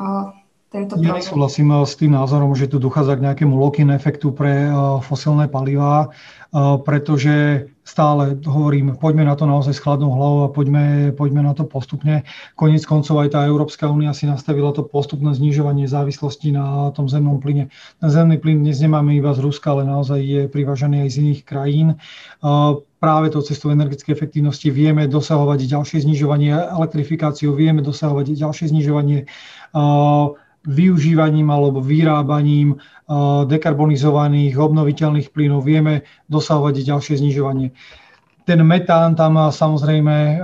tento 0.72 0.96
problém? 0.96 1.20
Ja 1.20 1.22
súhlasím 1.22 1.68
s 1.84 1.92
tým 2.00 2.16
názorom, 2.16 2.56
že 2.56 2.66
tu 2.66 2.80
dochádza 2.80 3.20
k 3.20 3.24
nejakému 3.28 3.54
lock-in 3.54 3.92
efektu 3.92 4.32
pre 4.32 4.72
fosilné 5.04 5.52
palivá, 5.52 6.08
pretože 6.82 7.68
stále 7.84 8.38
hovorím, 8.44 8.96
poďme 8.96 9.28
na 9.28 9.34
to 9.36 9.44
naozaj 9.44 9.74
s 9.76 9.82
chladnou 9.82 10.14
hlavou 10.14 10.40
a 10.46 10.52
poďme, 10.52 11.12
poďme 11.12 11.44
na 11.44 11.52
to 11.52 11.68
postupne. 11.68 12.24
Konec 12.56 12.84
koncov 12.88 13.20
aj 13.20 13.36
tá 13.36 13.40
Európska 13.44 13.90
únia 13.90 14.16
si 14.16 14.24
nastavila 14.24 14.72
to 14.72 14.86
postupné 14.86 15.36
znižovanie 15.36 15.84
závislosti 15.84 16.54
na 16.54 16.88
tom 16.96 17.08
zemnom 17.08 17.42
plyne. 17.42 17.68
Na 18.00 18.08
zemný 18.08 18.40
plyn 18.40 18.64
dnes 18.64 18.80
nemáme 18.80 19.12
iba 19.16 19.34
z 19.36 19.44
Ruska, 19.44 19.76
ale 19.76 19.84
naozaj 19.84 20.20
je 20.20 20.42
privážený 20.48 21.04
aj 21.04 21.08
z 21.12 21.16
iných 21.20 21.40
krajín 21.44 21.88
práve 23.02 23.34
to 23.34 23.42
cestou 23.42 23.74
energetickej 23.74 24.14
efektívnosti 24.14 24.70
vieme 24.70 25.10
dosahovať 25.10 25.66
ďalšie 25.66 26.06
znižovanie 26.06 26.54
elektrifikáciou, 26.54 27.50
vieme 27.50 27.82
dosahovať 27.82 28.38
ďalšie 28.38 28.70
znižovanie 28.70 29.26
využívaním 30.62 31.51
alebo 31.51 31.82
vyrábaním 31.82 32.78
dekarbonizovaných 33.51 34.55
obnoviteľných 34.55 35.34
plynov, 35.34 35.66
vieme 35.66 36.06
dosahovať 36.30 36.86
ďalšie 36.86 37.18
znižovanie. 37.18 37.74
Ten 38.43 38.59
metán 38.66 39.14
tam 39.14 39.39
samozrejme 39.39 40.43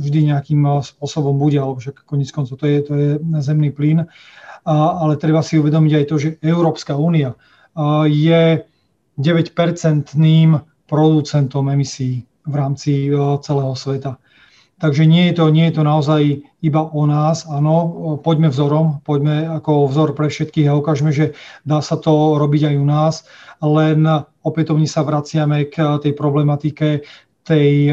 vždy 0.00 0.20
nejakým 0.28 0.84
spôsobom 0.84 1.40
bude, 1.40 1.56
alebo 1.56 1.80
však 1.80 2.04
konec 2.04 2.28
koncov 2.28 2.60
to 2.60 2.68
je, 2.68 2.78
to 2.84 2.92
je 2.96 3.08
zemný 3.40 3.72
plyn, 3.72 4.04
ale 4.68 5.16
treba 5.16 5.40
si 5.40 5.56
uvedomiť 5.56 5.92
aj 5.96 6.04
to, 6.04 6.16
že 6.20 6.36
Európska 6.44 6.96
únia 7.00 7.32
je 8.08 8.64
9-percentným 9.16 10.60
producentom 10.84 11.68
emisí 11.72 12.28
v 12.44 12.54
rámci 12.56 13.08
celého 13.44 13.72
sveta. 13.72 14.20
Takže 14.78 15.10
nie 15.10 15.26
je, 15.30 15.42
to, 15.42 15.50
nie 15.50 15.66
je 15.68 15.74
to 15.74 15.82
naozaj 15.82 16.22
iba 16.62 16.82
o 16.86 17.02
nás, 17.02 17.42
áno, 17.50 17.76
poďme 18.22 18.46
vzorom, 18.54 19.02
poďme 19.02 19.58
ako 19.58 19.90
vzor 19.90 20.14
pre 20.14 20.30
všetkých 20.30 20.70
a 20.70 20.78
ukážeme, 20.78 21.10
že 21.10 21.34
dá 21.66 21.82
sa 21.82 21.98
to 21.98 22.38
robiť 22.38 22.70
aj 22.70 22.76
u 22.78 22.86
nás, 22.86 23.14
len 23.58 24.06
opätovne 24.46 24.86
sa 24.86 25.02
vraciame 25.02 25.66
k 25.66 25.98
tej 25.98 26.14
problematike 26.14 27.02
tej 27.42 27.90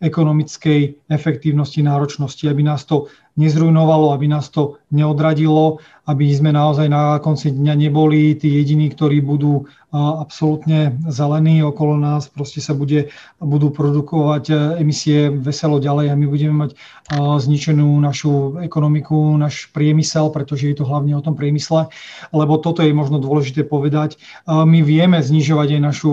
ekonomickej 0.00 1.08
efektívnosti, 1.08 1.80
náročnosti, 1.80 2.44
aby 2.44 2.62
nás 2.62 2.84
to 2.84 3.08
nezrujnovalo, 3.36 4.16
aby 4.16 4.28
nás 4.28 4.48
to 4.48 4.80
neodradilo, 4.92 5.78
aby 6.08 6.32
sme 6.32 6.56
naozaj 6.56 6.88
na 6.88 7.20
konci 7.20 7.52
dňa 7.52 7.74
neboli 7.76 8.32
tí 8.32 8.48
jediní, 8.48 8.88
ktorí 8.88 9.20
budú 9.20 9.68
absolútne 9.92 10.96
zelení 11.08 11.60
okolo 11.64 11.96
nás, 11.96 12.28
proste 12.28 12.60
sa 12.60 12.76
bude, 12.76 13.12
budú 13.40 13.72
produkovať 13.72 14.44
e, 14.48 14.54
emisie 14.84 15.32
veselo 15.32 15.80
ďalej 15.80 16.12
a 16.12 16.18
my 16.18 16.26
budeme 16.28 16.56
mať 16.68 16.70
zničenú 17.16 17.96
našu 18.00 18.60
ekonomiku, 18.60 19.36
náš 19.40 19.72
priemysel, 19.72 20.28
pretože 20.28 20.68
je 20.68 20.76
to 20.76 20.84
hlavne 20.84 21.16
o 21.16 21.24
tom 21.24 21.32
priemysle, 21.32 21.88
lebo 22.34 22.60
toto 22.60 22.84
je 22.84 22.92
možno 22.92 23.22
dôležité 23.22 23.64
povedať. 23.64 24.20
My 24.44 24.84
vieme 24.84 25.22
znižovať 25.22 25.78
aj 25.78 25.80
našu, 25.80 26.12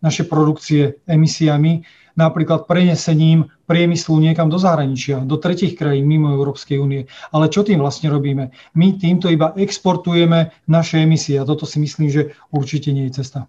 naše 0.00 0.22
produkcie 0.24 1.02
emisiami, 1.04 1.84
napríklad 2.18 2.66
prenesením 2.66 3.46
priemyslu 3.70 4.18
niekam 4.18 4.50
do 4.50 4.58
zahraničia, 4.58 5.22
do 5.22 5.38
tretich 5.38 5.78
krajín 5.78 6.10
mimo 6.10 6.34
Európskej 6.34 6.82
únie. 6.82 7.06
Ale 7.30 7.46
čo 7.46 7.62
tým 7.62 7.78
vlastne 7.78 8.10
robíme? 8.10 8.50
My 8.74 8.98
týmto 8.98 9.30
iba 9.30 9.54
exportujeme 9.54 10.50
naše 10.66 10.98
emisie 10.98 11.38
a 11.38 11.46
toto 11.46 11.62
si 11.62 11.78
myslím, 11.78 12.10
že 12.10 12.34
určite 12.50 12.90
nie 12.90 13.06
je 13.06 13.22
cesta. 13.22 13.46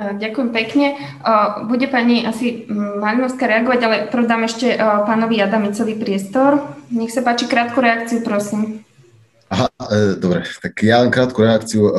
Ďakujem 0.00 0.48
pekne. 0.56 0.96
Bude 1.68 1.84
pani 1.92 2.24
asi 2.24 2.64
Malinovská 2.72 3.44
reagovať, 3.44 3.80
ale 3.84 3.96
prv 4.08 4.24
dám 4.24 4.48
ešte 4.48 4.72
pánovi 4.80 5.44
Adamicovi 5.44 5.92
priestor. 6.00 6.72
Nech 6.88 7.12
sa 7.12 7.20
páči 7.20 7.44
krátku 7.44 7.84
reakciu, 7.84 8.24
prosím. 8.24 8.80
Aha, 9.52 9.68
e, 9.92 10.16
dobre, 10.16 10.48
tak 10.64 10.72
ja 10.80 11.04
len 11.04 11.12
krátku 11.12 11.44
reakciu. 11.44 11.92
E, 11.92 11.94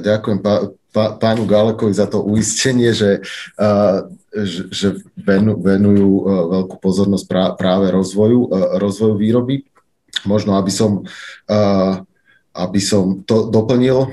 ďakujem 0.00 0.40
pánu 0.92 1.48
Gálekovi 1.48 1.96
za 1.96 2.04
to 2.04 2.20
uistenie, 2.20 2.92
že, 2.92 3.24
že 4.68 4.88
venujú 5.16 6.10
veľkú 6.28 6.76
pozornosť 6.78 7.56
práve 7.56 7.88
rozvoju, 7.88 8.52
rozvoju 8.76 9.16
výroby. 9.16 9.64
Možno, 10.28 10.60
aby 10.60 10.68
som, 10.68 11.02
aby 12.52 12.80
som 12.84 13.24
to 13.24 13.48
doplnil, 13.48 14.12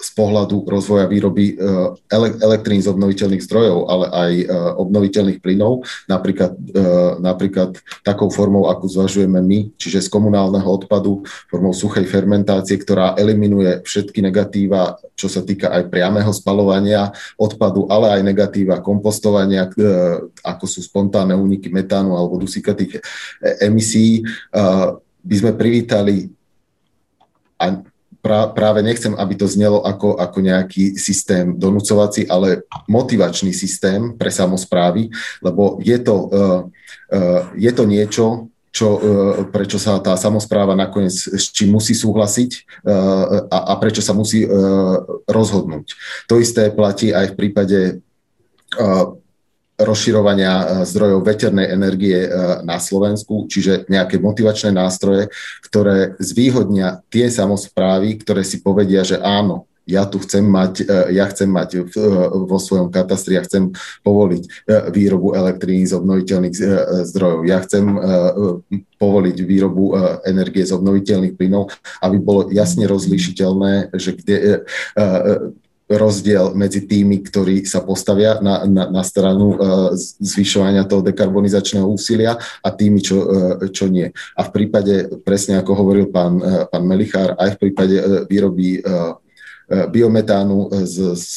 z 0.00 0.10
pohľadu 0.16 0.64
rozvoja 0.64 1.04
výroby 1.04 1.54
eh, 1.54 2.36
elektrín 2.40 2.80
z 2.80 2.88
obnoviteľných 2.88 3.44
zdrojov, 3.44 3.78
ale 3.86 4.06
aj 4.08 4.32
eh, 4.40 4.46
obnoviteľných 4.80 5.38
plynov, 5.44 5.84
napríklad, 6.08 6.56
eh, 6.56 7.12
napríklad 7.20 7.76
takou 8.00 8.32
formou, 8.32 8.72
ako 8.72 8.88
zvažujeme 8.88 9.38
my, 9.44 9.76
čiže 9.76 10.08
z 10.08 10.08
komunálneho 10.08 10.66
odpadu, 10.66 11.22
formou 11.52 11.76
suchej 11.76 12.08
fermentácie, 12.08 12.80
ktorá 12.80 13.14
eliminuje 13.20 13.84
všetky 13.84 14.24
negatíva, 14.24 14.96
čo 15.12 15.28
sa 15.28 15.44
týka 15.44 15.68
aj 15.68 15.92
priamého 15.92 16.32
spalovania 16.32 17.12
odpadu, 17.36 17.84
ale 17.92 18.16
aj 18.16 18.22
negatíva 18.24 18.80
kompostovania, 18.80 19.68
ako 20.40 20.64
sú 20.64 20.80
spontánne 20.80 21.36
úniky 21.36 21.68
metánu 21.68 22.16
alebo 22.16 22.40
dusíkatých 22.40 23.04
emisí, 23.60 24.24
by 25.20 25.34
sme 25.36 25.52
privítali 25.52 26.32
a 27.60 27.84
pra, 28.30 28.46
práve 28.46 28.78
nechcem, 28.86 29.10
aby 29.18 29.34
to 29.34 29.50
znelo 29.50 29.82
ako, 29.82 30.14
ako 30.14 30.38
nejaký 30.38 30.94
systém 30.94 31.58
donúcovací, 31.58 32.30
ale 32.30 32.62
motivačný 32.86 33.50
systém 33.50 34.14
pre 34.14 34.30
samozprávy, 34.30 35.10
lebo 35.42 35.82
je 35.82 35.98
to, 35.98 36.16
uh, 36.30 36.60
uh, 37.10 37.40
je 37.58 37.70
to 37.74 37.84
niečo, 37.90 38.46
čo, 38.70 38.88
uh, 38.94 39.02
prečo 39.50 39.82
sa 39.82 39.98
tá 39.98 40.14
samozpráva 40.14 40.78
nakoniec 40.78 41.10
s 41.10 41.50
čím 41.50 41.74
musí 41.74 41.90
súhlasiť 41.90 42.86
a, 43.50 43.58
a 43.66 43.72
prečo 43.82 43.98
sa 43.98 44.14
musí 44.14 44.46
rozhodnúť. 45.26 45.90
To 46.30 46.38
isté 46.38 46.70
platí 46.70 47.10
aj 47.10 47.34
v 47.34 47.38
prípade 47.38 47.78
rozširovania 49.80 50.52
e, 50.52 50.64
zdrojov 50.84 51.24
veternej 51.24 51.66
energie 51.72 52.28
e, 52.28 52.28
na 52.62 52.76
Slovensku, 52.76 53.48
čiže 53.48 53.88
nejaké 53.88 54.20
motivačné 54.20 54.70
nástroje, 54.76 55.32
ktoré 55.64 56.14
zvýhodnia 56.20 57.00
tie 57.08 57.32
samozprávy, 57.32 58.20
ktoré 58.20 58.44
si 58.44 58.60
povedia, 58.60 59.02
že 59.02 59.18
áno, 59.18 59.66
ja 59.88 60.06
tu 60.06 60.22
chcem 60.22 60.44
mať, 60.44 60.84
e, 60.84 61.16
ja 61.16 61.26
chcem 61.32 61.50
mať 61.50 61.88
vo 62.46 62.58
svojom 62.60 62.92
katastri, 62.92 63.40
ja 63.40 63.42
chcem 63.42 63.72
povoliť 64.04 64.70
výrobu 64.92 65.34
elektríny 65.34 65.88
z 65.88 65.96
obnoviteľných 65.96 66.54
zdrojov, 67.10 67.40
ja 67.48 67.58
chcem 67.64 67.84
povoliť 69.00 69.36
výrobu 69.42 69.96
energie 70.28 70.62
z 70.62 70.76
obnoviteľných 70.76 71.34
plynov, 71.34 71.74
aby 72.04 72.16
bolo 72.22 72.52
jasne 72.52 72.86
rozlíšiteľné, 72.86 73.96
že 73.96 74.14
kde 74.14 74.36
rozdiel 75.90 76.54
medzi 76.54 76.86
tými, 76.86 77.18
ktorí 77.18 77.66
sa 77.66 77.82
postavia 77.82 78.38
na, 78.38 78.62
na, 78.62 78.86
na 78.86 79.02
stranu 79.02 79.58
zvyšovania 80.22 80.86
toho 80.86 81.02
dekarbonizačného 81.02 81.82
úsilia 81.82 82.38
a 82.62 82.68
tými, 82.70 83.02
čo, 83.02 83.26
čo 83.74 83.90
nie. 83.90 84.06
A 84.38 84.46
v 84.46 84.50
prípade, 84.54 85.10
presne 85.26 85.58
ako 85.58 85.74
hovoril 85.74 86.06
pán, 86.14 86.38
pán 86.70 86.84
Melichár, 86.86 87.34
aj 87.34 87.58
v 87.58 87.60
prípade 87.66 87.96
výroby 88.30 88.78
biometánu 89.90 90.70
z, 90.86 91.18
z 91.18 91.34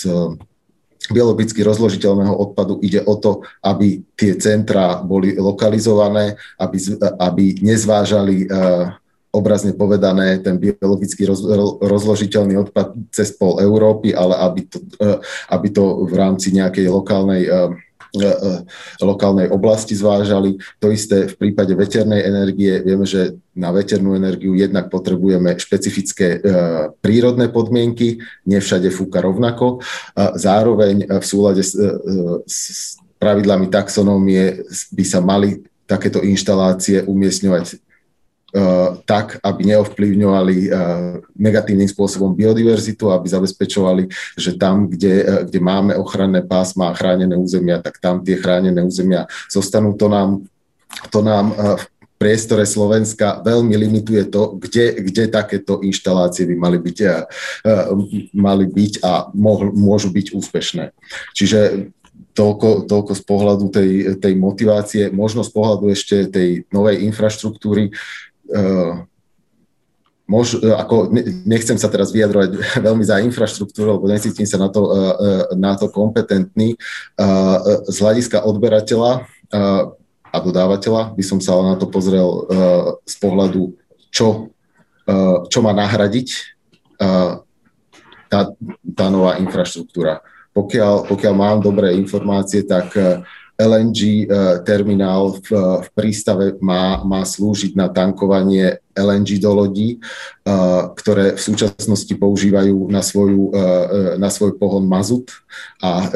biologicky 1.11 1.59
rozložiteľného 1.65 2.31
odpadu 2.31 2.79
ide 2.79 3.03
o 3.03 3.19
to, 3.19 3.43
aby 3.65 3.99
tie 4.15 4.39
centra 4.39 5.03
boli 5.03 5.35
lokalizované, 5.35 6.39
aby, 6.55 6.77
aby 7.19 7.45
nezvážali 7.59 8.47
uh, 8.47 8.95
obrazne 9.33 9.73
povedané 9.73 10.37
ten 10.45 10.61
biologicky 10.61 11.25
roz, 11.25 11.41
rozložiteľný 11.81 12.69
odpad 12.69 12.93
cez 13.09 13.33
pol 13.33 13.57
Európy, 13.57 14.13
ale 14.13 14.37
aby 14.37 14.61
to, 14.69 14.77
uh, 15.01 15.17
aby 15.49 15.67
to 15.73 16.05
v 16.05 16.13
rámci 16.13 16.53
nejakej 16.53 16.87
lokálnej 16.93 17.49
E, 18.13 18.29
e, 18.29 18.61
lokálnej 19.01 19.49
oblasti 19.49 19.97
zvážali. 19.97 20.61
To 20.77 20.93
isté 20.93 21.25
v 21.25 21.33
prípade 21.33 21.73
veternej 21.73 22.21
energie. 22.21 22.77
Vieme, 22.85 23.09
že 23.09 23.41
na 23.57 23.73
veternú 23.73 24.13
energiu 24.13 24.53
jednak 24.53 24.93
potrebujeme 24.93 25.57
špecifické 25.57 26.37
e, 26.37 26.39
prírodné 27.01 27.49
podmienky, 27.49 28.21
nie 28.45 28.61
všade 28.61 28.93
fúka 28.93 29.17
rovnako. 29.17 29.81
Zároveň 30.37 31.09
v 31.09 31.25
súlade 31.25 31.65
s, 31.65 31.73
s 32.45 33.01
pravidlami 33.17 33.73
taxonómie 33.73 34.61
by 34.93 35.05
sa 35.09 35.17
mali 35.17 35.65
takéto 35.89 36.21
inštalácie 36.21 37.01
umiestňovať 37.09 37.81
tak, 39.09 39.41
aby 39.41 39.73
neovplyvňovali 39.73 40.57
eh, 40.65 40.71
negatívnym 41.33 41.89
spôsobom 41.89 42.37
biodiverzitu, 42.37 43.09
aby 43.09 43.25
zabezpečovali, 43.25 44.05
že 44.37 44.53
tam, 44.61 44.85
kde, 44.85 45.15
eh, 45.25 45.41
kde 45.49 45.59
máme 45.59 45.97
ochranné 45.97 46.45
pásma 46.45 46.93
a 46.93 46.97
chránené 46.97 47.33
územia, 47.33 47.81
tak 47.81 47.97
tam 47.97 48.21
tie 48.21 48.37
chránené 48.37 48.85
územia 48.85 49.25
zostanú. 49.49 49.97
To 49.97 50.05
nám, 50.05 50.45
to 51.09 51.25
nám 51.25 51.57
v 51.57 51.85
priestore 52.21 52.69
Slovenska 52.69 53.41
veľmi 53.41 53.73
limituje 53.73 54.29
to, 54.29 54.61
kde, 54.61 55.01
kde 55.01 55.33
takéto 55.33 55.81
inštalácie 55.81 56.45
by 56.45 56.55
mali 56.55 56.77
byť, 56.77 56.97
mali 58.37 58.65
byť 58.69 58.93
a 59.01 59.33
môžu 59.73 60.13
byť 60.13 60.37
úspešné. 60.37 60.93
Čiže 61.33 61.89
toľko, 62.33 62.89
toľko 62.89 63.13
z 63.13 63.23
pohľadu 63.23 63.65
tej, 63.69 63.89
tej 64.17 64.33
motivácie, 64.37 65.03
možno 65.13 65.45
z 65.45 65.51
pohľadu 65.53 65.93
ešte 65.93 66.29
tej 66.29 66.49
novej 66.73 67.05
infraštruktúry. 67.05 67.93
Eh, 68.53 68.93
mož, 70.29 70.61
eh, 70.61 70.69
ako 70.69 71.09
nechcem 71.43 71.75
sa 71.81 71.89
teraz 71.89 72.13
vyjadrovať 72.13 72.53
veľmi 72.87 73.03
za 73.03 73.17
infraštruktúru, 73.25 73.97
lebo 73.97 74.05
necítim 74.05 74.45
sa 74.45 74.61
na 74.61 74.69
to, 74.69 74.81
eh, 74.93 75.57
na 75.57 75.73
to 75.73 75.89
kompetentný. 75.89 76.77
Z 77.89 77.97
hľadiska 77.97 78.45
odberateľa 78.45 79.25
a 80.33 80.37
dodávateľa 80.41 81.13
by 81.13 81.23
som 81.25 81.37
sa 81.37 81.53
na 81.61 81.77
to 81.77 81.85
pozrel 81.85 82.49
z 83.05 83.15
pohľadu, 83.21 83.77
čo, 84.09 84.49
čo 85.45 85.59
má 85.61 85.77
nahradiť 85.77 86.57
tá, 88.25 88.41
tá 88.81 89.05
nová 89.13 89.37
infraštruktúra. 89.37 90.25
Pokiaľ, 90.57 91.05
pokiaľ 91.05 91.33
mám 91.37 91.61
dobré 91.61 91.93
informácie, 91.93 92.65
tak 92.65 92.97
LNG 93.53 93.99
eh, 94.01 94.27
terminál 94.65 95.37
v, 95.37 95.49
v 95.85 95.87
prístave 95.93 96.57
má, 96.57 97.05
má 97.05 97.21
slúžiť 97.21 97.77
na 97.77 97.85
tankovanie 97.85 98.81
LNG 98.97 99.41
do 99.41 99.53
lodí, 99.53 100.01
eh, 100.01 100.81
ktoré 100.97 101.37
v 101.37 101.41
súčasnosti 101.41 102.09
používajú 102.17 102.89
na, 102.89 103.05
svoju, 103.05 103.53
eh, 103.53 104.17
na 104.17 104.33
svoj 104.33 104.57
pohon 104.57 104.89
mazut 104.89 105.29
a 105.85 106.09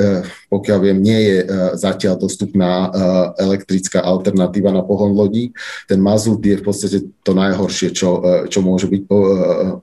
pokiaľ 0.49 0.79
viem, 0.81 0.97
nie 0.97 1.19
je 1.29 1.37
zatiaľ 1.77 2.17
dostupná 2.17 2.89
elektrická 3.37 4.01
alternatíva 4.01 4.73
na 4.73 4.81
pohon 4.81 5.13
lodí. 5.13 5.53
Ten 5.85 6.01
mazut 6.01 6.41
je 6.41 6.57
v 6.57 6.65
podstate 6.65 7.05
to 7.21 7.31
najhoršie, 7.37 7.93
čo, 7.93 8.17
čo 8.49 8.59
môže 8.65 8.89
byť 8.89 9.01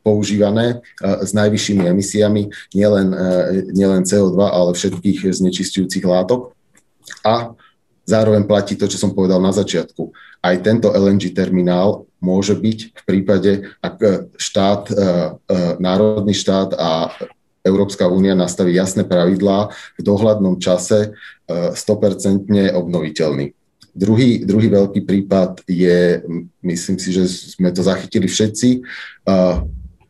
používané 0.02 0.82
s 0.98 1.30
najvyššími 1.30 1.86
emisiami, 1.86 2.50
nielen, 2.74 3.14
nielen 3.70 4.02
CO2, 4.02 4.40
ale 4.42 4.74
všetkých 4.74 5.30
znečistujúcich 5.30 6.02
látok. 6.02 6.50
A 7.24 7.52
zároveň 8.04 8.44
platí 8.44 8.76
to, 8.76 8.84
čo 8.86 9.00
som 9.00 9.16
povedal 9.16 9.40
na 9.40 9.50
začiatku. 9.50 10.12
Aj 10.44 10.56
tento 10.60 10.92
LNG 10.92 11.32
terminál 11.32 12.04
môže 12.20 12.52
byť 12.52 12.78
v 12.92 13.02
prípade, 13.08 13.52
ak 13.80 14.28
štát, 14.36 14.82
e, 14.88 14.94
e, 14.94 15.02
národný 15.80 16.36
štát 16.36 16.76
a 16.76 17.12
Európska 17.64 18.04
únia 18.12 18.36
nastaví 18.36 18.76
jasné 18.76 19.08
pravidlá 19.08 19.72
v 19.96 20.00
dohľadnom 20.04 20.60
čase 20.60 21.16
100% 21.48 22.44
e, 22.52 22.72
obnoviteľný. 22.76 23.56
Druhý, 23.94 24.44
druhý 24.44 24.68
veľký 24.68 25.00
prípad 25.06 25.64
je, 25.64 26.20
myslím 26.60 26.98
si, 26.98 27.14
že 27.14 27.30
sme 27.30 27.70
to 27.70 27.78
zachytili 27.78 28.26
všetci, 28.26 28.82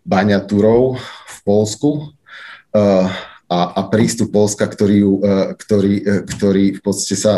baňatúrov 0.09 0.97
v 1.05 1.39
Polsku 1.45 2.17
a, 3.49 3.59
a 3.77 3.81
prístup 3.93 4.33
Polska, 4.33 4.65
ktorý, 4.65 4.99
e, 5.05 5.19
ktorý, 5.59 5.95
e, 6.01 6.15
ktorý 6.25 6.65
v 6.79 6.81
podstate 6.81 7.17
sa 7.19 7.35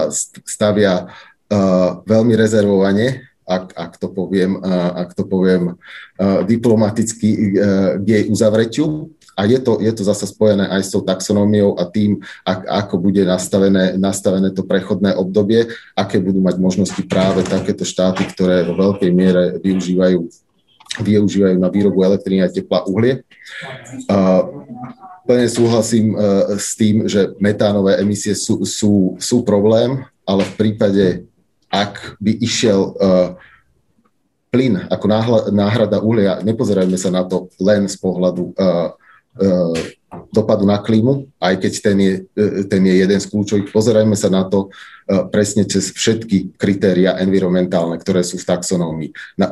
stavia 0.47 1.07
uh, 1.07 2.03
veľmi 2.03 2.35
rezervovane, 2.35 3.27
ak, 3.47 3.79
ak 3.79 3.93
to 4.03 4.11
poviem, 4.11 4.59
ak 4.99 5.15
to 5.15 5.23
poviem 5.23 5.79
diplomaticky 6.51 7.55
k 8.03 8.07
jej 8.07 8.25
uzavretiu. 8.27 9.15
A 9.39 9.47
je 9.47 9.61
to, 9.63 9.79
je 9.79 9.93
to 9.95 10.03
zase 10.03 10.33
spojené 10.33 10.67
aj 10.67 10.83
s 10.83 10.91
tou 10.91 11.05
taxonómiou 11.05 11.79
a 11.79 11.87
tým, 11.87 12.19
ak, 12.43 12.67
ako 12.67 12.99
bude 12.99 13.23
nastavené, 13.23 13.95
nastavené 14.01 14.51
to 14.51 14.67
prechodné 14.67 15.15
obdobie, 15.15 15.71
aké 15.95 16.19
budú 16.19 16.43
mať 16.43 16.57
možnosti 16.59 17.03
práve 17.07 17.47
takéto 17.47 17.87
štáty, 17.87 18.27
ktoré 18.27 18.67
vo 18.67 18.75
veľkej 18.75 19.11
miere 19.15 19.63
využívajú 19.63 20.27
využívajú 20.97 21.61
na 21.61 21.69
výrobu 21.69 22.01
elektriny 22.05 22.41
a 22.41 22.53
tepla 22.53 22.81
uhlie. 22.89 23.21
Uh, 24.09 24.65
plne 25.27 25.51
súhlasím 25.51 26.15
uh, 26.15 26.55
s 26.55 26.79
tým, 26.79 27.11
že 27.11 27.35
metánové 27.43 27.99
emisie 27.99 28.33
sú, 28.33 28.63
sú, 28.63 29.19
sú 29.19 29.43
problém, 29.43 30.07
ale 30.23 30.47
v 30.47 30.55
prípade, 30.55 31.05
ak 31.69 32.17
by 32.23 32.33
išiel 32.39 32.95
uh, 32.95 33.35
plyn 34.55 34.87
ako 34.89 35.05
náhrada 35.53 35.99
uhlia, 36.01 36.41
nepozerajme 36.41 36.97
sa 36.97 37.11
na 37.11 37.27
to 37.27 37.51
len 37.59 37.91
z 37.91 37.99
pohľadu 37.99 38.55
uh, 38.55 38.95
dopadu 40.33 40.65
na 40.65 40.81
klímu, 40.81 41.29
aj 41.37 41.61
keď 41.61 41.73
ten 41.85 41.99
je, 42.01 42.15
ten 42.73 42.81
je 42.81 42.95
jeden 43.05 43.21
z 43.21 43.29
kľúčových. 43.29 43.69
Pozerajme 43.69 44.17
sa 44.17 44.33
na 44.33 44.49
to 44.49 44.73
presne 45.29 45.69
cez 45.69 45.93
všetky 45.93 46.57
kritéria 46.57 47.21
environmentálne, 47.21 48.01
ktoré 48.01 48.25
sú 48.25 48.41
v 48.41 48.49
taxonómii. 48.49 49.11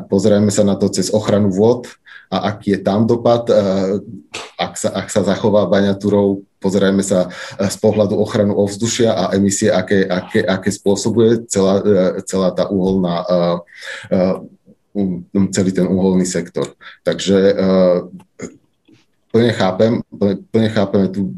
Pozerajme 0.08 0.48
sa 0.48 0.64
na 0.64 0.80
to 0.80 0.88
cez 0.88 1.12
ochranu 1.12 1.52
vôd, 1.52 1.84
a 2.34 2.50
aký 2.50 2.74
je 2.74 2.80
tam 2.82 3.06
dopad, 3.06 3.46
e, 3.46 3.54
ak 4.58 4.74
sa, 4.74 4.90
ak 4.90 5.06
sa 5.06 5.22
zachová 5.22 5.70
baňatúrov, 5.70 6.42
pozerajme 6.58 7.06
sa 7.06 7.30
e, 7.30 7.70
z 7.70 7.76
pohľadu 7.78 8.18
ochranu 8.18 8.58
ovzdušia 8.58 9.14
a 9.14 9.24
emisie, 9.38 9.70
aké, 9.70 10.02
aké, 10.10 10.42
aké 10.42 10.70
spôsobuje 10.74 11.46
celá, 11.46 11.78
e, 11.78 12.26
celá 12.26 12.50
tá 12.50 12.66
uholná 12.66 13.22
celý 15.50 15.74
ten 15.74 15.90
uholný 15.90 16.22
sektor. 16.22 16.70
Takže 17.02 17.50
plne 19.34 19.50
chápem, 19.50 19.98
plne 20.54 20.70
chápeme 20.70 21.10
tu, 21.10 21.34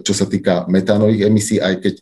čo 0.00 0.16
sa 0.16 0.24
týka 0.24 0.64
metánových 0.72 1.28
emisí, 1.28 1.60
aj 1.60 1.84
keď 1.84 1.94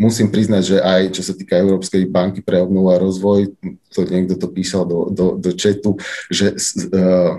musím 0.00 0.32
priznať, 0.32 0.62
že 0.64 0.78
aj 0.80 1.02
čo 1.12 1.22
sa 1.28 1.36
týka 1.36 1.60
Európskej 1.60 2.08
banky 2.08 2.40
pre 2.40 2.64
obnovu 2.64 2.88
a 2.88 2.96
rozvoj, 2.96 3.52
to 3.92 4.00
niekto 4.08 4.40
to 4.40 4.48
písal 4.48 4.88
do, 4.88 5.12
do, 5.12 5.36
do 5.36 5.50
četu, 5.52 6.00
že 6.32 6.56
uh, 6.56 7.38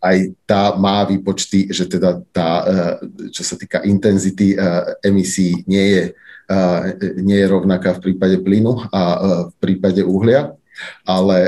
aj 0.00 0.32
tá 0.48 0.74
má 0.76 1.04
výpočty, 1.04 1.68
že 1.70 1.88
teda 1.88 2.22
tá, 2.32 2.50
eh, 2.64 3.30
čo 3.30 3.42
sa 3.44 3.58
týka 3.58 3.84
intenzity 3.84 4.56
eh, 4.56 4.60
emisí, 5.04 5.64
nie 5.68 5.86
je, 5.92 6.04
eh, 6.50 6.80
nie 7.20 7.38
je 7.38 7.52
rovnaká 7.52 7.96
v 7.96 8.10
prípade 8.10 8.36
plynu 8.40 8.88
a 8.90 9.02
v 9.50 9.54
prípade 9.58 10.00
uhlia, 10.04 10.54
ale 11.08 11.38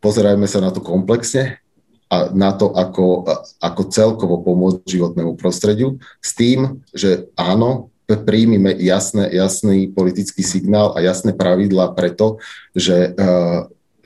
pozerajme 0.00 0.48
sa 0.48 0.64
na 0.64 0.72
to 0.72 0.80
komplexne 0.80 1.60
a 2.06 2.32
na 2.32 2.54
to, 2.54 2.72
ako, 2.72 3.26
ako 3.60 3.82
celkovo 3.92 4.40
pomôcť 4.40 4.86
životnému 4.86 5.36
prostrediu 5.36 6.00
s 6.22 6.32
tým, 6.32 6.80
že 6.94 7.28
áno, 7.36 7.92
príjmime 8.06 8.72
jasné, 8.78 9.34
jasný 9.34 9.90
politický 9.90 10.40
signál 10.46 10.94
a 10.94 11.02
jasné 11.02 11.34
pravidlá 11.34 11.92
preto, 11.98 12.38
že 12.72 13.12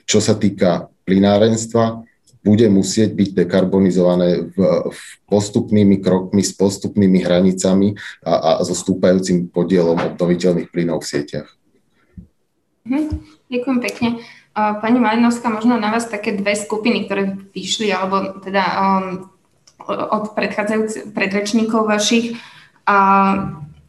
čo 0.09 0.19
sa 0.19 0.33
týka 0.35 0.91
plynárenstva, 1.05 2.03
bude 2.41 2.65
musieť 2.73 3.13
byť 3.13 3.29
dekarbonizované 3.45 4.49
v, 4.49 4.57
v 4.89 5.01
postupnými 5.29 6.01
krokmi, 6.01 6.41
s 6.41 6.57
postupnými 6.57 7.21
hranicami 7.21 7.93
a, 8.25 8.57
a 8.57 8.65
so 8.65 8.73
stúpajúcim 8.73 9.49
podielom 9.53 9.97
obnoviteľných 9.97 10.73
plynov 10.73 11.05
v 11.05 11.09
sieťach. 11.09 11.49
Hm, 12.89 13.21
ďakujem 13.45 13.79
pekne. 13.85 14.09
Pani 14.57 14.99
Malinovská, 14.99 15.47
možno 15.47 15.79
na 15.79 15.95
vás 15.95 16.09
také 16.09 16.35
dve 16.35 16.59
skupiny, 16.59 17.07
ktoré 17.07 17.39
vyšli, 17.55 17.87
alebo 17.93 18.41
teda 18.43 18.63
um, 18.67 19.31
od 19.87 20.35
predchádzajúcich 20.35 21.15
predrečníkov 21.15 21.87
vašich. 21.87 22.35
A 22.83 22.97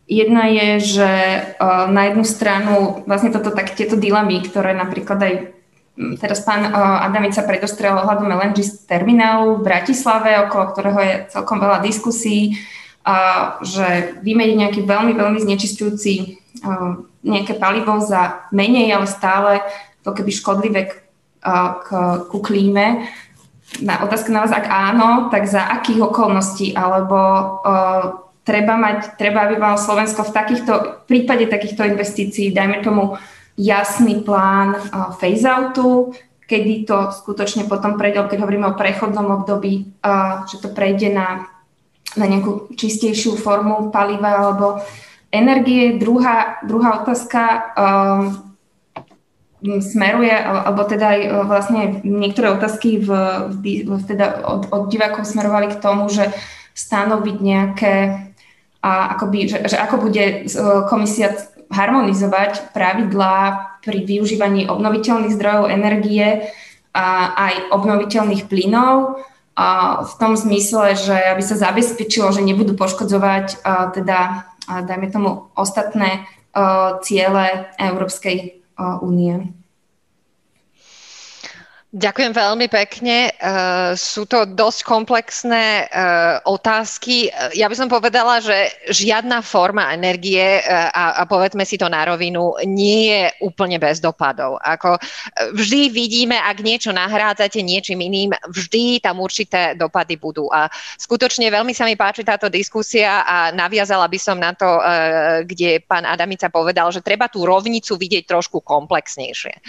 jedna 0.06 0.46
je, 0.46 0.68
že 0.78 1.10
na 1.90 2.02
jednu 2.12 2.22
stranu 2.22 3.02
vlastne 3.10 3.34
toto, 3.34 3.50
tak, 3.50 3.74
tieto 3.74 3.98
dilemy, 3.98 4.44
ktoré 4.44 4.76
napríklad 4.76 5.18
aj 5.18 5.34
teraz 5.96 6.40
pán 6.40 6.72
Adamica 7.04 7.44
predostrel 7.44 7.92
ohľadom 7.92 8.32
LNG 8.32 8.88
terminálu 8.88 9.60
v 9.60 9.66
Bratislave, 9.68 10.40
okolo 10.48 10.64
ktorého 10.72 11.00
je 11.04 11.14
celkom 11.28 11.60
veľa 11.60 11.84
diskusí, 11.84 12.56
že 13.60 14.16
vymeniť 14.24 14.56
nejaký 14.56 14.80
veľmi, 14.88 15.12
veľmi 15.12 15.40
znečistujúci 15.42 16.40
nejaké 17.22 17.54
palivo 17.60 18.00
za 18.00 18.48
menej, 18.50 18.94
ale 18.94 19.06
stále 19.06 19.60
to 20.02 20.10
keby 20.10 20.30
škodlivé 20.32 20.80
k, 20.88 20.92
k, 21.82 21.88
ku 22.26 22.38
klíme. 22.40 23.06
Na 23.80 24.04
otázka 24.04 24.28
na 24.32 24.44
vás, 24.44 24.52
ak 24.52 24.68
áno, 24.68 25.32
tak 25.32 25.48
za 25.48 25.64
akých 25.64 26.12
okolností, 26.12 26.76
alebo 26.76 27.18
treba 28.42 28.74
mať, 28.74 29.16
treba, 29.16 29.46
aby 29.46 29.56
malo 29.58 29.78
Slovensko 29.78 30.26
v 30.28 30.34
takýchto, 30.34 30.72
v 30.74 31.04
prípade 31.06 31.46
takýchto 31.46 31.86
investícií, 31.86 32.50
dajme 32.50 32.82
tomu 32.82 33.16
jasný 33.56 34.24
plán 34.24 34.76
uh, 34.76 35.12
phase-outu, 35.16 36.12
kedy 36.46 36.84
to 36.84 37.12
skutočne 37.12 37.64
potom 37.68 37.96
prejde, 37.96 38.24
keď 38.28 38.38
hovoríme 38.44 38.66
o 38.72 38.78
prechodnom 38.78 39.42
období, 39.42 39.92
uh, 40.04 40.44
že 40.48 40.60
to 40.60 40.68
prejde 40.72 41.12
na, 41.12 41.48
na 42.16 42.26
nejakú 42.28 42.72
čistejšiu 42.76 43.40
formu 43.40 43.88
paliva 43.88 44.40
alebo 44.40 44.80
energie. 45.32 45.96
Druhá, 45.96 46.60
druhá 46.64 47.00
otázka 47.00 47.72
um, 47.72 48.52
smeruje, 49.62 50.34
alebo 50.34 50.82
teda 50.84 51.06
aj 51.08 51.20
vlastne 51.46 51.82
niektoré 52.02 52.50
otázky 52.50 52.98
v, 52.98 53.08
v, 53.86 54.02
teda 54.04 54.42
od, 54.42 54.68
od 54.74 54.82
divákov 54.90 55.22
smerovali 55.22 55.70
k 55.70 55.80
tomu, 55.80 56.10
že 56.10 56.34
stanoviť 56.74 57.36
nejaké, 57.38 57.94
a 58.82 59.14
akoby, 59.14 59.38
že, 59.46 59.58
že 59.70 59.76
ako 59.78 60.10
bude 60.10 60.50
komisia 60.90 61.30
harmonizovať 61.72 62.76
pravidlá 62.76 63.36
pri 63.80 64.04
využívaní 64.04 64.68
obnoviteľných 64.68 65.34
zdrojov 65.34 65.72
energie 65.72 66.52
a 66.92 67.32
aj 67.32 67.54
obnoviteľných 67.72 68.46
plynov 68.46 69.24
a 69.56 70.00
v 70.04 70.12
tom 70.20 70.36
zmysle, 70.36 70.92
že 70.96 71.16
aby 71.16 71.40
sa 71.40 71.56
zabezpečilo, 71.56 72.28
že 72.32 72.44
nebudú 72.44 72.76
poškodzovať 72.76 73.64
a 73.64 73.88
teda 73.90 74.18
dajme 74.68 75.08
tomu, 75.08 75.48
ostatné 75.56 76.28
ciele 77.00 77.72
Európskej 77.80 78.60
únie. 79.00 79.56
Ďakujem 81.92 82.32
veľmi 82.32 82.72
pekne. 82.72 83.36
Uh, 83.36 83.92
sú 83.92 84.24
to 84.24 84.48
dosť 84.48 84.80
komplexné 84.80 85.92
uh, 85.92 86.40
otázky. 86.48 87.28
Ja 87.52 87.68
by 87.68 87.76
som 87.76 87.92
povedala, 87.92 88.40
že 88.40 88.72
žiadna 88.88 89.44
forma 89.44 89.92
energie, 89.92 90.64
a, 90.64 91.20
a 91.20 91.22
povedzme 91.28 91.68
si 91.68 91.76
to 91.76 91.92
na 91.92 92.08
rovinu, 92.08 92.56
nie 92.64 93.12
je 93.12 93.22
úplne 93.44 93.76
bez 93.76 94.00
dopadov. 94.00 94.56
Ako 94.64 94.96
vždy 95.52 95.92
vidíme, 95.92 96.40
ak 96.40 96.64
niečo 96.64 96.96
nahrádzate 96.96 97.60
niečím 97.60 98.00
iným, 98.00 98.32
vždy 98.48 99.04
tam 99.04 99.20
určité 99.20 99.76
dopady 99.76 100.16
budú. 100.16 100.48
A 100.48 100.72
skutočne 100.96 101.52
veľmi 101.52 101.76
sa 101.76 101.84
mi 101.84 101.92
páči 101.92 102.24
táto 102.24 102.48
diskusia 102.48 103.20
a 103.20 103.52
naviazala 103.52 104.08
by 104.08 104.16
som 104.16 104.40
na 104.40 104.56
to, 104.56 104.80
kde 105.44 105.84
pán 105.84 106.08
Adamica 106.08 106.48
povedal, 106.48 106.88
že 106.88 107.04
treba 107.04 107.28
tú 107.28 107.44
rovnicu 107.44 108.00
vidieť 108.00 108.24
trošku 108.24 108.64
komplexnejšie. 108.64 109.60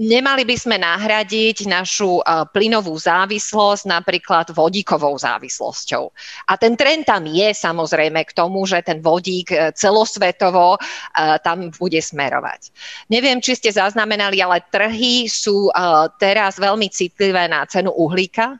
Nemali 0.00 0.48
by 0.48 0.56
sme 0.56 0.80
nahradiť 0.80 1.68
našu 1.68 2.24
uh, 2.24 2.48
plynovú 2.48 2.96
závislosť 2.96 3.84
napríklad 3.84 4.48
vodíkovou 4.48 5.12
závislosťou. 5.20 6.08
A 6.48 6.56
ten 6.56 6.72
trend 6.72 7.04
tam 7.04 7.28
je 7.28 7.52
samozrejme 7.52 8.24
k 8.24 8.32
tomu, 8.32 8.64
že 8.64 8.80
ten 8.80 9.04
vodík 9.04 9.52
uh, 9.52 9.68
celosvetovo 9.76 10.80
uh, 10.80 11.36
tam 11.44 11.68
bude 11.76 12.00
smerovať. 12.00 12.72
Neviem, 13.12 13.44
či 13.44 13.60
ste 13.60 13.76
zaznamenali, 13.76 14.40
ale 14.40 14.64
trhy 14.72 15.28
sú 15.28 15.68
teraz 16.16 16.56
veľmi 16.56 16.88
citlivé 16.88 17.44
na 17.50 17.68
cenu 17.68 17.92
uhlíka 17.92 18.56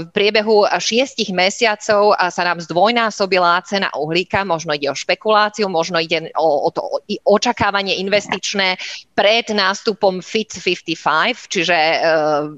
v 0.00 0.06
priebehu 0.16 0.64
šiestich 0.80 1.28
mesiacov 1.28 2.16
sa 2.16 2.42
nám 2.44 2.64
zdvojnásobila 2.64 3.60
cena 3.68 3.92
uhlíka, 3.92 4.40
možno 4.48 4.72
ide 4.72 4.88
o 4.88 4.96
špekuláciu, 4.96 5.68
možno 5.68 6.00
ide 6.00 6.32
o, 6.40 6.48
o 6.64 6.68
to 6.72 7.04
očakávanie 7.28 8.00
investičné 8.00 8.80
pred 9.12 9.44
nástupom 9.52 10.24
Fit 10.24 10.47
55, 10.48 11.52
čiže 11.52 11.76
e, 11.76 11.96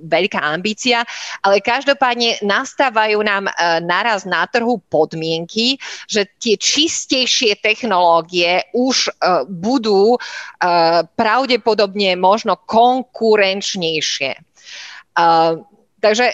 veľká 0.07 0.41
ambícia, 0.41 1.03
ale 1.43 1.59
každopádne 1.59 2.39
nastávajú 2.47 3.19
nám 3.27 3.51
e, 3.51 3.53
naraz 3.83 4.23
na 4.23 4.47
trhu 4.47 4.79
podmienky, 4.89 5.77
že 6.07 6.31
tie 6.39 6.55
čistejšie 6.55 7.59
technológie 7.59 8.62
už 8.73 9.11
e, 9.11 9.45
budú 9.51 10.15
e, 10.15 10.19
pravdepodobne 11.05 12.15
možno 12.15 12.55
konkurenčnejšie. 12.67 14.39
Uh, 15.11 15.67
takže 15.99 16.31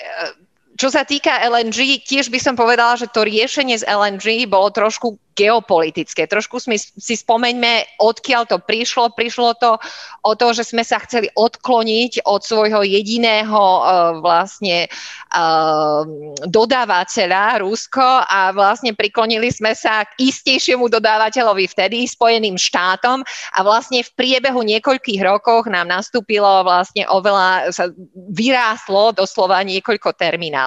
čo 0.76 0.88
sa 0.92 1.08
týka 1.08 1.40
LNG, 1.40 2.04
tiež 2.04 2.28
by 2.28 2.36
som 2.36 2.54
povedala, 2.54 3.00
že 3.00 3.08
to 3.08 3.24
riešenie 3.24 3.80
z 3.80 3.88
LNG 3.88 4.44
bolo 4.44 4.68
trošku 4.68 5.16
geopolitické. 5.36 6.24
Trošku 6.24 6.56
sme, 6.58 6.80
si 6.80 7.14
spomeňme, 7.14 8.00
odkiaľ 8.00 8.48
to 8.48 8.56
prišlo. 8.56 9.12
Prišlo 9.12 9.60
to 9.60 9.76
o 10.24 10.32
to, 10.32 10.56
že 10.56 10.72
sme 10.72 10.80
sa 10.80 10.96
chceli 11.04 11.28
odkloniť 11.36 12.24
od 12.24 12.40
svojho 12.40 12.80
jediného 12.82 13.52
uh, 13.54 13.84
vlastne 14.24 14.88
uh, 14.88 16.02
dodávateľa 16.48 17.60
Rusko 17.60 18.24
a 18.24 18.50
vlastne 18.56 18.96
priklonili 18.96 19.52
sme 19.52 19.76
sa 19.76 20.08
k 20.08 20.32
istejšiemu 20.32 20.88
dodávateľovi 20.88 21.68
vtedy, 21.68 22.08
Spojeným 22.08 22.56
štátom 22.56 23.20
a 23.52 23.58
vlastne 23.60 24.00
v 24.00 24.10
priebehu 24.16 24.64
niekoľkých 24.64 25.20
rokov 25.20 25.68
nám 25.68 25.92
nastúpilo 25.92 26.64
vlastne 26.64 27.04
oveľa, 27.12 27.76
sa 27.76 27.92
vyrástlo 28.32 29.12
doslova 29.12 29.60
niekoľko 29.60 30.16
terminálov. 30.16 30.65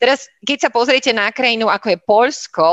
Teraz, 0.00 0.30
keď 0.42 0.68
sa 0.68 0.70
pozriete 0.70 1.10
na 1.12 1.28
krajinu 1.30 1.68
ako 1.68 1.86
je 1.92 1.98
Polsko, 2.00 2.68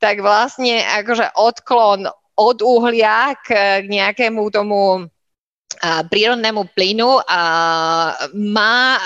tak 0.00 0.20
vlastne 0.24 0.82
akože 0.84 1.34
odklon 1.36 2.08
od 2.38 2.58
uhlia 2.62 3.34
k 3.42 3.82
nejakému 3.84 4.46
tomu 4.54 5.10
prírodnému 5.82 6.74
plynu 6.74 7.22
má 8.34 8.78
e, 8.96 9.00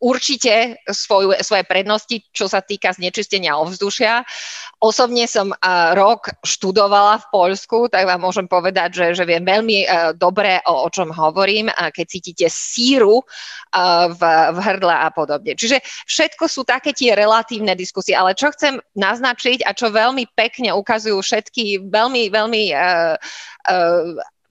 určite 0.00 0.80
svoju, 0.88 1.34
svoje 1.40 1.64
prednosti, 1.64 2.16
čo 2.32 2.46
sa 2.46 2.60
týka 2.60 2.92
znečistenia 2.92 3.56
ovzdušia. 3.56 4.22
Osobne 4.82 5.24
som 5.26 5.52
e, 5.52 5.56
rok 5.96 6.32
študovala 6.44 7.22
v 7.22 7.26
Poľsku, 7.32 7.88
tak 7.88 8.06
vám 8.06 8.22
môžem 8.22 8.46
povedať, 8.46 8.94
že, 8.94 9.06
že 9.22 9.24
viem 9.24 9.42
veľmi 9.42 9.78
e, 9.84 9.86
dobre, 10.18 10.60
o, 10.68 10.86
o 10.86 10.88
čom 10.92 11.10
hovorím, 11.10 11.70
keď 11.72 12.06
cítite 12.08 12.46
síru 12.52 13.24
v, 14.12 14.22
v 14.52 14.58
hrdle 14.60 14.92
a 14.92 15.08
podobne. 15.08 15.56
Čiže 15.56 15.80
všetko 16.04 16.44
sú 16.44 16.62
také 16.68 16.92
tie 16.92 17.16
relatívne 17.16 17.72
diskusie, 17.72 18.12
ale 18.12 18.36
čo 18.36 18.52
chcem 18.52 18.76
naznačiť 18.92 19.64
a 19.64 19.72
čo 19.72 19.88
veľmi 19.88 20.28
pekne 20.36 20.76
ukazujú 20.76 21.16
všetky 21.24 21.88
veľmi, 21.88 22.28
veľmi 22.28 22.62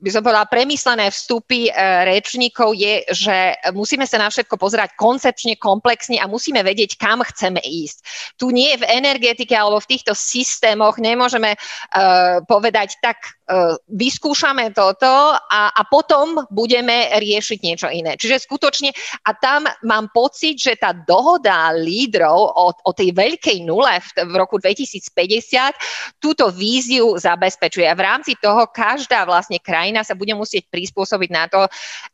by 0.02 0.10
som 0.10 0.26
povedala, 0.26 0.50
premyslené 0.50 1.14
vstupy 1.14 1.70
e, 1.70 1.72
rečníkov 2.10 2.74
je, 2.74 3.06
že 3.14 3.54
musíme 3.70 4.10
sa 4.10 4.18
na 4.18 4.34
všetko 4.34 4.58
pozerať 4.58 4.98
koncepčne, 4.98 5.62
komplexne 5.62 6.18
a 6.18 6.26
musíme 6.26 6.66
vedieť, 6.66 6.98
kam 6.98 7.22
chceme 7.22 7.62
ísť. 7.62 8.02
Tu 8.42 8.50
nie 8.50 8.74
v 8.74 8.84
energetike 8.90 9.54
alebo 9.54 9.78
v 9.78 9.94
týchto 9.94 10.18
systémoch 10.18 10.98
nemôžeme 10.98 11.54
uh, 11.54 12.42
povedať, 12.50 12.98
tak 13.04 13.18
uh, 13.48 13.78
vyskúšame 13.92 14.74
toto 14.74 15.36
a, 15.38 15.70
a 15.70 15.82
potom 15.86 16.42
budeme 16.50 17.12
riešiť 17.14 17.60
niečo 17.62 17.88
iné. 17.92 18.18
Čiže 18.18 18.48
skutočne, 18.48 18.90
a 19.28 19.32
tam 19.38 19.70
mám 19.86 20.10
pocit, 20.10 20.58
že 20.58 20.80
tá 20.80 20.96
dohoda 20.96 21.70
lídrov 21.76 22.56
o, 22.56 22.74
o 22.74 22.92
tej 22.96 23.14
veľkej 23.14 23.62
nule 23.68 23.94
v, 24.02 24.10
v 24.26 24.34
roku 24.34 24.58
2050 24.58 26.18
túto 26.18 26.50
víziu 26.50 27.14
zabezpečuje. 27.20 27.86
A 27.86 27.98
v 27.98 28.06
rámci 28.06 28.34
toho 28.40 28.66
každá 28.72 29.28
vlastne 29.28 29.62
krajina 29.62 29.91
krajina 29.92 30.08
sa 30.08 30.16
bude 30.16 30.32
musieť 30.32 30.72
prispôsobiť 30.72 31.30
na 31.36 31.52
to, 31.52 31.68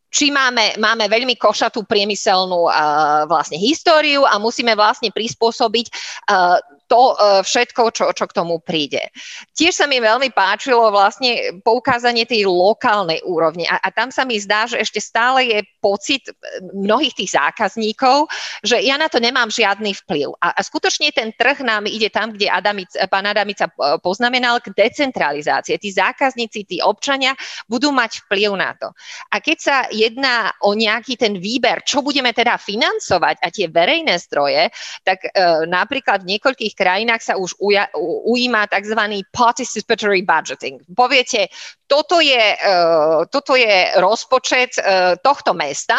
či 0.07 0.31
máme, 0.31 0.79
máme 0.79 1.05
veľmi 1.11 1.35
košatú 1.35 1.83
priemyselnú 1.83 2.67
uh, 2.67 3.27
vlastne 3.27 3.59
históriu 3.59 4.23
a 4.23 4.39
musíme 4.39 4.71
vlastne 4.73 5.11
prispôsobiť 5.11 5.85
uh, 6.31 6.57
to 6.87 7.11
uh, 7.19 7.43
všetko, 7.43 7.91
čo, 7.91 8.15
čo 8.15 8.25
k 8.31 8.35
tomu 8.35 8.63
príde. 8.63 9.11
Tiež 9.51 9.75
sa 9.75 9.85
mi 9.91 9.99
veľmi 9.99 10.31
páčilo 10.31 10.87
vlastne 10.87 11.59
poukázanie 11.59 12.23
tej 12.23 12.47
lokálnej 12.47 13.19
úrovne 13.27 13.67
a, 13.67 13.83
a 13.83 13.91
tam 13.91 14.07
sa 14.07 14.23
mi 14.23 14.39
zdá, 14.39 14.71
že 14.71 14.79
ešte 14.79 15.03
stále 15.03 15.51
je 15.51 15.59
pocit 15.83 16.23
mnohých 16.71 17.11
tých 17.11 17.35
zákazníkov, 17.35 18.31
že 18.63 18.79
ja 18.79 18.95
na 18.95 19.11
to 19.11 19.19
nemám 19.19 19.51
žiadny 19.51 19.91
vplyv. 20.07 20.31
A, 20.39 20.55
a 20.55 20.59
skutočne 20.63 21.11
ten 21.11 21.35
trh 21.35 21.59
nám 21.59 21.91
ide 21.91 22.07
tam, 22.07 22.31
kde 22.31 22.47
Adamic, 22.47 22.95
pán 23.11 23.27
Adamica 23.27 23.67
poznamenal 23.99 24.63
k 24.63 24.71
decentralizácie. 24.71 25.75
Tí 25.75 25.91
zákazníci, 25.91 26.63
tí 26.63 26.77
občania 26.79 27.35
budú 27.67 27.91
mať 27.91 28.23
vplyv 28.27 28.51
na 28.55 28.71
to. 28.79 28.87
A 29.31 29.43
keď 29.43 29.57
sa 29.59 29.75
jedná 29.97 30.53
o 30.61 30.77
nejaký 30.77 31.17
ten 31.17 31.41
výber, 31.41 31.81
čo 31.81 32.05
budeme 32.05 32.29
teda 32.29 32.61
financovať 32.61 33.41
a 33.41 33.47
tie 33.49 33.65
verejné 33.65 34.13
zdroje, 34.29 34.69
tak 35.01 35.25
uh, 35.25 35.65
napríklad 35.65 36.21
v 36.21 36.37
niekoľkých 36.37 36.73
krajinách 36.77 37.21
sa 37.25 37.33
už 37.41 37.57
uja, 37.57 37.89
ujíma 38.29 38.69
tzv. 38.69 39.01
participatory 39.33 40.21
budgeting. 40.21 40.77
Poviete, 40.93 41.49
toto 41.87 42.19
je, 42.19 42.45
uh, 42.59 43.25
toto 43.31 43.55
je 43.55 43.95
rozpočet 43.97 44.77
uh, 44.77 45.15
tohto 45.23 45.55
mesta 45.55 45.95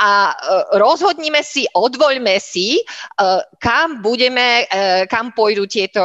a 0.00 0.32
rozhodnime 0.80 1.44
si, 1.44 1.68
odvoľme 1.76 2.40
si, 2.40 2.80
kam 3.60 4.00
budeme, 4.00 4.64
kam 5.12 5.36
pôjdu 5.36 5.68
tieto 5.68 6.00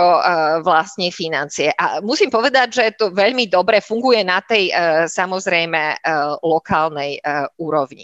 vlastne 0.68 1.08
financie. 1.16 1.72
A 1.72 2.04
musím 2.04 2.28
povedať, 2.28 2.68
že 2.76 3.00
to 3.00 3.16
veľmi 3.16 3.48
dobre 3.48 3.80
funguje 3.80 4.20
na 4.28 4.44
tej 4.44 4.68
samozrejme 5.08 6.04
lokálnej 6.44 7.24
úrovni 7.56 8.04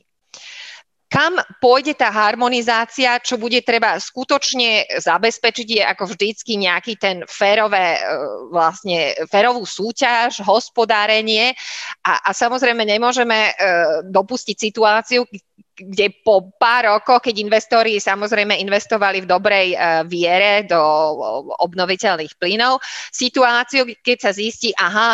kam 1.11 1.35
pôjde 1.59 1.99
tá 1.99 2.07
harmonizácia, 2.07 3.19
čo 3.19 3.35
bude 3.35 3.59
treba 3.67 3.99
skutočne 3.99 4.87
zabezpečiť, 4.95 5.67
je 5.67 5.83
ako 5.83 6.15
vždycky 6.15 6.55
nejaký 6.55 6.95
ten 6.95 7.27
férové, 7.27 7.99
e, 7.99 8.01
vlastne 8.47 9.19
férovú 9.27 9.67
súťaž, 9.67 10.39
hospodárenie. 10.39 11.51
A, 12.07 12.23
a 12.23 12.29
samozrejme 12.31 12.87
nemôžeme 12.87 13.51
e, 13.51 13.53
dopustiť 14.07 14.55
situáciu, 14.55 15.27
kde 15.75 16.11
po 16.21 16.51
pár 16.59 16.87
rokoch, 16.87 17.23
keď 17.25 17.41
investori 17.41 17.97
samozrejme 17.97 18.59
investovali 18.59 19.23
v 19.23 19.29
dobrej 19.29 19.67
uh, 19.73 20.03
viere 20.05 20.67
do 20.67 20.79
obnoviteľných 21.61 22.35
plynov, 22.37 22.83
situáciu, 23.09 23.87
keď 24.03 24.17
sa 24.17 24.31
zistí, 24.31 24.71
aha, 24.75 25.13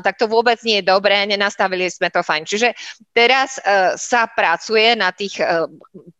tak 0.00 0.16
to 0.16 0.30
vôbec 0.30 0.58
nie 0.62 0.80
je 0.80 0.88
dobré, 0.88 1.26
nenastavili 1.26 1.86
sme 1.90 2.08
to 2.10 2.22
fajn. 2.24 2.42
Čiže 2.46 2.68
teraz 3.12 3.58
uh, 3.60 3.94
sa 3.98 4.26
pracuje 4.30 4.94
na 4.96 5.10
tých 5.10 5.40
uh, 5.40 5.68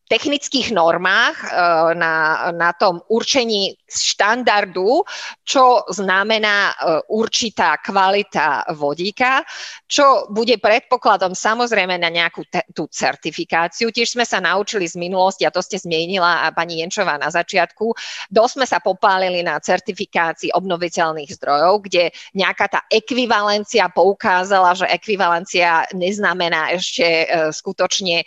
technických 0.04 0.76
normách, 0.76 1.36
e, 1.40 1.48
na, 1.96 2.14
na 2.52 2.70
tom 2.76 3.00
určení 3.08 3.72
štandardu, 3.88 5.00
čo 5.44 5.84
znamená 5.88 6.70
e, 6.70 6.74
určitá 7.08 7.80
kvalita 7.80 8.68
vodíka, 8.76 9.40
čo 9.88 10.28
bude 10.28 10.60
predpokladom 10.60 11.32
samozrejme 11.32 11.96
na 11.96 12.12
nejakú 12.12 12.44
te, 12.52 12.60
tú 12.76 12.84
certifikáciu. 12.84 13.88
Tiež 13.88 14.12
sme 14.12 14.28
sa 14.28 14.44
naučili 14.44 14.84
z 14.84 15.00
minulosti, 15.00 15.48
a 15.48 15.54
to 15.54 15.64
ste 15.64 15.80
zmienila 15.80 16.44
a 16.44 16.52
pani 16.52 16.84
Jenčová 16.84 17.16
na 17.16 17.32
začiatku, 17.32 17.96
dosť 18.28 18.52
sme 18.60 18.66
sa 18.68 18.78
popálili 18.84 19.40
na 19.40 19.56
certifikácii 19.56 20.52
obnoviteľných 20.52 21.32
zdrojov, 21.32 21.88
kde 21.88 22.12
nejaká 22.36 22.66
tá 22.68 22.80
ekvivalencia 22.92 23.88
poukázala, 23.88 24.76
že 24.76 24.86
ekvivalencia 24.90 25.88
neznamená 25.96 26.76
ešte 26.76 27.06
uh, 27.24 27.48
skutočne 27.54 28.26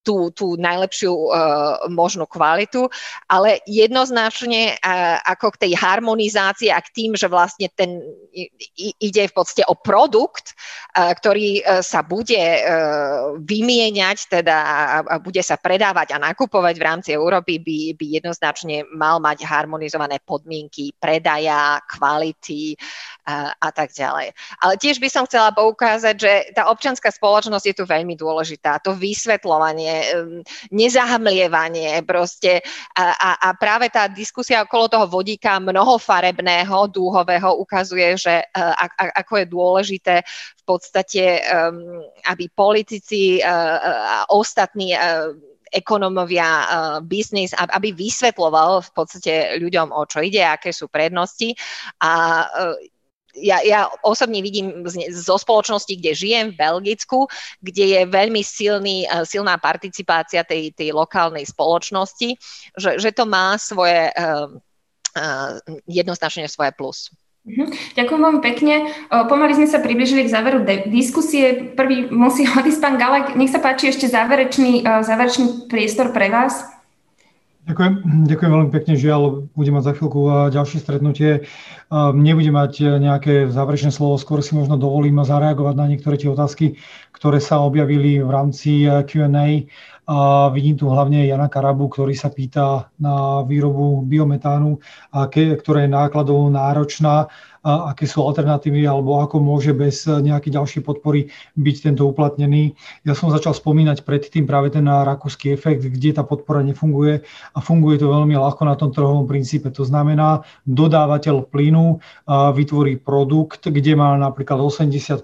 tú, 0.00 0.32
tú 0.32 0.56
najlepšiu 0.56 1.12
uh, 1.12 1.84
možnú 1.92 2.24
kvalitu, 2.24 2.88
ale 3.28 3.60
jednoznačne 3.68 4.80
uh, 4.80 5.20
ako 5.28 5.52
k 5.56 5.68
tej 5.68 5.72
harmonizácii 5.76 6.72
a 6.72 6.80
k 6.80 6.92
tým, 6.92 7.10
že 7.12 7.28
vlastne 7.28 7.68
ten 7.76 8.00
i, 8.32 8.48
ide 8.96 9.28
v 9.28 9.34
podstate 9.36 9.68
o 9.68 9.76
produkt, 9.76 10.56
uh, 10.96 11.12
ktorý 11.12 11.60
uh, 11.60 11.84
sa 11.84 12.00
bude 12.00 12.40
uh, 12.40 13.36
vymieňať 13.44 14.40
teda 14.40 14.56
a, 14.56 14.76
a 15.04 15.14
bude 15.20 15.44
sa 15.44 15.60
predávať 15.60 16.16
a 16.16 16.22
nakupovať 16.22 16.74
v 16.80 16.86
rámci 16.86 17.08
Európy, 17.12 17.60
by, 17.60 17.78
by 18.00 18.06
jednoznačne 18.24 18.88
mal 18.96 19.20
mať 19.20 19.44
harmonizované 19.44 20.16
podmienky 20.24 20.96
predaja, 20.96 21.76
kvality 21.84 22.72
uh, 23.28 23.52
a 23.52 23.68
tak 23.68 23.92
ďalej. 23.92 24.32
Ale 24.64 24.74
tiež 24.80 24.96
by 24.96 25.08
som 25.12 25.28
chcela 25.28 25.52
poukázať, 25.52 26.14
že 26.16 26.32
tá 26.56 26.72
občianská 26.72 27.12
spoločnosť 27.12 27.64
je 27.68 27.74
tu 27.76 27.84
veľmi 27.84 28.16
dôležitá. 28.16 28.80
To 28.80 28.96
vysvetľovanie 28.96 29.89
nezahamlievanie 30.70 32.02
proste. 32.04 32.60
A, 32.94 33.04
a, 33.14 33.30
a 33.46 33.48
práve 33.54 33.88
tá 33.92 34.06
diskusia 34.10 34.64
okolo 34.64 34.88
toho 34.88 35.06
vodíka 35.06 35.58
mnohofarebného, 35.58 36.90
dúhového 36.90 37.56
ukazuje, 37.60 38.18
že 38.18 38.44
a, 38.54 38.86
a, 38.86 39.04
ako 39.24 39.32
je 39.40 39.46
dôležité 39.46 40.14
v 40.58 40.62
podstate, 40.64 41.42
um, 41.46 42.02
aby 42.30 42.46
politici 42.52 43.42
a 43.42 44.26
ostatní 44.30 44.94
ekonomovia, 45.70 46.48
uh, 46.50 46.66
biznis, 46.98 47.54
aby 47.54 47.94
vysvetloval 47.94 48.82
v 48.82 48.90
podstate 48.90 49.32
ľuďom, 49.62 49.94
o 49.94 50.02
čo 50.02 50.18
ide, 50.20 50.42
aké 50.42 50.74
sú 50.74 50.90
prednosti. 50.90 51.54
A 52.02 52.12
uh, 52.42 52.74
ja, 53.34 53.62
ja 53.62 53.86
osobne 54.02 54.42
vidím 54.42 54.86
zo 55.10 55.36
spoločnosti, 55.38 55.90
kde 55.94 56.16
žijem 56.16 56.46
v 56.50 56.58
Belgicku, 56.58 57.30
kde 57.62 57.84
je 57.98 58.00
veľmi 58.06 58.42
silný, 58.42 59.06
eh, 59.06 59.22
silná 59.26 59.58
participácia 59.58 60.42
tej, 60.42 60.74
tej 60.74 60.90
lokálnej 60.94 61.46
spoločnosti, 61.46 62.38
že, 62.74 62.90
že 62.98 63.10
to 63.14 63.26
má 63.26 63.58
svoje 63.58 64.10
uh, 64.14 64.48
uh, 65.18 65.50
jednoznačne 65.86 66.46
svoje 66.46 66.72
plus. 66.74 67.10
Mhm. 67.40 67.96
Ďakujem 67.96 68.20
veľmi 68.20 68.42
pekne. 68.44 68.74
Pomaly 69.08 69.56
sme 69.56 69.66
sa 69.66 69.80
približili 69.80 70.28
k 70.28 70.32
záveru 70.32 70.60
diskusie. 70.92 71.72
Prvý 71.74 72.06
musí 72.12 72.46
odísť 72.58 72.80
pán 72.84 73.00
Galek. 73.00 73.34
Nech 73.34 73.50
sa 73.50 73.58
páči 73.58 73.90
ešte 73.90 74.06
záverečný, 74.06 74.84
záverečný 74.84 75.66
priestor 75.66 76.14
pre 76.14 76.30
vás. 76.30 76.69
Ďakujem, 77.60 78.24
ďakujem 78.24 78.50
veľmi 78.56 78.70
pekne, 78.72 78.94
žiaľ, 78.96 79.46
budem 79.52 79.76
mať 79.76 79.84
za 79.84 79.92
chvíľku 79.92 80.48
ďalšie 80.48 80.78
stretnutie. 80.80 81.44
Nebudem 81.92 82.56
mať 82.56 82.98
nejaké 82.98 83.52
záverečné 83.52 83.92
slovo, 83.92 84.16
skôr 84.16 84.40
si 84.40 84.56
možno 84.56 84.80
dovolím 84.80 85.20
zareagovať 85.20 85.74
na 85.76 85.86
niektoré 85.86 86.16
tie 86.16 86.32
otázky, 86.32 86.80
ktoré 87.12 87.36
sa 87.36 87.60
objavili 87.60 88.16
v 88.24 88.30
rámci 88.32 88.88
Q&A. 88.88 89.68
A 90.10 90.48
vidím 90.50 90.74
tu 90.74 90.90
hlavne 90.90 91.22
Jana 91.22 91.46
Karabu, 91.46 91.86
ktorý 91.86 92.16
sa 92.18 92.32
pýta 92.32 92.90
na 92.98 93.46
výrobu 93.46 94.02
biometánu, 94.02 94.80
ktorá 95.30 95.86
je 95.86 95.94
nákladovo 95.94 96.50
náročná 96.50 97.30
aké 97.60 98.08
sú 98.08 98.24
alternatívy 98.24 98.88
alebo 98.88 99.20
ako 99.20 99.36
môže 99.36 99.76
bez 99.76 100.08
nejakej 100.08 100.56
ďalšej 100.56 100.82
podpory 100.84 101.28
byť 101.60 101.76
tento 101.84 102.08
uplatnený. 102.08 102.72
Ja 103.04 103.12
som 103.12 103.28
začal 103.28 103.52
spomínať 103.52 104.08
predtým 104.08 104.48
práve 104.48 104.72
ten 104.72 104.88
rakúsky 104.88 105.52
efekt, 105.52 105.84
kde 105.84 106.16
tá 106.16 106.24
podpora 106.24 106.64
nefunguje 106.64 107.20
a 107.52 107.58
funguje 107.60 108.00
to 108.00 108.08
veľmi 108.08 108.32
ľahko 108.32 108.64
na 108.64 108.80
tom 108.80 108.96
trhovom 108.96 109.28
princípe. 109.28 109.68
To 109.76 109.84
znamená, 109.84 110.40
dodávateľ 110.64 111.44
plynu 111.52 112.00
vytvorí 112.28 112.96
produkt, 112.96 113.68
kde 113.68 113.92
má 113.92 114.16
napríklad 114.16 114.56
80% 114.56 115.20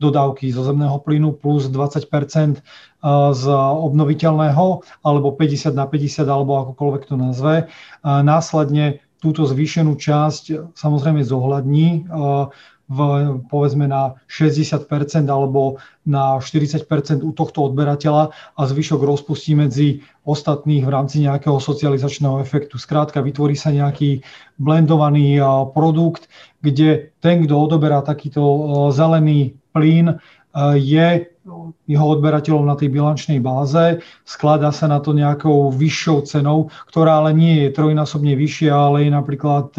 dodávky 0.00 0.48
zo 0.50 0.64
zemného 0.64 0.96
plynu 1.04 1.36
plus 1.36 1.68
20% 1.68 2.64
z 3.32 3.44
obnoviteľného, 3.56 4.84
alebo 5.04 5.32
50 5.32 5.72
na 5.72 5.88
50, 5.88 6.20
alebo 6.28 6.60
akokoľvek 6.68 7.02
to 7.08 7.16
nazve. 7.16 7.54
Následne 8.04 9.00
túto 9.20 9.44
zvýšenú 9.44 9.94
časť 10.00 10.74
samozrejme 10.74 11.20
zohľadní 11.20 12.08
v, 12.90 12.98
povedzme 13.46 13.86
na 13.86 14.18
60% 14.26 14.90
alebo 15.30 15.78
na 16.02 16.42
40% 16.42 16.82
u 17.22 17.30
tohto 17.30 17.70
odberateľa 17.70 18.34
a 18.34 18.60
zvyšok 18.66 19.06
rozpustí 19.06 19.54
medzi 19.54 20.02
ostatných 20.26 20.82
v 20.82 20.90
rámci 20.90 21.22
nejakého 21.22 21.62
socializačného 21.62 22.42
efektu. 22.42 22.82
Skrátka, 22.82 23.22
vytvorí 23.22 23.54
sa 23.54 23.70
nejaký 23.70 24.26
blendovaný 24.58 25.38
produkt, 25.70 26.26
kde 26.66 27.14
ten, 27.22 27.46
kto 27.46 27.54
odoberá 27.54 28.02
takýto 28.02 28.42
zelený 28.90 29.54
plyn, 29.70 30.18
je 30.74 31.30
jeho 31.86 32.06
odberateľov 32.16 32.62
na 32.66 32.76
tej 32.78 32.88
bilančnej 32.94 33.38
báze, 33.42 34.00
skladá 34.22 34.70
sa 34.70 34.86
na 34.86 35.02
to 35.02 35.10
nejakou 35.10 35.70
vyššou 35.74 36.26
cenou, 36.26 36.70
ktorá 36.88 37.22
ale 37.24 37.34
nie 37.34 37.66
je 37.66 37.74
trojnásobne 37.74 38.34
vyššia, 38.38 38.72
ale 38.72 39.06
je 39.06 39.10
napríklad 39.10 39.74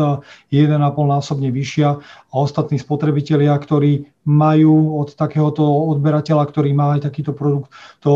1,5 0.52 0.78
násobne 1.08 1.50
vyššia 1.50 1.90
a 2.32 2.34
ostatní 2.36 2.80
spotrebitelia, 2.80 3.56
ktorí 3.56 4.08
majú 4.28 5.02
od 5.02 5.18
takéhoto 5.18 5.66
odberateľa, 5.66 6.46
ktorý 6.46 6.78
má 6.78 6.94
aj 7.00 7.10
takýto 7.10 7.34
produkt, 7.34 7.74
to 8.06 8.14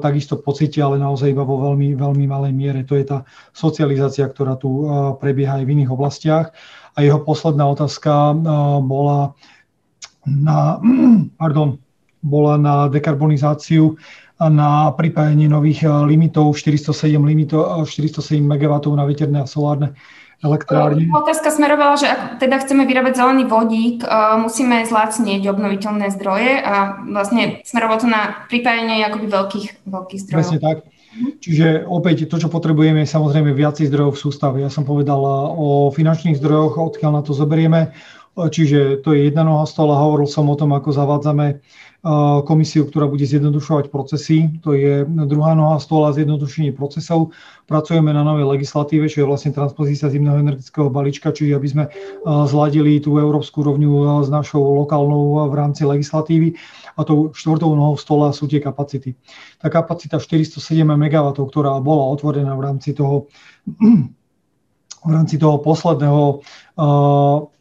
takisto 0.00 0.40
pocítia, 0.40 0.88
ale 0.88 0.96
naozaj 0.96 1.28
iba 1.28 1.44
vo 1.44 1.60
veľmi, 1.60 1.92
veľmi 1.92 2.24
malej 2.24 2.52
miere. 2.56 2.80
To 2.88 2.96
je 2.96 3.04
tá 3.04 3.28
socializácia, 3.52 4.24
ktorá 4.24 4.56
tu 4.56 4.88
prebieha 5.20 5.60
aj 5.60 5.64
v 5.68 5.72
iných 5.76 5.92
oblastiach. 5.92 6.56
A 6.96 7.04
jeho 7.04 7.20
posledná 7.20 7.68
otázka 7.68 8.32
bola 8.80 9.36
na, 10.24 10.80
pardon, 11.40 11.81
bola 12.22 12.54
na 12.56 12.86
dekarbonizáciu 12.86 13.98
a 14.42 14.46
na 14.50 14.90
pripájanie 14.94 15.46
nových 15.46 15.86
eh, 15.86 15.90
limitov, 16.06 16.54
407 16.54 17.18
limitov, 17.22 17.86
407 17.86 18.42
MW 18.42 18.74
na 18.94 19.04
veterné 19.06 19.38
a 19.42 19.46
solárne 19.46 19.94
elektrárne. 20.42 21.06
Otázka 21.14 21.54
smerovala, 21.54 21.94
že 21.94 22.10
ak 22.10 22.42
teda 22.42 22.58
chceme 22.66 22.82
vyrábať 22.82 23.22
zelený 23.22 23.46
vodík, 23.46 24.02
eh, 24.02 24.08
musíme 24.42 24.82
zlacnieť 24.86 25.46
obnoviteľné 25.50 26.10
zdroje 26.14 26.58
a 26.58 27.02
vlastne 27.06 27.62
smerovalo 27.62 27.98
to 28.02 28.08
na 28.10 28.46
pripájanie 28.50 29.06
akoby 29.06 29.26
veľkých, 29.30 29.66
veľkých 29.86 30.20
zdrojov. 30.26 30.38
Presne 30.38 30.58
tak. 30.62 30.78
Čiže 31.44 31.84
opäť 31.84 32.24
to, 32.24 32.40
čo 32.40 32.48
potrebujeme, 32.48 33.04
je 33.04 33.12
samozrejme 33.12 33.52
viacej 33.52 33.92
zdrojov 33.92 34.16
v 34.16 34.22
sústave. 34.24 34.56
Ja 34.64 34.72
som 34.72 34.82
povedal 34.82 35.20
eh, 35.22 35.34
o 35.54 35.90
finančných 35.94 36.38
zdrojoch, 36.38 36.78
odkiaľ 36.78 37.10
na 37.18 37.22
to 37.22 37.30
zoberieme 37.30 37.94
Čiže 38.32 39.04
to 39.04 39.12
je 39.12 39.28
jedna 39.28 39.44
noha 39.44 39.68
stola. 39.68 40.00
Hovoril 40.00 40.24
som 40.24 40.48
o 40.48 40.56
tom, 40.56 40.72
ako 40.72 40.88
zavádzame 40.88 41.60
komisiu, 42.42 42.82
ktorá 42.90 43.06
bude 43.06 43.22
zjednodušovať 43.22 43.86
procesy. 43.86 44.50
To 44.66 44.74
je 44.74 45.06
druhá 45.06 45.54
noha 45.54 45.78
stola 45.78 46.10
zjednodušenie 46.10 46.74
procesov. 46.74 47.30
Pracujeme 47.70 48.10
na 48.10 48.26
novej 48.26 48.42
legislatíve, 48.58 49.06
čo 49.06 49.22
je 49.22 49.30
vlastne 49.30 49.54
transpozícia 49.54 50.10
zimného 50.10 50.42
energetického 50.42 50.90
balíčka, 50.90 51.30
čiže 51.30 51.54
aby 51.54 51.68
sme 51.70 51.84
zladili 52.26 52.98
tú 52.98 53.22
európsku 53.22 53.62
rovňu 53.62 54.26
s 54.26 54.28
našou 54.34 54.82
lokálnou 54.82 55.46
v 55.46 55.54
rámci 55.54 55.86
legislatívy. 55.86 56.58
A 56.98 57.06
tou 57.06 57.30
štvrtou 57.30 57.70
nohou 57.78 57.94
stola 57.94 58.34
sú 58.34 58.50
tie 58.50 58.58
kapacity. 58.58 59.14
Tá 59.62 59.70
kapacita 59.70 60.18
407 60.18 60.58
MW, 60.82 61.26
ktorá 61.38 61.78
bola 61.78 62.10
otvorená 62.10 62.50
v 62.58 62.66
rámci 62.66 62.98
toho 62.98 63.30
v 65.02 65.10
rámci 65.10 65.34
toho 65.38 65.58
posledného 65.58 66.42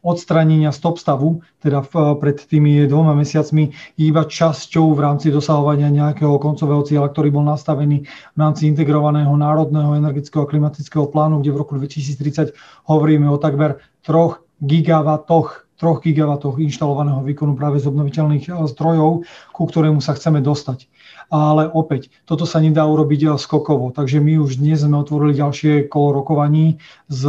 odstranenia 0.01 0.73
stop 0.73 0.97
stavu, 0.97 1.45
teda 1.61 1.85
v, 1.85 2.17
pred 2.17 2.37
tými 2.41 2.89
dvoma 2.89 3.13
mesiacmi, 3.13 3.69
iba 4.01 4.25
časťou 4.25 4.97
v 4.97 4.99
rámci 4.99 5.29
dosahovania 5.29 5.93
nejakého 5.93 6.41
koncového 6.41 6.81
cieľa, 6.81 7.13
ktorý 7.13 7.29
bol 7.29 7.45
nastavený 7.45 8.09
v 8.09 8.37
rámci 8.37 8.65
integrovaného 8.65 9.31
národného 9.37 9.93
energetického 9.97 10.45
a 10.45 10.49
klimatického 10.49 11.05
plánu, 11.05 11.45
kde 11.45 11.53
v 11.53 11.59
roku 11.61 11.77
2030 11.77 12.57
hovoríme 12.89 13.29
o 13.29 13.37
takmer 13.37 13.77
3 14.03 14.41
gigawatoch 14.61 15.69
3 15.81 15.97
gigawatoch 16.05 16.61
inštalovaného 16.61 17.25
výkonu 17.25 17.57
práve 17.57 17.81
z 17.81 17.89
obnoviteľných 17.89 18.53
zdrojov, 18.53 19.25
ku 19.49 19.63
ktorému 19.65 19.97
sa 19.97 20.13
chceme 20.13 20.37
dostať 20.37 20.85
ale 21.31 21.71
opäť, 21.71 22.11
toto 22.27 22.43
sa 22.43 22.59
nedá 22.59 22.83
urobiť 22.83 23.39
skokovo, 23.39 23.95
takže 23.95 24.19
my 24.19 24.43
už 24.43 24.59
dnes 24.59 24.83
sme 24.83 24.99
otvorili 24.99 25.39
ďalšie 25.39 25.87
kolo 25.87 26.19
rokovaní 26.19 26.83
s, 27.07 27.23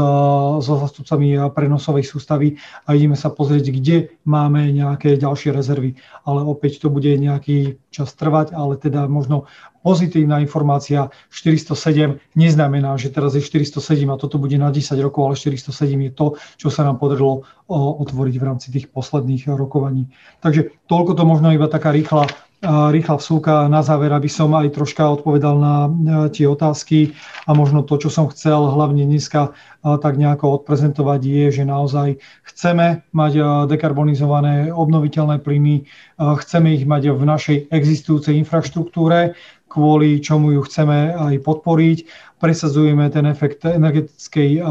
so 0.59 0.75
zastupcami 0.75 1.39
prenosovej 1.55 2.03
sústavy 2.03 2.59
a 2.83 2.99
ideme 2.99 3.15
sa 3.15 3.31
pozrieť, 3.31 3.71
kde 3.71 4.11
máme 4.27 4.75
nejaké 4.75 5.15
ďalšie 5.15 5.55
rezervy. 5.55 6.03
Ale 6.27 6.43
opäť 6.43 6.83
to 6.83 6.91
bude 6.91 7.15
nejaký 7.15 7.79
čas 7.95 8.11
trvať, 8.19 8.51
ale 8.51 8.75
teda 8.75 9.07
možno 9.07 9.47
pozitívna 9.87 10.43
informácia 10.43 11.15
407 11.31 12.19
neznamená, 12.35 12.99
že 12.99 13.15
teraz 13.15 13.39
je 13.39 13.43
407 13.43 14.03
a 14.11 14.19
toto 14.19 14.39
bude 14.39 14.59
na 14.59 14.75
10 14.75 14.99
rokov, 14.99 15.31
ale 15.31 15.35
407 15.39 16.11
je 16.11 16.13
to, 16.15 16.27
čo 16.59 16.75
sa 16.75 16.83
nám 16.83 16.99
podarilo 16.99 17.47
otvoriť 17.71 18.35
v 18.35 18.45
rámci 18.47 18.75
tých 18.75 18.91
posledných 18.91 19.47
rokovaní. 19.55 20.11
Takže 20.43 20.75
toľko 20.91 21.15
to 21.15 21.23
možno 21.23 21.55
iba 21.55 21.71
taká 21.71 21.95
rýchla 21.95 22.27
rýchla 22.63 23.19
vsúka 23.19 23.67
na 23.67 23.83
záver, 23.83 24.15
aby 24.15 24.31
som 24.31 24.55
aj 24.55 24.79
troška 24.79 25.03
odpovedal 25.19 25.59
na 25.59 25.75
e, 25.87 25.91
tie 26.31 26.47
otázky 26.47 27.11
a 27.43 27.59
možno 27.59 27.83
to, 27.83 27.99
čo 27.99 28.07
som 28.07 28.31
chcel 28.31 28.71
hlavne 28.71 29.03
dneska 29.03 29.51
e, 29.51 29.99
tak 29.99 30.15
nejako 30.15 30.63
odprezentovať 30.63 31.21
je, 31.27 31.47
že 31.51 31.65
naozaj 31.67 32.23
chceme 32.47 33.03
mať 33.11 33.33
e, 33.35 33.43
dekarbonizované 33.67 34.71
obnoviteľné 34.71 35.43
plyny, 35.43 35.91
chceme 36.23 36.79
ich 36.79 36.87
mať 36.87 37.11
v 37.11 37.23
našej 37.27 37.57
existujúcej 37.75 38.39
infraštruktúre, 38.39 39.35
kvôli 39.67 40.23
čomu 40.23 40.55
ju 40.55 40.63
chceme 40.63 41.19
aj 41.19 41.43
podporiť. 41.43 41.99
Presadzujeme 42.39 43.11
ten 43.11 43.27
efekt 43.27 43.67
energetickej 43.67 44.63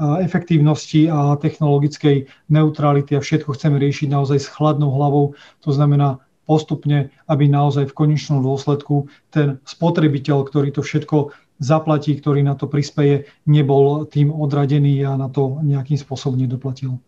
efektívnosti 0.00 1.12
a 1.12 1.36
technologickej 1.36 2.24
neutrality 2.48 3.18
a 3.18 3.20
všetko 3.20 3.52
chceme 3.52 3.76
riešiť 3.76 4.08
naozaj 4.08 4.38
s 4.40 4.48
chladnou 4.48 4.88
hlavou. 4.96 5.36
To 5.66 5.70
znamená 5.76 6.20
postupne, 6.50 7.14
aby 7.30 7.46
naozaj 7.46 7.94
v 7.94 7.94
konečnom 7.94 8.42
dôsledku 8.42 9.06
ten 9.30 9.62
spotrebiteľ, 9.62 10.42
ktorý 10.50 10.74
to 10.74 10.82
všetko 10.82 11.30
zaplatí, 11.62 12.18
ktorý 12.18 12.42
na 12.42 12.58
to 12.58 12.66
prispeje, 12.66 13.30
nebol 13.46 14.08
tým 14.08 14.34
odradený 14.34 15.06
a 15.06 15.14
na 15.14 15.30
to 15.30 15.62
nejakým 15.62 16.00
spôsobom 16.00 16.34
nedoplatil. 16.40 16.98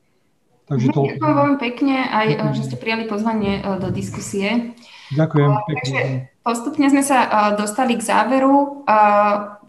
Takže 0.70 0.86
to... 0.94 1.01
Ďakujem 1.19 1.36
veľmi 1.43 1.59
pekne 1.59 1.97
aj, 2.06 2.27
Ďakujem. 2.39 2.55
že 2.55 2.62
ste 2.70 2.77
prijali 2.78 3.05
pozvanie 3.10 3.52
e, 3.59 3.62
do 3.82 3.89
diskusie. 3.90 4.78
Ďakujem 5.10 5.51
pekne. 5.66 5.74
Takže 5.74 6.02
postupne 6.47 6.86
sme 6.86 7.02
sa 7.02 7.19
e, 7.19 7.28
dostali 7.59 7.98
k 7.98 8.06
záveru. 8.06 8.86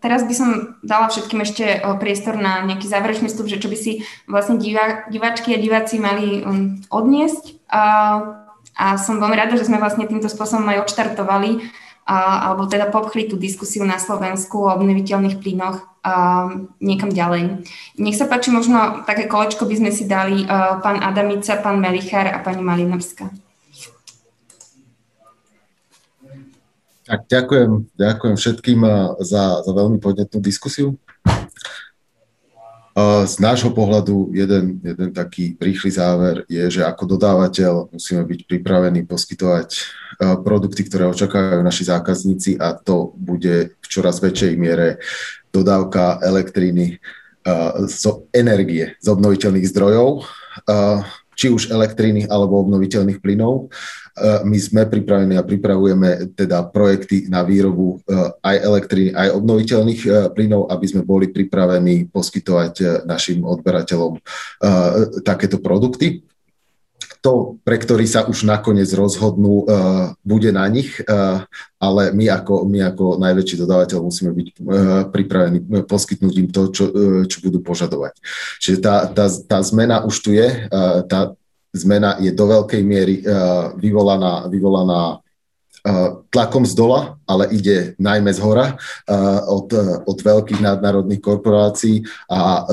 Teraz 0.03 0.27
by 0.27 0.35
som 0.35 0.49
dala 0.83 1.07
všetkým 1.07 1.39
ešte 1.41 1.65
e, 1.65 1.77
priestor 1.97 2.37
na 2.37 2.61
nejaký 2.61 2.85
záverečný 2.85 3.31
vstup, 3.31 3.49
že 3.49 3.57
čo 3.57 3.71
by 3.71 3.77
si 3.79 4.05
vlastne 4.29 4.61
divá, 4.61 5.07
diváčky 5.09 5.55
a 5.55 5.63
diváci 5.63 5.97
mali 5.97 6.45
odniesť. 6.91 7.57
A 8.73 8.97
som 8.97 9.21
veľmi 9.21 9.37
rada, 9.37 9.53
že 9.53 9.69
sme 9.69 9.77
vlastne 9.77 10.09
týmto 10.09 10.25
spôsobom 10.25 10.65
aj 10.69 10.89
odštartovali, 10.89 11.61
a, 12.03 12.49
alebo 12.51 12.67
teda 12.67 12.89
popchli 12.91 13.31
tú 13.31 13.39
diskusiu 13.39 13.85
na 13.85 14.01
Slovensku 14.01 14.65
o 14.65 14.73
obnoviteľných 14.73 15.39
plynoch 15.39 15.85
a, 16.01 16.49
niekam 16.83 17.13
ďalej. 17.13 17.63
Nech 18.01 18.17
sa 18.17 18.25
páči, 18.25 18.49
možno 18.49 19.05
také 19.05 19.29
kolečko 19.29 19.63
by 19.69 19.75
sme 19.77 19.91
si 19.93 20.09
dali 20.09 20.43
a, 20.43 20.81
pán 20.81 20.99
Adamica, 20.99 21.61
pán 21.61 21.79
Melichar 21.79 22.27
a 22.33 22.41
pani 22.41 22.65
Malinovská. 22.65 23.29
Tak 27.03 27.27
ďakujem, 27.27 27.93
ďakujem 27.99 28.35
všetkým 28.39 28.79
za, 29.19 29.59
za 29.59 29.71
veľmi 29.75 29.99
podnetnú 29.99 30.39
diskusiu. 30.39 30.95
Z 33.25 33.41
nášho 33.41 33.73
pohľadu 33.73 34.29
jeden, 34.37 34.77
jeden 34.85 35.09
taký 35.09 35.57
rýchly 35.57 35.89
záver 35.89 36.45
je, 36.45 36.61
že 36.77 36.85
ako 36.85 37.17
dodávateľ 37.17 37.89
musíme 37.89 38.21
byť 38.21 38.45
pripravení 38.45 39.09
poskytovať 39.09 39.69
e, 39.73 39.81
produkty, 40.45 40.85
ktoré 40.85 41.09
očakávajú 41.09 41.65
naši 41.65 41.89
zákazníci 41.89 42.61
a 42.61 42.77
to 42.77 43.17
bude 43.17 43.73
v 43.81 43.85
čoraz 43.89 44.21
väčšej 44.21 44.53
miere 44.61 45.01
dodávka 45.49 46.21
elektriny 46.21 46.85
e, 46.93 46.95
z 47.89 48.29
energie 48.29 48.93
z 49.01 49.07
obnoviteľných 49.09 49.69
zdrojov, 49.73 50.21
e, 50.21 50.23
či 51.33 51.49
už 51.49 51.73
elektriny 51.73 52.29
alebo 52.29 52.61
obnoviteľných 52.61 53.25
plynov. 53.25 53.73
Eh, 54.13 54.45
my 54.45 54.57
sme 54.61 54.85
pripravení 54.85 55.33
a 55.33 55.41
pripravujeme 55.41 56.37
teda 56.37 56.69
projekty 56.69 57.25
na 57.33 57.41
výrobu 57.41 57.97
eh, 58.05 58.29
aj 58.45 58.55
elektriny, 58.61 59.09
aj 59.09 59.33
obnoviteľných 59.41 60.01
eh, 60.05 60.11
plynov, 60.29 60.69
aby 60.69 60.85
sme 60.85 61.01
boli 61.01 61.33
pripravení 61.33 62.13
poskytovať 62.13 63.05
našim 63.09 63.41
odberateľom 63.41 64.21
takéto 65.25 65.57
produkty 65.57 66.21
to, 67.23 67.57
pre 67.63 67.79
ktorý 67.79 68.03
sa 68.03 68.27
už 68.27 68.43
nakoniec 68.43 68.91
rozhodnú, 68.91 69.63
bude 70.27 70.51
na 70.51 70.67
nich, 70.67 70.99
ale 71.79 72.11
my 72.11 72.25
ako, 72.27 72.67
my 72.67 72.83
ako 72.91 73.15
najväčší 73.15 73.63
dodávateľ 73.63 73.99
musíme 74.03 74.35
byť 74.35 74.47
pripravení 75.07 75.87
poskytnúť 75.87 76.35
im 76.35 76.47
to, 76.51 76.67
čo, 76.75 76.85
čo 77.23 77.37
budú 77.39 77.63
požadovať. 77.63 78.19
Čiže 78.59 78.77
tá, 78.83 79.07
tá, 79.07 79.31
tá 79.31 79.59
zmena 79.63 80.03
už 80.03 80.15
tu 80.19 80.35
je, 80.35 80.67
tá, 81.07 81.31
zmena 81.73 82.21
je 82.21 82.29
do 82.29 82.45
veľkej 82.45 82.81
miery 82.85 83.25
uh, 83.25 83.73
vyvolaná, 83.75 84.45
vyvolaná 84.45 85.17
uh, 85.17 86.21
tlakom 86.29 86.63
z 86.69 86.77
dola, 86.77 87.17
ale 87.25 87.49
ide 87.49 87.97
najmä 87.97 88.29
z 88.29 88.39
hora 88.39 88.77
uh, 88.77 89.41
od, 89.49 89.73
od 90.05 90.17
veľkých 90.21 90.61
nadnárodných 90.61 91.19
korporácií 91.19 92.05
a 92.29 92.69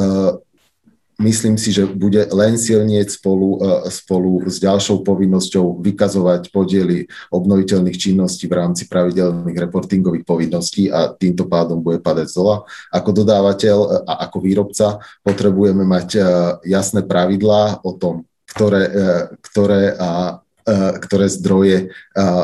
myslím 1.20 1.60
si, 1.60 1.68
že 1.68 1.84
bude 1.84 2.32
len 2.32 2.56
silnieť 2.56 3.20
spolu, 3.20 3.60
spolu 3.92 4.40
s 4.48 4.56
ďalšou 4.56 5.04
povinnosťou 5.04 5.76
vykazovať 5.84 6.48
podiely 6.48 7.04
obnoviteľných 7.28 7.92
činností 7.92 8.48
v 8.48 8.56
rámci 8.56 8.88
pravidelných 8.88 9.68
reportingových 9.68 10.24
povinností 10.24 10.88
a 10.88 11.12
týmto 11.12 11.44
pádom 11.44 11.84
bude 11.84 12.00
padať 12.00 12.24
z 12.24 12.34
dola. 12.40 12.64
Ako 12.88 13.12
dodávateľ 13.12 14.08
a 14.08 14.24
ako 14.24 14.38
výrobca 14.40 14.96
potrebujeme 15.20 15.84
mať 15.84 16.24
jasné 16.64 17.04
pravidlá 17.04 17.84
o 17.84 17.92
tom, 17.92 18.24
ktoré, 18.50 18.82
e, 18.82 19.08
ktoré, 19.38 19.82
a, 19.94 20.42
e, 20.66 20.76
ktoré 20.98 21.26
zdroje 21.30 21.78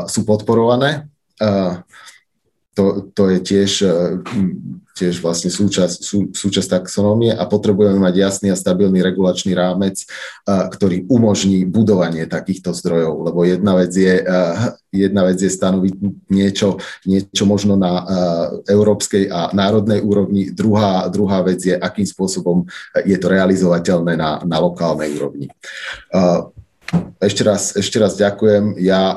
sú 0.07 0.23
podporované. 0.23 1.11
To, 2.77 3.09
to 3.09 3.23
je 3.33 3.39
tiež, 3.41 3.71
e, 3.81 4.21
tiež 4.97 5.21
vlastne 5.21 5.53
súčasť, 5.53 5.97
sú, 6.01 6.33
súčasť 6.33 6.81
taxonómie 6.81 7.29
a 7.29 7.45
potrebujeme 7.45 8.01
mať 8.01 8.15
jasný 8.17 8.47
a 8.49 8.57
stabilný 8.57 9.05
regulačný 9.05 9.53
rámec, 9.53 10.01
ktorý 10.49 11.05
umožní 11.05 11.69
budovanie 11.69 12.25
takýchto 12.25 12.73
zdrojov, 12.73 13.29
lebo 13.29 13.45
jedna 13.45 13.77
vec 13.77 13.93
je, 13.93 14.25
jedna 14.89 15.21
vec 15.29 15.37
je 15.37 15.53
stanoviť 15.53 15.93
niečo, 16.33 16.81
niečo 17.05 17.45
možno 17.45 17.77
na 17.77 18.01
európskej 18.65 19.29
a 19.29 19.53
národnej 19.53 20.01
úrovni, 20.01 20.49
druhá, 20.49 21.05
druhá 21.13 21.45
vec 21.45 21.61
je, 21.61 21.77
akým 21.77 22.09
spôsobom 22.09 22.65
je 23.05 23.17
to 23.21 23.29
realizovateľné 23.29 24.17
na, 24.17 24.41
na 24.41 24.57
lokálnej 24.57 25.13
úrovni. 25.13 25.53
Ešte 27.21 27.45
raz, 27.45 27.75
ešte 27.77 28.01
raz 28.01 28.17
ďakujem. 28.17 28.79
Ja 28.81 29.13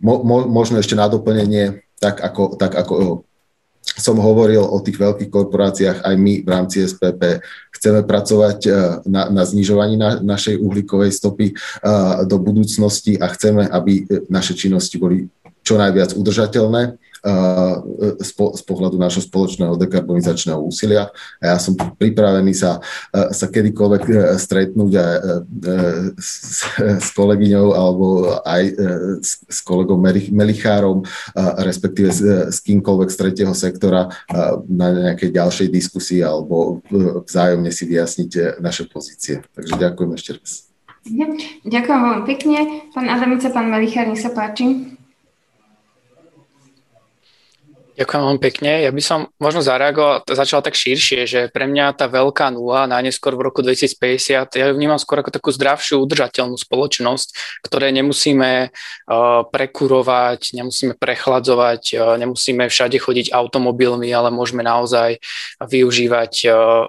mo, 0.00 0.22
mo, 0.22 0.46
možno 0.46 0.78
ešte 0.78 0.94
na 0.94 1.10
doplnenie, 1.10 1.82
tak 1.98 2.22
ako, 2.22 2.54
tak 2.54 2.78
ako 2.78 3.26
som 3.98 4.16
hovoril 4.16 4.62
o 4.62 4.78
tých 4.78 4.96
veľkých 4.96 5.30
korporáciách, 5.30 6.06
aj 6.06 6.14
my 6.14 6.46
v 6.46 6.48
rámci 6.48 6.86
SPP 6.86 7.42
chceme 7.74 8.06
pracovať 8.06 8.58
eh, 8.66 8.72
na, 9.10 9.26
na 9.28 9.42
znižovaní 9.42 9.98
na, 9.98 10.22
našej 10.22 10.58
uhlíkovej 10.58 11.10
stopy 11.14 11.52
uh, 11.52 12.22
do 12.26 12.38
budúcnosti 12.38 13.18
a 13.18 13.30
chceme, 13.30 13.66
aby 13.66 14.06
naše 14.30 14.54
činnosti 14.54 14.98
boli 14.98 15.26
čo 15.62 15.76
najviac 15.76 16.16
udržateľné 16.16 16.96
z 18.18 18.62
pohľadu 18.62 18.96
nášho 18.98 19.22
spoločného 19.24 19.74
dekarbonizačného 19.78 20.58
úsilia. 20.58 21.10
A 21.42 21.54
ja 21.54 21.56
som 21.58 21.74
pripravený 21.74 22.54
sa, 22.54 22.78
sa 23.12 23.46
kedykoľvek 23.50 24.36
stretnúť 24.38 24.92
aj 24.94 25.12
s, 26.18 26.64
s 26.78 27.08
kolegyňou 27.14 27.66
alebo 27.74 28.06
aj 28.42 28.62
s, 29.22 29.42
s 29.46 29.58
kolegom 29.62 29.98
Melichárom, 30.32 31.02
respektíve 31.62 32.08
s, 32.10 32.20
s 32.54 32.58
kýmkoľvek 32.62 33.08
z 33.10 33.16
tretieho 33.16 33.54
sektora 33.54 34.10
na 34.66 34.86
nejakej 34.92 35.34
ďalšej 35.34 35.68
diskusii 35.70 36.20
alebo 36.22 36.82
vzájomne 37.24 37.70
si 37.70 37.84
vyjasniť 37.86 38.60
naše 38.62 38.86
pozície. 38.90 39.42
Takže 39.54 39.74
ďakujem 39.78 40.10
ešte 40.14 40.30
raz. 40.38 40.50
Ďakujem 41.64 42.00
veľmi 42.04 42.24
pekne. 42.28 42.58
Pán 42.92 43.08
Adamica, 43.08 43.48
pán 43.48 43.72
Melichár, 43.72 44.10
nech 44.12 44.20
sa 44.20 44.28
páči. 44.28 44.97
Ďakujem 47.98 48.22
veľmi 48.22 48.38
pekne. 48.38 48.86
Ja 48.86 48.94
by 48.94 49.02
som 49.02 49.26
možno 49.42 49.58
zareagoval, 49.58 50.22
začal 50.30 50.62
tak 50.62 50.78
širšie, 50.78 51.26
že 51.26 51.40
pre 51.50 51.66
mňa 51.66 51.98
tá 51.98 52.06
veľká 52.06 52.54
nula, 52.54 52.86
najneskôr 52.86 53.34
v 53.34 53.50
roku 53.50 53.58
2050, 53.58 54.54
ja 54.54 54.64
ju 54.70 54.74
vnímam 54.78 55.02
skôr 55.02 55.18
ako 55.18 55.34
takú 55.34 55.50
zdravšiu, 55.50 55.98
udržateľnú 56.06 56.54
spoločnosť, 56.54 57.58
ktoré 57.66 57.90
nemusíme 57.90 58.70
uh, 58.70 59.42
prekurovať, 59.50 60.54
nemusíme 60.54 60.94
prechladzovať, 60.94 61.82
uh, 61.98 62.14
nemusíme 62.22 62.70
všade 62.70 63.02
chodiť 63.02 63.34
automobilmi, 63.34 64.06
ale 64.14 64.30
môžeme 64.30 64.62
naozaj 64.62 65.18
využívať 65.58 66.32
uh, 66.46 66.86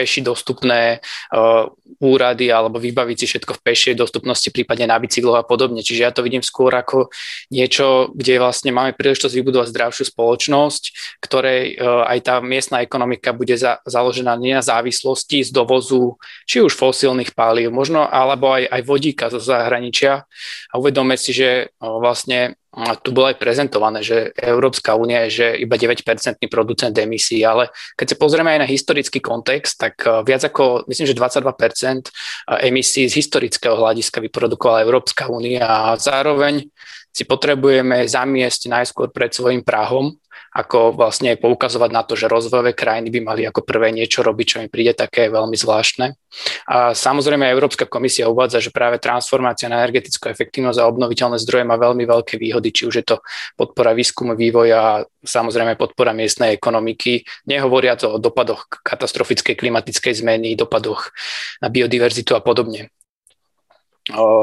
peši 0.00 0.24
dostupné 0.24 1.04
uh, 1.36 1.68
úrady 2.00 2.48
alebo 2.48 2.80
vybaviť 2.80 3.16
si 3.20 3.26
všetko 3.28 3.60
v 3.60 3.64
pešej 3.68 3.94
dostupnosti, 4.00 4.48
prípadne 4.48 4.88
na 4.88 4.96
bicykloch 4.96 5.36
a 5.36 5.44
podobne. 5.44 5.84
Čiže 5.84 6.00
ja 6.00 6.12
to 6.16 6.24
vidím 6.24 6.40
skôr 6.40 6.72
ako 6.72 7.12
niečo, 7.52 8.08
kde 8.16 8.40
vlastne 8.40 8.72
máme 8.72 8.96
príležitosť 8.96 9.36
vybudovať 9.36 9.68
zdravšiu 9.68 10.04
spoločnosť, 10.08 10.82
ktorej 11.20 11.76
uh, 11.76 12.08
aj 12.08 12.18
tá 12.24 12.34
miestna 12.40 12.80
ekonomika 12.80 13.36
bude 13.36 13.60
za, 13.60 13.84
založená 13.84 14.40
nie 14.40 14.56
na 14.56 14.64
závislosti 14.64 15.44
z 15.44 15.50
dovozu 15.52 16.16
či 16.48 16.64
už 16.64 16.72
fosílnych 16.72 17.36
palív, 17.36 17.68
možno 17.68 18.08
alebo 18.08 18.56
aj, 18.56 18.64
aj 18.72 18.82
vodíka 18.88 19.28
zo 19.28 19.42
zahraničia. 19.42 20.24
A 20.72 20.74
uvedome 20.80 21.20
si, 21.20 21.36
že 21.36 21.68
uh, 21.68 22.00
vlastne 22.00 22.59
a 22.70 22.94
tu 22.94 23.10
bolo 23.10 23.26
aj 23.26 23.42
prezentované, 23.42 23.98
že 23.98 24.30
Európska 24.38 24.94
únia 24.94 25.26
je 25.26 25.42
že 25.42 25.46
iba 25.58 25.74
9-percentný 25.74 26.46
producent 26.46 26.94
emisí, 26.94 27.42
ale 27.42 27.74
keď 27.98 28.14
sa 28.14 28.16
pozrieme 28.16 28.54
aj 28.54 28.60
na 28.62 28.68
historický 28.70 29.18
kontext, 29.18 29.74
tak 29.82 29.98
eh, 30.06 30.22
viac 30.22 30.46
ako, 30.46 30.86
myslím, 30.86 31.10
že 31.10 31.18
22% 31.18 31.42
eh, 31.50 32.70
emisí 32.70 33.10
z 33.10 33.14
historického 33.18 33.74
hľadiska 33.74 34.22
vyprodukovala 34.22 34.86
Európska 34.86 35.26
únia 35.26 35.66
a 35.66 35.98
zároveň 35.98 36.70
si 37.10 37.26
potrebujeme 37.26 38.06
zamiesť 38.06 38.70
najskôr 38.70 39.10
pred 39.10 39.34
svojim 39.34 39.66
Prahom 39.66 40.14
ako 40.50 40.98
vlastne 40.98 41.38
poukazovať 41.38 41.90
na 41.94 42.02
to, 42.02 42.18
že 42.18 42.26
rozvojové 42.26 42.74
krajiny 42.74 43.06
by 43.14 43.20
mali 43.22 43.42
ako 43.46 43.62
prvé 43.62 43.94
niečo 43.94 44.26
robiť, 44.26 44.46
čo 44.46 44.56
mi 44.58 44.66
príde 44.66 44.98
také 44.98 45.30
veľmi 45.30 45.54
zvláštne. 45.54 46.18
A 46.66 46.90
samozrejme 46.90 47.46
Európska 47.46 47.86
komisia 47.86 48.26
uvádza, 48.26 48.58
že 48.58 48.74
práve 48.74 48.98
transformácia 48.98 49.70
na 49.70 49.78
energetickú 49.82 50.26
efektívnosť 50.26 50.78
a 50.82 50.90
obnoviteľné 50.90 51.38
zdroje 51.38 51.64
má 51.66 51.78
veľmi 51.78 52.02
veľké 52.02 52.34
výhody, 52.38 52.74
či 52.74 52.82
už 52.90 52.94
je 52.98 53.06
to 53.06 53.16
podpora 53.54 53.94
výskumu, 53.94 54.34
vývoja 54.34 54.78
a 54.78 54.94
samozrejme 55.22 55.78
podpora 55.78 56.10
miestnej 56.10 56.58
ekonomiky, 56.58 57.22
nehovoriac 57.46 58.02
o 58.10 58.18
dopadoch 58.18 58.66
katastrofickej 58.82 59.54
klimatickej 59.54 60.14
zmeny, 60.18 60.58
dopadoch 60.58 61.14
na 61.62 61.70
biodiverzitu 61.70 62.34
a 62.34 62.42
podobne. 62.42 62.90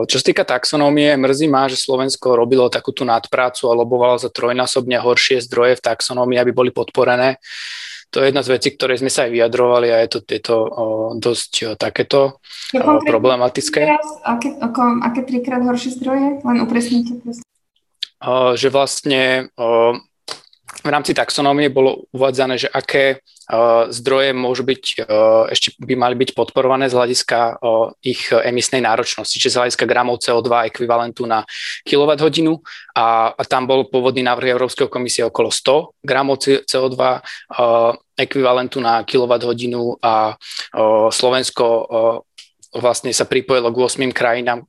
Čo 0.07 0.15
sa 0.19 0.26
týka 0.26 0.44
taxonómie, 0.48 1.15
mrzí 1.19 1.48
ma, 1.52 1.68
že 1.68 1.80
Slovensko 1.80 2.35
robilo 2.39 2.72
takúto 2.72 3.03
nadprácu 3.03 3.68
a 3.68 3.77
lobovalo 3.77 4.15
za 4.18 4.31
trojnásobne 4.31 4.98
horšie 4.99 5.44
zdroje 5.44 5.77
v 5.77 5.85
taxonómii, 5.85 6.39
aby 6.39 6.52
boli 6.56 6.72
podporené. 6.72 7.38
To 8.15 8.23
je 8.23 8.31
jedna 8.31 8.39
z 8.39 8.56
vecí, 8.56 8.72
ktoré 8.72 8.95
sme 8.95 9.11
sa 9.11 9.27
aj 9.27 9.35
vyjadrovali 9.35 9.91
a 9.91 9.99
je 10.07 10.10
to, 10.15 10.19
je 10.23 10.39
to 10.39 10.56
o, 10.56 10.85
dosť 11.19 11.52
o, 11.68 11.69
takéto 11.76 12.39
ja 12.72 12.80
o, 12.88 13.03
problematické. 13.03 13.84
aké, 14.23 14.56
ako, 14.64 15.03
aké 15.03 15.27
trikrát 15.27 15.60
horšie 15.60 15.99
zdroje? 15.99 16.39
Len 16.39 16.57
upresnite. 16.64 17.19
Že 18.56 18.68
vlastne 18.72 19.52
o, 19.60 19.99
v 20.88 20.96
rámci 20.96 21.12
taxonómie 21.12 21.68
bolo 21.68 22.08
uvádzané, 22.16 22.56
že 22.56 22.72
aké 22.72 23.20
zdroje 23.92 24.36
môžu 24.36 24.68
byť, 24.68 25.08
ešte 25.52 25.80
by 25.80 25.96
mali 25.96 26.20
byť 26.20 26.36
podporované 26.36 26.92
z 26.92 27.00
hľadiska 27.00 27.64
ich 28.04 28.28
emisnej 28.32 28.84
náročnosti, 28.84 29.40
čiže 29.40 29.56
z 29.56 29.60
hľadiska 29.64 29.88
gramov 29.88 30.20
CO2 30.20 30.68
ekvivalentu 30.68 31.24
na 31.24 31.48
kWh 31.88 32.12
a, 33.00 33.32
tam 33.48 33.64
bol 33.64 33.88
pôvodný 33.88 34.20
návrh 34.28 34.52
Európskej 34.52 34.92
komisie 34.92 35.24
okolo 35.24 35.48
100 35.48 36.04
gramov 36.04 36.44
CO2 36.44 37.00
ekvivalentu 38.20 38.84
na 38.84 39.08
kWh 39.08 39.96
a 40.04 40.36
Slovensko 41.08 41.66
vlastne 42.78 43.10
sa 43.12 43.26
pripojilo 43.26 43.74
k 43.74 43.78
8 43.78 44.14
krajinám, 44.14 44.64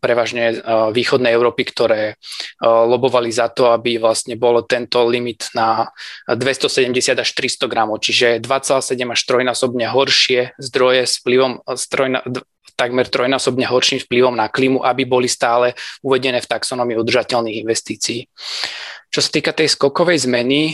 prevažne 0.00 0.58
východnej 0.92 1.32
Európy, 1.32 1.68
ktoré 1.68 2.16
lobovali 2.64 3.28
za 3.28 3.52
to, 3.52 3.70
aby 3.72 4.00
vlastne 4.00 4.34
bol 4.40 4.64
tento 4.64 5.04
limit 5.04 5.52
na 5.52 5.88
270 6.26 7.20
až 7.20 7.28
300 7.36 7.68
gramov, 7.68 8.00
čiže 8.00 8.40
2,7 8.40 8.96
až 9.12 9.20
trojnásobne 9.28 9.86
horšie 9.88 10.56
zdroje 10.56 11.02
s 11.06 11.20
vplyvom 11.20 11.60
strojna, 11.76 12.24
takmer 12.72 13.04
trojnásobne 13.06 13.68
horším 13.68 14.00
vplyvom 14.08 14.32
na 14.32 14.48
klímu, 14.48 14.80
aby 14.80 15.04
boli 15.04 15.28
stále 15.28 15.76
uvedené 16.00 16.40
v 16.40 16.50
taxonomii 16.50 16.96
udržateľných 16.98 17.60
investícií. 17.62 18.26
Čo 19.12 19.20
sa 19.20 19.28
týka 19.28 19.52
tej 19.52 19.68
skokovej 19.68 20.24
zmeny, 20.24 20.72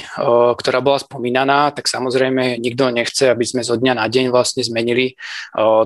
ktorá 0.55 0.79
bola 0.79 1.03
spomínaná, 1.03 1.75
tak 1.75 1.91
samozrejme 1.91 2.63
nikto 2.63 2.87
nechce, 2.95 3.35
aby 3.35 3.43
sme 3.43 3.67
zo 3.67 3.75
dňa 3.75 3.99
na 3.99 4.07
deň 4.07 4.31
vlastne 4.31 4.63
zmenili 4.63 5.19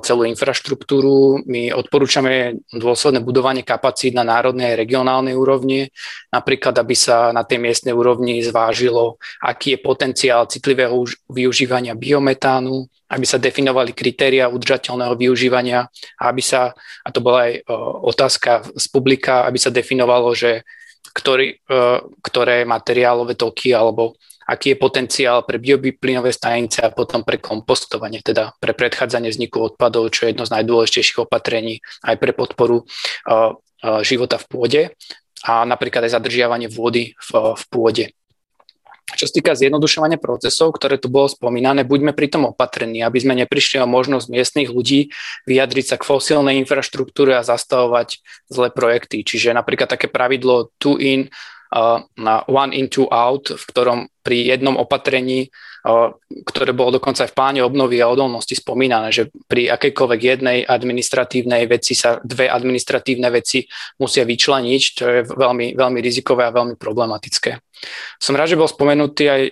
celú 0.05 0.29
infraštruktúru. 0.29 1.49
My 1.49 1.73
odporúčame 1.73 2.61
dôsledné 2.69 3.25
budovanie 3.25 3.65
kapacít 3.65 4.13
na 4.13 4.21
národnej 4.21 4.77
a 4.77 4.81
regionálnej 4.85 5.33
úrovni, 5.33 5.89
napríklad, 6.29 6.77
aby 6.77 6.93
sa 6.93 7.33
na 7.33 7.41
tej 7.41 7.57
miestnej 7.57 7.97
úrovni 7.97 8.45
zvážilo, 8.45 9.17
aký 9.41 9.73
je 9.75 9.79
potenciál 9.81 10.45
citlivého 10.45 11.09
využívania 11.33 11.97
biometánu, 11.97 12.85
aby 13.09 13.25
sa 13.25 13.41
definovali 13.41 13.97
kritéria 13.97 14.53
udržateľného 14.53 15.17
využívania 15.17 15.89
a 16.21 16.23
aby 16.29 16.45
sa, 16.45 16.77
a 17.01 17.09
to 17.09 17.25
bola 17.25 17.49
aj 17.49 17.65
otázka 18.13 18.77
z 18.77 18.87
publika, 18.93 19.49
aby 19.49 19.57
sa 19.57 19.73
definovalo, 19.73 20.37
že 20.37 20.69
ktorý, 21.11 21.59
e, 21.59 21.77
ktoré 22.23 22.63
materiálové 22.63 23.35
toky 23.35 23.75
alebo 23.75 24.15
aký 24.47 24.75
je 24.75 24.83
potenciál 24.83 25.47
pre 25.47 25.59
bioplynové 25.63 26.35
stanice 26.35 26.83
a 26.83 26.91
potom 26.91 27.23
pre 27.23 27.39
kompostovanie, 27.39 28.23
teda 28.23 28.55
pre 28.59 28.75
predchádzanie 28.75 29.31
vzniku 29.31 29.73
odpadov, 29.75 30.11
čo 30.11 30.27
je 30.27 30.35
jedno 30.35 30.45
z 30.47 30.55
najdôležitejších 30.59 31.23
opatrení 31.23 31.79
aj 32.03 32.17
pre 32.19 32.33
podporu 32.35 32.83
e, 32.83 32.85
e, 32.85 33.39
života 34.03 34.39
v 34.39 34.47
pôde 34.51 34.83
a 35.43 35.67
napríklad 35.67 36.07
aj 36.07 36.15
zadržiavanie 36.19 36.71
vody 36.71 37.15
v, 37.19 37.31
v 37.55 37.65
pôde. 37.71 38.05
Čo 39.03 39.29
sa 39.29 39.35
týka 39.35 39.53
zjednodušovania 39.59 40.17
procesov, 40.17 40.73
ktoré 40.79 40.97
tu 40.97 41.11
bolo 41.11 41.29
spomínané, 41.29 41.83
buďme 41.83 42.15
pritom 42.15 42.49
opatrení, 42.55 43.03
aby 43.03 43.19
sme 43.19 43.35
neprišli 43.35 43.83
o 43.83 43.87
možnosť 43.91 44.27
miestnych 44.31 44.71
ľudí 44.71 45.11
vyjadriť 45.45 45.85
sa 45.85 45.97
k 45.99 46.07
fosílnej 46.07 46.57
infraštruktúre 46.63 47.37
a 47.37 47.45
zastavovať 47.45 48.23
zlé 48.49 48.69
projekty. 48.71 49.27
Čiže 49.27 49.53
napríklad 49.53 49.91
také 49.91 50.07
pravidlo 50.07 50.71
two 50.79 50.97
in, 51.03 51.29
na 52.21 52.35
one 52.47 52.77
in, 52.77 52.93
two 52.93 53.09
out, 53.09 53.49
v 53.49 53.65
ktorom 53.73 53.99
pri 54.21 54.53
jednom 54.53 54.77
opatrení, 54.77 55.49
ktoré 56.47 56.71
bolo 56.71 57.03
dokonca 57.03 57.27
aj 57.27 57.35
v 57.35 57.39
pláne 57.43 57.61
obnovy 57.67 57.99
a 57.99 58.07
odolnosti 58.07 58.55
spomínané, 58.55 59.11
že 59.11 59.35
pri 59.51 59.67
akejkoľvek 59.67 60.21
jednej 60.23 60.59
administratívnej 60.63 61.67
veci 61.67 61.99
sa 61.99 62.23
dve 62.23 62.47
administratívne 62.47 63.27
veci 63.35 63.67
musia 63.99 64.23
vyčleniť, 64.23 64.83
čo 64.95 65.05
je 65.11 65.21
veľmi, 65.27 65.75
veľmi 65.75 65.99
rizikové 65.99 66.47
a 66.47 66.55
veľmi 66.55 66.79
problematické. 66.79 67.59
Som 68.23 68.39
rád, 68.39 68.55
že 68.55 68.61
bol 68.63 68.71
spomenutý 68.71 69.25
aj 69.27 69.43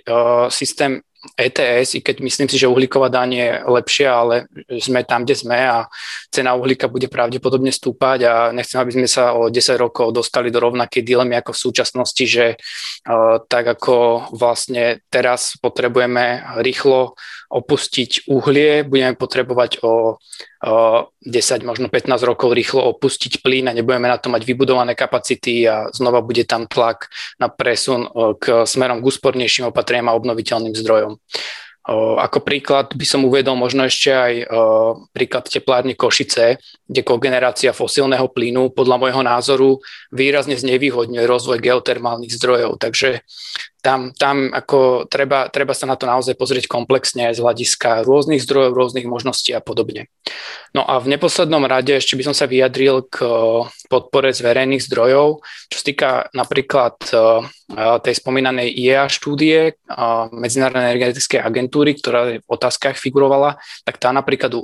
systém 0.55 1.03
ETS, 1.37 1.97
i 1.97 2.01
keď 2.01 2.25
myslím 2.25 2.49
si, 2.49 2.57
že 2.57 2.65
uhlíková 2.65 3.13
daň 3.13 3.29
je 3.37 3.49
lepšia, 3.69 4.09
ale 4.09 4.35
sme 4.81 5.05
tam, 5.05 5.29
kde 5.29 5.37
sme 5.37 5.59
a 5.61 5.85
cena 6.33 6.57
uhlíka 6.57 6.89
bude 6.89 7.13
pravdepodobne 7.13 7.69
stúpať 7.69 8.19
a 8.25 8.35
nechcem, 8.57 8.81
aby 8.81 8.93
sme 8.97 9.09
sa 9.09 9.37
o 9.37 9.53
10 9.53 9.77
rokov 9.77 10.17
dostali 10.17 10.49
do 10.49 10.65
rovnakej 10.65 11.05
dilemy 11.05 11.37
ako 11.37 11.53
v 11.53 11.63
súčasnosti, 11.69 12.25
že 12.25 12.57
uh, 12.57 13.37
tak 13.45 13.69
ako 13.69 14.33
vlastne 14.33 15.05
teraz 15.13 15.61
potrebujeme 15.61 16.57
rýchlo 16.65 17.21
opustiť 17.53 18.31
uhlie, 18.31 18.89
budeme 18.89 19.13
potrebovať 19.19 19.85
o 19.85 20.17
10, 20.61 21.65
možno 21.65 21.89
15 21.89 22.21
rokov 22.21 22.53
rýchlo 22.53 22.85
opustiť 22.93 23.41
plyn 23.41 23.73
a 23.73 23.77
nebudeme 23.77 24.13
na 24.13 24.21
to 24.21 24.29
mať 24.29 24.45
vybudované 24.45 24.93
kapacity 24.93 25.65
a 25.65 25.89
znova 25.89 26.21
bude 26.21 26.45
tam 26.45 26.69
tlak 26.69 27.09
na 27.41 27.49
presun 27.49 28.05
k 28.37 28.69
smerom 28.69 29.01
k 29.01 29.09
úspornejším 29.09 29.73
opatreniam 29.73 30.13
a 30.13 30.17
obnoviteľným 30.21 30.77
zdrojom. 30.77 31.17
Ako 32.21 32.45
príklad 32.45 32.93
by 32.93 33.07
som 33.09 33.25
uvedol 33.25 33.57
možno 33.57 33.89
ešte 33.89 34.13
aj 34.13 34.35
príklad 35.17 35.49
teplárne 35.49 35.97
Košice, 35.97 36.61
kde 36.85 37.01
kogenerácia 37.01 37.73
fosílneho 37.73 38.29
plynu 38.29 38.69
podľa 38.77 39.01
môjho 39.01 39.25
názoru 39.25 39.81
výrazne 40.13 40.61
znevýhodňuje 40.61 41.25
rozvoj 41.25 41.57
geotermálnych 41.57 42.37
zdrojov. 42.37 42.77
Takže 42.77 43.25
tam, 43.81 44.13
tam 44.13 44.53
ako 44.53 45.09
treba, 45.09 45.49
treba 45.49 45.73
sa 45.73 45.89
na 45.89 45.97
to 45.97 46.05
naozaj 46.05 46.37
pozrieť 46.37 46.69
komplexne 46.69 47.33
z 47.33 47.41
hľadiska 47.41 48.05
rôznych 48.05 48.45
zdrojov, 48.45 48.77
rôznych 48.77 49.09
možností 49.09 49.57
a 49.57 49.65
podobne. 49.65 50.13
No 50.77 50.87
a 50.87 51.03
v 51.03 51.11
neposlednom 51.17 51.67
rade 51.67 51.97
ešte 51.97 52.15
by 52.15 52.31
som 52.31 52.35
sa 52.37 52.47
vyjadril 52.47 53.09
k 53.11 53.27
podpore 53.91 54.31
z 54.31 54.47
verejných 54.47 54.87
zdrojov, 54.87 55.43
čo 55.67 55.77
sa 55.77 55.85
týka 55.85 56.11
napríklad 56.31 56.95
tej 58.05 58.15
spomínanej 58.15 58.71
IEA 58.71 59.11
štúdie 59.11 59.75
Medzinárodnej 60.31 60.95
energetickej 60.95 61.43
agentúry, 61.43 61.99
ktorá 61.99 62.39
v 62.39 62.47
otázkach 62.47 62.95
figurovala, 62.95 63.59
tak 63.83 63.99
tá 63.99 64.15
napríklad 64.15 64.55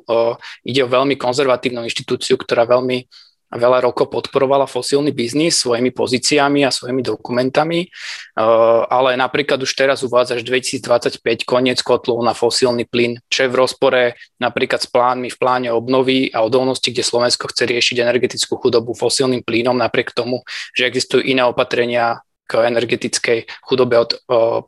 ide 0.62 0.80
o 0.86 0.92
veľmi 0.92 1.18
konzervatívnu 1.18 1.82
inštitúciu, 1.86 2.38
ktorá 2.38 2.66
veľmi 2.70 3.08
veľa 3.54 3.86
rokov 3.86 4.10
podporovala 4.10 4.66
fosílny 4.66 5.14
biznis 5.14 5.62
svojimi 5.62 5.94
pozíciami 5.94 6.66
a 6.66 6.74
svojimi 6.74 7.02
dokumentami, 7.06 7.86
uh, 7.86 8.82
ale 8.90 9.14
napríklad 9.14 9.62
už 9.62 9.70
teraz 9.78 10.02
uvádza 10.02 10.38
až 10.38 10.42
2025 10.42 11.22
koniec 11.46 11.78
kotlov 11.86 12.18
na 12.26 12.34
fosílny 12.34 12.82
plyn, 12.90 13.22
čo 13.30 13.46
je 13.46 13.52
v 13.54 13.58
rozpore 13.58 14.02
napríklad 14.42 14.82
s 14.82 14.88
plánmi 14.90 15.30
v 15.30 15.36
pláne 15.38 15.68
obnovy 15.70 16.34
a 16.34 16.42
odolnosti, 16.42 16.90
kde 16.90 17.06
Slovensko 17.06 17.46
chce 17.46 17.70
riešiť 17.70 18.02
energetickú 18.02 18.58
chudobu 18.58 18.98
fosílnym 18.98 19.46
plynom 19.46 19.78
napriek 19.78 20.10
tomu, 20.10 20.42
že 20.74 20.90
existujú 20.90 21.22
iné 21.22 21.46
opatrenia 21.46 22.26
k 22.46 22.70
energetickej 22.70 23.50
chudobe 23.66 23.98
od, 23.98 24.10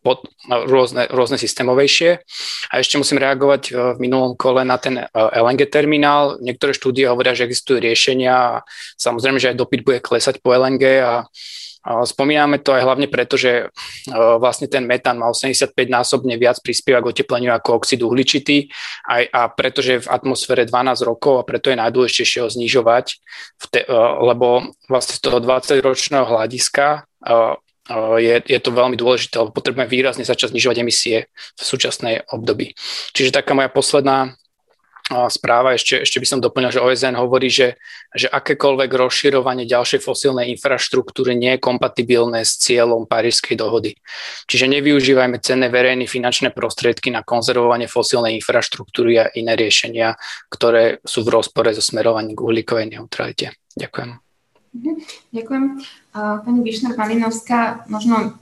pod, 0.02 0.26
rôzne, 0.50 1.06
rôzne 1.09 1.38
systémovejšie. 1.38 2.20
A 2.68 2.74
ešte 2.82 2.98
musím 2.98 3.22
reagovať 3.22 3.94
v 3.94 3.98
minulom 4.02 4.34
kole 4.34 4.66
na 4.66 4.76
ten 4.76 5.06
LNG 5.14 5.70
terminál. 5.70 6.36
Niektoré 6.42 6.74
štúdie 6.74 7.06
hovoria, 7.06 7.38
že 7.38 7.46
existujú 7.46 7.78
riešenia 7.78 8.34
a 8.34 8.52
samozrejme, 8.98 9.38
že 9.38 9.55
aj 9.55 9.60
dopyt 9.62 9.80
bude 9.86 9.98
klesať 10.02 10.42
po 10.42 10.52
LNG 10.52 10.84
a 11.00 11.12
Spomíname 11.88 12.60
to 12.60 12.76
aj 12.76 12.84
hlavne 12.84 13.09
preto, 13.09 13.40
že 13.40 13.72
vlastne 14.12 14.68
ten 14.68 14.84
metán 14.84 15.16
má 15.16 15.30
85 15.32 15.72
násobne 15.88 16.36
viac 16.36 16.60
prispieva 16.60 17.00
k 17.00 17.16
otepleniu 17.16 17.55
ako 17.55 17.80
oxid 17.80 18.05
uhličitý 18.05 18.68
a, 19.09 19.24
a 19.24 19.40
pretože 19.48 19.90
je 19.96 20.05
v 20.05 20.10
atmosfére 20.12 20.68
12 20.68 21.09
rokov 21.09 21.40
a 21.40 21.46
preto 21.48 21.72
je 21.72 21.80
najdôležitejšie 21.80 22.44
ho 22.44 22.48
znižovať, 22.52 23.06
te, 23.72 23.88
lebo 24.20 24.68
vlastne 24.90 25.14
z 25.16 25.20
toho 25.22 25.38
20-ročného 25.40 26.26
hľadiska 26.28 27.09
je, 28.20 28.35
je 28.44 28.59
to 28.60 28.70
veľmi 28.70 28.97
dôležité, 29.01 29.40
lebo 29.40 29.56
potrebujeme 29.56 29.89
výrazne 29.89 30.24
začať 30.24 30.52
znižovať 30.52 30.77
emisie 30.85 31.32
v 31.32 31.62
súčasnej 31.62 32.28
období. 32.28 32.77
Čiže 33.16 33.32
taká 33.32 33.56
moja 33.56 33.73
posledná 33.73 34.36
správa, 35.32 35.73
ešte, 35.73 36.05
ešte 36.05 36.20
by 36.20 36.27
som 36.28 36.40
doplnil, 36.44 36.69
že 36.69 36.85
OSN 36.85 37.16
hovorí, 37.16 37.48
že, 37.48 37.81
že 38.12 38.28
akékoľvek 38.28 38.90
rozširovanie 38.93 39.65
ďalšej 39.65 40.05
fosílnej 40.05 40.52
infraštruktúry 40.52 41.32
nie 41.32 41.56
je 41.56 41.65
kompatibilné 41.65 42.44
s 42.44 42.60
cieľom 42.60 43.09
Parížskej 43.09 43.56
dohody. 43.56 43.97
Čiže 44.44 44.69
nevyužívajme 44.69 45.40
cenné 45.40 45.73
verejné 45.73 46.05
finančné 46.05 46.52
prostriedky 46.52 47.09
na 47.09 47.24
konzervovanie 47.24 47.89
fosílnej 47.89 48.36
infraštruktúry 48.36 49.16
a 49.16 49.32
iné 49.32 49.56
riešenia, 49.56 50.12
ktoré 50.52 51.01
sú 51.01 51.24
v 51.24 51.40
rozpore 51.40 51.73
so 51.73 51.81
smerovaním 51.81 52.36
k 52.36 52.44
uhlíkovej 52.44 53.01
neutralite. 53.01 53.56
Ďakujem. 53.81 54.10
Mhm, 54.77 54.93
ďakujem. 55.32 55.65
Pani 56.45 56.61
Višner 56.62 56.99
Malinovská, 56.99 57.86
možno 57.86 58.39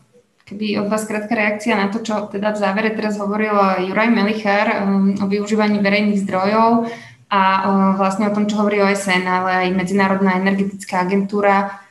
keby 0.47 0.79
od 0.79 0.87
vás 0.87 1.05
krátka 1.05 1.35
reakcia 1.35 1.75
na 1.75 1.91
to, 1.91 1.99
čo 1.99 2.31
teda 2.31 2.55
v 2.55 2.61
závere 2.63 2.91
teraz 2.95 3.19
hovoril 3.19 3.53
Juraj 3.91 4.11
Melichar 4.15 4.87
um, 4.87 5.19
o 5.19 5.27
využívaní 5.27 5.83
verejných 5.83 6.23
zdrojov 6.23 6.87
a 7.27 7.43
um, 7.67 7.99
vlastne 7.99 8.31
o 8.31 8.35
tom, 8.35 8.47
čo 8.47 8.63
hovorí 8.63 8.79
OSN, 8.79 9.27
ale 9.27 9.67
aj 9.67 9.75
Medzinárodná 9.75 10.39
energetická 10.39 11.03
agentúra. 11.03 11.83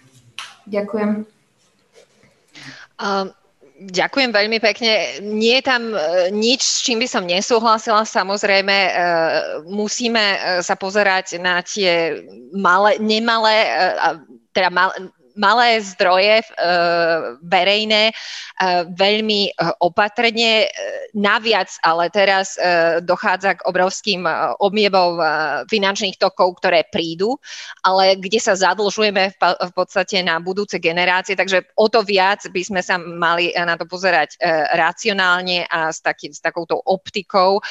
Ďakujem. 0.65 1.27
Um. 2.97 3.29
Ďakujem 3.75 4.31
veľmi 4.31 4.63
pekne. 4.63 5.19
Nie 5.19 5.59
je 5.59 5.67
tam 5.67 5.91
e, 5.91 6.31
nič, 6.31 6.63
s 6.63 6.79
čím 6.79 7.03
by 7.03 7.11
som 7.11 7.27
nesúhlasila. 7.27 8.07
Samozrejme, 8.07 8.71
e, 8.71 8.91
musíme 9.67 10.23
sa 10.63 10.79
pozerať 10.79 11.43
na 11.43 11.59
tie 11.59 12.23
malé, 12.55 12.95
nemalé, 13.03 13.67
teda 14.55 14.71
mal, 14.71 14.95
malé 15.35 15.83
zdroje 15.83 16.41
e, 16.41 16.45
verejné 17.43 18.09
e, 18.09 18.13
veľmi 18.95 19.41
e, 19.47 19.51
opatrne. 19.83 20.67
Naviac 21.15 21.71
ale 21.79 22.11
teraz 22.11 22.59
dochádza 23.07 23.55
k 23.55 23.65
obrovským 23.71 24.27
objevom 24.59 25.15
finančných 25.71 26.19
tokov, 26.19 26.59
ktoré 26.59 26.83
prídu, 26.91 27.39
ale 27.87 28.19
kde 28.19 28.35
sa 28.35 28.51
zadlžujeme 28.51 29.31
v 29.39 29.71
podstate 29.71 30.19
na 30.19 30.43
budúce 30.43 30.75
generácie, 30.75 31.39
takže 31.39 31.71
o 31.79 31.87
to 31.87 32.03
viac 32.03 32.43
by 32.51 32.61
sme 32.67 32.81
sa 32.83 32.99
mali 32.99 33.55
na 33.55 33.79
to 33.79 33.87
pozerať 33.87 34.35
racionálne 34.75 35.63
a 35.71 35.95
s, 35.95 36.03
taký, 36.03 36.35
s 36.35 36.43
takouto 36.43 36.75
optikou 36.83 37.63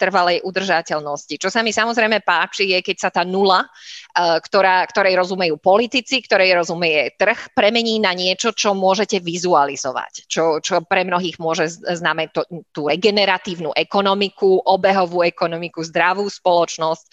trvalej 0.00 0.40
udržateľnosti. 0.40 1.36
Čo 1.36 1.52
sa 1.52 1.60
mi 1.60 1.76
samozrejme 1.76 2.24
páči, 2.24 2.64
je 2.72 2.80
keď 2.80 2.96
sa 2.96 3.10
tá 3.12 3.28
nula, 3.28 3.68
ktorá, 4.16 4.82
ktorej 4.90 5.14
rozumejú 5.16 5.56
politici, 5.60 6.20
ktorej 6.22 6.58
rozumie 6.58 7.14
trh, 7.14 7.54
premení 7.54 8.02
na 8.02 8.10
niečo, 8.12 8.50
čo 8.50 8.74
môžete 8.74 9.22
vizualizovať, 9.22 10.26
čo, 10.26 10.58
čo 10.58 10.82
pre 10.82 11.06
mnohých 11.06 11.38
môže 11.38 11.70
znamenať 11.70 12.42
tú 12.74 12.90
regeneratívnu 12.90 13.70
ekonomiku, 13.76 14.60
obehovú 14.66 15.22
ekonomiku, 15.22 15.80
zdravú 15.86 16.26
spoločnosť. 16.26 17.04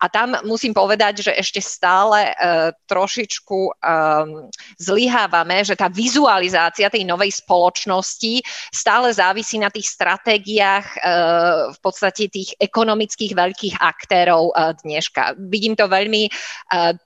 A 0.00 0.06
tam 0.06 0.38
musím 0.46 0.76
povedať, 0.76 1.26
že 1.26 1.32
ešte 1.34 1.58
stále 1.58 2.30
uh, 2.32 2.70
trošičku 2.86 3.58
um, 3.58 4.48
zlyhávame, 4.78 5.66
že 5.66 5.74
tá 5.74 5.90
vizualizácia 5.90 6.92
tej 6.92 7.02
novej 7.02 7.34
spoločnosti 7.34 8.44
stále 8.70 9.10
závisí 9.10 9.58
na 9.58 9.72
tých 9.72 9.90
stratégiách 9.90 10.86
uh, 10.96 11.72
v 11.74 11.78
podstate 11.82 12.28
tých 12.30 12.54
ekonomických 12.60 13.32
veľkých 13.34 13.74
aktérov 13.80 14.52
uh, 14.52 14.72
dneška. 14.84 15.36
Vidím 15.50 15.74
to 15.74 15.90
veľmi, 15.90 16.28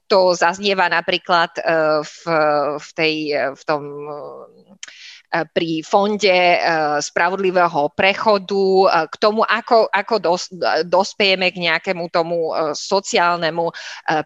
to 0.09 0.33
zaznieva 0.33 0.89
napríklad 0.89 1.51
uh, 1.61 2.01
v 2.01 2.21
v, 2.81 2.87
tej, 2.97 3.15
v 3.53 3.61
tom 3.65 3.83
E, 4.11 5.10
pri 5.31 5.79
fonde 5.79 6.27
e, 6.27 6.59
spravodlivého 6.99 7.95
prechodu, 7.95 8.67
e, 8.83 8.87
k 9.07 9.15
tomu, 9.15 9.47
ako, 9.47 9.87
ako 9.87 10.15
dos, 10.19 10.51
dospejeme 10.83 11.47
k 11.55 11.71
nejakému 11.71 12.11
tomu 12.11 12.53
sociálnemu 12.75 13.71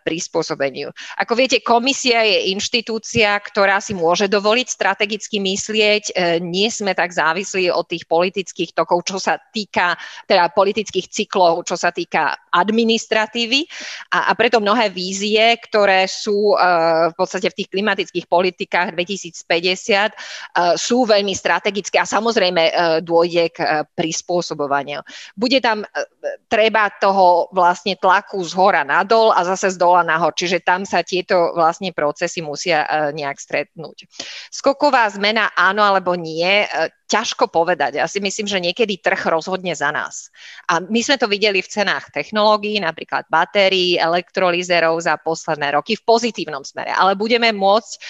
prispôsobeniu. 0.01 0.89
Ako 1.19 1.37
viete, 1.37 1.61
komisia 1.61 2.23
je 2.25 2.55
inštitúcia, 2.55 3.37
ktorá 3.37 3.77
si 3.83 3.93
môže 3.93 4.25
dovoliť 4.25 4.67
strategicky 4.71 5.37
myslieť. 5.37 6.15
Nie 6.41 6.69
sme 6.71 6.95
tak 6.95 7.11
závislí 7.13 7.69
od 7.69 7.85
tých 7.85 8.07
politických 8.07 8.71
tokov, 8.73 9.05
čo 9.05 9.17
sa 9.19 9.37
týka, 9.37 9.99
teda 10.25 10.49
politických 10.55 11.11
cyklov, 11.11 11.67
čo 11.67 11.75
sa 11.77 11.91
týka 11.91 12.33
administratívy 12.49 13.67
a, 14.15 14.31
a 14.31 14.37
preto 14.37 14.63
mnohé 14.63 14.89
vízie, 14.89 15.59
ktoré 15.59 16.07
sú 16.07 16.55
v 17.11 17.15
podstate 17.15 17.51
v 17.51 17.57
tých 17.61 17.69
klimatických 17.71 18.25
politikách 18.31 18.95
2050 18.95 20.15
sú 20.79 20.94
sú 20.95 21.03
veľmi 21.03 21.35
strategické 21.35 21.99
a 21.99 22.07
samozrejme 22.07 22.63
e, 22.63 22.73
dôjde 23.03 23.51
k 23.51 23.59
e, 23.59 23.67
prispôsobovaniu. 23.83 25.03
Bude 25.35 25.59
tam 25.59 25.83
e, 25.83 25.87
treba 26.47 26.87
toho 26.87 27.51
vlastne 27.51 27.99
tlaku 27.99 28.39
z 28.39 28.55
hora 28.55 28.87
nadol 28.87 29.35
a 29.35 29.43
zase 29.43 29.75
z 29.75 29.77
dola 29.77 30.07
nahor, 30.07 30.31
čiže 30.31 30.63
tam 30.63 30.87
sa 30.87 31.03
tieto 31.03 31.51
vlastne 31.51 31.91
procesy 31.91 32.39
musia 32.39 32.87
nejak 33.11 33.35
stretnúť. 33.35 34.07
Skoková 34.47 35.11
zmena 35.11 35.51
áno 35.51 35.83
alebo 35.83 36.15
nie, 36.15 36.63
ťažko 37.05 37.53
povedať. 37.53 38.01
Ja 38.01 38.09
si 38.09 38.17
myslím, 38.21 38.49
že 38.49 38.61
niekedy 38.61 38.97
trh 38.97 39.29
rozhodne 39.29 39.73
za 39.77 39.93
nás. 39.93 40.33
A 40.69 40.81
my 40.81 41.01
sme 41.05 41.21
to 41.21 41.29
videli 41.29 41.61
v 41.61 41.69
cenách 41.69 42.09
technológií, 42.09 42.81
napríklad 42.81 43.29
batérií, 43.29 44.01
elektrolizerov 44.01 44.97
za 45.01 45.17
posledné 45.21 45.77
roky 45.77 45.93
v 45.97 46.05
pozitívnom 46.05 46.65
smere. 46.65 46.93
Ale 46.93 47.13
budeme 47.13 47.53
môcť 47.53 47.93
uh, 47.95 48.01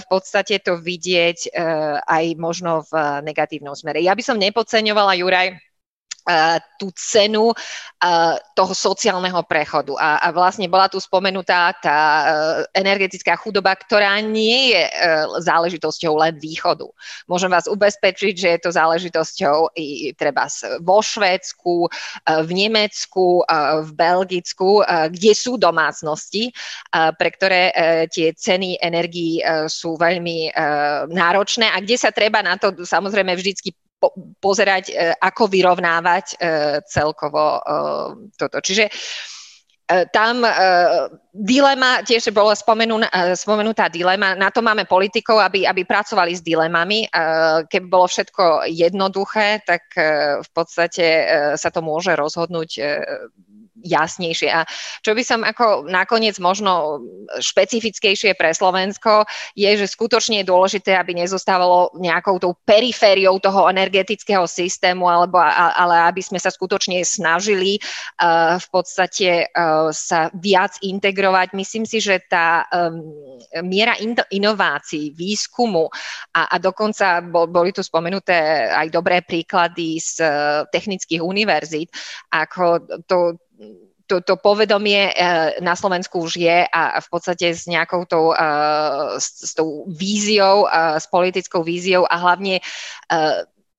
v 0.00 0.06
podstate 0.06 0.60
to 0.60 0.76
vidieť 0.76 1.38
uh, 1.52 2.04
aj 2.04 2.24
možno 2.36 2.84
v 2.88 3.24
negatívnom 3.24 3.72
smere. 3.72 4.04
Ja 4.04 4.12
by 4.12 4.22
som 4.24 4.36
nepodceňovala, 4.36 5.16
Juraj, 5.16 5.67
tú 6.76 6.92
cenu 6.92 7.50
toho 8.54 8.72
sociálneho 8.76 9.42
prechodu. 9.42 9.98
A, 9.98 10.22
a 10.22 10.28
vlastne 10.30 10.70
bola 10.70 10.86
tu 10.86 11.02
spomenutá 11.02 11.74
tá 11.82 11.98
e, 11.98 12.24
energetická 12.78 13.34
chudoba, 13.34 13.74
ktorá 13.74 14.22
nie 14.22 14.70
je 14.70 14.84
e, 14.86 14.92
záležitosťou 15.42 16.14
len 16.14 16.38
východu. 16.38 16.86
Môžem 17.26 17.50
vás 17.50 17.66
ubezpečiť, 17.66 18.34
že 18.38 18.48
je 18.54 18.60
to 18.62 18.70
záležitosťou 18.70 19.74
i 19.74 20.14
treba 20.14 20.46
vo 20.78 21.02
Švédsku, 21.02 21.86
e, 21.86 21.88
v 22.46 22.50
Nemecku, 22.54 23.42
v 23.82 23.90
Belgicku, 23.94 24.84
kde 24.86 25.32
sú 25.34 25.56
domácnosti, 25.58 26.52
pre 26.92 27.28
ktoré 27.32 27.70
tie 28.12 28.34
ceny 28.34 28.78
energií 28.78 29.40
sú 29.66 29.96
veľmi 29.96 30.52
náročné 31.10 31.70
a 31.70 31.80
kde 31.80 31.96
sa 31.98 32.10
treba 32.12 32.44
na 32.44 32.60
to 32.60 32.72
samozrejme 32.84 33.34
vždycky 33.34 33.72
po, 33.98 34.14
pozerať, 34.38 34.84
e, 34.90 35.12
ako 35.18 35.50
vyrovnávať 35.50 36.26
e, 36.32 36.36
celkovo 36.86 37.58
e, 37.58 37.60
toto. 38.38 38.62
Čiže 38.62 38.86
tam 40.12 40.44
dilema, 41.32 42.04
tiež 42.04 42.28
bola 42.36 42.52
spomenutá 43.32 43.88
dilema, 43.88 44.36
na 44.36 44.52
to 44.52 44.60
máme 44.60 44.84
politikov, 44.84 45.40
aby, 45.40 45.64
aby 45.64 45.88
pracovali 45.88 46.36
s 46.36 46.44
dilemami. 46.44 47.08
Keby 47.72 47.88
bolo 47.88 48.04
všetko 48.04 48.68
jednoduché, 48.68 49.64
tak 49.64 49.88
v 50.44 50.50
podstate 50.52 51.06
sa 51.56 51.72
to 51.72 51.80
môže 51.80 52.12
rozhodnúť 52.12 52.70
jasnejšie. 53.84 54.48
A 54.50 54.66
čo 55.02 55.14
by 55.14 55.22
som 55.22 55.40
ako 55.46 55.86
nakoniec 55.86 56.38
možno 56.42 57.02
špecifickejšie 57.38 58.34
pre 58.34 58.50
Slovensko 58.50 59.26
je, 59.54 59.70
že 59.78 59.86
skutočne 59.86 60.42
je 60.42 60.50
dôležité, 60.50 60.94
aby 60.98 61.14
nezostávalo 61.14 61.94
nejakou 61.98 62.38
tou 62.42 62.52
perifériou 62.66 63.38
toho 63.38 63.70
energetického 63.70 64.46
systému, 64.48 65.06
alebo, 65.06 65.38
ale 65.42 66.08
aby 66.10 66.22
sme 66.22 66.40
sa 66.42 66.50
skutočne 66.50 67.02
snažili 67.06 67.78
uh, 67.78 68.58
v 68.58 68.66
podstate 68.72 69.46
uh, 69.50 69.90
sa 69.94 70.32
viac 70.34 70.78
integrovať. 70.82 71.54
Myslím 71.54 71.84
si, 71.86 72.02
že 72.02 72.22
tá 72.26 72.66
um, 72.70 73.02
miera 73.62 73.94
in- 74.02 74.28
inovácií, 74.30 75.14
výskumu 75.14 75.88
a, 76.34 76.50
a 76.50 76.56
dokonca 76.58 77.22
bol, 77.22 77.46
boli 77.46 77.70
tu 77.70 77.82
spomenuté 77.82 78.68
aj 78.70 78.88
dobré 78.90 79.22
príklady 79.22 79.98
z 80.00 80.22
technických 80.72 81.22
univerzít, 81.22 81.92
ako 82.32 82.80
to 83.06 83.36
to, 84.08 84.24
to 84.24 84.34
povedomie 84.40 85.12
uh, 85.12 85.60
na 85.60 85.76
Slovensku 85.76 86.24
už 86.24 86.40
je 86.40 86.58
a 86.64 86.98
v 86.98 87.08
podstate 87.12 87.52
s 87.52 87.68
nejakou 87.68 88.08
tou, 88.08 88.32
uh, 88.32 89.20
s, 89.20 89.52
s 89.52 89.52
tou 89.52 89.84
víziou, 89.84 90.64
uh, 90.64 90.96
s 90.96 91.04
politickou 91.06 91.60
víziou 91.60 92.08
a 92.08 92.16
hlavne 92.16 92.64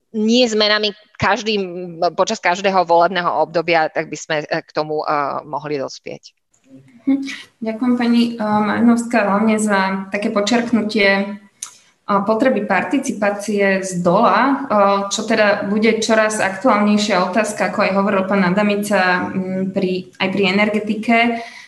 nie 0.10 0.42
zmenami 0.50 0.90
každým, 1.22 1.62
počas 2.18 2.42
každého 2.42 2.82
volebného 2.82 3.46
obdobia, 3.46 3.94
tak 3.94 4.10
by 4.10 4.18
sme 4.18 4.36
k 4.42 4.70
tomu 4.74 5.06
mohli 5.46 5.78
dospieť. 5.78 6.34
Hm. 7.06 7.22
Ďakujem 7.62 7.94
pani 7.94 8.34
Marinovská 8.42 9.30
hlavne 9.30 9.62
za 9.62 10.10
také 10.10 10.34
počerknutie 10.34 11.38
potreby 12.10 12.66
participácie 12.66 13.86
z 13.86 14.02
dola, 14.02 14.66
čo 15.14 15.30
teda 15.30 15.70
bude 15.70 16.02
čoraz 16.02 16.42
aktuálnejšia 16.42 17.22
otázka, 17.30 17.70
ako 17.70 17.86
aj 17.86 17.92
hovoril 17.94 18.24
pán 18.26 18.42
Adamica 18.42 19.30
pri, 19.70 20.10
aj 20.18 20.28
pri 20.34 20.44
energetike, 20.50 21.18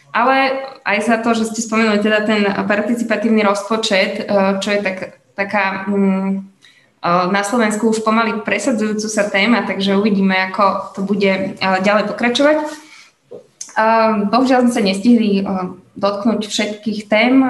ale 0.10 0.36
aj 0.82 0.98
za 1.06 1.22
to, 1.22 1.38
že 1.38 1.54
ste 1.54 1.62
spomenuli 1.62 2.02
teda 2.02 2.26
ten 2.26 2.42
participatívny 2.66 3.46
rozpočet, 3.46 4.26
čo 4.58 4.70
je 4.74 4.80
tak, 4.82 5.22
taká 5.38 5.86
na 7.06 7.42
Slovensku 7.46 7.94
už 7.94 8.02
pomaly 8.02 8.42
presadzujúcu 8.42 9.08
sa 9.10 9.30
téma, 9.30 9.66
takže 9.66 9.98
uvidíme, 9.98 10.38
ako 10.50 10.98
to 10.98 11.02
bude 11.06 11.58
ďalej 11.62 12.10
pokračovať. 12.10 12.58
Bohužiaľ 14.30 14.60
sme 14.66 14.74
sa 14.74 14.82
nestihli 14.82 15.46
dotknúť 15.98 16.50
všetkých 16.50 17.10
tém, 17.10 17.42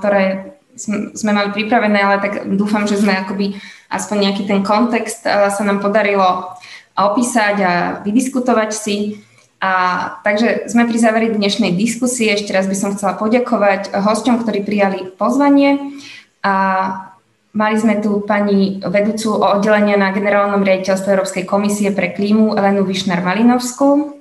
ktoré 0.00 0.55
sme 1.12 1.30
mali 1.32 1.50
pripravené, 1.50 1.98
ale 1.98 2.16
tak 2.20 2.34
dúfam, 2.52 2.84
že 2.84 3.00
sme 3.00 3.16
akoby 3.16 3.56
aspoň 3.88 4.16
nejaký 4.28 4.42
ten 4.44 4.60
kontext 4.60 5.24
sa 5.26 5.62
nám 5.64 5.80
podarilo 5.80 6.52
opísať 6.96 7.56
a 7.60 7.72
vydiskutovať 8.04 8.70
si. 8.72 9.20
A, 9.60 9.72
takže 10.20 10.68
sme 10.68 10.84
pri 10.84 10.98
záveri 11.00 11.28
dnešnej 11.32 11.76
diskusie. 11.76 12.32
Ešte 12.32 12.52
raz 12.52 12.68
by 12.68 12.76
som 12.76 12.92
chcela 12.96 13.16
poďakovať 13.16 13.92
hosťom, 13.92 14.44
ktorí 14.44 14.64
prijali 14.64 15.12
pozvanie. 15.16 15.96
A 16.44 16.54
mali 17.56 17.76
sme 17.76 18.00
tu 18.00 18.24
pani 18.24 18.80
vedúcu 18.80 19.36
o 19.36 19.46
oddelenia 19.56 19.96
na 19.96 20.12
generálnom 20.12 20.60
riaditeľstve 20.60 21.12
Európskej 21.12 21.44
komisie 21.48 21.92
pre 21.92 22.12
klímu 22.12 22.56
Elenu 22.56 22.84
Višnar-Malinovskú 22.84 24.15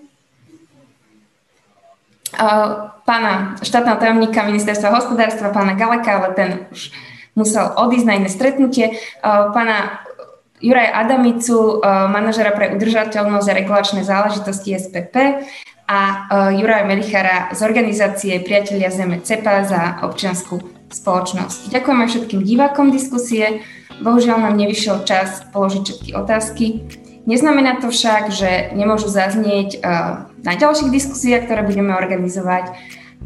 pána 3.05 3.55
štátneho 3.61 3.97
tajomníka 3.97 4.43
ministerstva 4.43 4.89
hospodárstva, 4.95 5.53
pána 5.53 5.73
Galeka, 5.77 6.11
ale 6.19 6.29
ten 6.33 6.49
už 6.73 6.89
musel 7.35 7.67
odísť 7.75 8.07
na 8.07 8.15
iné 8.15 8.29
stretnutie, 8.31 8.95
pána 9.23 10.03
Juraj 10.63 10.87
Adamicu, 10.87 11.83
manažera 11.83 12.55
pre 12.55 12.71
udržateľnosť 12.79 13.47
a 13.51 13.57
regulačné 13.59 14.01
záležitosti 14.07 14.71
SPP 14.79 15.43
a 15.85 15.99
Juraj 16.55 16.87
Melichara 16.87 17.51
z 17.51 17.59
organizácie 17.61 18.39
Priatelia 18.39 18.87
Zeme 18.87 19.19
CEPA 19.19 19.67
za 19.67 19.81
občianskú 20.07 20.63
spoločnosť. 20.89 21.69
Ďakujem 21.75 21.99
aj 22.01 22.09
všetkým 22.09 22.41
divákom 22.41 22.87
diskusie. 22.89 23.67
Bohužiaľ 23.99 24.47
nám 24.47 24.55
nevyšiel 24.55 25.03
čas 25.03 25.43
položiť 25.51 25.81
všetky 25.83 26.11
otázky. 26.15 26.65
Neznamená 27.26 27.81
to 27.81 27.89
však, 27.89 28.30
že 28.30 28.69
nemôžu 28.77 29.10
zaznieť 29.10 29.81
uh, 29.81 30.30
na 30.45 30.53
ďalších 30.53 30.93
diskusiách, 30.93 31.49
ktoré 31.49 31.65
budeme 31.65 31.97
organizovať. 31.97 32.77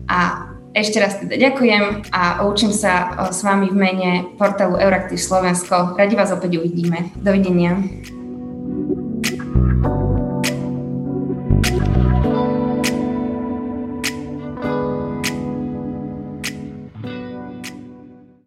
A 0.08 0.50
ešte 0.72 1.04
raz 1.04 1.20
teda 1.20 1.36
ďakujem 1.36 2.08
a 2.16 2.48
učím 2.48 2.72
sa 2.72 3.12
uh, 3.12 3.36
s 3.36 3.44
vami 3.44 3.68
v 3.68 3.76
mene 3.76 4.12
portálu 4.40 4.80
Euraktiv 4.80 5.20
Slovensko. 5.20 6.00
Radi 6.00 6.16
vás 6.16 6.32
opäť 6.32 6.64
uvidíme. 6.64 7.12
Dovidenia. 7.20 7.76